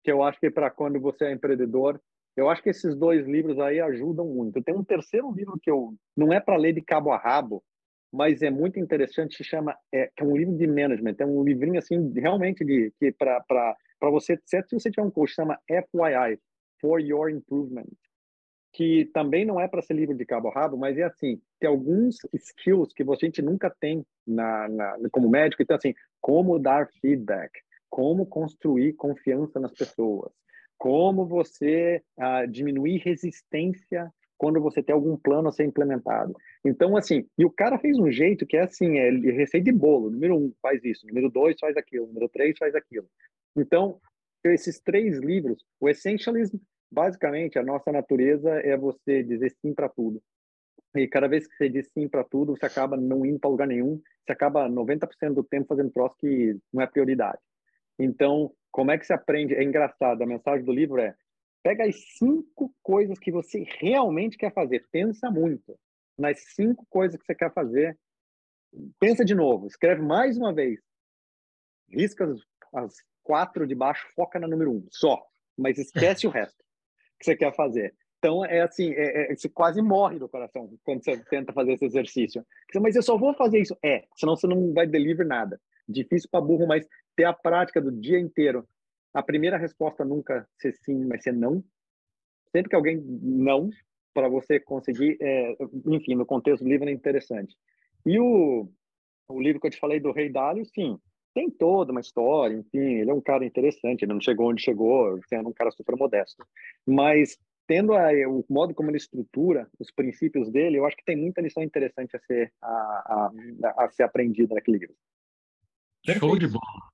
que 0.04 0.12
eu 0.12 0.22
acho 0.24 0.40
que 0.40 0.52
para 0.52 0.70
quando 0.70 1.00
você 1.00 1.26
é 1.26 1.32
empreendedor, 1.32 2.00
eu 2.36 2.50
acho 2.50 2.64
que 2.64 2.70
esses 2.70 2.96
dois 2.96 3.26
livros 3.28 3.60
aí 3.60 3.80
ajudam 3.80 4.26
muito. 4.26 4.62
Tem 4.62 4.76
um 4.76 4.84
terceiro 4.84 5.32
livro 5.32 5.60
que 5.62 5.70
eu 5.70 5.94
não 6.16 6.34
é 6.34 6.40
para 6.40 6.58
ler 6.58 6.74
de 6.74 6.82
cabo 6.82 7.12
a 7.12 7.18
rabo, 7.18 7.64
mas 8.12 8.42
é 8.42 8.50
muito 8.50 8.80
interessante, 8.80 9.36
se 9.36 9.44
chama 9.44 9.76
é, 9.94 10.12
é 10.18 10.24
um 10.24 10.36
livro 10.36 10.56
de 10.56 10.68
management, 10.68 11.16
é 11.20 11.26
um 11.26 11.44
livrinho 11.44 11.80
assim 11.80 12.12
realmente 12.14 12.64
de 12.64 12.92
que 13.00 13.12
para 13.12 13.42
para 13.42 14.12
você, 14.12 14.38
se 14.46 14.62
você 14.70 14.92
tiver 14.92 15.08
um 15.08 15.10
coach, 15.10 15.34
chama 15.34 15.58
FYI, 15.70 16.38
For 16.82 17.00
Your 17.00 17.30
Improvement 17.30 17.88
que 18.74 19.06
também 19.14 19.46
não 19.46 19.60
é 19.60 19.68
para 19.68 19.84
ser 19.84 19.94
livro 19.94 20.16
de 20.16 20.26
cabo 20.26 20.50
a 20.50 20.54
rabo, 20.54 20.76
mas 20.76 20.98
é 20.98 21.04
assim, 21.04 21.40
tem 21.60 21.70
alguns 21.70 22.18
skills 22.34 22.92
que 22.92 23.04
a 23.04 23.16
gente 23.16 23.42
nunca 23.42 23.70
tem 23.70 24.04
na, 24.26 24.68
na, 24.68 24.98
como 25.12 25.30
médico, 25.30 25.62
então 25.62 25.76
assim, 25.76 25.94
como 26.20 26.58
dar 26.58 26.90
feedback, 27.00 27.52
como 27.90 28.26
construir 28.26 28.94
confiança 28.94 29.60
nas 29.60 29.72
pessoas, 29.72 30.32
como 30.76 31.26
você 31.26 32.02
uh, 32.18 32.48
diminuir 32.48 32.98
resistência 32.98 34.12
quando 34.36 34.60
você 34.60 34.82
tem 34.82 34.94
algum 34.94 35.16
plano 35.16 35.48
a 35.48 35.52
ser 35.52 35.64
implementado. 35.64 36.36
Então, 36.66 36.98
assim, 36.98 37.26
e 37.38 37.46
o 37.46 37.52
cara 37.52 37.78
fez 37.78 37.98
um 37.98 38.12
jeito 38.12 38.46
que 38.46 38.58
é 38.58 38.64
assim, 38.64 38.98
é 38.98 39.10
receita 39.32 39.64
de 39.64 39.72
bolo. 39.72 40.10
Número 40.10 40.36
um, 40.36 40.52
faz 40.62 40.84
isso. 40.84 41.08
Número 41.08 41.30
dois, 41.30 41.56
faz 41.60 41.78
aquilo. 41.78 42.08
Número 42.08 42.28
três, 42.28 42.58
faz 42.58 42.76
aquilo. 42.76 43.08
Então, 43.56 44.02
esses 44.44 44.82
três 44.82 45.20
livros, 45.20 45.64
o 45.80 45.88
Essentialism 45.88 46.58
basicamente, 46.94 47.58
a 47.58 47.64
nossa 47.64 47.92
natureza 47.92 48.52
é 48.60 48.78
você 48.78 49.24
dizer 49.24 49.50
sim 49.60 49.74
para 49.74 49.90
tudo. 49.90 50.22
E 50.96 51.08
cada 51.08 51.28
vez 51.28 51.48
que 51.48 51.56
você 51.56 51.68
diz 51.68 51.90
sim 51.92 52.08
para 52.08 52.24
tudo, 52.24 52.56
você 52.56 52.68
acaba 52.68 52.96
não 52.96 53.26
indo 53.26 53.40
para 53.40 53.50
lugar 53.50 53.68
nenhum, 53.68 54.00
você 54.24 54.32
acaba 54.32 54.70
90% 54.70 55.34
do 55.34 55.44
tempo 55.44 55.68
fazendo 55.68 55.92
troço 55.92 56.16
que 56.20 56.56
não 56.72 56.84
é 56.84 56.88
prioridade. 56.88 57.40
Então, 57.98 58.54
como 58.72 58.92
é 58.92 58.98
que 58.98 59.06
você 59.06 59.14
aprende? 59.14 59.56
É 59.56 59.64
engraçado, 59.64 60.22
a 60.22 60.28
mensagem 60.28 60.64
do 60.64 60.72
livro 60.72 61.02
é: 61.02 61.16
pega 61.64 61.84
as 61.84 61.96
cinco 62.18 62.72
coisas 62.84 63.18
que 63.18 63.32
você 63.32 63.66
realmente 63.80 64.38
quer 64.38 64.54
fazer, 64.54 64.86
pensa 64.92 65.32
muito 65.32 65.78
nas 66.16 66.40
cinco 66.54 66.86
coisas 66.92 67.20
que 67.20 67.26
você 67.26 67.34
quer 67.34 67.52
fazer, 67.52 67.98
pensa 69.00 69.26
de 69.26 69.34
novo, 69.34 69.66
escreve 69.66 70.02
mais 70.04 70.38
uma 70.38 70.54
vez, 70.54 70.80
risca 71.90 72.26
as, 72.26 72.40
as 72.76 72.94
quatro 73.24 73.66
de 73.66 73.74
baixo, 73.74 74.08
foca 74.16 74.40
na 74.40 74.48
número 74.48 74.72
um, 74.72 74.88
só, 74.92 75.26
mas 75.58 75.80
esquece 75.80 76.28
o 76.28 76.30
resto 76.30 76.64
que 77.24 77.32
você 77.32 77.36
quer 77.36 77.56
fazer. 77.56 77.94
Então, 78.20 78.46
é 78.46 78.62
assim, 78.62 78.92
é, 78.92 79.32
é, 79.32 79.36
você 79.36 79.50
quase 79.50 79.82
morre 79.82 80.20
do 80.20 80.30
coração 80.30 80.70
quando 80.84 81.04
você 81.04 81.18
tenta 81.26 81.52
fazer 81.52 81.74
esse 81.74 81.86
exercício. 81.86 82.46
Mas 82.76 82.96
eu 82.96 83.04
só 83.04 83.18
vou 83.18 83.34
fazer 83.34 83.60
isso. 83.60 83.78
É, 83.84 84.06
senão 84.16 84.36
você 84.36 84.48
não 84.48 84.74
vai 84.74 84.88
deliver 84.88 85.26
nada. 85.26 85.60
Difícil 85.88 86.30
para 86.32 86.40
burro, 86.40 86.66
mas 86.66 86.88
ter 87.16 87.26
a 87.26 87.34
prática 87.34 87.82
do 87.82 87.92
dia 87.92 88.20
inteiro. 88.20 88.68
A 89.14 89.22
primeira 89.22 89.58
resposta 89.58 90.06
nunca 90.06 90.48
ser 90.58 90.74
sim, 90.74 91.06
mas 91.06 91.24
ser 91.24 91.34
não. 91.34 91.64
Sempre 92.52 92.70
que 92.70 92.76
alguém 92.76 93.02
não, 93.02 93.70
para 94.14 94.30
você 94.30 94.60
conseguir, 94.60 95.18
é, 95.20 95.56
enfim, 95.88 96.16
no 96.16 96.26
contexto 96.26 96.64
do 96.64 96.70
livro 96.70 96.88
é 96.88 96.92
interessante. 96.92 97.56
E 98.06 98.20
o, 98.20 98.70
o 99.28 99.42
livro 99.42 99.60
que 99.60 99.68
eu 99.68 99.72
te 99.72 99.80
falei 99.80 100.00
do 100.00 100.12
Rei 100.12 100.30
Dálio, 100.30 100.66
sim, 100.66 100.98
tem 101.34 101.50
toda 101.50 101.92
uma 101.92 102.02
história, 102.02 102.56
enfim, 102.56 103.00
ele 103.00 103.10
é 103.10 103.14
um 103.14 103.22
cara 103.22 103.46
interessante, 103.46 104.04
ele 104.04 104.14
não 104.14 104.22
chegou 104.22 104.50
onde 104.50 104.62
chegou, 104.62 105.20
sendo 105.28 105.50
um 105.50 105.54
cara 105.54 105.72
super 105.72 105.96
modesto. 105.96 106.46
Mas 106.86 107.38
tendo 107.68 107.94
a, 107.94 108.10
o 108.28 108.46
modo 108.50 108.74
como 108.74 108.90
ele 108.90 108.98
estrutura 108.98 109.68
os 109.80 109.92
princípios 109.92 110.52
dele, 110.52 110.78
eu 110.78 110.86
acho 110.86 110.98
que 110.98 111.06
tem 111.06 111.16
muita 111.16 111.42
lição 111.42 111.64
interessante 111.64 112.16
a 112.16 112.20
ser 112.20 112.54
a, 112.62 112.68
a, 112.68 113.86
a 113.86 113.90
ser 113.90 114.04
aprendida 114.04 114.54
naquele 114.54 114.78
livro. 114.80 114.96
Show 116.06 116.38
de 116.38 116.48
bola. 116.48 116.92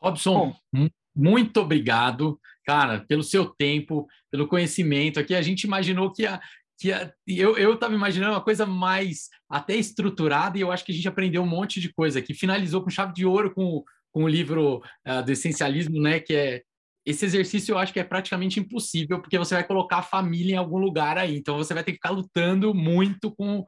Robson, 0.00 0.54
Bom, 0.72 0.88
muito 1.14 1.60
obrigado, 1.60 2.40
cara, 2.64 3.04
pelo 3.06 3.22
seu 3.22 3.46
tempo, 3.46 4.06
pelo 4.30 4.48
conhecimento. 4.48 5.18
Aqui 5.18 5.34
a 5.34 5.42
gente 5.42 5.64
imaginou 5.64 6.12
que 6.12 6.26
a, 6.26 6.40
que 6.78 6.88
eu 7.26 7.74
estava 7.74 7.94
imaginando 7.94 8.32
uma 8.32 8.40
coisa 8.40 8.66
mais 8.66 9.28
até 9.48 9.76
estruturada 9.76 10.58
e 10.58 10.60
eu 10.60 10.72
acho 10.72 10.84
que 10.84 10.92
a 10.92 10.94
gente 10.94 11.08
aprendeu 11.08 11.42
um 11.42 11.46
monte 11.46 11.80
de 11.80 11.92
coisa 11.92 12.20
que 12.20 12.34
finalizou 12.34 12.82
com 12.82 12.90
chave 12.90 13.12
de 13.12 13.24
ouro 13.24 13.54
com, 13.54 13.82
com 14.12 14.24
o 14.24 14.28
livro 14.28 14.82
uh, 15.06 15.24
do 15.24 15.32
essencialismo, 15.32 16.00
né? 16.00 16.20
Que 16.20 16.34
é 16.34 16.62
esse 17.06 17.24
exercício 17.24 17.72
eu 17.72 17.78
acho 17.78 17.92
que 17.92 18.00
é 18.00 18.04
praticamente 18.04 18.58
impossível 18.58 19.20
porque 19.20 19.38
você 19.38 19.54
vai 19.54 19.64
colocar 19.64 19.98
a 19.98 20.02
família 20.02 20.54
em 20.54 20.58
algum 20.58 20.78
lugar 20.78 21.18
aí, 21.18 21.36
então 21.36 21.58
você 21.58 21.74
vai 21.74 21.84
ter 21.84 21.92
que 21.92 21.98
ficar 21.98 22.10
lutando 22.10 22.74
muito 22.74 23.30
com, 23.30 23.64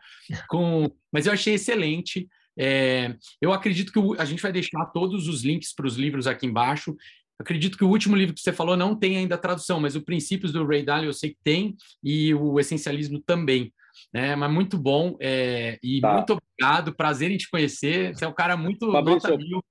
com... 0.49 0.91
mas 1.13 1.27
eu 1.27 1.33
achei 1.33 1.55
excelente. 1.55 2.27
É, 2.59 3.15
eu 3.41 3.53
acredito 3.53 3.93
que 3.93 4.01
a 4.19 4.25
gente 4.25 4.41
vai 4.41 4.51
deixar 4.51 4.87
todos 4.87 5.29
os 5.29 5.45
links 5.45 5.75
para 5.75 5.87
os 5.87 5.97
livros 5.97 6.27
aqui 6.27 6.47
embaixo. 6.47 6.97
Acredito 7.39 7.77
que 7.77 7.85
o 7.85 7.89
último 7.89 8.17
livro 8.17 8.35
que 8.35 8.41
você 8.41 8.53
falou 8.53 8.77
não 8.77 8.97
tem 8.97 9.17
ainda 9.17 9.37
tradução, 9.37 9.79
mas 9.79 9.95
o 9.95 10.05
Princípios 10.05 10.53
do 10.53 10.67
Ray 10.67 10.85
Dalio 10.85 11.09
eu 11.09 11.13
sei 11.13 11.31
que 11.31 11.39
tem 11.45 11.77
e 12.03 12.35
o 12.35 12.59
Essencialismo 12.59 13.21
também. 13.21 13.73
Né? 14.13 14.35
Mas 14.37 14.51
muito 14.51 14.79
bom 14.79 15.17
é, 15.21 15.79
e 15.83 16.01
tá. 16.01 16.15
muito 16.15 16.33
obrigado, 16.35 16.95
prazer 16.95 17.31
em 17.31 17.37
te 17.37 17.51
conhecer. 17.51 18.15
Você 18.15 18.25
é 18.25 18.29
um 18.29 18.35
cara 18.35 18.57
muito 18.57 18.91
Fabrício, 18.93 19.31
nota 19.31 19.43
mil. 19.43 19.63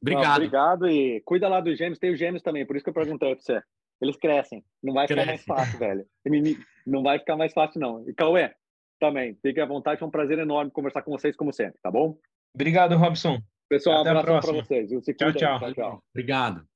Obrigado. 0.00 0.26
Não, 0.26 0.34
obrigado 0.34 0.88
e 0.88 1.22
cuida 1.24 1.48
lá 1.48 1.60
dos 1.60 1.78
gêmeos. 1.78 1.98
Tem 1.98 2.12
os 2.12 2.18
gêmeos 2.18 2.42
também, 2.42 2.66
por 2.66 2.76
isso 2.76 2.84
que 2.84 2.90
eu 2.90 2.94
perguntei 2.94 3.34
para 3.34 3.40
você. 3.40 3.62
Eles 4.00 4.16
crescem. 4.16 4.62
Não 4.82 4.92
vai 4.92 5.06
ficar 5.06 5.22
Cresce. 5.22 5.48
mais 5.48 5.60
fácil, 5.60 5.78
velho. 5.78 6.06
Não 6.86 7.02
vai 7.02 7.18
ficar 7.18 7.36
mais 7.36 7.54
fácil, 7.54 7.80
não. 7.80 8.06
E 8.06 8.12
Cauê, 8.12 8.50
também. 9.00 9.38
Fique 9.40 9.58
à 9.58 9.64
vontade. 9.64 9.98
Foi 9.98 10.06
um 10.06 10.10
prazer 10.10 10.38
enorme 10.38 10.70
conversar 10.70 11.00
com 11.00 11.10
vocês, 11.10 11.34
como 11.34 11.50
sempre, 11.50 11.78
tá 11.82 11.90
bom? 11.90 12.18
Obrigado, 12.54 12.94
Robson. 12.96 13.38
Pessoal, 13.68 14.02
Até 14.02 14.12
um 14.12 14.18
abraço 14.18 14.48
para 14.48 14.62
vocês. 14.62 14.90
Tchau, 14.90 15.32
tchau. 15.32 15.58
tchau, 15.58 15.74
tchau. 15.74 16.02
Obrigado. 16.12 16.73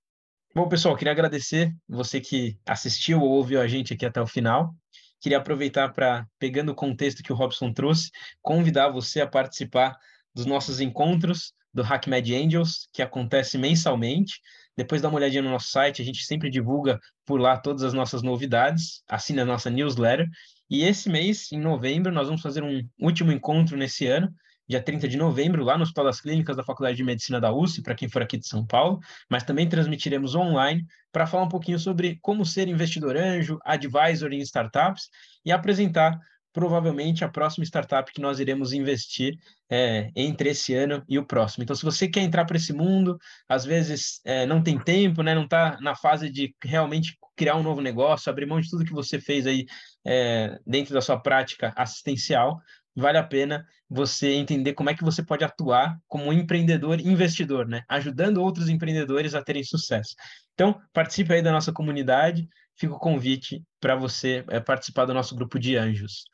Bom, 0.59 0.69
pessoal, 0.69 0.97
queria 0.97 1.13
agradecer 1.13 1.73
você 1.89 2.21
que 2.21 2.59
assistiu 2.67 3.21
ou 3.21 3.31
ouviu 3.31 3.61
a 3.61 3.69
gente 3.69 3.95
aqui 3.95 4.05
até 4.05 4.21
o 4.21 4.27
final. 4.27 4.75
Queria 5.21 5.39
aproveitar 5.39 5.91
para, 5.91 6.27
pegando 6.37 6.73
o 6.73 6.75
contexto 6.75 7.23
que 7.23 7.33
o 7.33 7.37
Robson 7.37 7.73
trouxe, 7.73 8.11
convidar 8.43 8.89
você 8.89 9.21
a 9.21 9.27
participar 9.29 9.97
dos 10.35 10.47
nossos 10.47 10.81
encontros 10.81 11.53
do 11.73 11.81
HackMed 11.81 12.35
Angels, 12.35 12.89
que 12.93 13.03
acontece 13.03 13.57
mensalmente. 13.57 14.41
Depois 14.77 15.01
dá 15.01 15.09
uma 15.09 15.19
olhadinha 15.19 15.43
no 15.43 15.51
nosso 15.51 15.69
site, 15.69 16.03
a 16.03 16.05
gente 16.05 16.25
sempre 16.25 16.51
divulga 16.51 16.99
por 17.25 17.41
lá 17.41 17.57
todas 17.57 17.85
as 17.85 17.95
nossas 17.95 18.21
novidades, 18.25 19.05
assina 19.09 19.43
a 19.43 19.47
nossa 19.47 19.71
newsletter. 19.71 20.27
E 20.69 20.83
esse 20.83 21.09
mês, 21.09 21.53
em 21.53 21.61
novembro, 21.61 22.11
nós 22.11 22.27
vamos 22.27 22.43
fazer 22.43 22.65
um 22.65 22.83
último 23.01 23.31
encontro 23.31 23.77
nesse 23.77 24.09
ano, 24.09 24.29
dia 24.69 24.83
30 24.83 25.09
de 25.09 25.17
novembro, 25.17 25.65
lá 25.65 25.77
no 25.77 25.83
Hospital 25.83 26.05
das 26.05 26.21
Clínicas 26.21 26.57
da 26.57 26.63
Faculdade 26.63 26.97
de 26.97 27.05
Medicina 27.05 27.41
da 27.41 27.53
USP, 27.53 27.83
para 27.83 27.95
quem 27.95 28.09
for 28.09 28.23
aqui 28.23 28.37
de 28.37 28.47
São 28.47 28.67
Paulo, 28.67 29.01
mas 29.31 29.43
também 29.43 29.69
transmitiremos 29.69 30.35
online 30.35 30.85
para 31.11 31.27
falar 31.27 31.45
um 31.45 31.49
pouquinho 31.49 31.79
sobre 31.79 32.19
como 32.21 32.45
ser 32.45 32.69
investidor 32.69 33.17
anjo, 33.17 33.59
advisor 33.65 34.33
em 34.33 34.41
startups 34.41 35.09
e 35.45 35.51
apresentar 35.51 36.19
provavelmente 36.53 37.25
a 37.25 37.29
próxima 37.29 37.65
startup 37.65 38.13
que 38.13 38.21
nós 38.21 38.41
iremos 38.41 38.73
investir 38.73 39.39
é, 39.71 40.11
entre 40.17 40.51
esse 40.51 40.75
ano 40.75 41.05
e 41.09 41.19
o 41.19 41.25
próximo. 41.25 41.63
Então, 41.63 41.77
se 41.77 41.85
você 41.85 42.09
quer 42.09 42.23
entrar 42.23 42.45
para 42.45 42.57
esse 42.57 42.73
mundo, 42.73 43.17
às 43.49 43.65
vezes 43.65 44.21
é, 44.25 44.45
não 44.45 44.63
tem 44.63 44.79
tempo, 44.79 45.23
né, 45.23 45.35
não 45.35 45.45
está 45.45 45.79
na 45.81 45.95
fase 45.95 46.29
de 46.29 46.55
realmente 46.63 47.17
criar 47.37 47.55
um 47.55 47.63
novo 47.63 47.81
negócio, 47.81 48.29
abrir 48.29 48.47
mão 48.47 48.61
de 48.61 48.69
tudo 48.69 48.85
que 48.85 48.93
você 48.93 49.21
fez 49.21 49.47
aí 49.47 49.67
é, 50.05 50.59
dentro 50.67 50.93
da 50.93 51.01
sua 51.01 51.19
prática 51.21 51.73
assistencial, 51.77 52.61
vale 53.01 53.19
a 53.19 53.23
pena 53.23 53.67
você 53.89 54.33
entender 54.35 54.75
como 54.75 54.91
é 54.91 54.95
que 54.95 55.05
você 55.05 55.23
pode 55.23 55.45
atuar 55.45 55.99
como 56.07 56.27
um 56.27 56.33
empreendedor 56.33 57.01
investidor, 57.01 57.67
né? 57.67 57.85
Ajudando 57.89 58.39
outros 58.39 58.69
empreendedores 58.69 59.35
a 59.35 59.43
terem 59.43 59.65
sucesso. 59.65 60.15
Então, 60.55 60.81
participe 60.93 61.33
aí 61.33 61.43
da 61.43 61.53
nossa 61.53 61.73
comunidade, 61.73 62.49
fica 62.77 62.95
o 62.95 62.99
convite 62.99 63.63
para 63.81 63.95
você 63.95 64.45
é, 64.49 64.61
participar 64.61 65.07
do 65.07 65.15
nosso 65.15 65.35
grupo 65.35 65.59
de 65.59 65.77
anjos. 65.77 66.25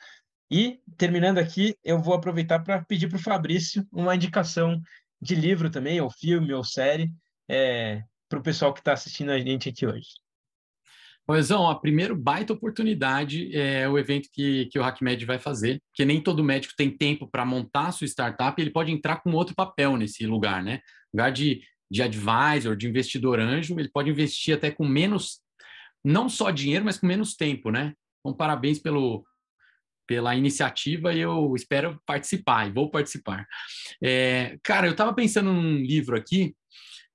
E, 0.50 0.80
terminando 0.96 1.38
aqui, 1.38 1.76
eu 1.84 1.98
vou 1.98 2.14
aproveitar 2.14 2.60
para 2.60 2.84
pedir 2.84 3.08
para 3.08 3.16
o 3.16 3.22
Fabrício 3.22 3.86
uma 3.92 4.14
indicação 4.14 4.80
de 5.20 5.34
livro 5.34 5.70
também, 5.70 6.00
ou 6.00 6.10
filme, 6.10 6.52
ou 6.52 6.64
série, 6.64 7.10
é, 7.48 8.02
para 8.28 8.38
o 8.38 8.42
pessoal 8.42 8.72
que 8.72 8.80
está 8.80 8.92
assistindo 8.92 9.30
a 9.30 9.38
gente 9.38 9.68
aqui 9.68 9.86
hoje. 9.86 10.23
Poisão, 11.26 11.68
a 11.68 11.78
primeira 11.78 12.14
baita 12.14 12.52
oportunidade 12.52 13.54
é 13.56 13.88
o 13.88 13.98
evento 13.98 14.28
que, 14.30 14.66
que 14.66 14.78
o 14.78 14.84
HackMed 14.84 15.24
vai 15.24 15.38
fazer, 15.38 15.80
porque 15.90 16.04
nem 16.04 16.20
todo 16.20 16.44
médico 16.44 16.74
tem 16.76 16.90
tempo 16.90 17.26
para 17.26 17.46
montar 17.46 17.86
a 17.86 17.92
sua 17.92 18.06
startup, 18.06 18.60
ele 18.60 18.70
pode 18.70 18.92
entrar 18.92 19.22
com 19.22 19.32
outro 19.32 19.54
papel 19.54 19.96
nesse 19.96 20.26
lugar, 20.26 20.62
né? 20.62 20.80
lugar 21.14 21.30
de, 21.30 21.62
de 21.90 22.02
advisor, 22.02 22.76
de 22.76 22.88
investidor 22.88 23.38
anjo, 23.38 23.78
ele 23.78 23.88
pode 23.88 24.10
investir 24.10 24.54
até 24.54 24.70
com 24.70 24.86
menos 24.86 25.40
não 26.04 26.28
só 26.28 26.50
dinheiro, 26.50 26.84
mas 26.84 26.98
com 26.98 27.06
menos 27.06 27.34
tempo, 27.34 27.70
né? 27.70 27.94
Então, 28.20 28.36
parabéns 28.36 28.78
pelo, 28.78 29.24
pela 30.06 30.34
iniciativa 30.34 31.14
e 31.14 31.20
eu 31.20 31.54
espero 31.54 31.98
participar 32.04 32.68
e 32.68 32.72
vou 32.72 32.90
participar. 32.90 33.46
É, 34.02 34.58
cara, 34.62 34.86
eu 34.86 34.92
estava 34.92 35.14
pensando 35.14 35.52
num 35.52 35.76
livro 35.76 36.16
aqui, 36.16 36.54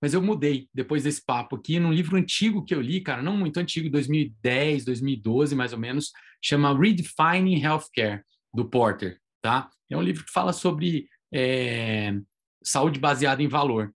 mas 0.01 0.13
eu 0.13 0.21
mudei 0.21 0.67
depois 0.73 1.03
desse 1.03 1.23
papo 1.23 1.55
aqui, 1.55 1.79
num 1.79 1.91
livro 1.91 2.17
antigo 2.17 2.63
que 2.63 2.73
eu 2.73 2.81
li, 2.81 3.01
cara, 3.01 3.21
não 3.21 3.35
muito 3.35 3.57
antigo, 3.57 3.89
2010, 3.89 4.85
2012 4.85 5.55
mais 5.55 5.73
ou 5.73 5.79
menos, 5.79 6.11
chama 6.41 6.77
Redefining 6.77 7.61
Healthcare, 7.61 8.23
do 8.53 8.65
Porter, 8.65 9.19
tá? 9.41 9.69
É 9.89 9.97
um 9.97 10.01
livro 10.01 10.23
que 10.23 10.31
fala 10.31 10.53
sobre 10.53 11.07
é, 11.33 12.13
saúde 12.63 12.99
baseada 12.99 13.43
em 13.43 13.47
valor. 13.47 13.93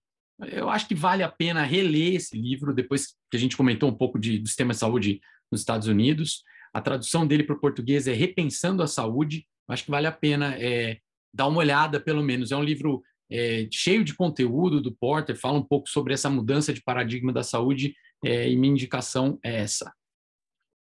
Eu 0.48 0.68
acho 0.68 0.86
que 0.88 0.94
vale 0.94 1.22
a 1.22 1.28
pena 1.28 1.62
reler 1.62 2.16
esse 2.16 2.36
livro 2.36 2.74
depois 2.74 3.14
que 3.30 3.36
a 3.36 3.40
gente 3.40 3.56
comentou 3.56 3.88
um 3.88 3.96
pouco 3.96 4.18
de, 4.18 4.38
do 4.38 4.48
sistema 4.48 4.72
de 4.72 4.80
saúde 4.80 5.20
nos 5.50 5.60
Estados 5.60 5.86
Unidos. 5.86 6.42
A 6.72 6.80
tradução 6.80 7.26
dele 7.26 7.44
para 7.44 7.54
o 7.54 7.60
português 7.60 8.08
é 8.08 8.12
Repensando 8.12 8.82
a 8.82 8.86
Saúde. 8.86 9.46
Acho 9.68 9.84
que 9.84 9.90
vale 9.90 10.08
a 10.08 10.12
pena 10.12 10.56
é, 10.58 10.98
dar 11.32 11.46
uma 11.46 11.58
olhada, 11.58 12.00
pelo 12.00 12.22
menos. 12.22 12.50
É 12.50 12.56
um 12.56 12.64
livro 12.64 13.02
é, 13.30 13.66
cheio 13.70 14.04
de 14.04 14.14
conteúdo 14.14 14.80
do 14.80 14.94
Porter, 14.94 15.38
fala 15.38 15.58
um 15.58 15.66
pouco 15.66 15.88
sobre 15.88 16.14
essa 16.14 16.30
mudança 16.30 16.72
de 16.72 16.82
paradigma 16.82 17.32
da 17.32 17.42
saúde 17.42 17.94
é, 18.24 18.48
e 18.48 18.56
minha 18.56 18.72
indicação 18.72 19.38
é 19.44 19.56
essa. 19.60 19.92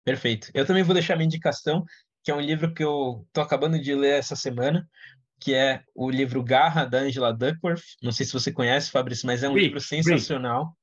Perfeito. 0.05 0.49
Eu 0.53 0.65
também 0.65 0.83
vou 0.83 0.93
deixar 0.93 1.15
minha 1.15 1.25
indicação, 1.25 1.85
que 2.23 2.31
é 2.31 2.35
um 2.35 2.41
livro 2.41 2.73
que 2.73 2.83
eu 2.83 3.25
estou 3.27 3.43
acabando 3.43 3.79
de 3.79 3.95
ler 3.95 4.19
essa 4.19 4.35
semana, 4.35 4.87
que 5.39 5.53
é 5.53 5.83
o 5.95 6.09
livro 6.09 6.43
Garra, 6.43 6.85
da 6.85 6.99
Angela 6.99 7.33
Duckworth. 7.33 7.83
Não 8.01 8.11
sei 8.11 8.25
se 8.25 8.33
você 8.33 8.51
conhece, 8.51 8.91
Fabrício, 8.91 9.25
mas 9.25 9.43
é 9.43 9.49
um 9.49 9.53
Grit, 9.53 9.67
livro 9.67 9.81
sensacional. 9.81 10.75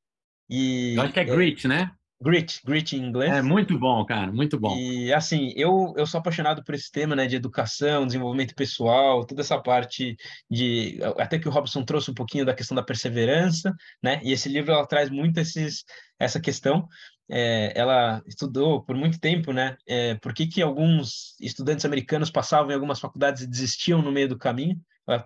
E, 0.48 0.94
Eu 0.96 1.02
acho 1.02 1.12
que 1.12 1.20
é, 1.20 1.22
é 1.22 1.26
Grit, 1.26 1.68
né? 1.68 1.90
Grit, 2.22 2.60
Grit 2.64 2.94
em 2.94 3.02
inglês. 3.02 3.32
É 3.32 3.40
muito 3.40 3.78
bom, 3.78 4.04
cara, 4.04 4.30
muito 4.30 4.60
bom. 4.60 4.76
E 4.76 5.12
assim, 5.12 5.52
eu, 5.56 5.94
eu 5.96 6.06
sou 6.06 6.18
apaixonado 6.18 6.62
por 6.62 6.74
esse 6.74 6.92
tema, 6.92 7.16
né, 7.16 7.26
de 7.26 7.36
educação, 7.36 8.06
desenvolvimento 8.06 8.54
pessoal, 8.54 9.24
toda 9.24 9.40
essa 9.40 9.58
parte 9.58 10.16
de 10.50 10.98
até 11.18 11.38
que 11.38 11.48
o 11.48 11.50
Robson 11.50 11.82
trouxe 11.82 12.10
um 12.10 12.14
pouquinho 12.14 12.44
da 12.44 12.54
questão 12.54 12.74
da 12.74 12.82
perseverança, 12.82 13.74
né? 14.02 14.20
E 14.22 14.32
esse 14.32 14.50
livro 14.50 14.72
ela 14.72 14.86
traz 14.86 15.08
muito 15.08 15.38
esses 15.38 15.84
essa 16.18 16.38
questão 16.38 16.86
é, 17.30 17.72
ela 17.74 18.20
estudou 18.26 18.82
por 18.82 18.96
muito 18.96 19.18
tempo, 19.20 19.52
né? 19.52 19.76
É, 19.86 20.16
por 20.16 20.34
que, 20.34 20.46
que 20.46 20.60
alguns 20.60 21.36
estudantes 21.40 21.84
americanos 21.84 22.30
passavam 22.30 22.70
em 22.70 22.74
algumas 22.74 22.98
faculdades 22.98 23.42
e 23.42 23.46
desistiam 23.46 24.02
no 24.02 24.10
meio 24.10 24.28
do 24.28 24.36
caminho, 24.36 24.78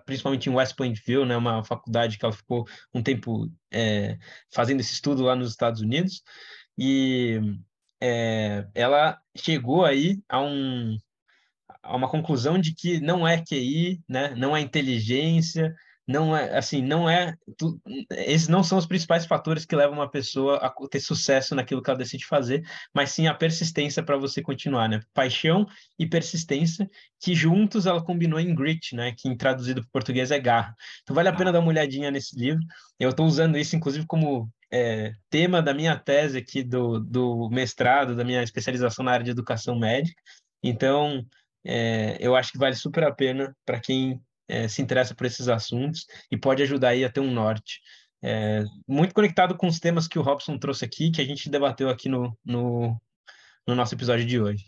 principalmente 0.05 0.47
em 0.47 0.53
West 0.53 0.75
Pointville, 0.75 1.25
né? 1.25 1.35
Uma 1.35 1.63
faculdade 1.63 2.17
que 2.17 2.23
ela 2.23 2.33
ficou 2.33 2.65
um 2.93 3.01
tempo 3.01 3.49
é, 3.73 4.17
fazendo 4.53 4.79
esse 4.79 4.93
estudo 4.93 5.23
lá 5.23 5.35
nos 5.35 5.49
Estados 5.49 5.81
Unidos 5.81 6.21
e 6.77 7.39
é, 8.01 8.67
ela 8.73 9.19
chegou 9.35 9.85
aí 9.85 10.21
a 10.29 10.41
um 10.41 10.97
a 11.83 11.95
uma 11.95 12.09
conclusão 12.09 12.59
de 12.59 12.73
que 12.73 12.99
não 12.99 13.27
é 13.27 13.43
QI, 13.43 14.01
né? 14.09 14.33
Não 14.35 14.55
é 14.57 14.61
inteligência, 14.61 15.75
não 16.07 16.35
é 16.37 16.55
assim, 16.57 16.81
não 16.83 17.09
é 17.09 17.35
tu, 17.57 17.81
esses 18.11 18.47
não 18.47 18.63
são 18.63 18.77
os 18.77 18.85
principais 18.85 19.25
fatores 19.25 19.65
que 19.65 19.75
levam 19.75 19.97
uma 19.97 20.09
pessoa 20.09 20.57
a 20.57 20.71
ter 20.87 20.99
sucesso 20.99 21.55
naquilo 21.55 21.81
que 21.81 21.89
ela 21.89 21.97
decide 21.97 22.25
fazer, 22.27 22.63
mas 22.93 23.11
sim 23.11 23.27
a 23.27 23.33
persistência 23.33 24.03
para 24.03 24.17
você 24.17 24.41
continuar, 24.41 24.87
né? 24.87 24.99
Paixão 25.13 25.65
e 25.97 26.07
persistência, 26.07 26.87
que 27.19 27.33
juntos 27.33 27.87
ela 27.87 28.03
combinou 28.03 28.39
em 28.39 28.53
grit, 28.53 28.95
né? 28.95 29.13
Que 29.17 29.27
em 29.27 29.35
traduzido 29.35 29.81
para 29.81 29.89
português 29.91 30.29
é 30.29 30.39
garra. 30.39 30.75
Então 31.01 31.15
vale 31.15 31.29
a 31.29 31.33
pena 31.33 31.51
dar 31.51 31.59
uma 31.59 31.69
olhadinha 31.69 32.11
nesse 32.11 32.37
livro. 32.37 32.61
Eu 32.99 33.09
estou 33.09 33.25
usando 33.25 33.57
isso 33.57 33.75
inclusive 33.75 34.05
como 34.05 34.49
é, 34.71 35.11
tema 35.29 35.61
da 35.61 35.73
minha 35.73 35.97
tese 35.97 36.37
aqui 36.37 36.63
do, 36.63 36.99
do 36.99 37.49
mestrado, 37.49 38.15
da 38.15 38.23
minha 38.23 38.43
especialização 38.43 39.03
na 39.03 39.11
área 39.11 39.25
de 39.25 39.31
educação 39.31 39.77
médica. 39.77 40.21
Então 40.61 41.25
é, 41.65 42.17
eu 42.19 42.35
acho 42.35 42.51
que 42.51 42.59
vale 42.59 42.75
super 42.75 43.03
a 43.03 43.11
pena 43.11 43.55
para 43.65 43.79
quem 43.79 44.21
é, 44.47 44.67
se 44.67 44.81
interessa 44.81 45.15
por 45.15 45.25
esses 45.25 45.47
assuntos 45.47 46.05
e 46.31 46.37
pode 46.37 46.61
ajudar 46.63 46.89
aí 46.89 47.03
a 47.03 47.11
ter 47.11 47.19
um 47.19 47.31
norte. 47.31 47.79
É, 48.23 48.63
muito 48.87 49.13
conectado 49.13 49.55
com 49.55 49.67
os 49.67 49.79
temas 49.79 50.07
que 50.07 50.17
o 50.17 50.21
Robson 50.21 50.57
trouxe 50.57 50.83
aqui, 50.85 51.11
que 51.11 51.21
a 51.21 51.25
gente 51.25 51.49
debateu 51.49 51.89
aqui 51.89 52.09
no, 52.09 52.37
no, 52.43 52.99
no 53.67 53.75
nosso 53.75 53.93
episódio 53.93 54.25
de 54.25 54.39
hoje. 54.39 54.65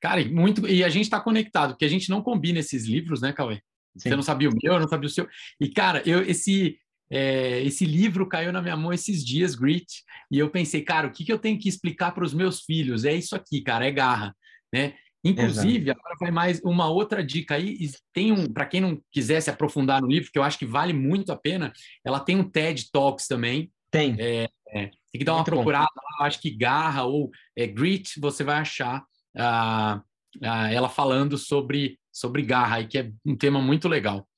Cara, 0.00 0.24
muito. 0.26 0.66
E 0.68 0.84
a 0.84 0.88
gente 0.88 1.04
está 1.04 1.20
conectado, 1.20 1.70
porque 1.70 1.84
a 1.84 1.88
gente 1.90 2.10
não 2.10 2.22
combina 2.22 2.58
esses 2.58 2.86
livros, 2.86 3.20
né, 3.20 3.32
Cauê? 3.32 3.56
Sim. 3.96 4.10
Você 4.10 4.16
não 4.16 4.22
sabia 4.22 4.50
o 4.50 4.52
meu, 4.62 4.74
eu 4.74 4.80
não 4.80 4.88
sabia 4.88 5.06
o 5.06 5.10
seu. 5.10 5.26
E, 5.58 5.70
cara, 5.70 6.02
eu, 6.04 6.22
esse, 6.22 6.78
é, 7.10 7.62
esse 7.62 7.86
livro 7.86 8.28
caiu 8.28 8.52
na 8.52 8.60
minha 8.60 8.76
mão 8.76 8.92
esses 8.92 9.24
dias, 9.24 9.54
Grit, 9.54 10.02
e 10.30 10.38
eu 10.38 10.50
pensei, 10.50 10.82
cara, 10.82 11.06
o 11.06 11.10
que, 11.10 11.24
que 11.24 11.32
eu 11.32 11.38
tenho 11.38 11.58
que 11.58 11.68
explicar 11.68 12.12
para 12.12 12.24
os 12.24 12.34
meus 12.34 12.60
filhos? 12.60 13.04
É 13.04 13.14
isso 13.14 13.34
aqui, 13.34 13.62
cara, 13.62 13.86
é 13.86 13.90
garra, 13.90 14.36
né? 14.72 14.94
Inclusive, 15.26 15.90
Exato. 15.90 16.00
agora 16.00 16.16
vai 16.20 16.30
mais 16.30 16.60
uma 16.62 16.88
outra 16.88 17.24
dica 17.24 17.56
aí. 17.56 17.90
Tem 18.12 18.30
um, 18.30 18.52
para 18.52 18.66
quem 18.66 18.80
não 18.80 19.00
quiser 19.10 19.40
se 19.40 19.50
aprofundar 19.50 20.00
no 20.00 20.08
livro, 20.08 20.30
que 20.30 20.38
eu 20.38 20.42
acho 20.42 20.58
que 20.58 20.66
vale 20.66 20.92
muito 20.92 21.32
a 21.32 21.36
pena, 21.36 21.72
ela 22.04 22.20
tem 22.20 22.36
um 22.36 22.48
TED 22.48 22.90
Talks 22.92 23.26
também. 23.26 23.70
Tem. 23.90 24.14
É, 24.18 24.48
é, 24.68 24.86
tem 24.86 25.18
que 25.18 25.24
dar 25.24 25.32
uma 25.32 25.38
muito 25.38 25.50
procurada 25.50 25.88
lá, 26.20 26.26
acho 26.26 26.40
que 26.40 26.50
Garra 26.50 27.04
ou 27.04 27.30
é, 27.56 27.66
Grit, 27.66 28.20
você 28.20 28.44
vai 28.44 28.58
achar 28.58 29.04
ah, 29.36 30.00
ah, 30.42 30.70
ela 30.70 30.88
falando 30.88 31.36
sobre, 31.36 31.98
sobre 32.12 32.42
Garra, 32.42 32.76
aí, 32.76 32.86
que 32.86 32.98
é 32.98 33.10
um 33.24 33.36
tema 33.36 33.60
muito 33.60 33.88
legal. 33.88 34.28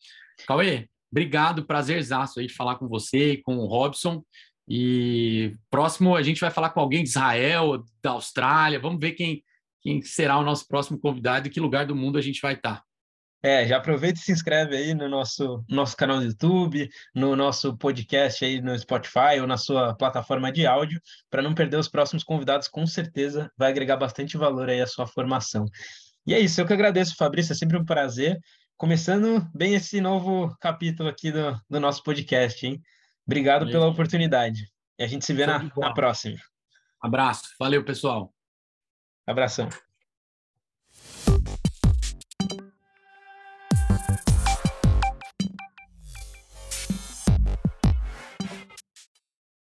Cauê, 0.46 0.88
obrigado, 1.10 1.66
prazerzaço 1.66 2.40
aí 2.40 2.46
de 2.46 2.54
falar 2.54 2.76
com 2.76 2.88
você 2.88 3.32
e 3.32 3.42
com 3.42 3.58
o 3.58 3.66
Robson. 3.66 4.22
E 4.66 5.52
próximo 5.70 6.14
a 6.14 6.22
gente 6.22 6.40
vai 6.40 6.50
falar 6.50 6.70
com 6.70 6.80
alguém 6.80 7.02
de 7.02 7.08
Israel, 7.08 7.82
da 8.02 8.10
Austrália. 8.10 8.78
Vamos 8.78 9.00
ver 9.00 9.12
quem, 9.12 9.42
quem 9.80 10.02
será 10.02 10.38
o 10.38 10.44
nosso 10.44 10.66
próximo 10.66 10.98
convidado 10.98 11.48
e 11.48 11.50
que 11.50 11.60
lugar 11.60 11.86
do 11.86 11.96
mundo 11.96 12.18
a 12.18 12.22
gente 12.22 12.40
vai 12.40 12.54
estar. 12.54 12.82
É, 13.40 13.64
já 13.66 13.76
aproveita 13.76 14.18
e 14.18 14.22
se 14.22 14.32
inscreve 14.32 14.76
aí 14.76 14.94
no 14.94 15.08
nosso, 15.08 15.64
nosso 15.68 15.96
canal 15.96 16.18
do 16.18 16.24
YouTube, 16.24 16.88
no 17.14 17.36
nosso 17.36 17.76
podcast 17.76 18.44
aí 18.44 18.60
no 18.60 18.76
Spotify 18.76 19.38
ou 19.40 19.46
na 19.46 19.56
sua 19.56 19.94
plataforma 19.94 20.50
de 20.50 20.66
áudio, 20.66 21.00
para 21.30 21.40
não 21.40 21.54
perder 21.54 21.76
os 21.76 21.88
próximos 21.88 22.24
convidados, 22.24 22.66
com 22.66 22.84
certeza 22.84 23.50
vai 23.56 23.70
agregar 23.70 23.96
bastante 23.96 24.36
valor 24.36 24.68
aí 24.68 24.80
à 24.80 24.86
sua 24.88 25.06
formação. 25.06 25.66
E 26.26 26.34
é 26.34 26.40
isso, 26.40 26.60
eu 26.60 26.66
que 26.66 26.72
agradeço, 26.72 27.14
Fabrício, 27.16 27.52
é 27.52 27.56
sempre 27.56 27.78
um 27.78 27.84
prazer. 27.84 28.38
Começando 28.76 29.48
bem 29.54 29.74
esse 29.74 30.00
novo 30.00 30.54
capítulo 30.60 31.08
aqui 31.08 31.30
do, 31.30 31.60
do 31.70 31.78
nosso 31.78 32.02
podcast, 32.02 32.66
hein? 32.66 32.82
Obrigado 33.26 33.70
pela 33.70 33.86
oportunidade. 33.86 34.68
E 34.98 35.04
a 35.04 35.06
gente 35.06 35.24
se 35.24 35.32
vê 35.32 35.46
na, 35.46 35.70
na 35.76 35.94
próxima. 35.94 36.36
Abraço. 37.00 37.48
Valeu, 37.58 37.84
pessoal. 37.84 38.37
Abração. 39.28 39.68